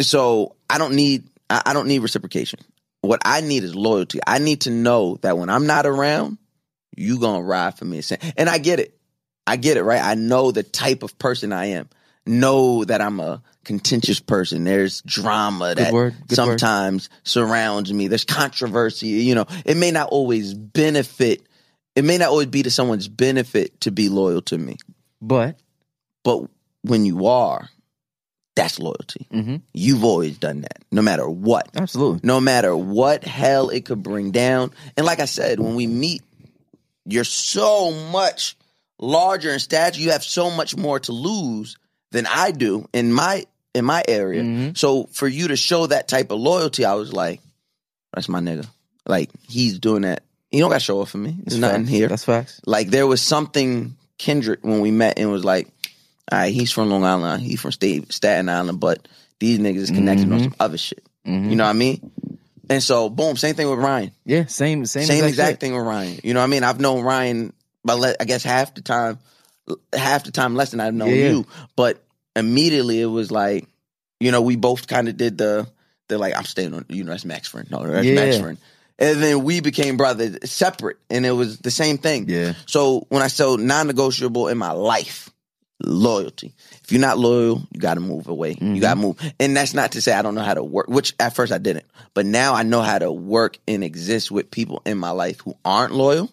So 0.01 0.55
I 0.71 0.79
don't 0.79 0.95
need 0.95 1.29
I 1.51 1.63
I 1.67 1.73
don't 1.73 1.89
need 1.89 1.99
reciprocation. 1.99 2.61
What 3.01 3.21
I 3.25 3.43
need 3.43 3.65
is 3.65 3.75
loyalty. 3.75 4.21
I 4.27 4.39
need 4.39 4.63
to 4.63 4.71
know 4.71 5.19
that 5.23 5.37
when 5.37 5.51
I'm 5.51 5.67
not 5.67 5.87
around, 5.87 6.39
you 6.97 7.19
gonna 7.19 7.43
ride 7.43 7.77
for 7.77 7.85
me. 7.85 8.01
And 8.37 8.49
I 8.49 8.59
get 8.59 8.79
it. 8.79 8.94
I 9.47 9.57
get 9.57 9.77
it, 9.77 9.83
right? 9.83 10.03
I 10.03 10.15
know 10.15 10.51
the 10.51 10.63
type 10.63 11.03
of 11.03 11.19
person 11.19 11.53
I 11.53 11.67
am. 11.67 11.89
Know 12.27 12.85
that 12.85 13.03
I'm 13.03 13.21
a 13.21 13.43
contentious 13.65 14.19
person. 14.19 14.65
There's 14.65 15.03
drama 15.03 15.75
that 15.75 15.93
word, 15.93 16.15
good 16.27 16.39
word. 16.39 16.59
sometimes 16.59 17.11
surrounds 17.23 17.93
me. 17.93 18.09
There's 18.09 18.25
controversy. 18.25 19.09
You 19.09 19.35
know, 19.35 19.47
it 19.67 19.77
may 19.77 19.91
not 19.91 20.09
always 20.09 20.55
benefit. 20.55 21.43
It 21.95 22.05
may 22.05 22.17
not 22.17 22.31
always 22.31 22.47
be 22.47 22.63
to 22.63 22.71
someone's 22.71 23.09
benefit 23.09 23.79
to 23.83 23.91
be 23.93 24.09
loyal 24.09 24.41
to 24.43 24.57
me. 24.59 24.79
But 25.21 25.59
But 26.23 26.49
when 26.83 27.05
you 27.05 27.27
are, 27.27 27.69
that's 28.57 28.79
loyalty. 28.79 29.27
Mhm. 29.31 29.61
You've 29.75 30.05
always 30.05 30.39
done 30.39 30.63
that, 30.63 30.79
no 30.91 31.03
matter 31.03 31.29
what. 31.29 31.69
absolutely. 31.77 32.21
No 32.23 32.41
matter 32.41 32.75
what 32.75 33.25
hell 33.25 33.69
it 33.69 33.85
could 33.85 34.03
bring 34.03 34.31
down. 34.31 34.71
And 34.97 35.05
like 35.05 35.21
I 35.21 35.25
said, 35.27 35.61
when 35.61 35.75
we 35.75 35.87
meet, 35.87 36.23
you're 37.05 37.25
so 37.25 37.91
much 38.11 38.57
larger 38.99 39.51
in 39.53 39.59
stature. 39.59 40.01
You 40.01 40.11
have 40.13 40.25
so 40.25 40.51
much 40.51 40.77
more 40.77 41.01
to 41.01 41.13
lose 41.13 41.77
than 42.13 42.27
I 42.27 42.51
do 42.53 42.89
in 42.93 43.13
my 43.13 43.45
in 43.75 43.85
my 43.85 44.03
area. 44.07 44.43
Mhm. 44.43 44.77
So 44.79 45.09
for 45.13 45.27
you 45.27 45.49
to 45.49 45.57
show 45.57 45.87
that 45.89 46.07
type 46.07 46.31
of 46.31 46.39
loyalty, 46.39 46.85
I 46.85 46.95
was 46.95 47.13
like, 47.13 47.41
that's 48.13 48.29
my 48.29 48.41
nigga. 48.41 48.67
Like 49.07 49.31
he's 49.49 49.79
doing 49.81 50.03
that. 50.03 50.23
You 50.53 50.61
don't 50.61 50.71
got 50.71 50.77
to 50.79 50.85
show 50.85 51.03
up 51.03 51.09
for 51.09 51.19
me. 51.19 51.31
There's 51.33 51.59
That's 51.59 51.73
nothing 51.73 51.83
facts. 51.87 51.91
here. 51.97 52.09
That's 52.09 52.25
facts. 52.25 52.61
Like 52.65 52.89
there 52.91 53.07
was 53.09 53.21
something 53.21 53.97
kindred 54.19 54.61
when 54.63 54.81
we 54.81 54.93
met 54.93 55.19
and 55.19 55.31
was 55.33 55.45
like, 55.45 55.67
all 56.31 56.39
right, 56.39 56.55
he's 56.55 56.71
from 56.71 56.89
Long 56.91 57.05
Island, 57.05 57.43
he's 57.43 57.61
from 57.61 57.73
State, 57.73 58.13
Staten 58.13 58.49
Island, 58.49 58.79
but 58.79 59.09
these 59.41 59.59
niggas 59.59 59.77
is 59.77 59.91
connected 59.91 60.33
on 60.33 60.41
some 60.45 60.55
other 60.61 60.79
shit. 60.79 61.03
Mhm. 61.27 61.51
You 61.51 61.57
know 61.57 61.65
what 61.65 61.71
I 61.71 61.73
mean? 61.75 62.11
And 62.71 62.81
so, 62.83 63.11
boom, 63.11 63.37
same 63.37 63.57
thing 63.57 63.69
with 63.69 63.81
Ryan. 63.81 64.13
Yeah, 64.25 64.47
same 64.47 64.87
same 64.87 65.05
Same, 65.07 65.17
exact, 65.25 65.29
exact 65.29 65.61
thing 65.61 65.75
with 65.75 65.85
Ryan. 65.85 66.21
You 66.23 66.33
know 66.35 66.41
what 66.41 66.45
I 66.45 66.49
mean? 66.51 66.63
I've 66.63 66.79
known 66.81 67.03
Ryan, 67.03 67.53
but 67.85 68.17
I 68.21 68.25
guess 68.25 68.43
half 68.43 68.75
the 68.75 68.81
time, 68.81 69.19
half 69.93 70.25
the 70.25 70.33
time 70.33 70.55
less 70.55 70.71
than 70.71 70.81
I've 70.81 70.95
known 70.95 71.11
Yeah, 71.11 71.29
you. 71.31 71.47
But 71.77 72.03
immediately 72.35 73.01
it 73.01 73.07
was 73.07 73.31
like, 73.31 73.67
you 74.21 74.33
know, 74.33 74.43
we 74.43 74.57
both 74.57 74.87
kind 74.87 75.09
of 75.09 75.17
did 75.17 75.39
the, 75.39 75.69
they're 76.09 76.19
like, 76.19 76.37
I'm 76.37 76.45
staying 76.45 76.75
on, 76.75 76.85
you 76.89 77.05
know, 77.05 77.11
that's 77.11 77.25
Mac's 77.25 77.49
friend. 77.49 77.71
No, 77.71 77.87
that's 77.87 78.07
Yeah. 78.07 78.15
Mac's 78.15 78.39
friend. 78.39 78.59
And 78.99 79.23
then 79.23 79.43
we 79.43 79.61
became 79.61 79.97
brothers 79.97 80.39
separate, 80.49 80.99
and 81.11 81.27
it 81.27 81.33
was 81.33 81.59
the 81.59 81.73
same 81.73 81.99
thing. 81.99 82.29
Yeah. 82.29 82.55
So 82.67 83.07
when 83.09 83.23
I 83.23 83.27
said 83.27 83.59
non-negotiable 83.59 84.47
in 84.47 84.57
my 84.57 84.71
life, 84.71 85.31
loyalty. 85.83 86.55
If 86.83 86.93
you're 86.93 87.01
not 87.01 87.19
loyal, 87.19 87.63
you 87.73 87.81
got 87.81 87.95
to 87.95 88.01
move 88.01 88.29
away. 88.29 88.57
You 88.61 88.81
got 88.81 88.95
to 88.95 89.01
mm-hmm. 89.01 89.07
move. 89.07 89.33
And 89.41 89.57
that's 89.57 89.75
not 89.75 89.93
to 89.93 90.03
say 90.03 90.13
I 90.13 90.23
don't 90.23 90.35
know 90.35 90.43
how 90.43 90.55
to 90.55 90.63
work, 90.63 90.89
which 90.89 91.15
at 91.19 91.35
first 91.35 91.53
I 91.53 91.59
didn't. 91.59 91.87
But 92.15 92.27
now 92.27 92.55
I 92.55 92.63
know 92.63 92.83
how 92.83 92.99
to 92.99 93.11
work 93.11 93.59
and 93.67 93.83
exist 93.83 94.31
with 94.31 94.51
people 94.51 94.83
in 94.87 94.99
my 94.99 95.11
life 95.11 95.41
who 95.41 95.57
aren't 95.65 95.93
loyal. 95.93 96.31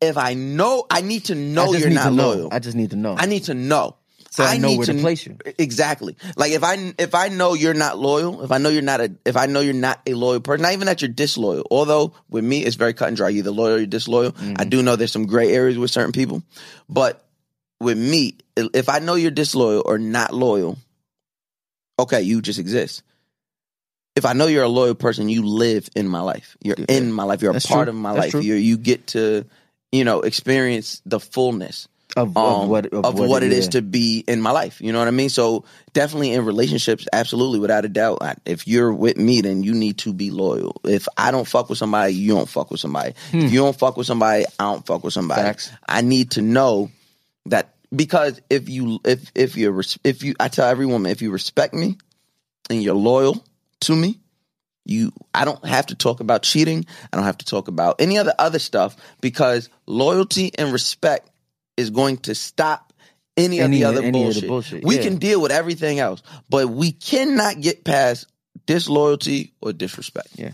If 0.00 0.16
I 0.16 0.34
know, 0.34 0.86
I 0.90 1.00
need 1.00 1.24
to 1.26 1.34
know 1.34 1.72
you're 1.72 1.90
not 1.90 2.10
to 2.10 2.14
know. 2.14 2.28
loyal. 2.28 2.48
I 2.52 2.58
just 2.60 2.76
need 2.76 2.90
to 2.90 2.96
know. 2.96 3.16
I 3.18 3.26
need 3.26 3.44
to 3.44 3.54
know. 3.54 3.96
So 4.30 4.44
I 4.44 4.58
know 4.58 4.68
need 4.68 4.78
where 4.78 4.86
to 4.86 4.94
place 4.94 5.26
you. 5.26 5.36
Exactly. 5.58 6.14
Like 6.36 6.52
if 6.52 6.62
I 6.62 6.94
if 6.98 7.14
I 7.14 7.28
know 7.28 7.54
you're 7.54 7.74
not 7.74 7.98
loyal, 7.98 8.42
if 8.44 8.52
I 8.52 8.58
know 8.58 8.68
you're 8.68 8.82
not 8.82 9.00
a 9.00 9.10
if 9.24 9.36
I 9.36 9.46
know 9.46 9.60
you're 9.60 9.74
not 9.74 10.00
a 10.06 10.14
loyal 10.14 10.40
person, 10.40 10.62
not 10.62 10.74
even 10.74 10.86
that 10.86 11.02
you're 11.02 11.08
disloyal. 11.08 11.66
Although 11.70 12.12
with 12.28 12.44
me 12.44 12.62
it's 12.64 12.76
very 12.76 12.92
cut 12.94 13.08
and 13.08 13.16
dry. 13.16 13.30
You're 13.30 13.38
either 13.38 13.50
loyal 13.50 13.74
or 13.74 13.78
you're 13.78 13.86
disloyal. 13.86 14.34
I 14.36 14.40
Mm-hmm. 14.42 14.68
do 14.68 14.82
know 14.82 14.94
there's 14.96 15.10
some 15.10 15.26
gray 15.26 15.52
areas 15.52 15.78
with 15.78 15.90
certain 15.90 16.12
people, 16.12 16.42
but 16.88 17.24
with 17.80 17.98
me, 17.98 18.36
if 18.56 18.88
I 18.88 18.98
know 19.00 19.14
you're 19.14 19.30
disloyal 19.32 19.82
or 19.86 19.98
not 19.98 20.32
loyal, 20.34 20.78
okay, 21.98 22.22
you 22.22 22.42
just 22.42 22.58
exist. 22.58 23.02
If 24.14 24.24
I 24.26 24.32
know 24.32 24.46
you're 24.46 24.64
a 24.64 24.68
loyal 24.68 24.94
person, 24.94 25.28
you 25.28 25.44
live 25.44 25.88
in 25.96 26.06
my 26.08 26.20
life. 26.20 26.56
You're 26.62 26.76
in 26.88 27.12
my 27.12 27.22
life. 27.24 27.40
You're 27.40 27.52
a 27.52 27.54
That's 27.54 27.66
part 27.66 27.86
true. 27.86 27.90
of 27.90 27.96
my 27.96 28.14
That's 28.14 28.34
life. 28.34 28.44
You 28.44 28.54
you 28.54 28.76
get 28.76 29.08
to 29.08 29.44
you 29.92 30.04
know 30.04 30.20
experience 30.20 31.00
the 31.06 31.20
fullness 31.20 31.88
of, 32.16 32.36
um, 32.36 32.62
of 32.62 32.68
what 32.68 32.86
of, 32.86 33.18
what, 33.28 33.42
it 33.42 33.52
is 33.52 33.68
to 33.68 33.82
be 33.82 34.24
in 34.26 34.40
my 34.40 34.50
life. 34.50 34.80
You 34.80 34.92
know 34.92 34.98
what 34.98 35.08
I 35.08 35.12
mean? 35.12 35.28
So 35.28 35.64
definitely 35.92 36.32
in 36.32 36.44
relationships, 36.44 37.06
absolutely, 37.12 37.58
without 37.60 37.84
a 37.84 37.88
doubt. 37.88 38.18
I- 38.22 38.34
If 38.46 38.66
you're 38.66 38.92
with 38.92 39.16
me, 39.18 39.40
then 39.42 39.62
you 39.62 39.74
need 39.74 39.98
to 39.98 40.12
be 40.12 40.30
loyal. 40.30 40.80
If 40.84 41.06
I 41.16 41.30
don't 41.30 41.46
fuck 41.46 41.68
with 41.68 41.78
somebody, 41.78 42.14
you 42.14 42.34
don't 42.34 42.48
fuck 42.48 42.70
with 42.70 42.80
somebody. 42.80 43.14
If 43.32 43.52
you 43.52 43.60
don't 43.60 43.78
fuck 43.78 43.96
with 43.96 44.06
somebody, 44.06 44.46
I 44.58 44.64
don't 44.72 44.84
fuck 44.86 45.04
with 45.04 45.12
somebody. 45.12 45.42
Hmm. 45.42 45.46
Facts. 45.48 45.70
I 45.86 46.00
need 46.00 46.32
to 46.32 46.42
know 46.42 46.90
that 47.46 47.74
because 47.94 48.40
if 48.50 48.68
you 48.68 48.98
if 49.04 49.30
if 49.34 49.56
you 49.56 49.80
if 50.02 50.22
you 50.22 50.34
I 50.40 50.48
tell 50.48 50.66
every 50.68 50.86
woman 50.86 51.12
if 51.12 51.22
you 51.22 51.30
respect 51.30 51.72
me 51.74 51.98
and 52.70 52.82
you're 52.82 52.94
loyal 52.94 53.44
to 53.82 53.94
me, 53.94 54.18
You, 54.88 55.12
I 55.34 55.44
don't 55.44 55.64
have 55.66 55.86
to 55.86 55.94
talk 55.94 56.20
about 56.20 56.42
cheating. 56.42 56.86
I 57.12 57.16
don't 57.16 57.26
have 57.26 57.38
to 57.38 57.44
talk 57.44 57.68
about 57.68 58.00
any 58.00 58.16
other 58.18 58.32
other 58.38 58.58
stuff 58.58 58.96
because 59.20 59.68
loyalty 59.86 60.50
and 60.58 60.72
respect 60.72 61.28
is 61.76 61.90
going 61.90 62.16
to 62.18 62.34
stop 62.34 62.92
any, 63.36 63.60
of 63.60 63.70
the 63.70 63.84
other 63.84 64.02
any 64.02 64.08
of 64.08 64.12
the 64.12 64.40
bullshit. 64.40 64.48
bullshit, 64.48 64.84
We 64.84 64.96
yeah. 64.96 65.02
can 65.02 65.16
deal 65.16 65.40
with 65.40 65.52
everything 65.52 65.98
else, 66.00 66.22
but 66.48 66.68
we 66.68 66.92
cannot 66.92 67.60
get 67.60 67.84
past 67.84 68.26
disloyalty 68.66 69.52
or 69.60 69.72
disrespect. 69.72 70.30
Yeah. 70.34 70.52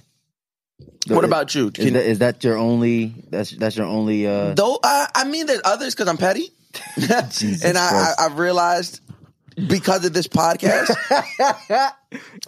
What 1.06 1.24
about 1.24 1.55
you? 1.55 1.70
Is 1.77 1.93
that, 1.93 2.05
is 2.05 2.19
that 2.20 2.43
your 2.44 2.56
only? 2.56 3.15
That's 3.28 3.51
that's 3.51 3.77
your 3.77 3.86
only. 3.86 4.27
uh 4.27 4.55
Though 4.55 4.78
I, 4.82 5.09
I 5.15 5.24
mean, 5.24 5.47
there's 5.47 5.61
others 5.65 5.94
because 5.94 6.09
I'm 6.09 6.16
petty, 6.16 6.48
and 6.97 7.78
I, 7.78 8.15
I 8.19 8.27
I've 8.27 8.39
realized 8.39 9.01
because 9.66 10.05
of 10.05 10.12
this 10.12 10.28
podcast, 10.28 10.90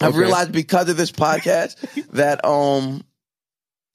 I've 0.00 0.10
Okay. 0.10 0.18
realized 0.18 0.52
because 0.52 0.88
of 0.88 0.96
this 0.96 1.10
podcast 1.12 1.76
that 2.12 2.44
um, 2.44 3.04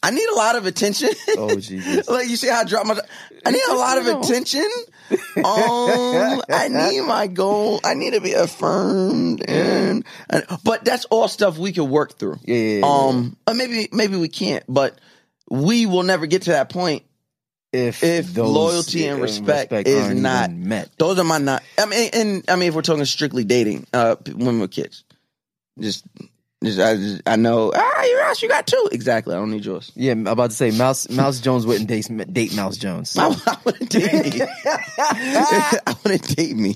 I 0.03 0.11
need 0.11 0.27
a 0.29 0.35
lot 0.35 0.55
of 0.55 0.65
attention. 0.65 1.09
Oh 1.38 1.59
Jesus! 1.59 2.07
like 2.09 2.27
you 2.29 2.35
see 2.35 2.47
how 2.49 2.61
I 2.61 2.63
drop 2.63 2.85
my, 2.88 2.99
I 3.45 3.51
need 3.51 3.63
a 3.69 3.75
lot 3.75 3.97
of 3.97 4.07
attention. 4.07 4.65
Um, 5.11 6.41
I 6.49 6.67
need 6.69 7.01
my 7.01 7.27
goal. 7.27 7.79
I 7.83 7.93
need 7.93 8.13
to 8.13 8.21
be 8.21 8.33
affirmed, 8.33 9.43
and, 9.47 10.05
and 10.29 10.43
but 10.63 10.85
that's 10.85 11.05
all 11.05 11.27
stuff 11.27 11.57
we 11.57 11.71
can 11.71 11.89
work 11.89 12.17
through. 12.17 12.39
Yeah, 12.43 12.55
yeah, 12.55 12.79
yeah, 12.79 13.07
Um, 13.07 13.38
maybe 13.53 13.89
maybe 13.91 14.17
we 14.17 14.27
can't, 14.29 14.63
but 14.67 14.99
we 15.49 15.85
will 15.85 16.03
never 16.03 16.25
get 16.25 16.43
to 16.43 16.51
that 16.51 16.69
point 16.69 17.03
if 17.73 18.03
if 18.03 18.35
loyalty 18.38 19.07
and 19.07 19.22
respect, 19.22 19.72
respect 19.72 19.88
is 19.88 20.06
aren't 20.26 20.57
met. 20.57 20.89
Those 20.98 21.19
are 21.19 21.23
my 21.23 21.38
not. 21.38 21.64
I 21.77 21.85
mean, 21.85 22.10
and 22.14 22.43
I 22.49 22.56
mean, 22.56 22.69
if 22.69 22.76
we're 22.76 22.81
talking 22.81 23.06
strictly 23.06 23.43
dating, 23.43 23.88
uh, 23.93 24.15
p- 24.15 24.34
women 24.34 24.60
with 24.60 24.72
kids, 24.72 25.03
just, 25.80 26.06
just 26.64 26.80
I, 26.80 26.95
just, 26.95 27.22
I 27.26 27.38
know. 27.38 27.72
Ah, 27.73 28.03
your 28.03 28.23
house, 28.23 28.41
you 28.41 28.49
got 28.49 28.68
two. 28.68 28.89
Exactly. 28.91 29.34
I 29.34 29.38
don't 29.38 29.52
need 29.52 29.64
yours. 29.65 29.91
Yeah, 29.95 30.11
I'm 30.11 30.27
about 30.27 30.49
to 30.49 30.56
say 30.56 30.72
Mouse 30.72 31.10
Mouse 31.10 31.39
Jones 31.39 31.65
wouldn't 31.65 31.88
date 31.88 32.07
date 32.34 32.53
Mouse 32.56 32.76
Jones. 32.77 33.15
I, 33.18 33.27
I 33.48 33.57
wouldn't 33.64 33.89
date 33.89 34.14
me. 34.35 34.41
I 34.65 35.95
wouldn't 36.03 36.35
date 36.35 36.56
me. 36.57 36.76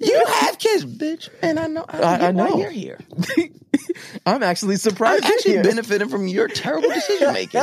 You 0.00 0.24
have 0.26 0.58
kids, 0.58 0.84
bitch, 0.84 1.28
and 1.42 1.58
I 1.58 1.66
know. 1.66 1.84
I, 1.88 1.98
I- 1.98 2.28
I 2.28 2.30
know. 2.30 2.56
you're 2.58 2.70
here. 2.70 2.98
I'm 4.26 4.42
actually 4.42 4.76
surprised. 4.76 5.24
I'm 5.24 5.32
actually 5.32 5.62
benefiting 5.62 6.08
from 6.08 6.26
your 6.28 6.48
terrible 6.48 6.88
decision 6.90 7.32
making. 7.32 7.62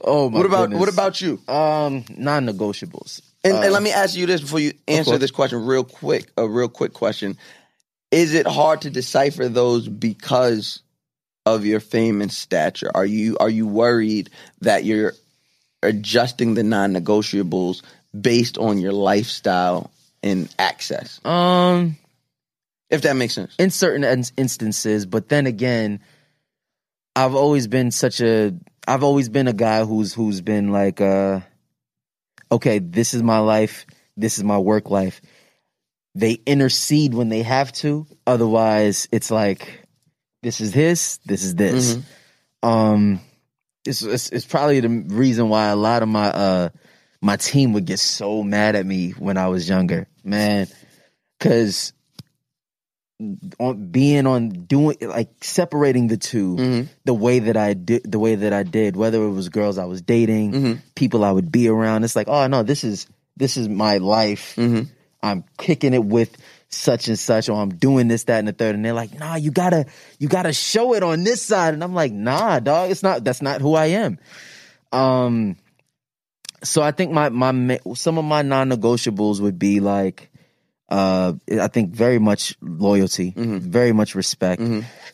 Oh 0.00 0.30
my 0.30 0.38
What 0.38 0.46
about 0.46 0.60
goodness. 0.70 0.80
what 0.80 0.88
about 0.92 1.20
you? 1.20 1.40
um 1.48 2.04
non-negotiables? 2.16 3.20
And, 3.44 3.54
Uh, 3.54 3.60
and 3.62 3.72
let 3.72 3.82
me 3.82 3.90
ask 3.92 4.16
you 4.16 4.26
this 4.26 4.40
before 4.40 4.60
you 4.60 4.72
answer 4.88 5.18
this 5.18 5.30
question 5.30 5.64
real 5.64 5.84
quick. 5.84 6.30
A 6.36 6.48
real 6.48 6.68
quick 6.68 6.92
question: 6.94 7.36
Is 8.10 8.34
it 8.34 8.46
hard 8.46 8.82
to 8.82 8.90
decipher 8.90 9.48
those 9.48 9.88
because 9.88 10.80
of 11.46 11.64
your 11.66 11.80
fame 11.80 12.22
and 12.22 12.32
stature? 12.32 12.90
Are 12.94 13.04
you 13.04 13.36
are 13.38 13.50
you 13.50 13.66
worried 13.66 14.30
that 14.62 14.84
you're 14.84 15.12
adjusting 15.82 16.54
the 16.54 16.62
non-negotiables 16.62 17.82
based 18.18 18.56
on 18.56 18.78
your 18.78 18.92
lifestyle 18.92 19.90
and 20.22 20.48
access? 20.58 21.20
um 21.26 21.96
If 22.88 23.02
that 23.02 23.16
makes 23.16 23.34
sense. 23.34 23.54
in 23.58 23.70
certain 23.70 24.04
instances, 24.38 25.04
but 25.04 25.28
then 25.28 25.46
again, 25.46 26.00
I've 27.16 27.34
always 27.34 27.66
been 27.66 27.90
such 27.90 28.20
a 28.20 28.54
I've 28.86 29.02
always 29.02 29.28
been 29.28 29.48
a 29.48 29.52
guy 29.52 29.84
who's 29.84 30.12
who's 30.12 30.40
been 30.40 30.70
like 30.70 31.00
uh 31.00 31.40
okay, 32.52 32.78
this 32.78 33.14
is 33.14 33.22
my 33.22 33.38
life, 33.38 33.86
this 34.16 34.38
is 34.38 34.44
my 34.44 34.58
work 34.58 34.90
life. 34.90 35.20
They 36.14 36.34
intercede 36.46 37.14
when 37.14 37.28
they 37.28 37.42
have 37.42 37.72
to, 37.74 38.06
otherwise 38.26 39.08
it's 39.10 39.30
like 39.30 39.82
this 40.42 40.60
is 40.60 40.72
his, 40.74 41.18
this 41.24 41.42
is 41.42 41.54
this. 41.54 41.96
Um 42.62 43.20
it's, 43.86 44.02
it's 44.02 44.28
it's 44.30 44.46
probably 44.46 44.80
the 44.80 44.88
reason 44.88 45.48
why 45.48 45.68
a 45.68 45.76
lot 45.76 46.02
of 46.02 46.08
my 46.08 46.26
uh 46.28 46.68
my 47.22 47.36
team 47.36 47.72
would 47.72 47.86
get 47.86 47.98
so 47.98 48.42
mad 48.42 48.76
at 48.76 48.84
me 48.84 49.12
when 49.12 49.38
I 49.38 49.48
was 49.48 49.66
younger. 49.68 50.06
Man, 50.22 50.66
cuz 51.40 51.93
on 53.60 53.86
being 53.92 54.26
on 54.26 54.48
doing 54.48 54.96
like 55.00 55.30
separating 55.40 56.08
the 56.08 56.16
2 56.16 56.56
Mhm. 56.56 56.88
the 57.04 57.14
way 57.14 57.38
that 57.38 57.56
I 57.56 57.74
did 57.74 58.02
the 58.10 58.18
way 58.18 58.34
that 58.34 58.52
I 58.52 58.64
did 58.64 58.96
whether 58.96 59.22
it 59.22 59.30
was 59.30 59.48
girls 59.48 59.78
I 59.78 59.84
was 59.84 60.02
dating 60.02 60.52
Mhm. 60.52 60.78
people 60.96 61.22
I 61.24 61.30
would 61.30 61.52
be 61.52 61.68
around 61.68 62.02
it's 62.02 62.16
like 62.16 62.26
oh 62.28 62.46
no 62.48 62.64
this 62.64 62.82
is 62.82 63.06
this 63.36 63.56
is 63.56 63.68
my 63.68 63.98
life 63.98 64.54
Mhm. 64.56 64.88
I'm 65.22 65.44
kicking 65.58 65.94
it 65.94 66.04
with 66.04 66.36
such 66.68 67.06
and 67.06 67.16
such 67.18 67.48
or 67.48 67.60
I'm 67.62 67.70
doing 67.70 68.08
this 68.08 68.24
that 68.24 68.40
and 68.40 68.48
the 68.48 68.52
third 68.52 68.74
and 68.74 68.84
they're 68.84 68.92
like 68.92 69.16
nah 69.16 69.36
you 69.36 69.52
got 69.52 69.70
to 69.70 69.86
you 70.18 70.26
got 70.26 70.42
to 70.42 70.52
show 70.52 70.92
it 70.94 71.04
on 71.04 71.22
this 71.22 71.40
side 71.40 71.72
and 71.72 71.84
I'm 71.84 71.94
like 71.94 72.12
nah 72.12 72.58
dog 72.58 72.90
it's 72.90 73.02
not 73.04 73.22
that's 73.22 73.40
not 73.42 73.60
who 73.60 73.74
I 73.74 73.86
am 73.86 74.18
um 74.92 75.56
so 76.64 76.82
I 76.82 76.90
think 76.90 77.12
my 77.12 77.28
my 77.28 77.78
some 77.94 78.18
of 78.18 78.24
my 78.24 78.42
non-negotiables 78.42 79.40
would 79.40 79.58
be 79.58 79.78
like 79.78 80.30
uh 80.88 81.32
I 81.50 81.68
think 81.68 81.90
very 81.92 82.18
much 82.18 82.56
loyalty, 82.60 83.32
very 83.36 83.92
much 83.92 84.14
respect, 84.14 84.60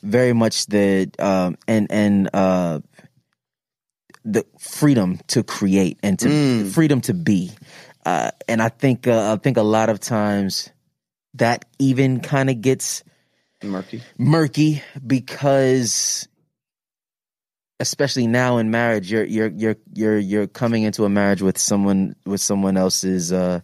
very 0.02 0.32
much 0.32 0.66
the 0.66 1.10
um 1.18 1.56
and 1.68 1.86
and 1.90 2.28
uh 2.34 2.80
the 4.24 4.44
freedom 4.58 5.18
to 5.28 5.42
create 5.42 5.98
and 6.02 6.18
to 6.18 6.28
freedom 6.70 7.00
to 7.02 7.14
be. 7.14 7.52
Uh 8.04 8.30
and 8.48 8.60
I 8.60 8.68
think 8.68 9.06
uh, 9.06 9.32
I 9.32 9.36
think 9.42 9.56
a 9.56 9.62
lot 9.62 9.88
of 9.88 10.00
times 10.00 10.70
that 11.34 11.64
even 11.78 12.20
kind 12.20 12.50
of 12.50 12.60
gets 12.60 13.04
Murky. 13.62 14.02
murky 14.18 14.82
because 15.06 16.26
especially 17.78 18.26
now 18.26 18.58
in 18.58 18.70
marriage 18.70 19.10
you're 19.12 19.24
you're 19.24 19.48
you're 19.48 19.76
you're 19.94 20.18
you're 20.18 20.46
coming 20.46 20.82
into 20.82 21.04
a 21.04 21.08
marriage 21.08 21.42
with 21.42 21.56
someone 21.58 22.14
with 22.26 22.40
someone 22.40 22.76
else's 22.76 23.32
uh 23.32 23.60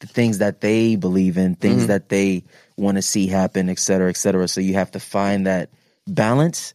the 0.00 0.06
things 0.06 0.38
that 0.38 0.60
they 0.60 0.96
believe 0.96 1.36
in 1.36 1.54
things 1.54 1.82
mm-hmm. 1.82 1.86
that 1.88 2.08
they 2.08 2.44
want 2.76 2.96
to 2.96 3.02
see 3.02 3.26
happen 3.26 3.68
et 3.68 3.78
cetera 3.78 4.08
et 4.08 4.16
cetera 4.16 4.46
so 4.46 4.60
you 4.60 4.74
have 4.74 4.90
to 4.90 5.00
find 5.00 5.46
that 5.46 5.70
balance 6.06 6.74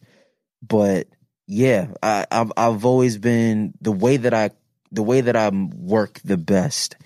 but 0.62 1.06
yeah 1.46 1.88
I, 2.02 2.26
I've 2.30 2.52
I've 2.56 2.84
always 2.84 3.18
been 3.18 3.74
the 3.80 3.92
way 3.92 4.16
that 4.16 4.34
I 4.34 4.50
the 4.92 5.02
way 5.02 5.20
that 5.20 5.36
I 5.36 5.50
work 5.50 6.20
the 6.24 6.36
best 6.36 6.96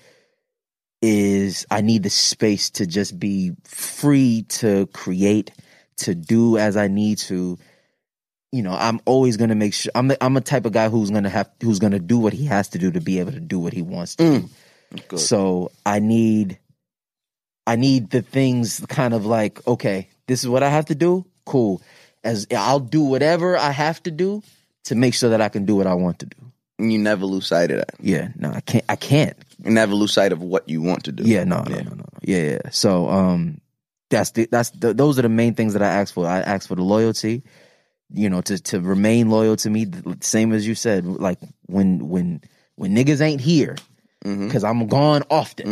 is 1.01 1.65
I 1.71 1.81
need 1.81 2.03
the 2.03 2.09
space 2.09 2.69
to 2.71 2.85
just 2.85 3.19
be 3.19 3.53
free 3.63 4.45
to 4.49 4.87
create, 4.87 5.51
to 5.97 6.15
do 6.15 6.57
as 6.57 6.77
I 6.77 6.87
need 6.87 7.17
to. 7.19 7.57
You 8.51 8.63
know, 8.63 8.73
I'm 8.73 8.99
always 9.05 9.37
gonna 9.37 9.55
make 9.55 9.73
sure 9.73 9.91
I'm 9.93 10.07
the, 10.07 10.23
I'm 10.23 10.35
a 10.35 10.41
type 10.41 10.65
of 10.65 10.71
guy 10.71 10.89
who's 10.89 11.11
gonna 11.11 11.29
have 11.29 11.49
who's 11.61 11.79
gonna 11.79 11.99
do 11.99 12.17
what 12.17 12.33
he 12.33 12.45
has 12.45 12.69
to 12.69 12.79
do 12.79 12.91
to 12.91 13.01
be 13.01 13.19
able 13.19 13.31
to 13.31 13.39
do 13.39 13.59
what 13.59 13.73
he 13.73 13.81
wants 13.81 14.15
to 14.15 14.23
mm. 14.23 14.41
do. 14.41 14.49
So 15.15 15.71
I 15.85 15.99
need 15.99 16.59
I 17.67 17.75
need 17.75 18.09
the 18.09 18.21
things 18.21 18.83
kind 18.89 19.13
of 19.13 19.25
like, 19.25 19.65
okay, 19.67 20.09
this 20.27 20.43
is 20.43 20.49
what 20.49 20.63
I 20.63 20.69
have 20.69 20.85
to 20.85 20.95
do. 20.95 21.25
Cool. 21.45 21.81
As 22.23 22.47
I'll 22.55 22.79
do 22.79 23.03
whatever 23.03 23.57
I 23.57 23.71
have 23.71 24.01
to 24.03 24.11
do 24.11 24.41
to 24.85 24.95
make 24.95 25.13
sure 25.13 25.29
that 25.29 25.41
I 25.41 25.49
can 25.49 25.65
do 25.65 25.75
what 25.75 25.87
I 25.87 25.93
want 25.93 26.19
to 26.19 26.25
do. 26.25 26.37
And 26.79 26.91
you 26.91 26.97
never 26.97 27.25
lose 27.25 27.47
sight 27.47 27.71
of 27.71 27.77
that. 27.77 27.93
Yeah, 27.99 28.29
no, 28.35 28.51
I 28.51 28.61
can't 28.61 28.85
I 28.89 28.95
can't. 28.95 29.37
You 29.63 29.71
never 29.71 29.93
lose 29.93 30.13
sight 30.13 30.31
of 30.31 30.41
what 30.41 30.67
you 30.69 30.81
want 30.81 31.03
to 31.05 31.11
do. 31.11 31.23
Yeah, 31.23 31.43
no, 31.43 31.61
no, 31.63 31.75
no, 31.75 31.91
no. 31.91 32.05
Yeah, 32.21 32.41
yeah. 32.41 32.69
So, 32.71 33.09
um, 33.09 33.59
that's 34.09 34.31
the 34.31 34.47
that's 34.49 34.71
the, 34.71 34.93
those 34.93 35.19
are 35.19 35.23
the 35.23 35.29
main 35.29 35.53
things 35.53 35.73
that 35.73 35.81
I 35.81 35.87
ask 35.87 36.13
for. 36.13 36.25
I 36.25 36.39
ask 36.39 36.67
for 36.67 36.75
the 36.75 36.83
loyalty, 36.83 37.43
you 38.11 38.29
know, 38.29 38.41
to 38.41 38.57
to 38.63 38.79
remain 38.79 39.29
loyal 39.29 39.55
to 39.57 39.69
me. 39.69 39.87
Same 40.21 40.53
as 40.53 40.65
you 40.65 40.75
said, 40.75 41.05
like 41.05 41.39
when 41.67 42.09
when 42.09 42.41
when 42.75 42.95
niggas 42.95 43.21
ain't 43.21 43.41
here, 43.41 43.75
because 44.21 44.63
I'm 44.63 44.87
gone 44.87 45.23
often. 45.29 45.67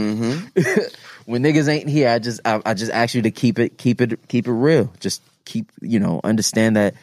when 1.26 1.44
niggas 1.44 1.68
ain't 1.68 1.90
here, 1.90 2.10
I 2.10 2.20
just 2.20 2.42
I, 2.46 2.62
I 2.66 2.74
just 2.74 2.92
ask 2.92 3.16
you 3.16 3.22
to 3.24 3.32
keep 3.32 3.60
it 3.60 3.78
keep 3.78 4.02
it 4.02 4.28
keep 4.28 4.48
it 4.48 4.52
real. 4.52 4.94
Just 5.00 5.22
keep 5.46 5.72
you 5.82 6.00
know 6.00 6.22
understand 6.24 6.76
that 6.76 6.96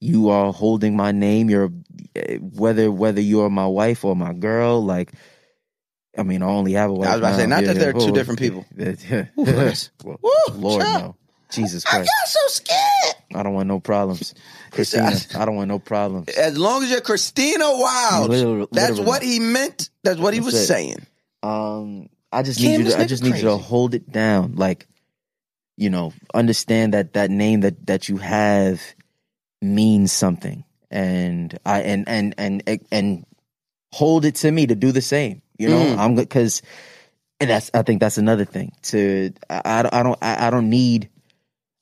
you 0.00 0.30
are 0.30 0.52
holding 0.52 0.96
my 0.96 1.12
name. 1.12 1.50
You're 1.50 1.72
eh, 2.16 2.38
whether 2.38 2.90
whether 2.90 3.20
you're 3.20 3.50
my 3.50 3.66
wife 3.66 4.04
or 4.04 4.16
my 4.16 4.32
girl, 4.32 4.84
like. 4.84 5.12
I 6.16 6.24
mean, 6.24 6.42
I 6.42 6.46
only 6.46 6.72
have 6.72 6.90
a 6.90 6.94
wife. 6.94 7.08
I 7.08 7.12
was 7.12 7.18
about 7.20 7.30
to 7.30 7.36
say, 7.36 7.46
not 7.46 7.64
that 7.64 7.74
they're 7.74 7.92
two 7.92 7.98
oh, 8.00 8.12
different 8.12 8.40
people. 8.40 8.66
Well, 10.20 10.42
Lord, 10.52 10.82
no. 10.82 11.16
Jesus 11.50 11.84
Christ. 11.84 12.10
I'm 12.22 12.26
so 12.28 12.40
scared. 12.48 13.14
I 13.34 13.42
don't 13.42 13.54
want 13.54 13.68
no 13.68 13.80
problems. 13.80 14.34
Christina, 14.70 15.16
I 15.36 15.44
don't 15.44 15.56
want 15.56 15.68
no 15.68 15.78
problems. 15.78 16.28
As 16.28 16.58
long 16.58 16.82
as 16.82 16.90
you're 16.90 17.00
Christina 17.00 17.64
Wilds, 17.64 18.68
that's 18.70 18.98
what 19.00 19.22
he 19.22 19.40
meant. 19.40 19.90
That's 20.02 20.18
what 20.18 20.34
he 20.34 20.40
That's 20.40 20.52
was 20.52 20.62
it. 20.62 20.66
saying. 20.66 21.06
Um, 21.42 22.08
I 22.32 22.42
just 22.42 22.60
Cam, 22.60 22.70
need 22.70 22.78
you 22.78 22.84
to, 22.92 22.98
I 22.98 23.04
just 23.04 23.22
need 23.22 23.36
you 23.36 23.42
to 23.42 23.56
hold 23.56 23.94
it 23.94 24.10
down. 24.10 24.56
Like, 24.56 24.86
you 25.76 25.90
know, 25.90 26.12
understand 26.34 26.94
that 26.94 27.14
that 27.14 27.30
name 27.30 27.60
that, 27.60 27.86
that 27.86 28.08
you 28.08 28.16
have 28.18 28.82
means 29.62 30.12
something. 30.12 30.64
And 30.90 31.58
I, 31.64 31.82
and, 31.82 32.08
and, 32.08 32.34
and, 32.38 32.62
and 32.90 33.26
hold 33.92 34.24
it 34.24 34.36
to 34.36 34.50
me 34.50 34.66
to 34.66 34.74
do 34.74 34.92
the 34.92 35.02
same. 35.02 35.42
You 35.58 35.68
know, 35.68 35.84
Mm. 35.84 35.98
I'm 35.98 36.14
good 36.14 36.28
because, 36.28 36.62
and 37.40 37.50
that's 37.50 37.70
I 37.74 37.82
think 37.82 38.00
that's 38.00 38.18
another 38.18 38.44
thing. 38.44 38.72
To 38.84 39.32
I, 39.50 39.62
I 39.64 39.82
don't 39.82 39.94
I 39.94 40.02
don't 40.02 40.18
I, 40.22 40.46
I 40.46 40.50
don't 40.50 40.70
need. 40.70 41.08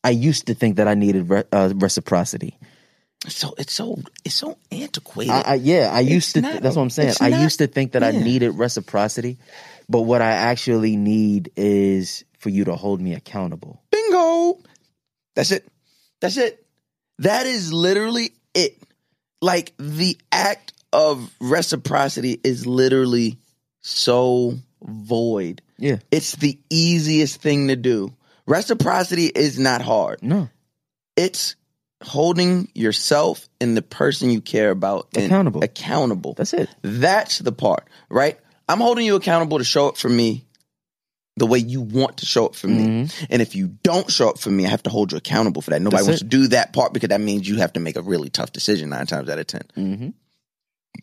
I 0.07 0.11
used 0.11 0.47
to 0.47 0.55
think 0.55 0.77
that 0.77 0.87
I 0.87 0.95
needed 0.95 1.29
re, 1.29 1.43
uh, 1.51 1.73
reciprocity. 1.75 2.57
so 3.27 3.55
it's 3.59 3.73
so 3.73 3.99
it's 4.25 4.37
so 4.37 4.57
antiquated. 4.71 5.33
I, 5.33 5.41
I, 5.41 5.55
yeah, 5.55 5.91
I 5.93 6.01
used 6.01 6.35
to. 6.35 6.43
not- 6.43 6.63
that's 6.63 6.77
what 6.77 6.83
I'm 6.83 6.91
saying. 6.91 7.15
I 7.21 7.31
not- 7.31 7.41
used 7.41 7.59
to 7.59 7.67
think 7.67 7.93
that 7.93 8.05
I 8.05 8.13
needed 8.13 8.51
reciprocity, 8.51 9.39
but 9.89 10.03
what 10.03 10.23
I 10.23 10.31
actually 10.31 10.97
need 10.97 11.51
is 11.57 12.25
for 12.39 12.51
you 12.51 12.65
to 12.65 12.77
hold 12.77 13.01
me 13.01 13.15
accountable. 13.15 13.83
Bingo. 13.91 14.59
That's 15.35 15.51
it. 15.51 15.67
That's 16.21 16.37
it. 16.37 16.65
That 17.19 17.47
is 17.47 17.73
literally 17.73 18.33
it. 18.55 18.81
Like 19.43 19.75
the 19.79 20.17
act 20.31 20.73
of 20.93 21.31
reciprocity 21.41 22.41
is 22.45 22.67
literally 22.67 23.39
so 23.81 24.55
void. 24.83 25.63
Yeah. 25.79 25.99
It's 26.11 26.37
the 26.37 26.59
easiest 26.71 27.43
thing 27.43 27.69
to 27.69 27.77
do. 27.77 28.15
Reciprocity 28.47 29.27
is 29.27 29.59
not 29.59 29.83
hard. 29.83 30.23
No. 30.23 30.49
It's 31.17 31.57
holding 32.03 32.69
yourself 32.75 33.49
and 33.61 33.77
the 33.77 33.83
person 33.83 34.31
you 34.31 34.41
care 34.41 34.71
about 34.71 35.09
Accountable. 35.17 35.65
Accountable. 35.65 36.35
That's 36.35 36.53
it. 36.53 36.69
That's 36.83 37.39
the 37.39 37.53
part, 37.53 37.89
right? 38.09 38.39
I'm 38.69 38.81
holding 38.81 39.07
you 39.07 39.17
accountable 39.17 39.59
to 39.59 39.65
show 39.65 39.89
up 39.89 39.97
for 39.97 40.09
me 40.09 40.45
the 41.37 41.47
way 41.47 41.59
you 41.59 41.81
want 41.83 42.19
to 42.19 42.27
show 42.27 42.47
up 42.47 42.55
for 42.55 42.67
me. 42.67 43.09
And 43.29 43.43
if 43.43 43.55
you 43.55 43.69
don't 43.83 44.11
show 44.11 44.29
up 44.31 44.39
for 44.39 44.51
me, 44.51 44.65
I 44.65 44.71
have 44.71 44.83
to 44.85 44.91
hold 44.91 45.13
you 45.13 45.19
accountable 45.19 45.61
for 45.61 45.71
that. 45.71 45.83
Nobody 45.83 45.99
That's 45.99 46.09
wants 46.09 46.23
it. 46.23 46.25
to 46.25 46.29
do 46.31 46.49
that 46.49 46.73
part 46.73 46.93
because 46.95 47.11
that 47.11 47.21
means 47.21 47.47
you 47.47 47.59
have 47.59 47.75
to 47.75 47.81
make 47.81 47.97
a 47.97 48.03
really 48.03 48.31
tough 48.31 48.53
decision 48.53 48.89
nine 48.91 49.07
times 49.07 49.29
out 49.29 49.39
of 49.39 49.47
10 49.47 49.63
Mm-hmm. 49.77 50.09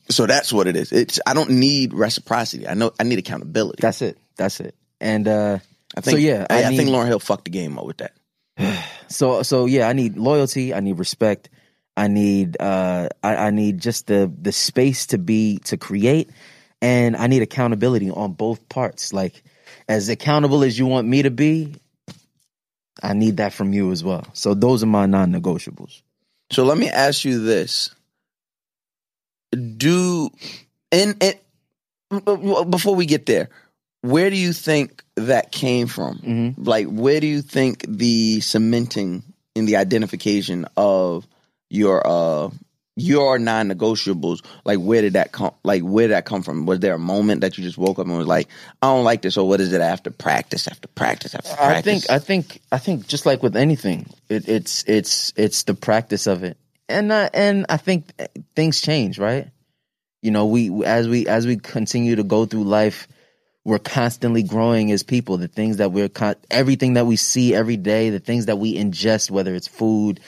So 0.10 0.26
that's 0.26 0.52
what 0.52 0.68
it 0.68 0.76
is. 0.76 0.91
It's 0.91 1.20
I 1.26 1.34
don't 1.36 1.52
need 1.52 1.94
reciprocity. 1.94 2.68
I 2.68 2.74
know 2.74 2.91
I 2.99 3.03
need 3.03 3.20
accountability. 3.20 3.80
That's 3.80 4.02
it. 4.02 4.18
That's 4.38 4.60
it. 4.60 4.76
And 4.99 5.28
uh, 5.28 5.60
I 5.95 6.02
think 6.02 6.15
so 6.15 6.18
yeah, 6.18 6.45
I, 6.49 6.64
I, 6.64 6.68
I 6.68 6.76
think 6.76 6.90
Lauryn 6.90 7.07
Hill 7.07 7.20
fucked 7.20 7.45
the 7.45 7.52
game 7.52 7.78
up 7.78 7.86
with 7.86 7.98
that. 7.98 8.14
So 9.10 9.44
so 9.44 9.68
yeah, 9.68 9.88
I 9.88 9.94
need 9.94 10.18
loyalty. 10.18 10.74
I 10.74 10.80
need 10.80 10.98
respect. 10.98 11.49
I 11.95 12.07
need 12.07 12.57
uh 12.60 13.10
I, 13.22 13.36
I 13.36 13.49
need 13.52 13.80
just 13.80 14.07
the 14.07 14.32
the 14.41 14.52
space 14.52 15.06
to 15.07 15.20
be 15.20 15.60
to 15.65 15.78
create, 15.78 16.32
and 16.82 17.15
I 17.15 17.28
need 17.28 17.44
accountability 17.44 18.10
on 18.10 18.34
both 18.34 18.68
parts. 18.70 19.14
Like 19.14 19.44
as 19.88 20.10
accountable 20.10 20.64
as 20.64 20.80
you 20.80 20.88
want 20.88 21.07
me 21.07 21.22
to 21.22 21.30
be, 21.30 21.76
I 23.03 23.14
need 23.14 23.38
that 23.38 23.53
from 23.53 23.72
you 23.72 23.91
as 23.91 24.03
well. 24.03 24.26
So 24.34 24.56
those 24.56 24.82
are 24.82 24.88
my 24.88 25.06
non-negotiables. 25.06 26.02
So 26.52 26.64
let 26.64 26.80
me 26.80 26.90
ask 26.90 27.24
you 27.24 27.44
this: 27.44 27.94
Do 29.52 30.32
and 30.91 31.22
it 31.22 31.44
before 32.70 32.95
we 32.95 33.06
get 33.06 33.26
there, 33.26 33.49
where 34.04 34.30
do 34.30 34.38
you 34.38 34.54
think 34.54 35.04
that 35.16 35.52
came 35.52 35.88
from? 35.88 36.20
Mm-hmm. 36.20 36.64
Like, 36.64 36.88
where 36.88 37.20
do 37.20 37.28
you 37.28 37.42
think 37.42 37.86
the 37.88 38.42
cementing 38.42 39.24
in 39.56 39.66
the 39.66 39.78
identification 39.78 40.66
of 40.76 41.26
your 41.70 42.06
uh 42.06 42.50
your 42.96 43.40
non-negotiables 43.40 44.46
like 44.66 44.78
where 44.78 45.02
did 45.02 45.14
that 45.14 45.32
come 45.32 45.52
like 45.64 45.82
where 45.82 46.08
did 46.08 46.14
that 46.14 46.26
come 46.26 46.44
from 46.44 46.68
was 46.68 46.80
there 46.80 46.94
a 46.94 47.00
moment 47.00 47.42
that 47.42 47.58
you 47.58 47.64
just 47.64 47.76
woke 47.76 47.98
up 47.98 48.06
and 48.06 48.16
was 48.16 48.28
like 48.28 48.48
i 48.84 48.88
don't 48.88 49.04
like 49.04 49.24
this 49.24 49.36
or 49.36 49.48
what 49.48 49.60
is 49.60 49.74
it 49.74 49.82
after 49.82 50.12
practice 50.12 50.68
after 50.68 50.88
practice 50.90 51.34
after 51.34 51.56
practice 51.56 51.78
I 51.78 51.82
think 51.82 52.10
I 52.12 52.20
think 52.20 52.62
I 52.72 52.78
think 52.78 53.08
just 53.08 53.26
like 53.26 53.42
with 53.42 53.56
anything, 53.56 54.08
it, 54.30 54.48
it's 54.48 54.84
it's 54.88 55.34
it's 55.36 55.64
the 55.64 55.74
practice 55.74 56.28
of 56.28 56.44
it, 56.44 56.58
and 56.88 57.12
uh, 57.12 57.30
and 57.34 57.66
I 57.70 57.78
think 57.78 58.12
things 58.56 58.82
change, 58.82 59.18
right? 59.18 59.50
You 60.22 60.32
know, 60.32 60.46
we 60.46 60.86
as 60.86 61.08
we 61.08 61.28
as 61.28 61.48
we 61.48 61.58
continue 61.58 62.16
to 62.16 62.24
go 62.24 62.46
through 62.46 62.66
life, 62.66 63.08
we're 63.65 63.80
constantly 63.80 64.44
growing 64.44 64.91
as 64.91 65.03
people. 65.03 65.38
The 65.38 65.48
things 65.48 65.77
that 65.77 65.91
we're 65.91 66.10
con- 66.10 66.35
everything 66.52 66.94
that 66.95 67.06
we 67.06 67.15
see 67.15 67.56
every 67.56 67.77
day, 67.77 68.10
the 68.10 68.19
things 68.19 68.48
that 68.48 68.57
we 68.57 68.76
ingest, 68.76 69.31
whether 69.31 69.56
it's 69.56 69.68
food, 69.68 70.19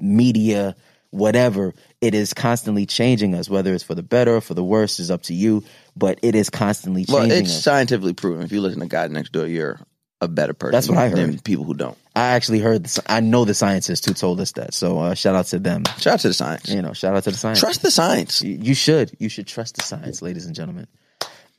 media, 0.00 0.76
whatever, 1.10 1.74
it 2.00 2.14
is 2.14 2.34
constantly 2.34 2.86
changing 2.86 3.34
us. 3.34 3.48
Whether 3.48 3.74
it's 3.74 3.84
for 3.84 3.94
the 3.94 4.02
better 4.02 4.36
or 4.36 4.40
for 4.40 4.54
the 4.54 4.64
worse 4.64 4.98
is 5.00 5.10
up 5.10 5.22
to 5.24 5.34
you, 5.34 5.64
but 5.96 6.18
it 6.22 6.34
is 6.34 6.50
constantly 6.50 7.04
changing. 7.04 7.28
well 7.30 7.38
it's 7.38 7.50
us. 7.56 7.62
scientifically 7.64 8.12
proven 8.14 8.42
if 8.42 8.52
you 8.52 8.60
listen 8.60 8.80
to 8.80 8.86
god 8.86 9.10
next 9.12 9.30
door 9.32 9.46
you're 9.46 9.78
a 10.20 10.26
better 10.28 10.52
person 10.54 10.72
That's 10.72 10.88
what 10.88 10.98
I 10.98 11.08
heard. 11.08 11.18
than 11.18 11.38
people 11.38 11.64
who 11.64 11.74
don't 11.74 11.96
I 12.16 12.28
actually 12.32 12.60
heard. 12.60 12.84
The, 12.84 12.88
sci- 12.88 13.02
I 13.06 13.20
know 13.20 13.44
the 13.44 13.54
scientists 13.54 14.06
who 14.06 14.14
told 14.14 14.40
us 14.40 14.52
that. 14.52 14.72
So 14.72 14.98
uh, 15.00 15.14
shout 15.14 15.34
out 15.34 15.46
to 15.46 15.58
them. 15.58 15.82
shout 15.98 16.14
out 16.14 16.20
to 16.20 16.28
the 16.28 16.34
science 16.34 16.68
You 16.68 16.80
know, 16.82 16.92
shout 16.92 17.14
out 17.16 17.24
to 17.24 17.30
the 17.30 17.36
science. 17.36 17.58
trust 17.60 17.82
the 17.82 17.90
science 17.90 18.40
You, 18.42 18.54
you 18.60 18.74
should. 18.74 19.10
You 19.18 19.28
should 19.28 19.46
trust 19.46 19.76
the 19.76 19.82
science, 19.82 20.20
ladies 20.22 20.46
and 20.46 20.54
gentlemen. 20.54 20.86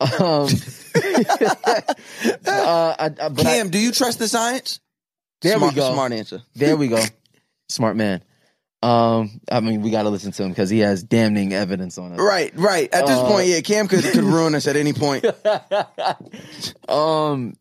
Um, 0.01 0.09
uh, 0.19 0.47
I, 2.45 3.05
I, 3.05 3.29
but 3.29 3.39
I- 3.39 3.43
cam 3.43 3.69
do 3.69 3.79
you 3.79 3.91
trust 3.91 4.19
the 4.19 4.27
science 4.27 4.79
There 5.41 5.55
we 5.55 5.59
smart, 5.59 5.75
go. 5.75 5.93
smart 5.93 6.11
answer 6.11 6.41
there 6.55 6.75
we 6.75 6.87
go. 6.87 7.01
Smart 7.69 7.95
man. 7.95 8.21
Um, 8.83 9.41
I 9.51 9.59
mean, 9.59 9.81
we 9.81 9.89
got 9.89 10.03
to 10.03 10.09
listen 10.09 10.31
to 10.33 10.43
him 10.43 10.49
because 10.49 10.69
he 10.69 10.79
has 10.79 11.01
damning 11.01 11.51
evidence 11.53 11.97
on 11.97 12.11
us. 12.13 12.19
right 12.19 12.51
right 12.55 12.93
at 12.93 13.07
this 13.07 13.17
Uh, 13.17 13.27
point 13.27 13.47
yeah 13.47 13.61
cam 13.61 13.87
could, 13.87 14.03
could 14.03 14.23
ruin 14.23 14.53
us 14.53 14.67
at 14.67 14.75
any 14.75 14.93
point 14.93 15.25
Um, 16.87 17.55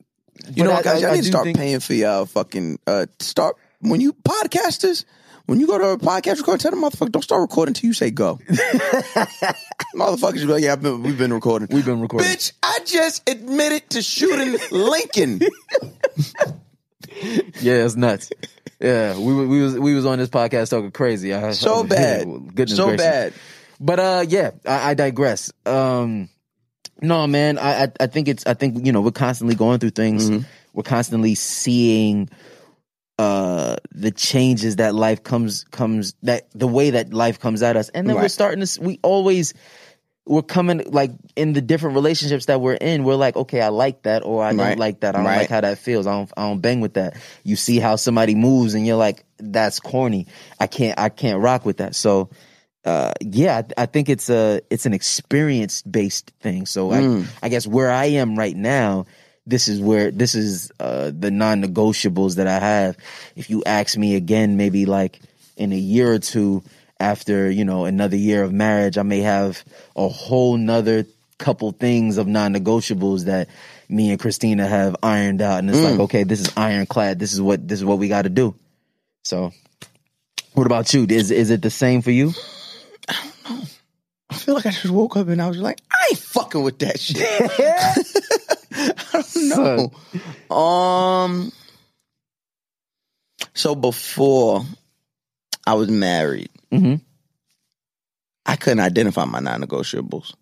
You 0.53 0.65
know 0.65 0.73
what, 0.73 0.85
guys? 0.85 1.03
I, 1.03 1.09
I, 1.09 1.13
I 1.13 1.15
need 1.15 1.23
to 1.23 1.29
start 1.29 1.45
think- 1.45 1.57
paying 1.57 1.81
for 1.81 1.95
y'all 1.95 2.27
fucking 2.27 2.79
uh 2.87 3.07
start 3.21 3.57
when 3.81 4.01
you 4.01 4.13
podcasters. 4.13 5.05
When 5.47 5.61
you 5.61 5.67
go 5.67 5.77
to 5.79 5.89
a 5.91 5.99
podcast 5.99 6.39
record, 6.39 6.61
tell 6.61 6.71
the 6.71 6.77
motherfucker 6.79 7.13
don't 7.13 7.23
start 7.23 7.43
recording 7.43 7.71
until 7.71 7.89
you 7.89 7.93
say 7.93 8.11
go. 8.11 8.37
Motherfuckers 9.95 10.37
be 10.41 10.45
like, 10.47 10.63
yeah, 10.63 10.75
been, 10.77 11.03
we've 11.03 11.19
been 11.19 11.33
recording. 11.35 11.69
We've 11.71 11.85
been 11.85 12.01
recording. 12.01 12.29
Bitch, 12.31 12.53
I 12.63 12.79
just 12.87 13.29
admitted 13.29 13.91
to 13.91 14.03
shooting 14.03 14.57
Lincoln. 14.71 15.41
Yeah, 17.61 17.85
it's 17.85 17.95
nuts. 17.95 18.31
Yeah, 18.81 19.17
we 19.17 19.33
were- 19.33 19.47
we 19.47 19.63
was 19.63 19.79
we 19.79 19.95
was 19.95 20.05
on 20.05 20.19
this 20.19 20.29
podcast 20.29 20.71
talking 20.71 20.91
crazy. 20.91 21.33
I, 21.33 21.53
So 21.53 21.85
bad. 21.85 22.25
Goodness 22.27 22.77
so 22.77 22.87
gracious. 22.87 23.05
bad. 23.07 23.33
But 23.79 24.01
uh, 24.01 24.25
yeah, 24.27 24.51
I, 24.67 24.91
I 24.91 24.95
digress. 24.95 25.53
Um, 25.65 26.29
no, 27.01 27.27
man, 27.29 27.59
I, 27.59 27.85
I 27.85 27.93
I 28.01 28.07
think 28.09 28.27
it's 28.27 28.45
I 28.47 28.55
think 28.55 28.85
you 28.85 28.91
know 28.91 29.01
we're 29.01 29.13
constantly 29.13 29.55
going 29.55 29.79
through 29.79 29.91
things. 29.91 30.29
Mm-hmm. 30.29 30.45
We're 30.73 30.83
constantly 30.83 31.37
seeing 31.37 32.29
uh 33.19 33.77
the 33.93 34.11
changes 34.11 34.77
that 34.77 34.95
life 34.95 35.23
comes 35.23 35.65
comes 35.71 36.15
that 36.23 36.51
the 36.53 36.67
way 36.67 36.91
that 36.91 37.15
life 37.15 37.39
comes 37.39 37.63
at 37.63 37.77
us, 37.77 37.89
and 37.91 38.09
then 38.09 38.17
we're 38.17 38.29
starting 38.29 38.65
to 38.65 38.81
we 38.81 38.99
always 39.03 39.55
we're 40.27 40.43
coming 40.43 40.83
like 40.91 41.11
in 41.37 41.53
the 41.53 41.61
different 41.61 41.95
relationships 41.95 42.47
that 42.47 42.61
we're 42.61 42.75
in. 42.75 43.05
We're 43.05 43.15
like, 43.15 43.37
okay, 43.37 43.61
I 43.61 43.69
like 43.69 44.03
that, 44.03 44.25
or 44.25 44.43
I 44.43 44.51
don't 44.51 44.59
Right. 44.59 44.79
like 44.79 45.01
that. 45.01 45.15
I 45.15 45.19
don't 45.19 45.27
Right. 45.27 45.37
like 45.37 45.51
how 45.51 45.61
that 45.61 45.79
feels. 45.79 46.07
I 46.07 46.13
don't 46.13 46.33
I 46.37 46.49
don't 46.49 46.61
bang 46.61 46.81
with 46.81 46.95
that. 46.95 47.17
You 47.45 47.57
see 47.57 47.79
how 47.79 47.97
somebody 47.97 48.35
moves, 48.35 48.75
and 48.75 48.87
you're 48.87 48.97
like, 48.97 49.25
that's 49.39 49.81
corny. 49.81 50.27
I 50.59 50.67
can't 50.67 50.99
I 50.99 51.09
can't 51.11 51.41
rock 51.43 51.65
with 51.67 51.77
that. 51.77 51.95
So 51.95 52.31
uh, 52.85 53.13
yeah, 53.21 53.63
I, 53.79 53.83
I 53.83 53.87
think 53.87 54.09
it's 54.09 54.29
a 54.29 54.61
it's 54.71 54.87
an 54.87 54.93
experience 54.95 55.83
based 55.83 56.33
thing. 56.41 56.67
So 56.67 56.89
Mm. 56.89 57.27
I, 57.43 57.47
I 57.47 57.49
guess 57.49 57.67
where 57.67 57.91
I 57.91 58.07
am 58.07 58.37
right 58.37 58.57
now, 58.57 59.07
this 59.47 59.69
is 59.69 59.81
where 59.81 60.11
this 60.11 60.35
is 60.35 60.71
uh, 60.81 61.11
the 61.19 61.31
non 61.31 61.63
negotiables 61.63 62.37
that 62.37 62.47
I 62.47 62.59
have. 62.59 62.97
If 63.37 63.51
you 63.51 63.63
ask 63.65 63.97
me 63.97 64.15
again, 64.17 64.57
maybe 64.57 64.87
like 64.87 65.21
in 65.57 65.73
a 65.73 65.77
year 65.77 66.13
or 66.13 66.19
two 66.19 66.63
after 67.01 67.51
you 67.51 67.65
know 67.65 67.85
another 67.85 68.17
year 68.17 68.43
of 68.43 68.53
marriage, 68.53 68.97
I 68.99 69.03
may 69.03 69.21
have 69.21 69.63
a 69.97 70.09
whole 70.09 70.57
nother 70.57 71.05
couple 71.39 71.73
things 71.73 72.17
of 72.19 72.27
non 72.27 72.55
negotiables 72.55 73.25
that 73.25 73.49
me 73.89 74.11
and 74.11 74.19
Christina 74.19 74.67
have 74.67 74.97
ironed 75.03 75.43
out, 75.43 75.59
and 75.59 75.69
it's 75.69 75.79
Mm. 75.79 75.91
like 75.93 76.01
okay, 76.01 76.23
this 76.25 76.41
is 76.41 76.51
ironclad. 76.57 77.19
This 77.19 77.33
is 77.33 77.41
what 77.43 77.67
this 77.69 77.79
is 77.81 77.85
what 77.85 77.99
we 77.99 78.09
got 78.09 78.23
to 78.23 78.31
do. 78.31 78.55
So. 79.25 79.53
What 80.55 80.67
about 80.69 80.95
you? 80.95 81.05
Is 81.11 81.33
is 81.33 81.51
it 81.51 81.63
the 81.63 81.71
same 81.71 82.01
for 82.01 82.13
you? 82.13 82.33
I 83.09 84.35
feel 84.37 84.55
like 84.55 84.67
I 84.67 84.71
just 84.71 84.91
woke 84.91 85.17
up 85.17 85.27
and 85.29 85.43
I 85.43 85.49
was 85.49 85.59
like, 85.59 85.81
I 85.93 86.07
ain't 86.11 86.19
fucking 86.19 86.63
with 86.63 86.79
that 86.79 86.99
shit. 87.01 87.19
I 89.13 89.25
don't 89.35 89.49
know. 90.51 90.55
Um. 90.57 91.53
So 93.55 93.75
before 93.75 94.63
I 95.67 95.75
was 95.75 95.89
married, 95.89 96.51
Mhm. 96.73 97.01
I 98.47 98.57
couldn't 98.57 98.81
identify 98.81 99.25
my 99.25 99.41
non-negotiables, 99.41 100.35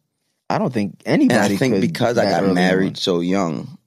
I 0.50 0.58
don't 0.58 0.72
think 0.72 1.02
and 1.06 1.14
anybody. 1.22 1.54
I 1.54 1.58
think 1.58 1.74
could 1.74 1.80
because 1.80 2.18
I 2.18 2.28
got 2.30 2.54
married 2.54 2.88
on. 2.88 2.94
so 2.96 3.20
young, 3.20 3.78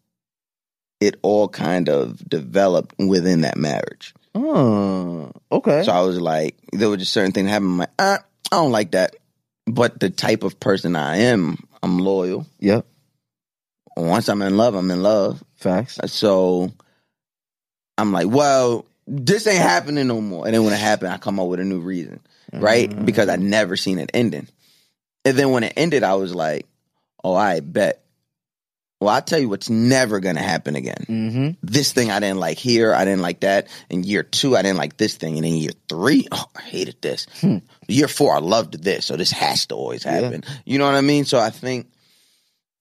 it 1.01 1.17
all 1.21 1.47
kind 1.47 1.89
of 1.89 2.27
developed 2.27 2.95
within 2.97 3.41
that 3.41 3.57
marriage. 3.57 4.13
Oh, 4.33 5.31
okay. 5.51 5.83
So 5.83 5.91
I 5.91 6.01
was 6.01 6.19
like, 6.19 6.55
there 6.71 6.89
were 6.89 6.97
just 6.97 7.11
certain 7.13 7.31
things 7.31 7.49
happening. 7.49 7.71
I'm 7.73 7.77
like, 7.79 7.89
uh, 7.99 8.17
I 8.51 8.55
don't 8.55 8.71
like 8.71 8.91
that. 8.91 9.15
But 9.65 9.99
the 9.99 10.09
type 10.09 10.43
of 10.43 10.59
person 10.59 10.95
I 10.95 11.17
am, 11.17 11.57
I'm 11.83 11.99
loyal. 11.99 12.45
Yep. 12.59 12.85
Once 13.97 14.27
I'm 14.29 14.41
in 14.41 14.57
love, 14.57 14.75
I'm 14.75 14.91
in 14.91 15.01
love. 15.01 15.43
Facts. 15.55 15.99
So 16.07 16.71
I'm 17.97 18.11
like, 18.11 18.27
well, 18.27 18.85
this 19.07 19.47
ain't 19.47 19.61
happening 19.61 20.07
no 20.07 20.19
more. 20.19 20.45
And 20.45 20.53
then 20.53 20.63
when 20.63 20.73
it 20.73 20.79
happened, 20.79 21.13
I 21.13 21.17
come 21.17 21.39
up 21.39 21.47
with 21.47 21.59
a 21.59 21.63
new 21.63 21.79
reason, 21.79 22.19
right? 22.53 22.89
Mm. 22.89 23.05
Because 23.05 23.29
I 23.29 23.35
never 23.37 23.77
seen 23.77 23.99
it 23.99 24.11
ending. 24.13 24.47
And 25.23 25.37
then 25.37 25.51
when 25.51 25.63
it 25.63 25.73
ended, 25.77 26.03
I 26.03 26.15
was 26.15 26.35
like, 26.35 26.67
oh, 27.23 27.35
I 27.35 27.59
bet. 27.61 28.03
well, 28.99 29.13
I 29.15 29.21
tell 29.21 29.39
you 29.39 29.49
what's 29.49 29.69
never 29.69 30.19
gonna 30.19 30.41
happen 30.41 30.75
again. 30.75 31.05
Mm-hmm. 31.07 31.49
This 31.63 31.93
thing 31.93 32.11
I 32.11 32.19
didn't 32.19 32.39
like 32.39 32.57
here, 32.57 32.93
I 32.93 33.05
didn't 33.05 33.21
like 33.21 33.41
that. 33.41 33.67
In 33.89 34.03
year 34.03 34.23
two, 34.23 34.55
I 34.55 34.61
didn't 34.61 34.77
like 34.77 34.97
this 34.97 35.15
thing, 35.15 35.37
and 35.37 35.45
in 35.45 35.55
year 35.55 35.71
three, 35.89 36.27
oh, 36.31 36.45
I 36.55 36.61
hated 36.61 37.01
this. 37.01 37.27
Hmm. 37.41 37.57
Year 37.87 38.07
four, 38.07 38.33
I 38.35 38.39
loved 38.39 38.83
this, 38.83 39.05
so 39.05 39.15
this 39.15 39.31
has 39.31 39.65
to 39.67 39.75
always 39.75 40.03
happen. 40.03 40.43
You 40.65 40.79
know 40.79 40.85
what 40.85 40.95
I 40.95 41.01
mean? 41.01 41.25
So 41.25 41.39
I 41.39 41.49
think, 41.49 41.87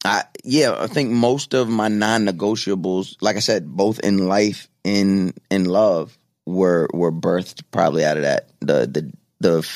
I 0.04 0.24
yeah, 0.44 0.76
I 0.78 0.86
think 0.86 1.10
most 1.10 1.54
of 1.54 1.68
my 1.68 1.88
non-negotiables, 1.88 3.16
like 3.20 3.36
I 3.36 3.40
said, 3.40 3.66
both 3.66 4.00
in 4.00 4.28
life 4.28 4.68
and 4.84 5.32
in 5.50 5.64
love, 5.64 6.18
were 6.46 6.88
were 6.92 7.12
birthed 7.12 7.62
probably 7.70 8.04
out 8.04 8.16
of 8.18 8.22
that 8.24 8.50
the 8.60 8.86
the 8.86 9.12
the 9.40 9.68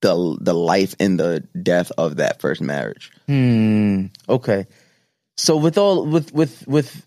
the 0.00 0.38
the 0.40 0.54
life 0.54 0.94
and 0.98 1.20
the 1.20 1.40
death 1.62 1.92
of 1.98 2.16
that 2.16 2.40
first 2.40 2.62
marriage. 2.62 3.12
Hmm. 3.26 4.06
Okay. 4.28 4.66
So 5.36 5.56
with 5.58 5.76
all 5.76 6.06
with 6.06 6.32
with 6.32 6.66
with 6.66 7.06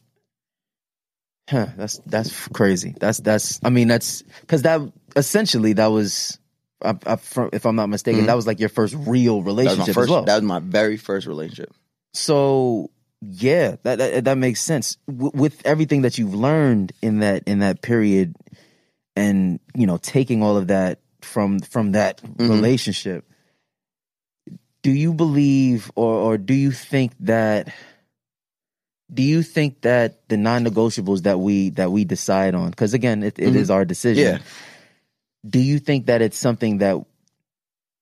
huh, 1.50 1.68
that's 1.76 1.98
that's 2.06 2.48
crazy. 2.50 2.94
That's 3.00 3.18
that's 3.20 3.60
I 3.64 3.70
mean 3.72 3.88
that's 3.88 4.22
because 4.42 4.62
that 4.62 4.82
essentially 5.16 5.74
that 5.74 5.88
was 5.88 6.38
I, 6.84 6.96
I, 7.08 7.18
if 7.54 7.66
I'm 7.66 7.76
not 7.76 7.88
mistaken 7.90 8.24
Mhm. 8.24 8.28
that 8.28 8.36
was 8.36 8.46
like 8.46 8.60
your 8.60 8.70
first 8.70 8.94
real 9.08 9.42
That 9.42 9.46
was 9.46 9.56
relationship 9.56 9.88
my 9.96 10.02
first. 10.02 10.04
as 10.04 10.10
well. 10.12 10.24
That 10.26 10.36
was 10.36 10.44
my 10.44 10.60
very 10.60 10.98
first 10.98 11.26
relationship. 11.28 11.74
So 12.14 12.90
yeah, 13.22 13.76
that 13.84 13.98
that, 14.00 14.26
that 14.26 14.38
makes 14.38 14.62
sense 14.62 14.98
w- 15.08 15.32
with 15.34 15.66
everything 15.66 16.02
that 16.04 16.18
you've 16.18 16.34
learned 16.36 16.92
in 17.02 17.20
that 17.20 17.44
in 17.48 17.60
that 17.60 17.82
period, 17.82 18.36
and 19.16 19.60
you 19.76 19.88
know 19.88 19.98
taking 19.98 20.44
all 20.44 20.58
of 20.58 20.68
that 20.68 21.00
from 21.22 21.60
from 21.60 21.94
that 21.94 22.22
Mhm. 22.22 22.50
relationship. 22.50 23.26
Do 24.82 24.92
you 24.92 25.14
believe, 25.14 25.90
or 25.96 26.14
or 26.16 26.38
do 26.38 26.54
you 26.54 26.72
think 26.72 27.14
that? 27.22 27.74
Do 29.14 29.22
you 29.22 29.44
think 29.44 29.82
that 29.82 30.28
the 30.28 30.38
non-negotiables 30.38 31.24
that 31.24 31.40
we 31.40 31.70
that 31.72 31.92
we 31.92 32.04
decide 32.04 32.56
on, 32.56 32.72
because 32.72 32.94
again, 32.94 33.22
it, 33.24 33.38
it 33.40 33.54
Mhm. 33.54 33.58
is 33.58 33.70
our 33.70 33.86
decision. 33.86 34.24
Yeah. 34.26 34.40
Do 35.48 35.60
you 35.60 35.78
think 35.80 36.08
that 36.08 36.22
it's 36.22 36.38
something 36.38 36.80
that 36.80 36.98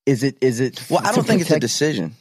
is 0.06 0.24
it 0.24 0.38
is 0.42 0.60
it? 0.60 0.82
Well, 0.90 1.02
I 1.04 1.12
don't 1.12 1.26
think 1.28 1.42
it's 1.42 1.52
a 1.52 1.60
decision. 1.60 2.16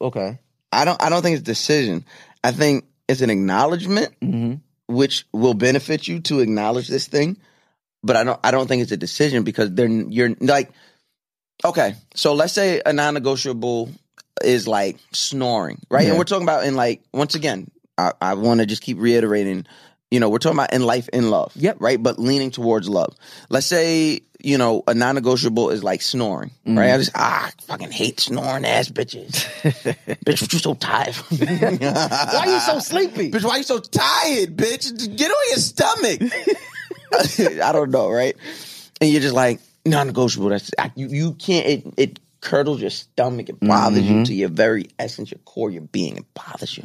Okay. 0.00 0.38
I 0.72 0.84
don't. 0.84 1.00
I 1.02 1.08
don't 1.08 1.22
think 1.22 1.34
it's 1.38 1.42
a 1.42 1.52
decision. 1.52 2.04
I 2.44 2.52
think 2.52 2.84
it's 3.08 3.20
an 3.20 3.30
acknowledgement, 3.30 4.14
hmm 4.22 4.54
which 4.90 5.26
will 5.34 5.52
benefit 5.52 6.08
you 6.08 6.18
to 6.20 6.40
acknowledge 6.40 6.88
this 6.88 7.06
thing. 7.08 7.36
But 8.02 8.16
I 8.16 8.24
don't. 8.24 8.40
I 8.42 8.50
don't 8.50 8.66
think 8.66 8.82
it's 8.82 8.92
a 8.92 8.96
decision 8.96 9.42
because 9.44 9.72
they're 9.74 9.88
you're 9.88 10.34
like. 10.40 10.70
Okay, 11.64 11.94
so 12.14 12.34
let's 12.34 12.52
say 12.52 12.80
a 12.86 12.92
non-negotiable 12.92 13.90
is 14.44 14.68
like 14.68 14.96
snoring, 15.12 15.80
right? 15.90 16.04
Yeah. 16.04 16.10
And 16.10 16.18
we're 16.18 16.24
talking 16.24 16.44
about 16.44 16.64
in 16.64 16.76
like 16.76 17.02
once 17.12 17.34
again, 17.34 17.68
I, 17.98 18.12
I 18.22 18.34
want 18.34 18.60
to 18.60 18.66
just 18.66 18.80
keep 18.82 18.98
reiterating. 19.00 19.66
You 20.10 20.20
know, 20.20 20.28
we're 20.30 20.38
talking 20.38 20.56
about 20.56 20.72
in 20.72 20.84
life, 20.84 21.08
in 21.12 21.30
love, 21.30 21.52
Yep. 21.56 21.78
right? 21.80 22.00
But 22.02 22.18
leaning 22.18 22.50
towards 22.52 22.88
love. 22.88 23.14
Let's 23.50 23.66
say 23.66 24.20
you 24.40 24.56
know 24.58 24.82
a 24.86 24.94
non-negotiable 24.94 25.70
is 25.70 25.82
like 25.82 26.00
snoring, 26.02 26.50
Mm. 26.66 26.78
right? 26.78 26.92
I 26.92 26.98
just 26.98 27.10
ah, 27.14 27.46
I 27.48 27.62
fucking 27.62 27.90
hate 27.90 28.20
snoring 28.20 28.64
ass 28.64 28.88
bitches. 28.88 29.30
bitch, 30.24 30.40
what 30.42 30.52
you 30.52 30.58
so 30.58 30.74
tired? 30.74 31.14
why 31.30 32.44
you 32.46 32.60
so 32.60 32.78
sleepy? 32.78 33.30
Bitch, 33.30 33.44
why 33.44 33.56
you 33.58 33.62
so 33.64 33.78
tired, 33.80 34.56
bitch? 34.56 35.16
Get 35.16 35.30
on 35.30 35.36
your 35.48 35.58
stomach. 35.58 36.20
I 37.62 37.72
don't 37.72 37.90
know, 37.90 38.10
right? 38.10 38.36
And 39.00 39.10
you're 39.10 39.20
just 39.22 39.34
like 39.34 39.60
non-negotiable. 39.86 40.48
That's 40.50 40.70
I, 40.78 40.92
you. 40.94 41.08
You 41.08 41.32
can't. 41.34 41.66
It 41.66 41.94
it 41.96 42.20
curdles 42.40 42.80
your 42.80 42.90
stomach. 42.90 43.48
It 43.48 43.58
bothers 43.60 44.04
you 44.08 44.24
to 44.24 44.34
your 44.34 44.48
very 44.48 44.86
essence, 44.98 45.30
your 45.30 45.38
core, 45.44 45.70
your 45.70 45.82
being. 45.82 46.16
It 46.16 46.26
bothers 46.34 46.76
you. 46.76 46.84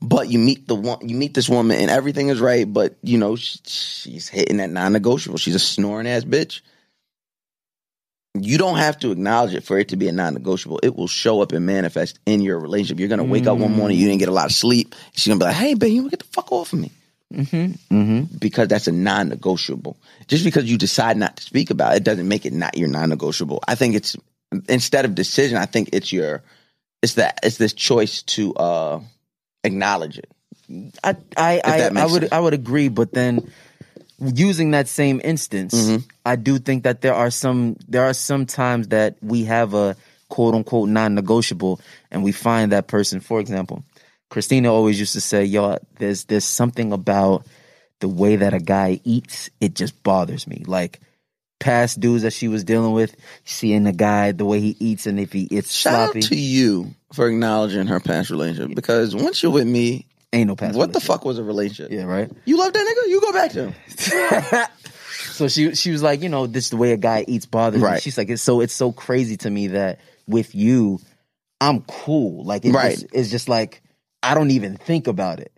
But 0.00 0.28
you 0.28 0.38
meet 0.38 0.68
the 0.68 0.74
one. 0.74 1.08
You 1.08 1.16
meet 1.16 1.34
this 1.34 1.48
woman, 1.48 1.78
and 1.78 1.90
everything 1.90 2.28
is 2.28 2.40
right. 2.40 2.70
But 2.70 2.96
you 3.02 3.18
know 3.18 3.36
she, 3.36 3.58
she's 3.64 4.28
hitting 4.28 4.58
that 4.58 4.70
non-negotiable. 4.70 5.38
She's 5.38 5.54
a 5.54 5.58
snoring 5.60 6.06
ass 6.06 6.24
bitch. 6.24 6.60
You 8.36 8.58
don't 8.58 8.78
have 8.78 8.98
to 9.00 9.12
acknowledge 9.12 9.54
it 9.54 9.62
for 9.62 9.78
it 9.78 9.88
to 9.90 9.96
be 9.96 10.08
a 10.08 10.12
non-negotiable. 10.12 10.80
It 10.82 10.96
will 10.96 11.06
show 11.06 11.40
up 11.40 11.52
and 11.52 11.64
manifest 11.64 12.18
in 12.26 12.40
your 12.40 12.58
relationship. 12.58 12.98
You're 12.98 13.08
gonna 13.08 13.24
wake 13.24 13.46
up 13.46 13.58
one 13.58 13.72
morning, 13.72 13.96
you 13.96 14.06
didn't 14.06 14.18
get 14.18 14.28
a 14.28 14.32
lot 14.32 14.46
of 14.46 14.52
sleep. 14.52 14.94
She's 15.12 15.28
gonna 15.28 15.38
be 15.38 15.44
like, 15.44 15.54
"Hey, 15.54 15.74
babe, 15.74 15.92
you 15.92 16.10
get 16.10 16.18
the 16.18 16.26
fuck 16.26 16.50
off 16.50 16.72
of 16.72 16.80
me." 16.80 16.90
Mm-hmm. 17.32 18.36
because 18.38 18.68
that's 18.68 18.86
a 18.86 18.92
non-negotiable. 18.92 19.96
Just 20.28 20.44
because 20.44 20.70
you 20.70 20.78
decide 20.78 21.16
not 21.16 21.36
to 21.36 21.42
speak 21.42 21.70
about 21.70 21.94
it, 21.94 21.96
it 21.98 22.04
doesn't 22.04 22.28
make 22.28 22.46
it 22.46 22.52
not 22.52 22.76
your 22.76 22.88
non-negotiable. 22.88 23.60
I 23.66 23.74
think 23.74 23.94
it's 23.94 24.16
instead 24.68 25.04
of 25.04 25.14
decision, 25.14 25.56
I 25.56 25.66
think 25.66 25.90
it's 25.92 26.12
your 26.12 26.42
it's 27.02 27.14
that 27.14 27.40
it's 27.42 27.56
this 27.56 27.72
choice 27.72 28.22
to 28.22 28.54
uh 28.54 29.00
acknowledge 29.64 30.18
it. 30.18 30.30
I 31.02 31.16
I 31.36 31.60
I, 31.64 31.90
I 31.94 32.06
would 32.06 32.22
sense. 32.22 32.32
I 32.32 32.40
would 32.40 32.54
agree, 32.54 32.88
but 32.88 33.12
then 33.12 33.50
using 34.20 34.70
that 34.72 34.88
same 34.88 35.20
instance, 35.24 35.74
Mhm. 35.74 36.04
I 36.24 36.36
do 36.36 36.58
think 36.58 36.84
that 36.84 37.00
there 37.00 37.14
are 37.14 37.30
some 37.30 37.76
there 37.88 38.04
are 38.04 38.14
some 38.14 38.46
times 38.46 38.88
that 38.88 39.16
we 39.22 39.44
have 39.44 39.74
a 39.74 39.96
quote 40.28 40.54
unquote 40.54 40.88
non 40.88 41.14
negotiable, 41.14 41.80
and 42.10 42.22
we 42.22 42.32
find 42.32 42.72
that 42.72 42.86
person. 42.86 43.20
For 43.20 43.40
example, 43.40 43.84
Christina 44.30 44.72
always 44.72 44.98
used 44.98 45.12
to 45.12 45.20
say, 45.20 45.44
"Yo, 45.44 45.78
there's 45.98 46.24
there's 46.24 46.44
something 46.44 46.92
about 46.92 47.46
the 48.00 48.08
way 48.08 48.36
that 48.36 48.54
a 48.54 48.58
guy 48.60 49.00
eats. 49.04 49.50
It 49.60 49.74
just 49.74 50.02
bothers 50.02 50.46
me." 50.46 50.62
Like 50.66 51.00
past 51.60 52.00
dudes 52.00 52.22
that 52.22 52.32
she 52.32 52.48
was 52.48 52.64
dealing 52.64 52.92
with, 52.92 53.16
seeing 53.44 53.84
the 53.84 53.92
guy 53.92 54.32
the 54.32 54.44
way 54.44 54.60
he 54.60 54.76
eats, 54.80 55.06
and 55.06 55.18
if 55.20 55.32
he 55.32 55.44
it's 55.50 55.72
Shout 55.72 55.94
sloppy, 56.06 56.18
out 56.20 56.24
to 56.26 56.36
you 56.36 56.94
for 57.12 57.28
acknowledging 57.28 57.86
her 57.86 58.00
past 58.00 58.30
relationship 58.30 58.74
because 58.74 59.14
once 59.14 59.42
you're 59.42 59.52
with 59.52 59.66
me, 59.66 60.06
ain't 60.34 60.48
no 60.48 60.56
past. 60.56 60.76
what 60.76 60.92
the 60.92 61.00
fuck 61.00 61.24
was 61.24 61.38
a 61.38 61.44
relationship? 61.44 61.90
Yeah, 61.92 62.04
right. 62.04 62.30
You 62.44 62.58
love 62.58 62.72
that 62.72 62.78
nigga? 62.86 63.10
You 63.10 63.20
go 63.20 63.32
back 63.32 63.50
to 63.52 63.70
him. 63.70 64.66
So 65.34 65.48
she 65.48 65.74
she 65.74 65.90
was 65.90 66.00
like, 66.00 66.22
you 66.22 66.28
know, 66.28 66.46
this 66.46 66.64
is 66.64 66.70
the 66.70 66.76
way 66.76 66.92
a 66.92 66.96
guy 66.96 67.24
eats 67.26 67.44
bothers 67.46 67.80
me. 67.80 67.86
Right. 67.88 68.00
She's 68.02 68.16
like, 68.16 68.28
it's 68.28 68.42
so 68.42 68.60
it's 68.60 68.74
so 68.74 68.92
crazy 68.92 69.36
to 69.38 69.50
me 69.50 69.68
that 69.68 69.98
with 70.28 70.54
you, 70.54 71.00
I'm 71.60 71.80
cool. 71.82 72.44
Like 72.44 72.64
it 72.64 72.72
Right. 72.72 72.92
just, 72.92 73.06
it's 73.12 73.30
just 73.30 73.48
like 73.48 73.82
I 74.22 74.34
don't 74.34 74.52
even 74.52 74.76
think 74.76 75.08
about 75.08 75.40
it. 75.40 75.50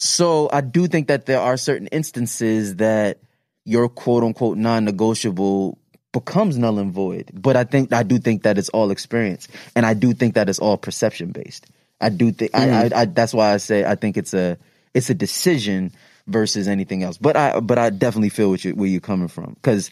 So 0.00 0.48
I 0.52 0.62
do 0.62 0.88
think 0.88 1.08
that 1.08 1.26
there 1.26 1.38
are 1.40 1.56
certain 1.56 1.86
instances 1.88 2.76
that 2.76 3.18
your 3.64 3.88
quote 3.88 4.24
unquote 4.24 4.58
non 4.58 4.84
negotiable 4.84 5.78
becomes 6.12 6.58
null 6.58 6.78
and 6.80 6.92
void. 6.92 7.30
But 7.32 7.56
I 7.56 7.62
think 7.62 7.92
I 7.92 8.02
do 8.02 8.18
think 8.18 8.42
that 8.42 8.58
it's 8.58 8.68
all 8.70 8.90
experience, 8.90 9.46
and 9.76 9.86
I 9.86 9.94
do 9.94 10.12
think 10.12 10.34
that 10.34 10.48
it's 10.48 10.58
all 10.58 10.76
perception 10.76 11.30
based. 11.30 11.66
I 12.02 12.10
do 12.10 12.32
think 12.32 12.52
I, 12.54 12.66
mm. 12.66 12.92
I, 12.94 13.02
I 13.02 13.04
that's 13.06 13.34
why 13.34 13.54
I 13.54 13.58
say 13.58 13.84
I 13.86 13.94
think 13.96 14.18
it's 14.18 14.34
a 14.34 14.58
it's 14.94 15.10
a 15.10 15.14
decision 15.14 15.92
versus 16.26 16.68
anything 16.68 17.04
else. 17.04 17.18
But 17.18 17.36
I 17.36 17.60
but 17.60 17.78
I 17.78 17.90
definitely 17.90 18.30
feel 18.30 18.50
what 18.50 18.64
you, 18.64 18.72
where 18.74 18.88
you're 18.88 19.00
coming 19.00 19.28
from 19.28 19.54
because 19.54 19.90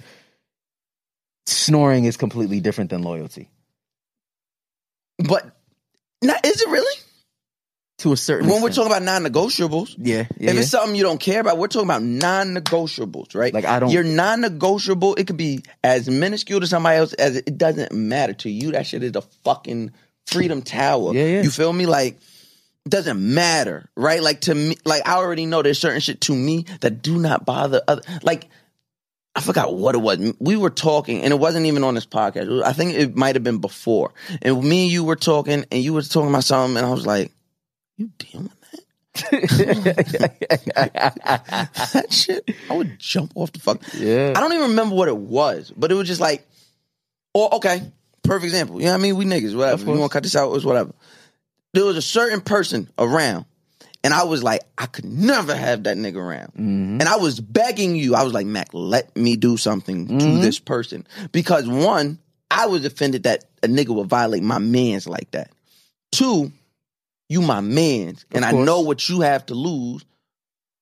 snoring 1.46 2.04
is 2.06 2.18
completely 2.18 2.60
different 2.60 2.90
than 2.90 3.02
loyalty 3.02 3.48
But 5.18 5.56
not, 6.22 6.44
is 6.46 6.60
it 6.62 6.68
really? 6.70 7.00
to 8.00 8.12
a 8.12 8.16
certain. 8.16 8.48
When 8.48 8.62
we're 8.62 8.70
talking 8.70 8.90
about 8.92 9.02
non-negotiables, 9.02 9.94
yeah, 9.98 10.16
yeah, 10.38 10.50
if 10.50 10.54
yeah. 10.54 10.60
it's 10.60 10.70
something 10.70 10.96
you 10.96 11.02
don't 11.02 11.20
care 11.20 11.40
about, 11.40 11.58
we're 11.58 11.68
talking 11.68 11.88
about 11.88 12.02
non-negotiables, 12.02 13.34
right? 13.34 13.52
Like, 13.54 13.64
I 13.66 13.80
don't- 13.80 13.90
you're 13.90 14.04
non-negotiable, 14.04 15.16
it 15.16 15.26
could 15.26 15.36
be 15.36 15.62
as 15.84 16.08
minuscule 16.08 16.60
to 16.60 16.66
somebody 16.66 16.98
else 16.98 17.12
as 17.14 17.36
it 17.36 17.58
doesn't 17.58 17.92
matter 17.92 18.32
to 18.34 18.50
you. 18.50 18.72
That 18.72 18.86
shit 18.86 19.02
is 19.02 19.16
a 19.16 19.22
fucking 19.22 19.92
freedom 20.26 20.62
tower. 20.62 21.14
Yeah, 21.14 21.26
yeah. 21.26 21.42
You 21.42 21.50
feel 21.50 21.72
me? 21.72 21.86
Like 21.86 22.18
it 22.84 22.90
doesn't 22.90 23.20
matter, 23.20 23.88
right? 23.96 24.22
Like 24.22 24.42
to 24.42 24.54
me, 24.54 24.76
like 24.84 25.06
I 25.06 25.14
already 25.14 25.46
know 25.46 25.62
there's 25.62 25.78
certain 25.78 26.00
shit 26.00 26.20
to 26.22 26.34
me 26.34 26.64
that 26.80 27.02
do 27.02 27.18
not 27.18 27.44
bother 27.44 27.82
other. 27.86 28.02
Like 28.22 28.48
I 29.34 29.40
forgot 29.40 29.74
what 29.74 29.94
it 29.94 29.98
was. 29.98 30.34
We 30.40 30.56
were 30.56 30.70
talking, 30.70 31.22
and 31.22 31.32
it 31.32 31.38
wasn't 31.38 31.66
even 31.66 31.84
on 31.84 31.94
this 31.94 32.06
podcast. 32.06 32.62
I 32.64 32.72
think 32.72 32.94
it 32.94 33.14
might 33.14 33.36
have 33.36 33.44
been 33.44 33.58
before. 33.58 34.12
And 34.42 34.62
me 34.64 34.84
and 34.84 34.92
you 34.92 35.04
were 35.04 35.16
talking, 35.16 35.64
and 35.70 35.82
you 35.82 35.92
were 35.92 36.02
talking 36.02 36.30
about 36.30 36.44
something, 36.44 36.76
and 36.76 36.86
I 36.86 36.90
was 36.90 37.06
like, 37.06 37.30
"You 37.96 38.10
dealing 38.18 38.44
with 38.44 38.60
that? 38.60 38.80
that 41.92 42.06
shit? 42.10 42.50
I 42.68 42.74
would 42.74 42.98
jump 42.98 43.32
off 43.34 43.52
the 43.52 43.60
fuck. 43.60 43.82
Yeah. 43.94 44.32
I 44.34 44.40
don't 44.40 44.52
even 44.52 44.70
remember 44.70 44.94
what 44.94 45.08
it 45.08 45.16
was, 45.16 45.72
but 45.76 45.92
it 45.92 45.94
was 45.94 46.08
just 46.08 46.20
like, 46.20 46.46
or 47.34 47.54
okay, 47.56 47.82
perfect 48.22 48.44
example. 48.44 48.78
You 48.80 48.86
know 48.86 48.92
what 48.92 48.98
I 48.98 49.02
mean? 49.02 49.16
We 49.16 49.24
niggas, 49.24 49.56
whatever. 49.56 49.84
You 49.84 49.98
want 49.98 50.10
to 50.10 50.14
cut 50.14 50.22
this 50.22 50.36
out? 50.36 50.54
It's 50.54 50.64
whatever. 50.64 50.92
There 51.72 51.84
was 51.84 51.96
a 51.96 52.02
certain 52.02 52.40
person 52.40 52.88
around, 52.98 53.44
and 54.02 54.12
I 54.12 54.24
was 54.24 54.42
like, 54.42 54.62
I 54.76 54.86
could 54.86 55.04
never 55.04 55.54
have 55.54 55.84
that 55.84 55.96
nigga 55.96 56.16
around. 56.16 56.48
Mm-hmm. 56.52 57.00
And 57.00 57.04
I 57.04 57.16
was 57.16 57.38
begging 57.40 57.94
you. 57.96 58.14
I 58.14 58.22
was 58.24 58.32
like, 58.32 58.46
Mac, 58.46 58.68
let 58.72 59.14
me 59.16 59.36
do 59.36 59.56
something 59.56 60.08
to 60.08 60.14
Mm-hmm. 60.14 60.40
this 60.40 60.58
person 60.58 61.06
because 61.32 61.68
one, 61.68 62.18
I 62.50 62.66
was 62.66 62.84
offended 62.84 63.22
that 63.24 63.44
a 63.62 63.68
nigga 63.68 63.94
would 63.94 64.08
violate 64.08 64.42
my 64.42 64.58
man's 64.58 65.06
like 65.06 65.30
that. 65.30 65.50
Two, 66.10 66.50
you 67.28 67.40
my 67.42 67.60
man's, 67.60 68.24
and 68.32 68.44
I 68.44 68.50
know 68.50 68.80
what 68.80 69.08
you 69.08 69.20
have 69.20 69.46
to 69.46 69.54
lose. 69.54 70.04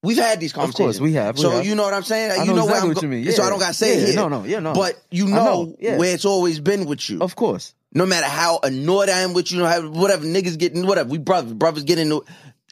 We've 0.03 0.17
had 0.17 0.39
these 0.39 0.53
Of 0.53 0.57
conversations. 0.61 0.99
course, 0.99 1.01
we 1.01 1.15
have, 1.15 1.37
we 1.37 1.43
so 1.43 1.51
have. 1.51 1.67
you 1.67 1.75
know 1.75 1.83
what 1.83 1.93
I'm 1.95 2.05
saying? 2.05 2.31
I 2.31 2.45
you 2.45 2.53
know 2.53 2.65
exactly 2.65 2.91
I'm 2.91 2.95
what 2.95 3.03
you 3.03 3.09
mean. 3.09 3.33
So 3.33 3.43
I 3.43 3.49
don't 3.49 3.59
got 3.59 3.69
to 3.69 3.75
say 3.75 3.95
it 3.97 4.01
Yeah, 4.01 4.07
here. 4.07 4.15
no, 4.17 4.29
no, 4.29 4.45
yeah, 4.45 4.61
no. 4.61 4.73
But 4.73 4.95
you 5.11 5.27
know, 5.27 5.45
know, 5.45 5.77
yeah. 5.81 5.97
where 5.99 6.15
it's 6.15 6.25
always 6.25 6.61
been 6.61 6.87
with 6.87 7.11
you. 7.11 7.21
of 7.21 7.35
course. 7.35 7.75
no 7.93 8.07
matter 8.07 8.27
how 8.27 8.61
annoyed 8.63 9.09
I 9.09 9.21
am 9.21 9.33
with 9.35 9.51
you, 9.51 9.63
whatever 9.65 10.25
niggas 10.25 10.57
getting, 10.59 10.87
whatever 10.87 11.09
we 11.09 11.19
brothers, 11.19 11.53
brothers 11.53 11.83
getting 11.83 12.05
into. 12.13 12.25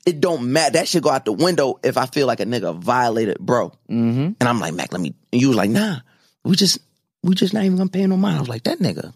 it 0.06 0.20
don't 0.20 0.52
matter. 0.52 0.74
That 0.74 0.86
should 0.86 1.02
go 1.02 1.10
out 1.10 1.24
the 1.24 1.32
window 1.32 1.80
if 1.82 1.96
I 1.96 2.06
feel 2.06 2.28
like 2.28 2.38
a 2.38 2.44
nigga 2.46 2.76
violated 2.78 3.38
bro. 3.40 3.70
Mm-hmm. 3.90 4.32
And 4.38 4.42
I'm 4.42 4.60
like, 4.60 4.74
Mac, 4.74 4.92
let 4.92 5.00
me. 5.02 5.14
And 5.32 5.40
you 5.42 5.48
was 5.48 5.56
like, 5.56 5.70
nah, 5.70 5.96
we 6.44 6.54
just, 6.54 6.78
we 7.24 7.34
just 7.34 7.52
not 7.52 7.64
even 7.64 7.76
gonna 7.76 7.90
pay 7.90 8.06
no 8.06 8.16
mind. 8.16 8.36
I 8.36 8.40
was 8.40 8.48
like, 8.48 8.62
that 8.64 8.78
nigga, 8.78 9.12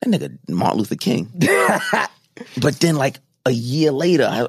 that 0.00 0.10
nigga 0.10 0.36
Martin 0.48 0.78
Luther 0.78 0.96
King. 0.96 1.30
but 2.60 2.80
then 2.80 2.96
like 2.96 3.20
a 3.44 3.52
year 3.52 3.92
later, 3.92 4.24
I, 4.28 4.48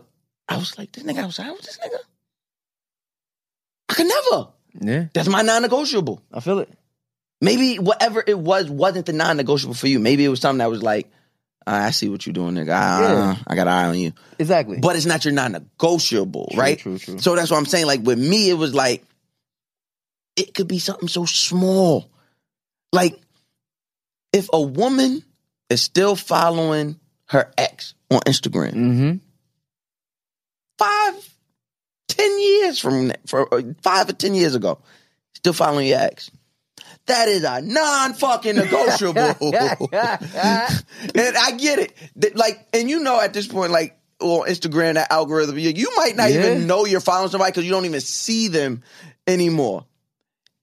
I 0.49 0.57
was 0.57 0.75
like, 0.77 0.91
this 0.93 1.03
nigga 1.03 1.19
i 1.19 1.21
outside 1.23 1.51
with 1.51 1.61
this 1.61 1.77
nigga. 1.85 1.99
I 3.89 3.93
could 3.93 4.07
never. 4.07 4.47
Yeah, 4.79 5.05
That's 5.13 5.27
my 5.27 5.41
non-negotiable. 5.41 6.21
I 6.31 6.39
feel 6.39 6.59
it. 6.59 6.71
Maybe 7.41 7.77
whatever 7.77 8.23
it 8.25 8.37
was 8.37 8.69
wasn't 8.69 9.05
the 9.05 9.13
non-negotiable 9.13 9.75
for 9.75 9.87
you. 9.87 9.99
Maybe 9.99 10.25
it 10.25 10.29
was 10.29 10.39
something 10.39 10.59
that 10.59 10.69
was 10.69 10.83
like, 10.83 11.11
I 11.65 11.91
see 11.91 12.07
what 12.09 12.25
you're 12.25 12.33
doing, 12.33 12.55
nigga. 12.55 12.71
I, 12.71 13.01
Yeah. 13.01 13.37
I 13.45 13.55
got 13.55 13.67
an 13.67 13.73
eye 13.73 13.85
on 13.85 13.97
you. 13.97 14.13
Exactly. 14.39 14.79
But 14.79 14.95
it's 14.95 15.05
not 15.05 15.25
your 15.25 15.33
non-negotiable, 15.33 16.49
True, 16.51 16.59
right? 16.59 16.79
true, 16.79 16.97
true. 16.97 17.19
So 17.19 17.35
that's 17.35 17.51
what 17.51 17.57
I'm 17.57 17.65
saying. 17.65 17.85
Like 17.85 18.01
with 18.03 18.19
me, 18.19 18.49
it 18.49 18.53
was 18.53 18.73
like 18.73 19.03
it 20.35 20.53
could 20.53 20.67
be 20.67 20.79
something 20.79 21.09
so 21.09 21.25
small. 21.25 22.09
Like 22.93 23.19
if 24.31 24.49
a 24.53 24.61
woman 24.61 25.23
is 25.69 25.81
still 25.81 26.15
following 26.15 26.99
her 27.25 27.51
ex 27.57 27.95
on 28.09 28.21
Instagram, 28.21 28.73
mm-hmm. 28.73 29.17
five, 30.77 31.36
ten 32.17 32.39
years 32.39 32.79
from 32.79 33.11
for 33.25 33.53
uh, 33.53 33.61
five 33.81 34.09
or 34.09 34.13
ten 34.13 34.33
years 34.35 34.55
ago, 34.55 34.79
still 35.33 35.53
following 35.53 35.87
your 35.87 35.99
ex. 35.99 36.31
That 37.07 37.29
is 37.29 37.43
a 37.45 37.61
non-fucking 37.61 38.55
negotiable. 38.57 39.21
and 39.51 41.37
I 41.37 41.51
get 41.57 41.79
it. 42.15 42.35
Like, 42.35 42.67
and 42.73 42.89
you 42.89 42.99
know 42.99 43.19
at 43.21 43.33
this 43.33 43.47
point, 43.47 43.71
like 43.71 43.97
on 44.19 44.47
Instagram, 44.47 44.95
that 44.95 45.09
algorithm, 45.11 45.57
you, 45.57 45.89
might 45.95 46.15
not 46.17 46.31
Yeah. 46.31 46.45
even 46.51 46.67
know 46.67 46.85
you're 46.85 46.99
following 46.99 47.29
somebody 47.29 47.51
because 47.51 47.63
you 47.63 47.71
don't 47.71 47.85
even 47.85 48.01
see 48.01 48.49
them 48.49 48.83
anymore. 49.25 49.85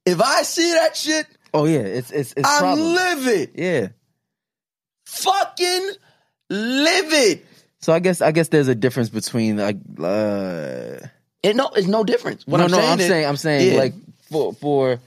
If 0.04 0.20
I 0.20 0.42
see 0.42 0.70
that 0.72 0.96
shit, 0.96 1.26
Oh 1.54 1.64
yeah, 1.66 1.78
it's 1.78 2.10
it's 2.10 2.34
it's 2.36 2.46
I'm 2.48 2.58
problems. 2.60 2.94
livid. 2.94 3.50
yeah. 3.54 3.88
Fucking 5.06 5.90
livid. 6.50 7.42
So 7.80 7.92
I 7.92 8.00
guess 8.00 8.20
I 8.20 8.32
guess 8.32 8.48
there's 8.48 8.68
a 8.68 8.74
difference 8.74 9.08
between 9.08 9.56
like 9.56 9.76
uh 9.98 11.06
It 11.44 11.54
no, 11.56 11.68
it's 11.76 11.86
no 11.86 12.02
difference. 12.04 12.46
What 12.46 12.58
no 12.58 12.64
I'm 12.64 12.70
no 12.72 12.78
saying 12.78 12.90
I'm 12.92 13.00
is- 13.00 13.06
saying 13.08 13.26
I'm 13.26 13.36
saying 13.36 13.72
Yeah. 13.72 13.78
like 13.78 13.94
for 14.30 14.52
for 14.54 14.98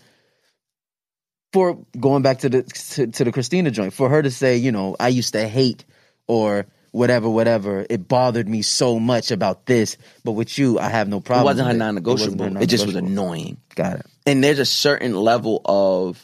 for 1.54 1.80
going 2.00 2.22
back 2.22 2.40
to 2.40 2.50
the 2.50 2.64
to, 2.64 3.08
to 3.08 3.24
the 3.24 3.32
Christina 3.32 3.72
joint 3.72 3.94
for 3.94 4.08
her 4.10 4.22
to 4.22 4.30
say 4.32 4.58
you 4.58 4.72
know 4.72 4.96
I 5.00 5.08
used 5.10 5.34
to 5.34 5.48
hate 5.48 5.84
or 6.28 6.66
whatever 6.92 7.28
whatever 7.30 7.86
it 7.90 8.08
bothered 8.08 8.48
me 8.48 8.62
so 8.62 9.00
much 9.00 9.32
about 9.32 9.66
this 9.66 9.98
but 10.24 10.34
with 10.34 10.58
you 10.58 10.78
I 10.80 10.90
have 10.90 11.08
no 11.08 11.20
problem. 11.20 11.44
it 11.44 11.52
wasn't 11.52 11.68
her 11.70 11.74
non-negotiable. 11.74 12.38
wasn't 12.46 12.64
It 12.64 12.68
just 12.68 12.86
was 12.86 12.96
annoying. 12.96 13.58
Got 13.76 14.00
it. 14.02 14.06
and 14.26 14.44
there's 14.44 14.60
a 14.60 14.66
certain 14.66 15.16
level 15.16 15.62
of 15.66 16.24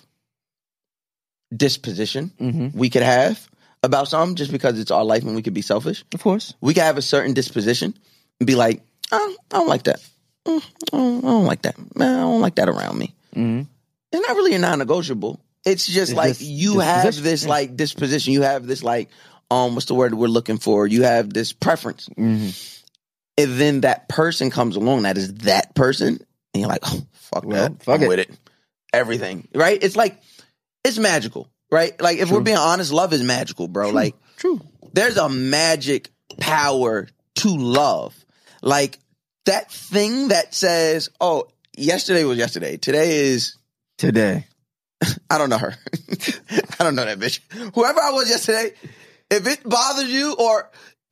disposition 1.55 2.31
Mhm. 2.39 2.73
we 2.75 2.89
could 2.89 3.03
have 3.03 3.47
about 3.83 4.07
something 4.07 4.35
just 4.35 4.51
because 4.51 4.79
it's 4.79 4.91
our 4.91 5.03
life 5.03 5.23
and 5.23 5.35
we 5.35 5.41
could 5.41 5.53
be 5.53 5.61
selfish. 5.61 6.03
Of 6.13 6.21
course. 6.23 6.53
We 6.61 6.73
could 6.73 6.83
have 6.83 6.97
a 6.97 7.01
certain 7.01 7.33
disposition 7.33 7.93
and 8.39 8.47
be 8.47 8.55
like, 8.55 8.81
I 9.17 9.35
don't 9.51 9.67
like 9.67 9.83
that. 9.83 9.99
Mm, 10.45 10.61
I 10.61 10.97
don't 10.97 11.17
I 11.25 11.27
don't 11.27 11.45
like 11.45 11.61
that. 11.63 11.95
Man, 11.95 12.15
I 12.17 12.21
don't 12.21 12.41
like 12.41 12.55
that 12.55 12.69
around 12.69 12.97
me. 12.97 13.13
Mhm. 13.35 13.67
It's 14.11 14.27
not 14.27 14.35
really 14.35 14.53
a 14.53 14.59
non-negotiable. 14.59 15.39
It's 15.65 15.87
just 15.87 16.11
It's 16.11 16.17
like 16.17 16.35
you 16.39 16.79
have 16.79 17.03
disposition, 17.05 17.23
this 17.31 17.45
like 17.47 17.75
disposition. 17.77 18.33
You 18.33 18.41
have 18.43 18.67
this 18.67 18.83
like 18.83 19.09
um, 19.51 19.75
what's 19.75 19.85
the 19.85 19.93
word 19.95 20.13
we're 20.15 20.27
looking 20.27 20.57
for? 20.57 20.87
You 20.87 21.03
have 21.03 21.31
this 21.33 21.53
preference, 21.53 22.09
Mhm. 22.17 22.79
and 23.37 23.59
then 23.59 23.81
that 23.81 24.09
person 24.09 24.49
comes 24.49 24.75
along 24.75 25.03
that 25.03 25.17
is 25.17 25.33
that 25.35 25.75
person, 25.75 26.07
and 26.53 26.59
you're 26.61 26.67
like, 26.67 26.79
oh, 26.83 27.01
fuck 27.13 27.45
Well, 27.45 27.69
that, 27.69 27.83
fuck 27.83 27.95
I'm 27.97 28.03
it. 28.03 28.07
with 28.09 28.19
it. 28.19 28.31
Everything, 28.91 29.47
right? 29.55 29.77
It's 29.81 29.95
like 29.95 30.19
it's 30.83 30.97
magical, 30.97 31.47
right? 31.71 31.99
Like 32.01 32.17
if 32.17 32.29
we're 32.31 32.41
being 32.41 32.57
honest, 32.57 32.91
love 32.91 33.13
is 33.13 33.23
magical, 33.23 33.67
bro. 33.67 33.89
Like 33.91 34.15
True. 34.37 34.59
there's 34.93 35.17
a 35.17 35.29
magic 35.29 36.09
power 36.39 37.07
to 37.35 37.49
love. 37.57 38.13
Like 38.61 38.99
that 39.45 39.71
thing 39.71 40.29
that 40.29 40.53
says, 40.53 41.09
oh, 41.19 41.47
yesterday 41.77 42.23
was 42.23 42.37
yesterday. 42.37 42.77
Today 42.77 43.17
is, 43.27 43.57
Today. 43.97 44.47
I 45.29 45.37
don't 45.37 45.49
know 45.49 45.57
her. 45.57 45.75
I 46.79 46.83
don't 46.83 46.95
know 46.95 47.05
that 47.05 47.19
bitch. 47.19 47.39
Whoever 47.75 47.99
I 48.01 48.11
was 48.11 48.29
yesterday, 48.29 48.73
if 49.29 49.47
it 49.47 49.63
bothers 49.63 50.09
you 50.11 50.33
or 50.33 50.69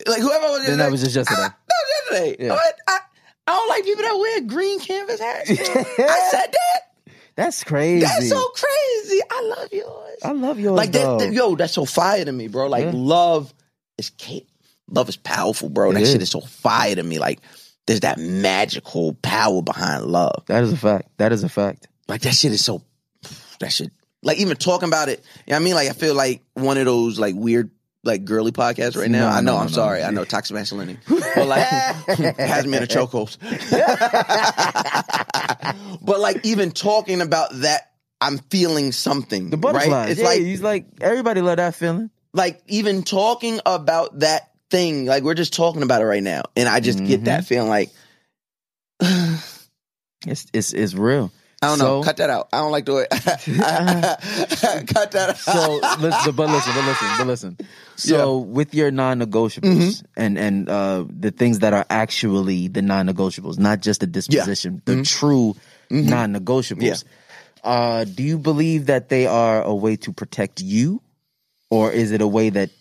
like 0.07 0.21
whoever 0.21 0.45
I 0.45 0.49
was 0.49 0.59
yesterday. 0.59 0.69
Then 0.69 0.77
that 0.79 0.91
was 0.91 1.01
just 1.01 1.15
yesterday. 1.15 1.41
I, 1.41 1.47
that 1.67 1.75
was 2.09 2.19
yesterday. 2.19 2.45
Yeah. 2.45 2.53
I, 2.87 2.99
I 3.47 3.51
don't 3.53 3.69
like 3.69 3.83
people 3.83 4.03
that 4.03 4.17
wear 4.17 4.41
green 4.41 4.79
canvas 4.79 5.19
hats. 5.19 5.49
I 5.51 6.29
said 6.31 6.51
that. 6.51 7.13
That's 7.35 7.63
crazy. 7.63 8.01
That's 8.05 8.29
so 8.29 8.47
crazy. 8.49 9.19
I 9.29 9.53
love 9.57 9.73
yours. 9.73 10.19
I 10.23 10.31
love 10.31 10.59
yours. 10.59 10.77
like 10.77 10.91
that, 10.93 11.19
that- 11.19 11.33
yo, 11.33 11.55
that's 11.55 11.73
so 11.73 11.85
fire 11.85 12.23
to 12.23 12.31
me, 12.31 12.47
bro. 12.47 12.67
Like 12.67 12.85
Yeah. 12.85 12.91
love 12.93 13.53
is 13.97 14.11
love 14.89 15.09
is 15.09 15.17
powerful, 15.17 15.69
bro. 15.69 15.91
It 15.91 15.95
that 15.95 16.03
is. 16.03 16.11
shit 16.11 16.21
is 16.21 16.29
so 16.29 16.41
fire 16.41 16.95
to 16.95 17.03
me. 17.03 17.19
Like 17.19 17.39
there's 17.87 18.01
that 18.01 18.17
magical 18.17 19.13
power 19.15 19.61
behind 19.61 20.05
love. 20.05 20.43
That 20.47 20.63
is 20.63 20.73
a 20.73 20.77
fact. 20.77 21.09
That 21.17 21.31
is 21.31 21.43
a 21.43 21.49
fact. 21.49 21.87
Like 22.07 22.21
that 22.21 22.33
shit 22.33 22.51
is 22.51 22.63
so 22.63 22.83
that 23.59 23.71
shit. 23.71 23.91
Like 24.23 24.37
even 24.37 24.55
talking 24.55 24.87
about 24.87 25.09
it, 25.09 25.19
you 25.47 25.51
know 25.51 25.55
what 25.55 25.61
I 25.61 25.63
mean? 25.63 25.73
Like 25.75 25.89
I 25.89 25.93
feel 25.93 26.13
like 26.13 26.43
one 26.53 26.77
of 26.77 26.85
those 26.85 27.19
like 27.19 27.35
weird 27.35 27.71
like 28.03 28.25
girly 28.25 28.51
podcasts 28.51 28.97
right 28.97 29.09
now. 29.09 29.29
No, 29.29 29.35
I 29.35 29.41
know, 29.41 29.53
no, 29.53 29.57
I'm 29.59 29.65
no, 29.67 29.71
sorry. 29.71 30.03
I 30.03 30.11
know 30.11 30.25
toxic 30.25 30.55
masculinity. 30.55 30.99
But 31.07 31.47
like 31.47 31.63
has 32.37 32.67
me 32.67 32.77
in 32.77 32.83
a 32.83 32.87
chokehold. 32.87 33.37
but 36.01 36.19
like 36.19 36.45
even 36.45 36.71
talking 36.71 37.21
about 37.21 37.49
that, 37.61 37.91
I'm 38.19 38.37
feeling 38.37 38.91
something. 38.91 39.49
The 39.49 39.57
butterflies. 39.57 39.89
Right? 39.91 40.09
It's 40.09 40.19
yeah, 40.19 40.25
like 40.27 40.39
he's 40.39 40.61
like 40.61 40.85
everybody 41.01 41.41
love 41.41 41.57
that 41.57 41.75
feeling. 41.75 42.09
like 42.33 42.61
even 42.67 43.03
talking 43.03 43.59
about 43.65 44.19
that 44.19 44.50
thing, 44.71 45.05
like 45.05 45.23
we're 45.23 45.35
just 45.35 45.53
talking 45.53 45.83
about 45.83 46.01
it 46.01 46.05
right 46.05 46.23
now. 46.23 46.41
And 46.55 46.67
I 46.67 46.79
just 46.79 46.99
get 46.99 47.17
Mm-hmm. 47.21 47.25
that 47.25 47.45
feeling 47.45 47.69
like 47.69 47.89
It's 50.27 50.45
it's 50.53 50.73
it's 50.73 50.93
real. 50.93 51.31
I 51.63 51.67
don't 51.67 51.79
know. 51.79 52.03
Cut 52.03 52.17
that 52.17 52.29
out. 52.31 52.49
I 52.53 52.57
don't 52.57 52.71
like 52.71 52.85
the 52.85 52.93
way. 52.95 53.05
Cut 53.11 55.11
that 55.11 55.29
out. 55.29 55.37
So 55.37 55.79
listen, 55.99 56.35
but 56.35 56.49
listen, 56.49 56.73
but 56.75 56.85
listen, 56.85 57.07
but 57.17 57.27
listen. 57.27 57.57
So 57.97 58.37
with 58.39 58.73
your 58.73 58.89
non-negotiables 58.91 59.61
Mm-hmm. 59.61 60.05
and 60.21 60.37
and 60.39 60.69
uh, 60.69 61.05
the 61.09 61.31
things 61.31 61.59
that 61.59 61.73
are 61.73 61.85
actually 61.89 62.67
the 62.67 62.81
non-negotiables, 62.81 63.59
not 63.59 63.81
just 63.81 63.99
the 64.01 64.07
disposition, 64.07 64.81
the 64.85 65.03
true 65.03 65.55
non-negotiables. 65.89 67.03
Uh, 67.63 68.05
do 68.05 68.23
you 68.23 68.39
believe 68.39 68.87
that 68.87 69.09
they 69.09 69.27
are 69.27 69.61
a 69.61 69.73
way 69.75 69.95
to 69.97 70.13
protect 70.13 70.61
you, 70.61 70.99
or 71.69 71.91
is 71.91 72.11
it 72.11 72.21
a 72.21 72.27
way 72.27 72.49
that 72.49 72.71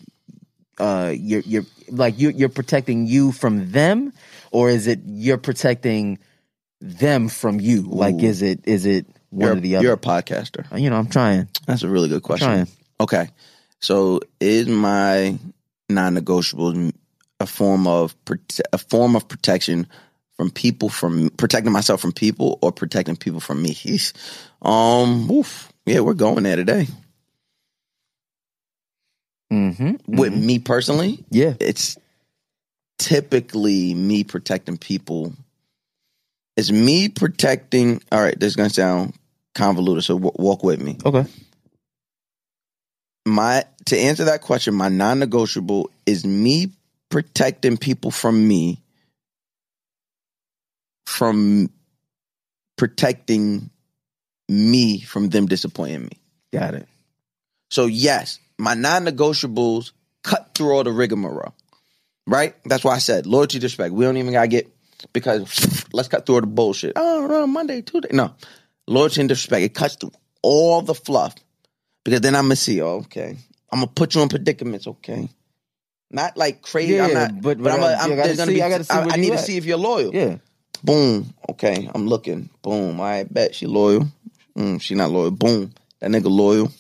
uh, 0.79 1.13
you're 1.17 1.41
you're 1.41 1.65
like 1.89 2.19
you're, 2.19 2.33
you're 2.33 2.49
protecting 2.49 3.07
you 3.07 3.33
from 3.33 3.71
them, 3.73 4.13
or 4.51 4.71
is 4.71 4.87
it 4.87 5.01
you're 5.05 5.39
protecting 5.39 6.19
them 6.81 7.29
from 7.29 7.61
you? 7.61 7.83
Like, 7.83 8.23
is 8.23 8.43
it 8.43 8.61
is 8.65 8.87
it 8.87 9.07
one 9.31 9.47
you're, 9.47 9.57
or 9.57 9.61
the 9.61 9.77
other? 9.77 9.85
you're 9.85 9.95
a 9.95 9.99
podcaster. 9.99 10.67
you 10.81 10.91
know, 10.91 10.97
I'm 10.97 11.09
trying. 11.09 11.49
That's 11.67 11.83
a 11.83 11.89
really 11.89 12.09
good 12.09 12.23
question. 12.23 12.67
Okay. 13.01 13.29
So 13.81 14.21
is 14.41 14.69
my 14.69 15.39
non-negotiable 15.89 16.93
a 17.41 17.47
form 17.47 17.87
of 17.87 18.15
prote- 18.25 18.61
a 18.73 18.79
form 18.79 19.17
of 19.17 19.27
protection 19.27 19.87
from 20.37 20.51
people 20.51 20.89
from 20.89 21.31
protecting 21.31 21.73
myself 21.73 22.01
from 22.01 22.13
people 22.13 22.59
or 22.63 22.73
protecting 22.73 23.17
people 23.17 23.41
from 23.41 23.63
me? 23.63 23.77
Um, 24.63 25.31
oof. 25.31 25.73
yeah, 25.87 26.01
we're 26.01 26.13
going 26.13 26.43
there 26.43 26.57
today. 26.57 26.87
Mm-hmm. 29.53 30.17
With 30.17 30.35
me 30.35 30.59
personally, 30.59 31.25
Yeah. 31.31 31.55
it's 31.61 31.99
typically 32.99 33.95
me 33.95 34.25
protecting 34.25 34.77
people. 34.79 35.33
It's 36.57 36.71
me 36.71 37.09
protecting. 37.09 38.03
All 38.13 38.21
right, 38.21 38.39
this 38.39 38.49
is 38.49 38.57
gonna 38.57 38.71
sound 38.71 39.15
convoluted, 39.55 40.05
so 40.05 40.15
w- 40.19 40.33
walk 40.39 40.63
with 40.63 40.81
me. 40.81 40.99
Okay. 41.05 41.25
my 43.27 43.65
to 43.87 43.99
answer 43.99 44.25
that 44.25 44.41
question, 44.43 44.75
my 44.75 44.89
non-negotiable 44.89 45.91
is 46.07 46.25
me 46.25 46.71
protecting 47.11 47.77
people 47.77 48.11
from 48.11 48.47
me 48.47 48.79
from 51.07 51.71
protecting 52.77 53.69
me 54.49 55.01
from 55.01 55.29
them 55.29 55.47
disappointing 55.47 56.05
me. 56.05 56.13
Got 56.53 56.75
it. 56.75 56.89
So 57.71 57.87
yes, 57.87 58.39
my 58.61 58.75
non-negotiables 58.75 59.93
cut 60.23 60.51
through 60.55 60.73
all 60.75 60.85
the 60.85 60.93
rigmarole. 60.93 61.55
Right? 62.27 62.55
That's 62.65 62.85
why 62.85 62.95
I 62.95 62.99
said 62.99 63.27
loyalty, 63.27 63.59
respect. 63.59 63.93
We 63.95 64.05
don't 64.05 64.17
even 64.17 64.33
gotta 64.33 64.49
get 64.49 64.69
because 65.13 65.87
let's 65.93 66.09
cut 66.09 66.27
through 66.27 66.37
all 66.37 66.41
the 66.43 66.47
bullshit. 66.47 66.93
Oh 66.97 67.27
no, 67.29 67.47
Monday, 67.47 67.83
Tuesday. 67.83 68.11
No. 68.13 68.35
Loyalty 68.87 69.21
and 69.21 69.29
disrespect. 69.29 69.63
It 69.63 69.75
cuts 69.75 69.97
through 69.97 70.13
all 70.43 70.83
the 70.83 70.95
fluff. 70.95 71.35
Because 72.05 72.21
then 72.21 72.35
I'm 72.37 72.45
gonna 72.45 72.57
see, 72.57 72.81
oh, 72.83 72.99
okay. 73.01 73.37
I'm 73.73 73.81
gonna 73.81 73.87
put 73.89 74.15
you 74.15 74.23
in 74.23 74.29
predicaments, 74.29 74.87
okay. 74.87 75.29
Not 76.11 76.37
like 76.37 76.63
crazy. 76.63 76.95
Yeah, 76.95 77.07
I'm 77.07 77.15
not. 77.15 77.35
but- 77.43 77.59
But, 77.59 77.63
but 77.65 77.73
I'm. 77.73 77.83
I- 77.85 77.93
A, 77.93 77.97
I'm 77.97 78.17
gotta 78.17 78.37
gonna 78.37 78.47
see- 78.47 78.55
be. 78.55 78.63
I 78.63 78.69
gotta 78.69 78.85
see 78.85 78.93
I, 78.95 79.03
I 79.03 79.17
need 79.17 79.31
to 79.33 79.39
see 79.39 79.57
if 79.57 79.65
you're 79.65 79.77
loyal. 79.79 80.15
Yeah. 80.15 80.37
Boom. 80.83 81.33
Okay, 81.51 81.89
I'm 81.95 82.07
looking. 82.09 82.49
Boom. 82.63 83.01
I 83.01 83.25
bet 83.25 83.55
she 83.55 83.67
loyal. 83.67 84.07
Mm, 84.57 84.81
she 84.81 84.95
not 84.95 85.11
loyal. 85.11 85.31
Boom. 85.31 85.73
That 86.01 86.11
nigga 86.11 86.31
loyal. 86.31 86.71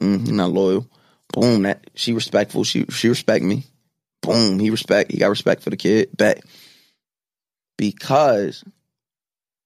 Mm, 0.00 0.26
he 0.26 0.32
not 0.32 0.50
loyal. 0.50 0.86
Boom. 1.32 1.62
That 1.62 1.90
she 1.94 2.12
respectful. 2.12 2.64
She 2.64 2.84
she 2.86 3.08
respect 3.08 3.44
me. 3.44 3.64
Boom. 4.22 4.58
He 4.58 4.70
respect. 4.70 5.12
He 5.12 5.18
got 5.18 5.28
respect 5.28 5.62
for 5.62 5.70
the 5.70 5.76
kid. 5.76 6.10
Bet. 6.16 6.42
Because 7.76 8.64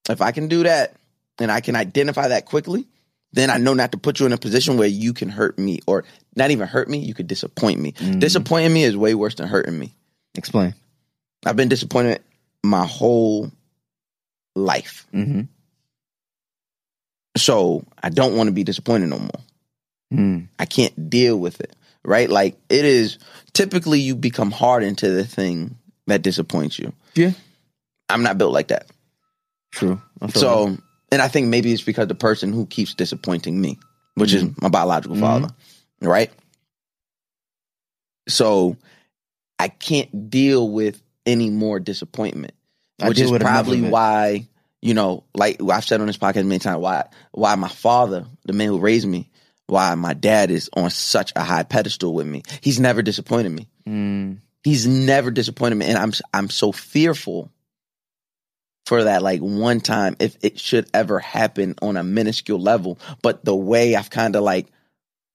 if 0.09 0.21
I 0.21 0.33
can 0.33 0.49
do 0.49 0.65
that 0.65 0.97
and 1.39 1.51
I 1.51 1.61
can 1.61 1.77
identify 1.77 2.29
that 2.29 2.45
quickly, 2.45 2.87
then 3.33 3.49
I 3.49 3.57
know 3.57 3.75
not 3.75 3.93
to 3.93 3.99
put 3.99 4.21
you 4.21 4.27
in 4.27 4.33
a 4.33 4.39
position 4.39 4.77
where 4.77 4.89
you 4.89 5.15
can 5.15 5.31
hurt 5.31 5.59
me 5.59 5.81
or 5.87 6.05
not 6.37 6.51
even 6.51 6.69
hurt 6.69 6.89
me. 6.89 6.99
You 6.99 7.15
could 7.15 7.27
disappoint 7.27 7.81
me. 7.81 7.93
Disappointing 7.93 8.73
me 8.73 8.85
is 8.85 8.97
way 8.97 9.15
worse 9.15 9.35
than 9.37 9.49
hurting 9.49 9.79
me. 9.79 9.95
Explain. 10.35 10.75
I've 11.45 11.57
been 11.57 11.69
disappointed 11.69 12.23
my 12.63 12.87
whole 12.87 13.51
life. 14.55 15.07
Mm-hmm. 15.13 15.43
So 17.37 17.85
I 18.03 18.11
don't 18.11 18.37
want 18.37 18.49
to 18.49 18.53
be 18.53 18.65
disappointed 18.65 19.09
no 19.09 19.19
more. 19.19 19.31
Mm. 20.13 20.49
I 20.59 20.65
can't 20.65 21.11
deal 21.11 21.39
with 21.39 21.61
it. 21.61 21.75
Right? 22.05 22.29
Like 22.29 22.57
it 22.69 22.85
is 22.85 23.19
typically 23.53 24.01
you 24.01 24.17
become 24.17 24.51
hardened 24.51 24.99
to 24.99 25.11
the 25.11 25.25
thing 25.25 25.77
that 26.07 26.23
disappoints 26.23 26.79
you. 26.79 26.93
Yeah. 27.15 27.33
I'm 28.09 28.23
not 28.23 28.39
built 28.39 28.53
like 28.53 28.69
that. 28.69 28.87
True. 29.71 30.01
So 30.35 30.67
that. 30.67 30.83
and 31.13 31.23
I 31.23 31.29
think 31.29 31.49
maybe 31.49 31.73
it's 31.73 31.83
because 31.83 32.09
the 32.09 32.15
person 32.15 32.53
who 32.53 32.67
keeps 32.67 32.95
disappointing 32.95 33.61
me, 33.61 33.79
which 34.15 34.35
is 34.35 34.45
my 34.61 34.69
biological 34.69 35.17
father. 35.17 35.49
Right? 36.01 36.31
So 38.29 38.77
I 39.59 39.69
can't 39.69 40.31
deal 40.31 40.69
with 40.69 41.01
any 41.25 41.51
more 41.51 41.81
disappointment. 41.81 42.55
I 43.01 43.09
Which 43.09 43.21
is 43.21 43.31
probably 43.31 43.81
why, 43.81 44.49
you 44.81 44.95
know, 44.95 45.25
like 45.35 45.61
I've 45.63 45.85
said 45.85 46.01
on 46.01 46.07
this 46.07 46.19
podcast 46.19 46.47
many 46.47 46.59
times, 46.59 46.81
why 46.81 47.07
why 47.33 47.55
my 47.55 47.69
father, 47.69 48.27
the 48.45 48.53
man 48.53 48.69
who 48.69 48.79
raised 48.79 49.07
me, 49.07 49.31
why 49.73 49.95
my 49.95 50.15
dad 50.15 50.51
is 50.51 50.71
on 50.75 50.91
such 50.91 51.33
a 51.35 51.43
high 51.43 51.65
pedestal 51.65 52.15
with 52.15 52.27
me. 52.27 52.43
He's 52.61 52.79
never 52.79 53.03
disappointed 53.03 53.51
me. 53.51 53.69
Mm. 53.89 54.39
He's 54.63 54.87
never 54.87 55.31
disappointed 55.31 55.77
me. 55.77 55.87
And 55.87 55.99
I'm 55.99 56.13
I'm 56.33 56.51
so 56.51 56.71
fearful 56.71 57.51
for 58.87 59.05
that 59.05 59.23
like 59.23 59.41
one 59.41 59.81
time 59.81 60.17
if 60.21 60.37
it 60.43 60.61
should 60.61 60.89
ever 60.93 61.19
happen 61.19 61.75
on 61.83 61.97
a 61.97 62.05
minuscule 62.05 62.61
level. 62.61 62.99
But 63.23 63.45
the 63.45 63.57
way 63.57 63.97
I've 63.97 64.11
kind 64.11 64.37
of 64.37 64.43
like 64.43 64.67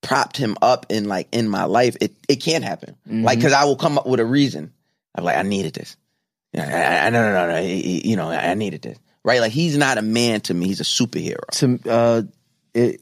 propped 0.01 0.37
him 0.37 0.55
up 0.61 0.85
in 0.89 1.05
like 1.05 1.27
in 1.31 1.49
my 1.49 1.65
life, 1.65 1.97
it, 1.99 2.13
it 2.29 2.37
can't 2.37 2.63
happen. 2.63 2.95
Like, 3.07 3.41
cause 3.41 3.53
I 3.53 3.65
will 3.65 3.75
come 3.75 3.97
up 3.97 4.05
with 4.05 4.19
a 4.19 4.25
reason. 4.25 4.71
I'm 5.15 5.23
like, 5.23 5.37
I 5.37 5.41
needed 5.41 5.73
this. 5.73 5.97
I, 6.55 7.07
I, 7.07 7.09
no, 7.09 7.21
no, 7.21 7.33
no, 7.33 7.53
no. 7.53 7.59
You 7.59 8.15
know, 8.15 8.29
I 8.29 8.53
needed 8.53 8.81
this. 8.81 8.97
Right? 9.23 9.41
Like, 9.41 9.51
he's 9.51 9.75
not 9.75 9.97
a 9.97 10.01
man 10.01 10.41
to 10.41 10.53
me. 10.53 10.67
He's 10.67 10.79
a 10.79 10.83
superhero. 10.83 11.45
to 11.53 11.79
uh, 11.89 12.21
it, 12.73 13.01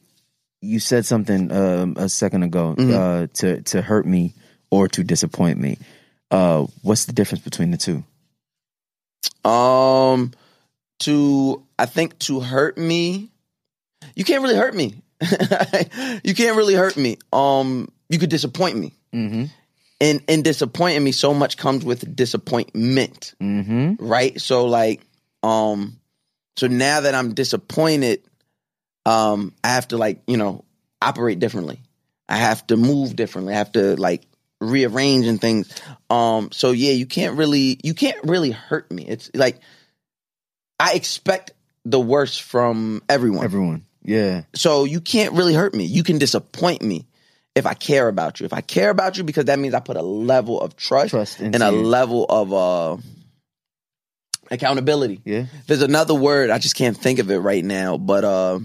you 0.61 0.79
said 0.79 1.05
something 1.05 1.51
um, 1.51 1.95
a 1.97 2.09
second 2.09 2.43
ago 2.43 2.75
Mm-hmm. 2.77 2.93
uh, 2.93 3.27
to 3.35 3.61
to 3.63 3.81
hurt 3.81 4.05
me 4.05 4.33
or 4.71 4.87
to 4.89 5.03
disappoint 5.03 5.59
me. 5.59 5.77
Uh, 6.31 6.65
what's 6.81 7.05
the 7.05 7.13
difference 7.13 7.43
between 7.43 7.71
the 7.71 7.77
two? 7.77 8.03
Um, 9.43 10.31
to 10.99 11.63
I 11.77 11.85
think 11.85 12.17
to 12.19 12.39
hurt 12.39 12.77
me, 12.77 13.29
you 14.15 14.23
can't 14.23 14.41
really 14.41 14.55
hurt 14.55 14.73
me. 14.75 15.01
you 16.23 16.33
can't 16.33 16.57
really 16.57 16.73
hurt 16.73 16.97
me. 16.97 17.17
Um, 17.31 17.89
you 18.09 18.19
could 18.19 18.29
disappoint 18.29 18.77
me, 18.77 18.93
Mm-hmm. 19.13 19.45
and 20.01 20.21
and 20.27 20.43
disappointing 20.43 21.03
me 21.03 21.11
so 21.11 21.33
much 21.33 21.57
comes 21.57 21.85
with 21.85 22.15
disappointment, 22.15 23.33
Mm-hmm. 23.41 24.05
right? 24.05 24.39
So 24.41 24.65
like, 24.65 25.01
um, 25.43 25.99
so 26.57 26.67
now 26.67 27.01
that 27.01 27.13
I'm 27.15 27.33
disappointed, 27.33 28.21
um, 29.05 29.53
I 29.63 29.69
have 29.69 29.87
to 29.89 29.97
like 29.97 30.21
you 30.27 30.37
know 30.37 30.63
operate 31.01 31.39
differently. 31.39 31.81
I 32.27 32.37
have 32.37 32.65
to 32.67 32.77
move 32.77 33.15
differently. 33.15 33.53
I 33.53 33.57
have 33.57 33.71
to 33.73 33.95
like 33.95 34.23
rearrange 34.59 35.27
and 35.27 35.39
things. 35.39 35.69
Um, 36.09 36.49
so 36.51 36.71
yeah, 36.71 36.91
you 36.91 37.05
can't 37.05 37.37
really 37.37 37.79
you 37.83 37.93
can't 37.93 38.23
really 38.23 38.51
hurt 38.51 38.91
me. 38.91 39.05
It's 39.07 39.29
like 39.33 39.59
I 40.79 40.93
expect 40.93 41.51
the 41.85 41.99
worst 41.99 42.41
from 42.41 43.03
everyone. 43.07 43.45
Everyone. 43.45 43.85
Yeah. 44.03 44.43
So 44.53 44.83
you 44.83 45.01
can't 45.01 45.33
really 45.33 45.53
hurt 45.53 45.73
me. 45.73 45.85
You 45.85 46.03
can 46.03 46.17
disappoint 46.17 46.81
me 46.81 47.07
if 47.55 47.65
I 47.65 47.73
care 47.73 48.07
about 48.07 48.39
you. 48.39 48.45
If 48.45 48.53
I 48.53 48.61
care 48.61 48.89
about 48.89 49.17
you, 49.17 49.23
because 49.23 49.45
that 49.45 49.59
means 49.59 49.73
I 49.73 49.79
put 49.79 49.97
a 49.97 50.01
level 50.01 50.59
of 50.59 50.75
trust, 50.75 51.11
Trust 51.11 51.39
and 51.39 51.55
a 51.55 51.71
level 51.71 52.25
of 52.27 52.53
uh, 52.53 52.97
accountability. 54.51 55.21
Yeah. 55.23 55.45
There's 55.67 55.81
another 55.81 56.13
word 56.13 56.49
I 56.49 56.59
just 56.59 56.75
can't 56.75 56.97
think 56.97 57.19
of 57.19 57.31
it 57.31 57.37
right 57.37 57.63
now, 57.63 57.97
but 57.97 58.23
uh, 58.23 58.59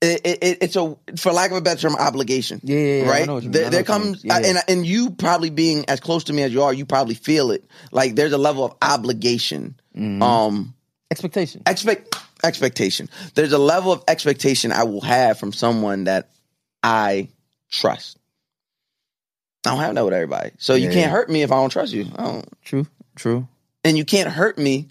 it, 0.00 0.20
it, 0.24 0.58
it's 0.62 0.76
a 0.76 0.96
for 1.16 1.32
lack 1.32 1.50
of 1.50 1.56
a 1.56 1.60
better 1.60 1.80
term, 1.80 1.96
obligation. 1.96 2.60
Yeah, 2.62 2.78
yeah, 2.78 3.02
yeah. 3.02 3.08
Right. 3.10 3.26
know 3.26 3.34
what 3.34 3.42
you 3.42 3.50
mean. 3.50 3.52
there 3.52 3.62
I 3.62 3.64
know 3.66 3.70
there 3.70 3.82
what 3.82 3.88
you 3.88 4.04
mean. 4.04 4.12
comes 4.14 4.24
Yeah, 4.24 4.38
and 4.44 4.58
and 4.68 4.86
you 4.86 5.10
probably 5.10 5.50
being 5.50 5.84
as 5.88 6.00
close 6.00 6.24
to 6.24 6.32
me 6.32 6.42
as 6.42 6.52
you 6.52 6.62
are, 6.62 6.72
you 6.72 6.86
probably 6.86 7.14
feel 7.14 7.50
it. 7.50 7.64
Like 7.90 8.14
there's 8.14 8.32
a 8.32 8.38
level 8.38 8.64
of 8.64 8.74
obligation. 8.82 9.74
Mm-hmm. 9.96 10.22
Um, 10.22 10.74
Expectation. 11.10 11.62
expect 11.66 12.14
expectation. 12.44 13.08
There's 13.34 13.52
a 13.52 13.58
level 13.58 13.90
of 13.92 14.04
expectation 14.06 14.70
I 14.72 14.84
will 14.84 15.00
have 15.00 15.38
from 15.38 15.52
someone 15.52 16.04
that 16.04 16.28
I 16.82 17.28
trust. 17.70 18.18
I 19.66 19.70
don't 19.70 19.80
have 19.80 19.94
that 19.96 20.04
with 20.04 20.14
everybody, 20.14 20.52
so 20.58 20.74
you 20.74 20.90
can't 20.90 21.10
hurt 21.10 21.28
me 21.28 21.42
if 21.42 21.50
I 21.50 21.56
don't 21.56 21.70
trust 21.70 21.92
you. 21.92 22.06
I 22.16 22.24
don't, 22.24 22.62
True. 22.62 22.86
True. 23.16 23.48
and 23.84 23.98
you 23.98 24.04
can't 24.04 24.28
hurt 24.30 24.56
me 24.58 24.90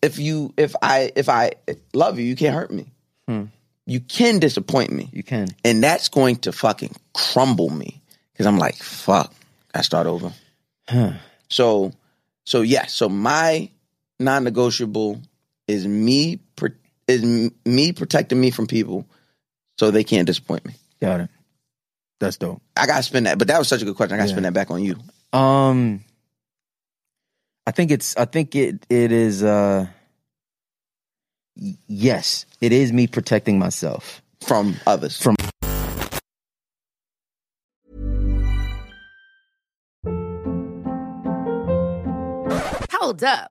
if 0.00 0.18
you 0.18 0.54
if 0.56 0.74
I 0.80 1.12
if 1.14 1.28
I 1.28 1.52
love 1.92 2.18
you. 2.18 2.24
You 2.24 2.36
can't 2.36 2.54
hurt 2.54 2.70
me. 2.70 2.90
Hmm. 3.28 3.44
You 3.90 3.98
can 4.00 4.38
disappoint 4.38 4.92
me, 4.92 5.08
You 5.12 5.24
can. 5.24 5.48
and 5.64 5.82
that's 5.82 6.08
going 6.08 6.36
to 6.46 6.52
fucking 6.52 6.94
crumble 7.12 7.70
me 7.70 8.00
because 8.32 8.46
I'm 8.46 8.56
like, 8.56 8.76
fuck, 8.76 9.34
I 9.74 9.82
start 9.82 10.06
over. 10.06 10.32
Huh. 10.88 11.14
So, 11.48 11.92
so 12.46 12.60
yeah. 12.62 12.86
So 12.86 13.08
my 13.08 13.68
non-negotiable 14.20 15.20
is 15.66 15.88
me 15.88 16.38
is 17.08 17.24
me 17.64 17.92
protecting 17.92 18.40
me 18.40 18.50
from 18.52 18.68
people, 18.68 19.06
so 19.78 19.90
they 19.90 20.04
can't 20.04 20.26
disappoint 20.26 20.64
me. 20.64 20.74
Got 21.00 21.20
it. 21.22 21.30
That's 22.20 22.36
dope. 22.36 22.62
I 22.76 22.86
gotta 22.86 23.02
spin 23.02 23.24
that, 23.24 23.38
but 23.38 23.48
that 23.48 23.58
was 23.58 23.66
such 23.66 23.82
a 23.82 23.84
good 23.84 23.96
question. 23.96 24.14
I 24.14 24.18
gotta 24.18 24.28
Yeah. 24.28 24.34
spin 24.34 24.42
that 24.44 24.52
back 24.52 24.70
on 24.70 24.84
you. 24.84 24.96
Um, 25.32 26.04
I 27.66 27.72
think 27.72 27.90
it's. 27.90 28.16
I 28.16 28.24
think 28.26 28.54
it. 28.54 28.86
It 28.88 29.10
is. 29.10 29.42
Uh, 29.42 29.86
yes, 31.56 32.46
it 32.60 32.72
is 32.72 32.92
me 32.92 33.06
protecting 33.06 33.58
myself. 33.58 34.22
From 34.42 34.76
others. 34.86 35.20
From- 35.20 35.36
Hold 42.92 43.24
up. 43.24 43.50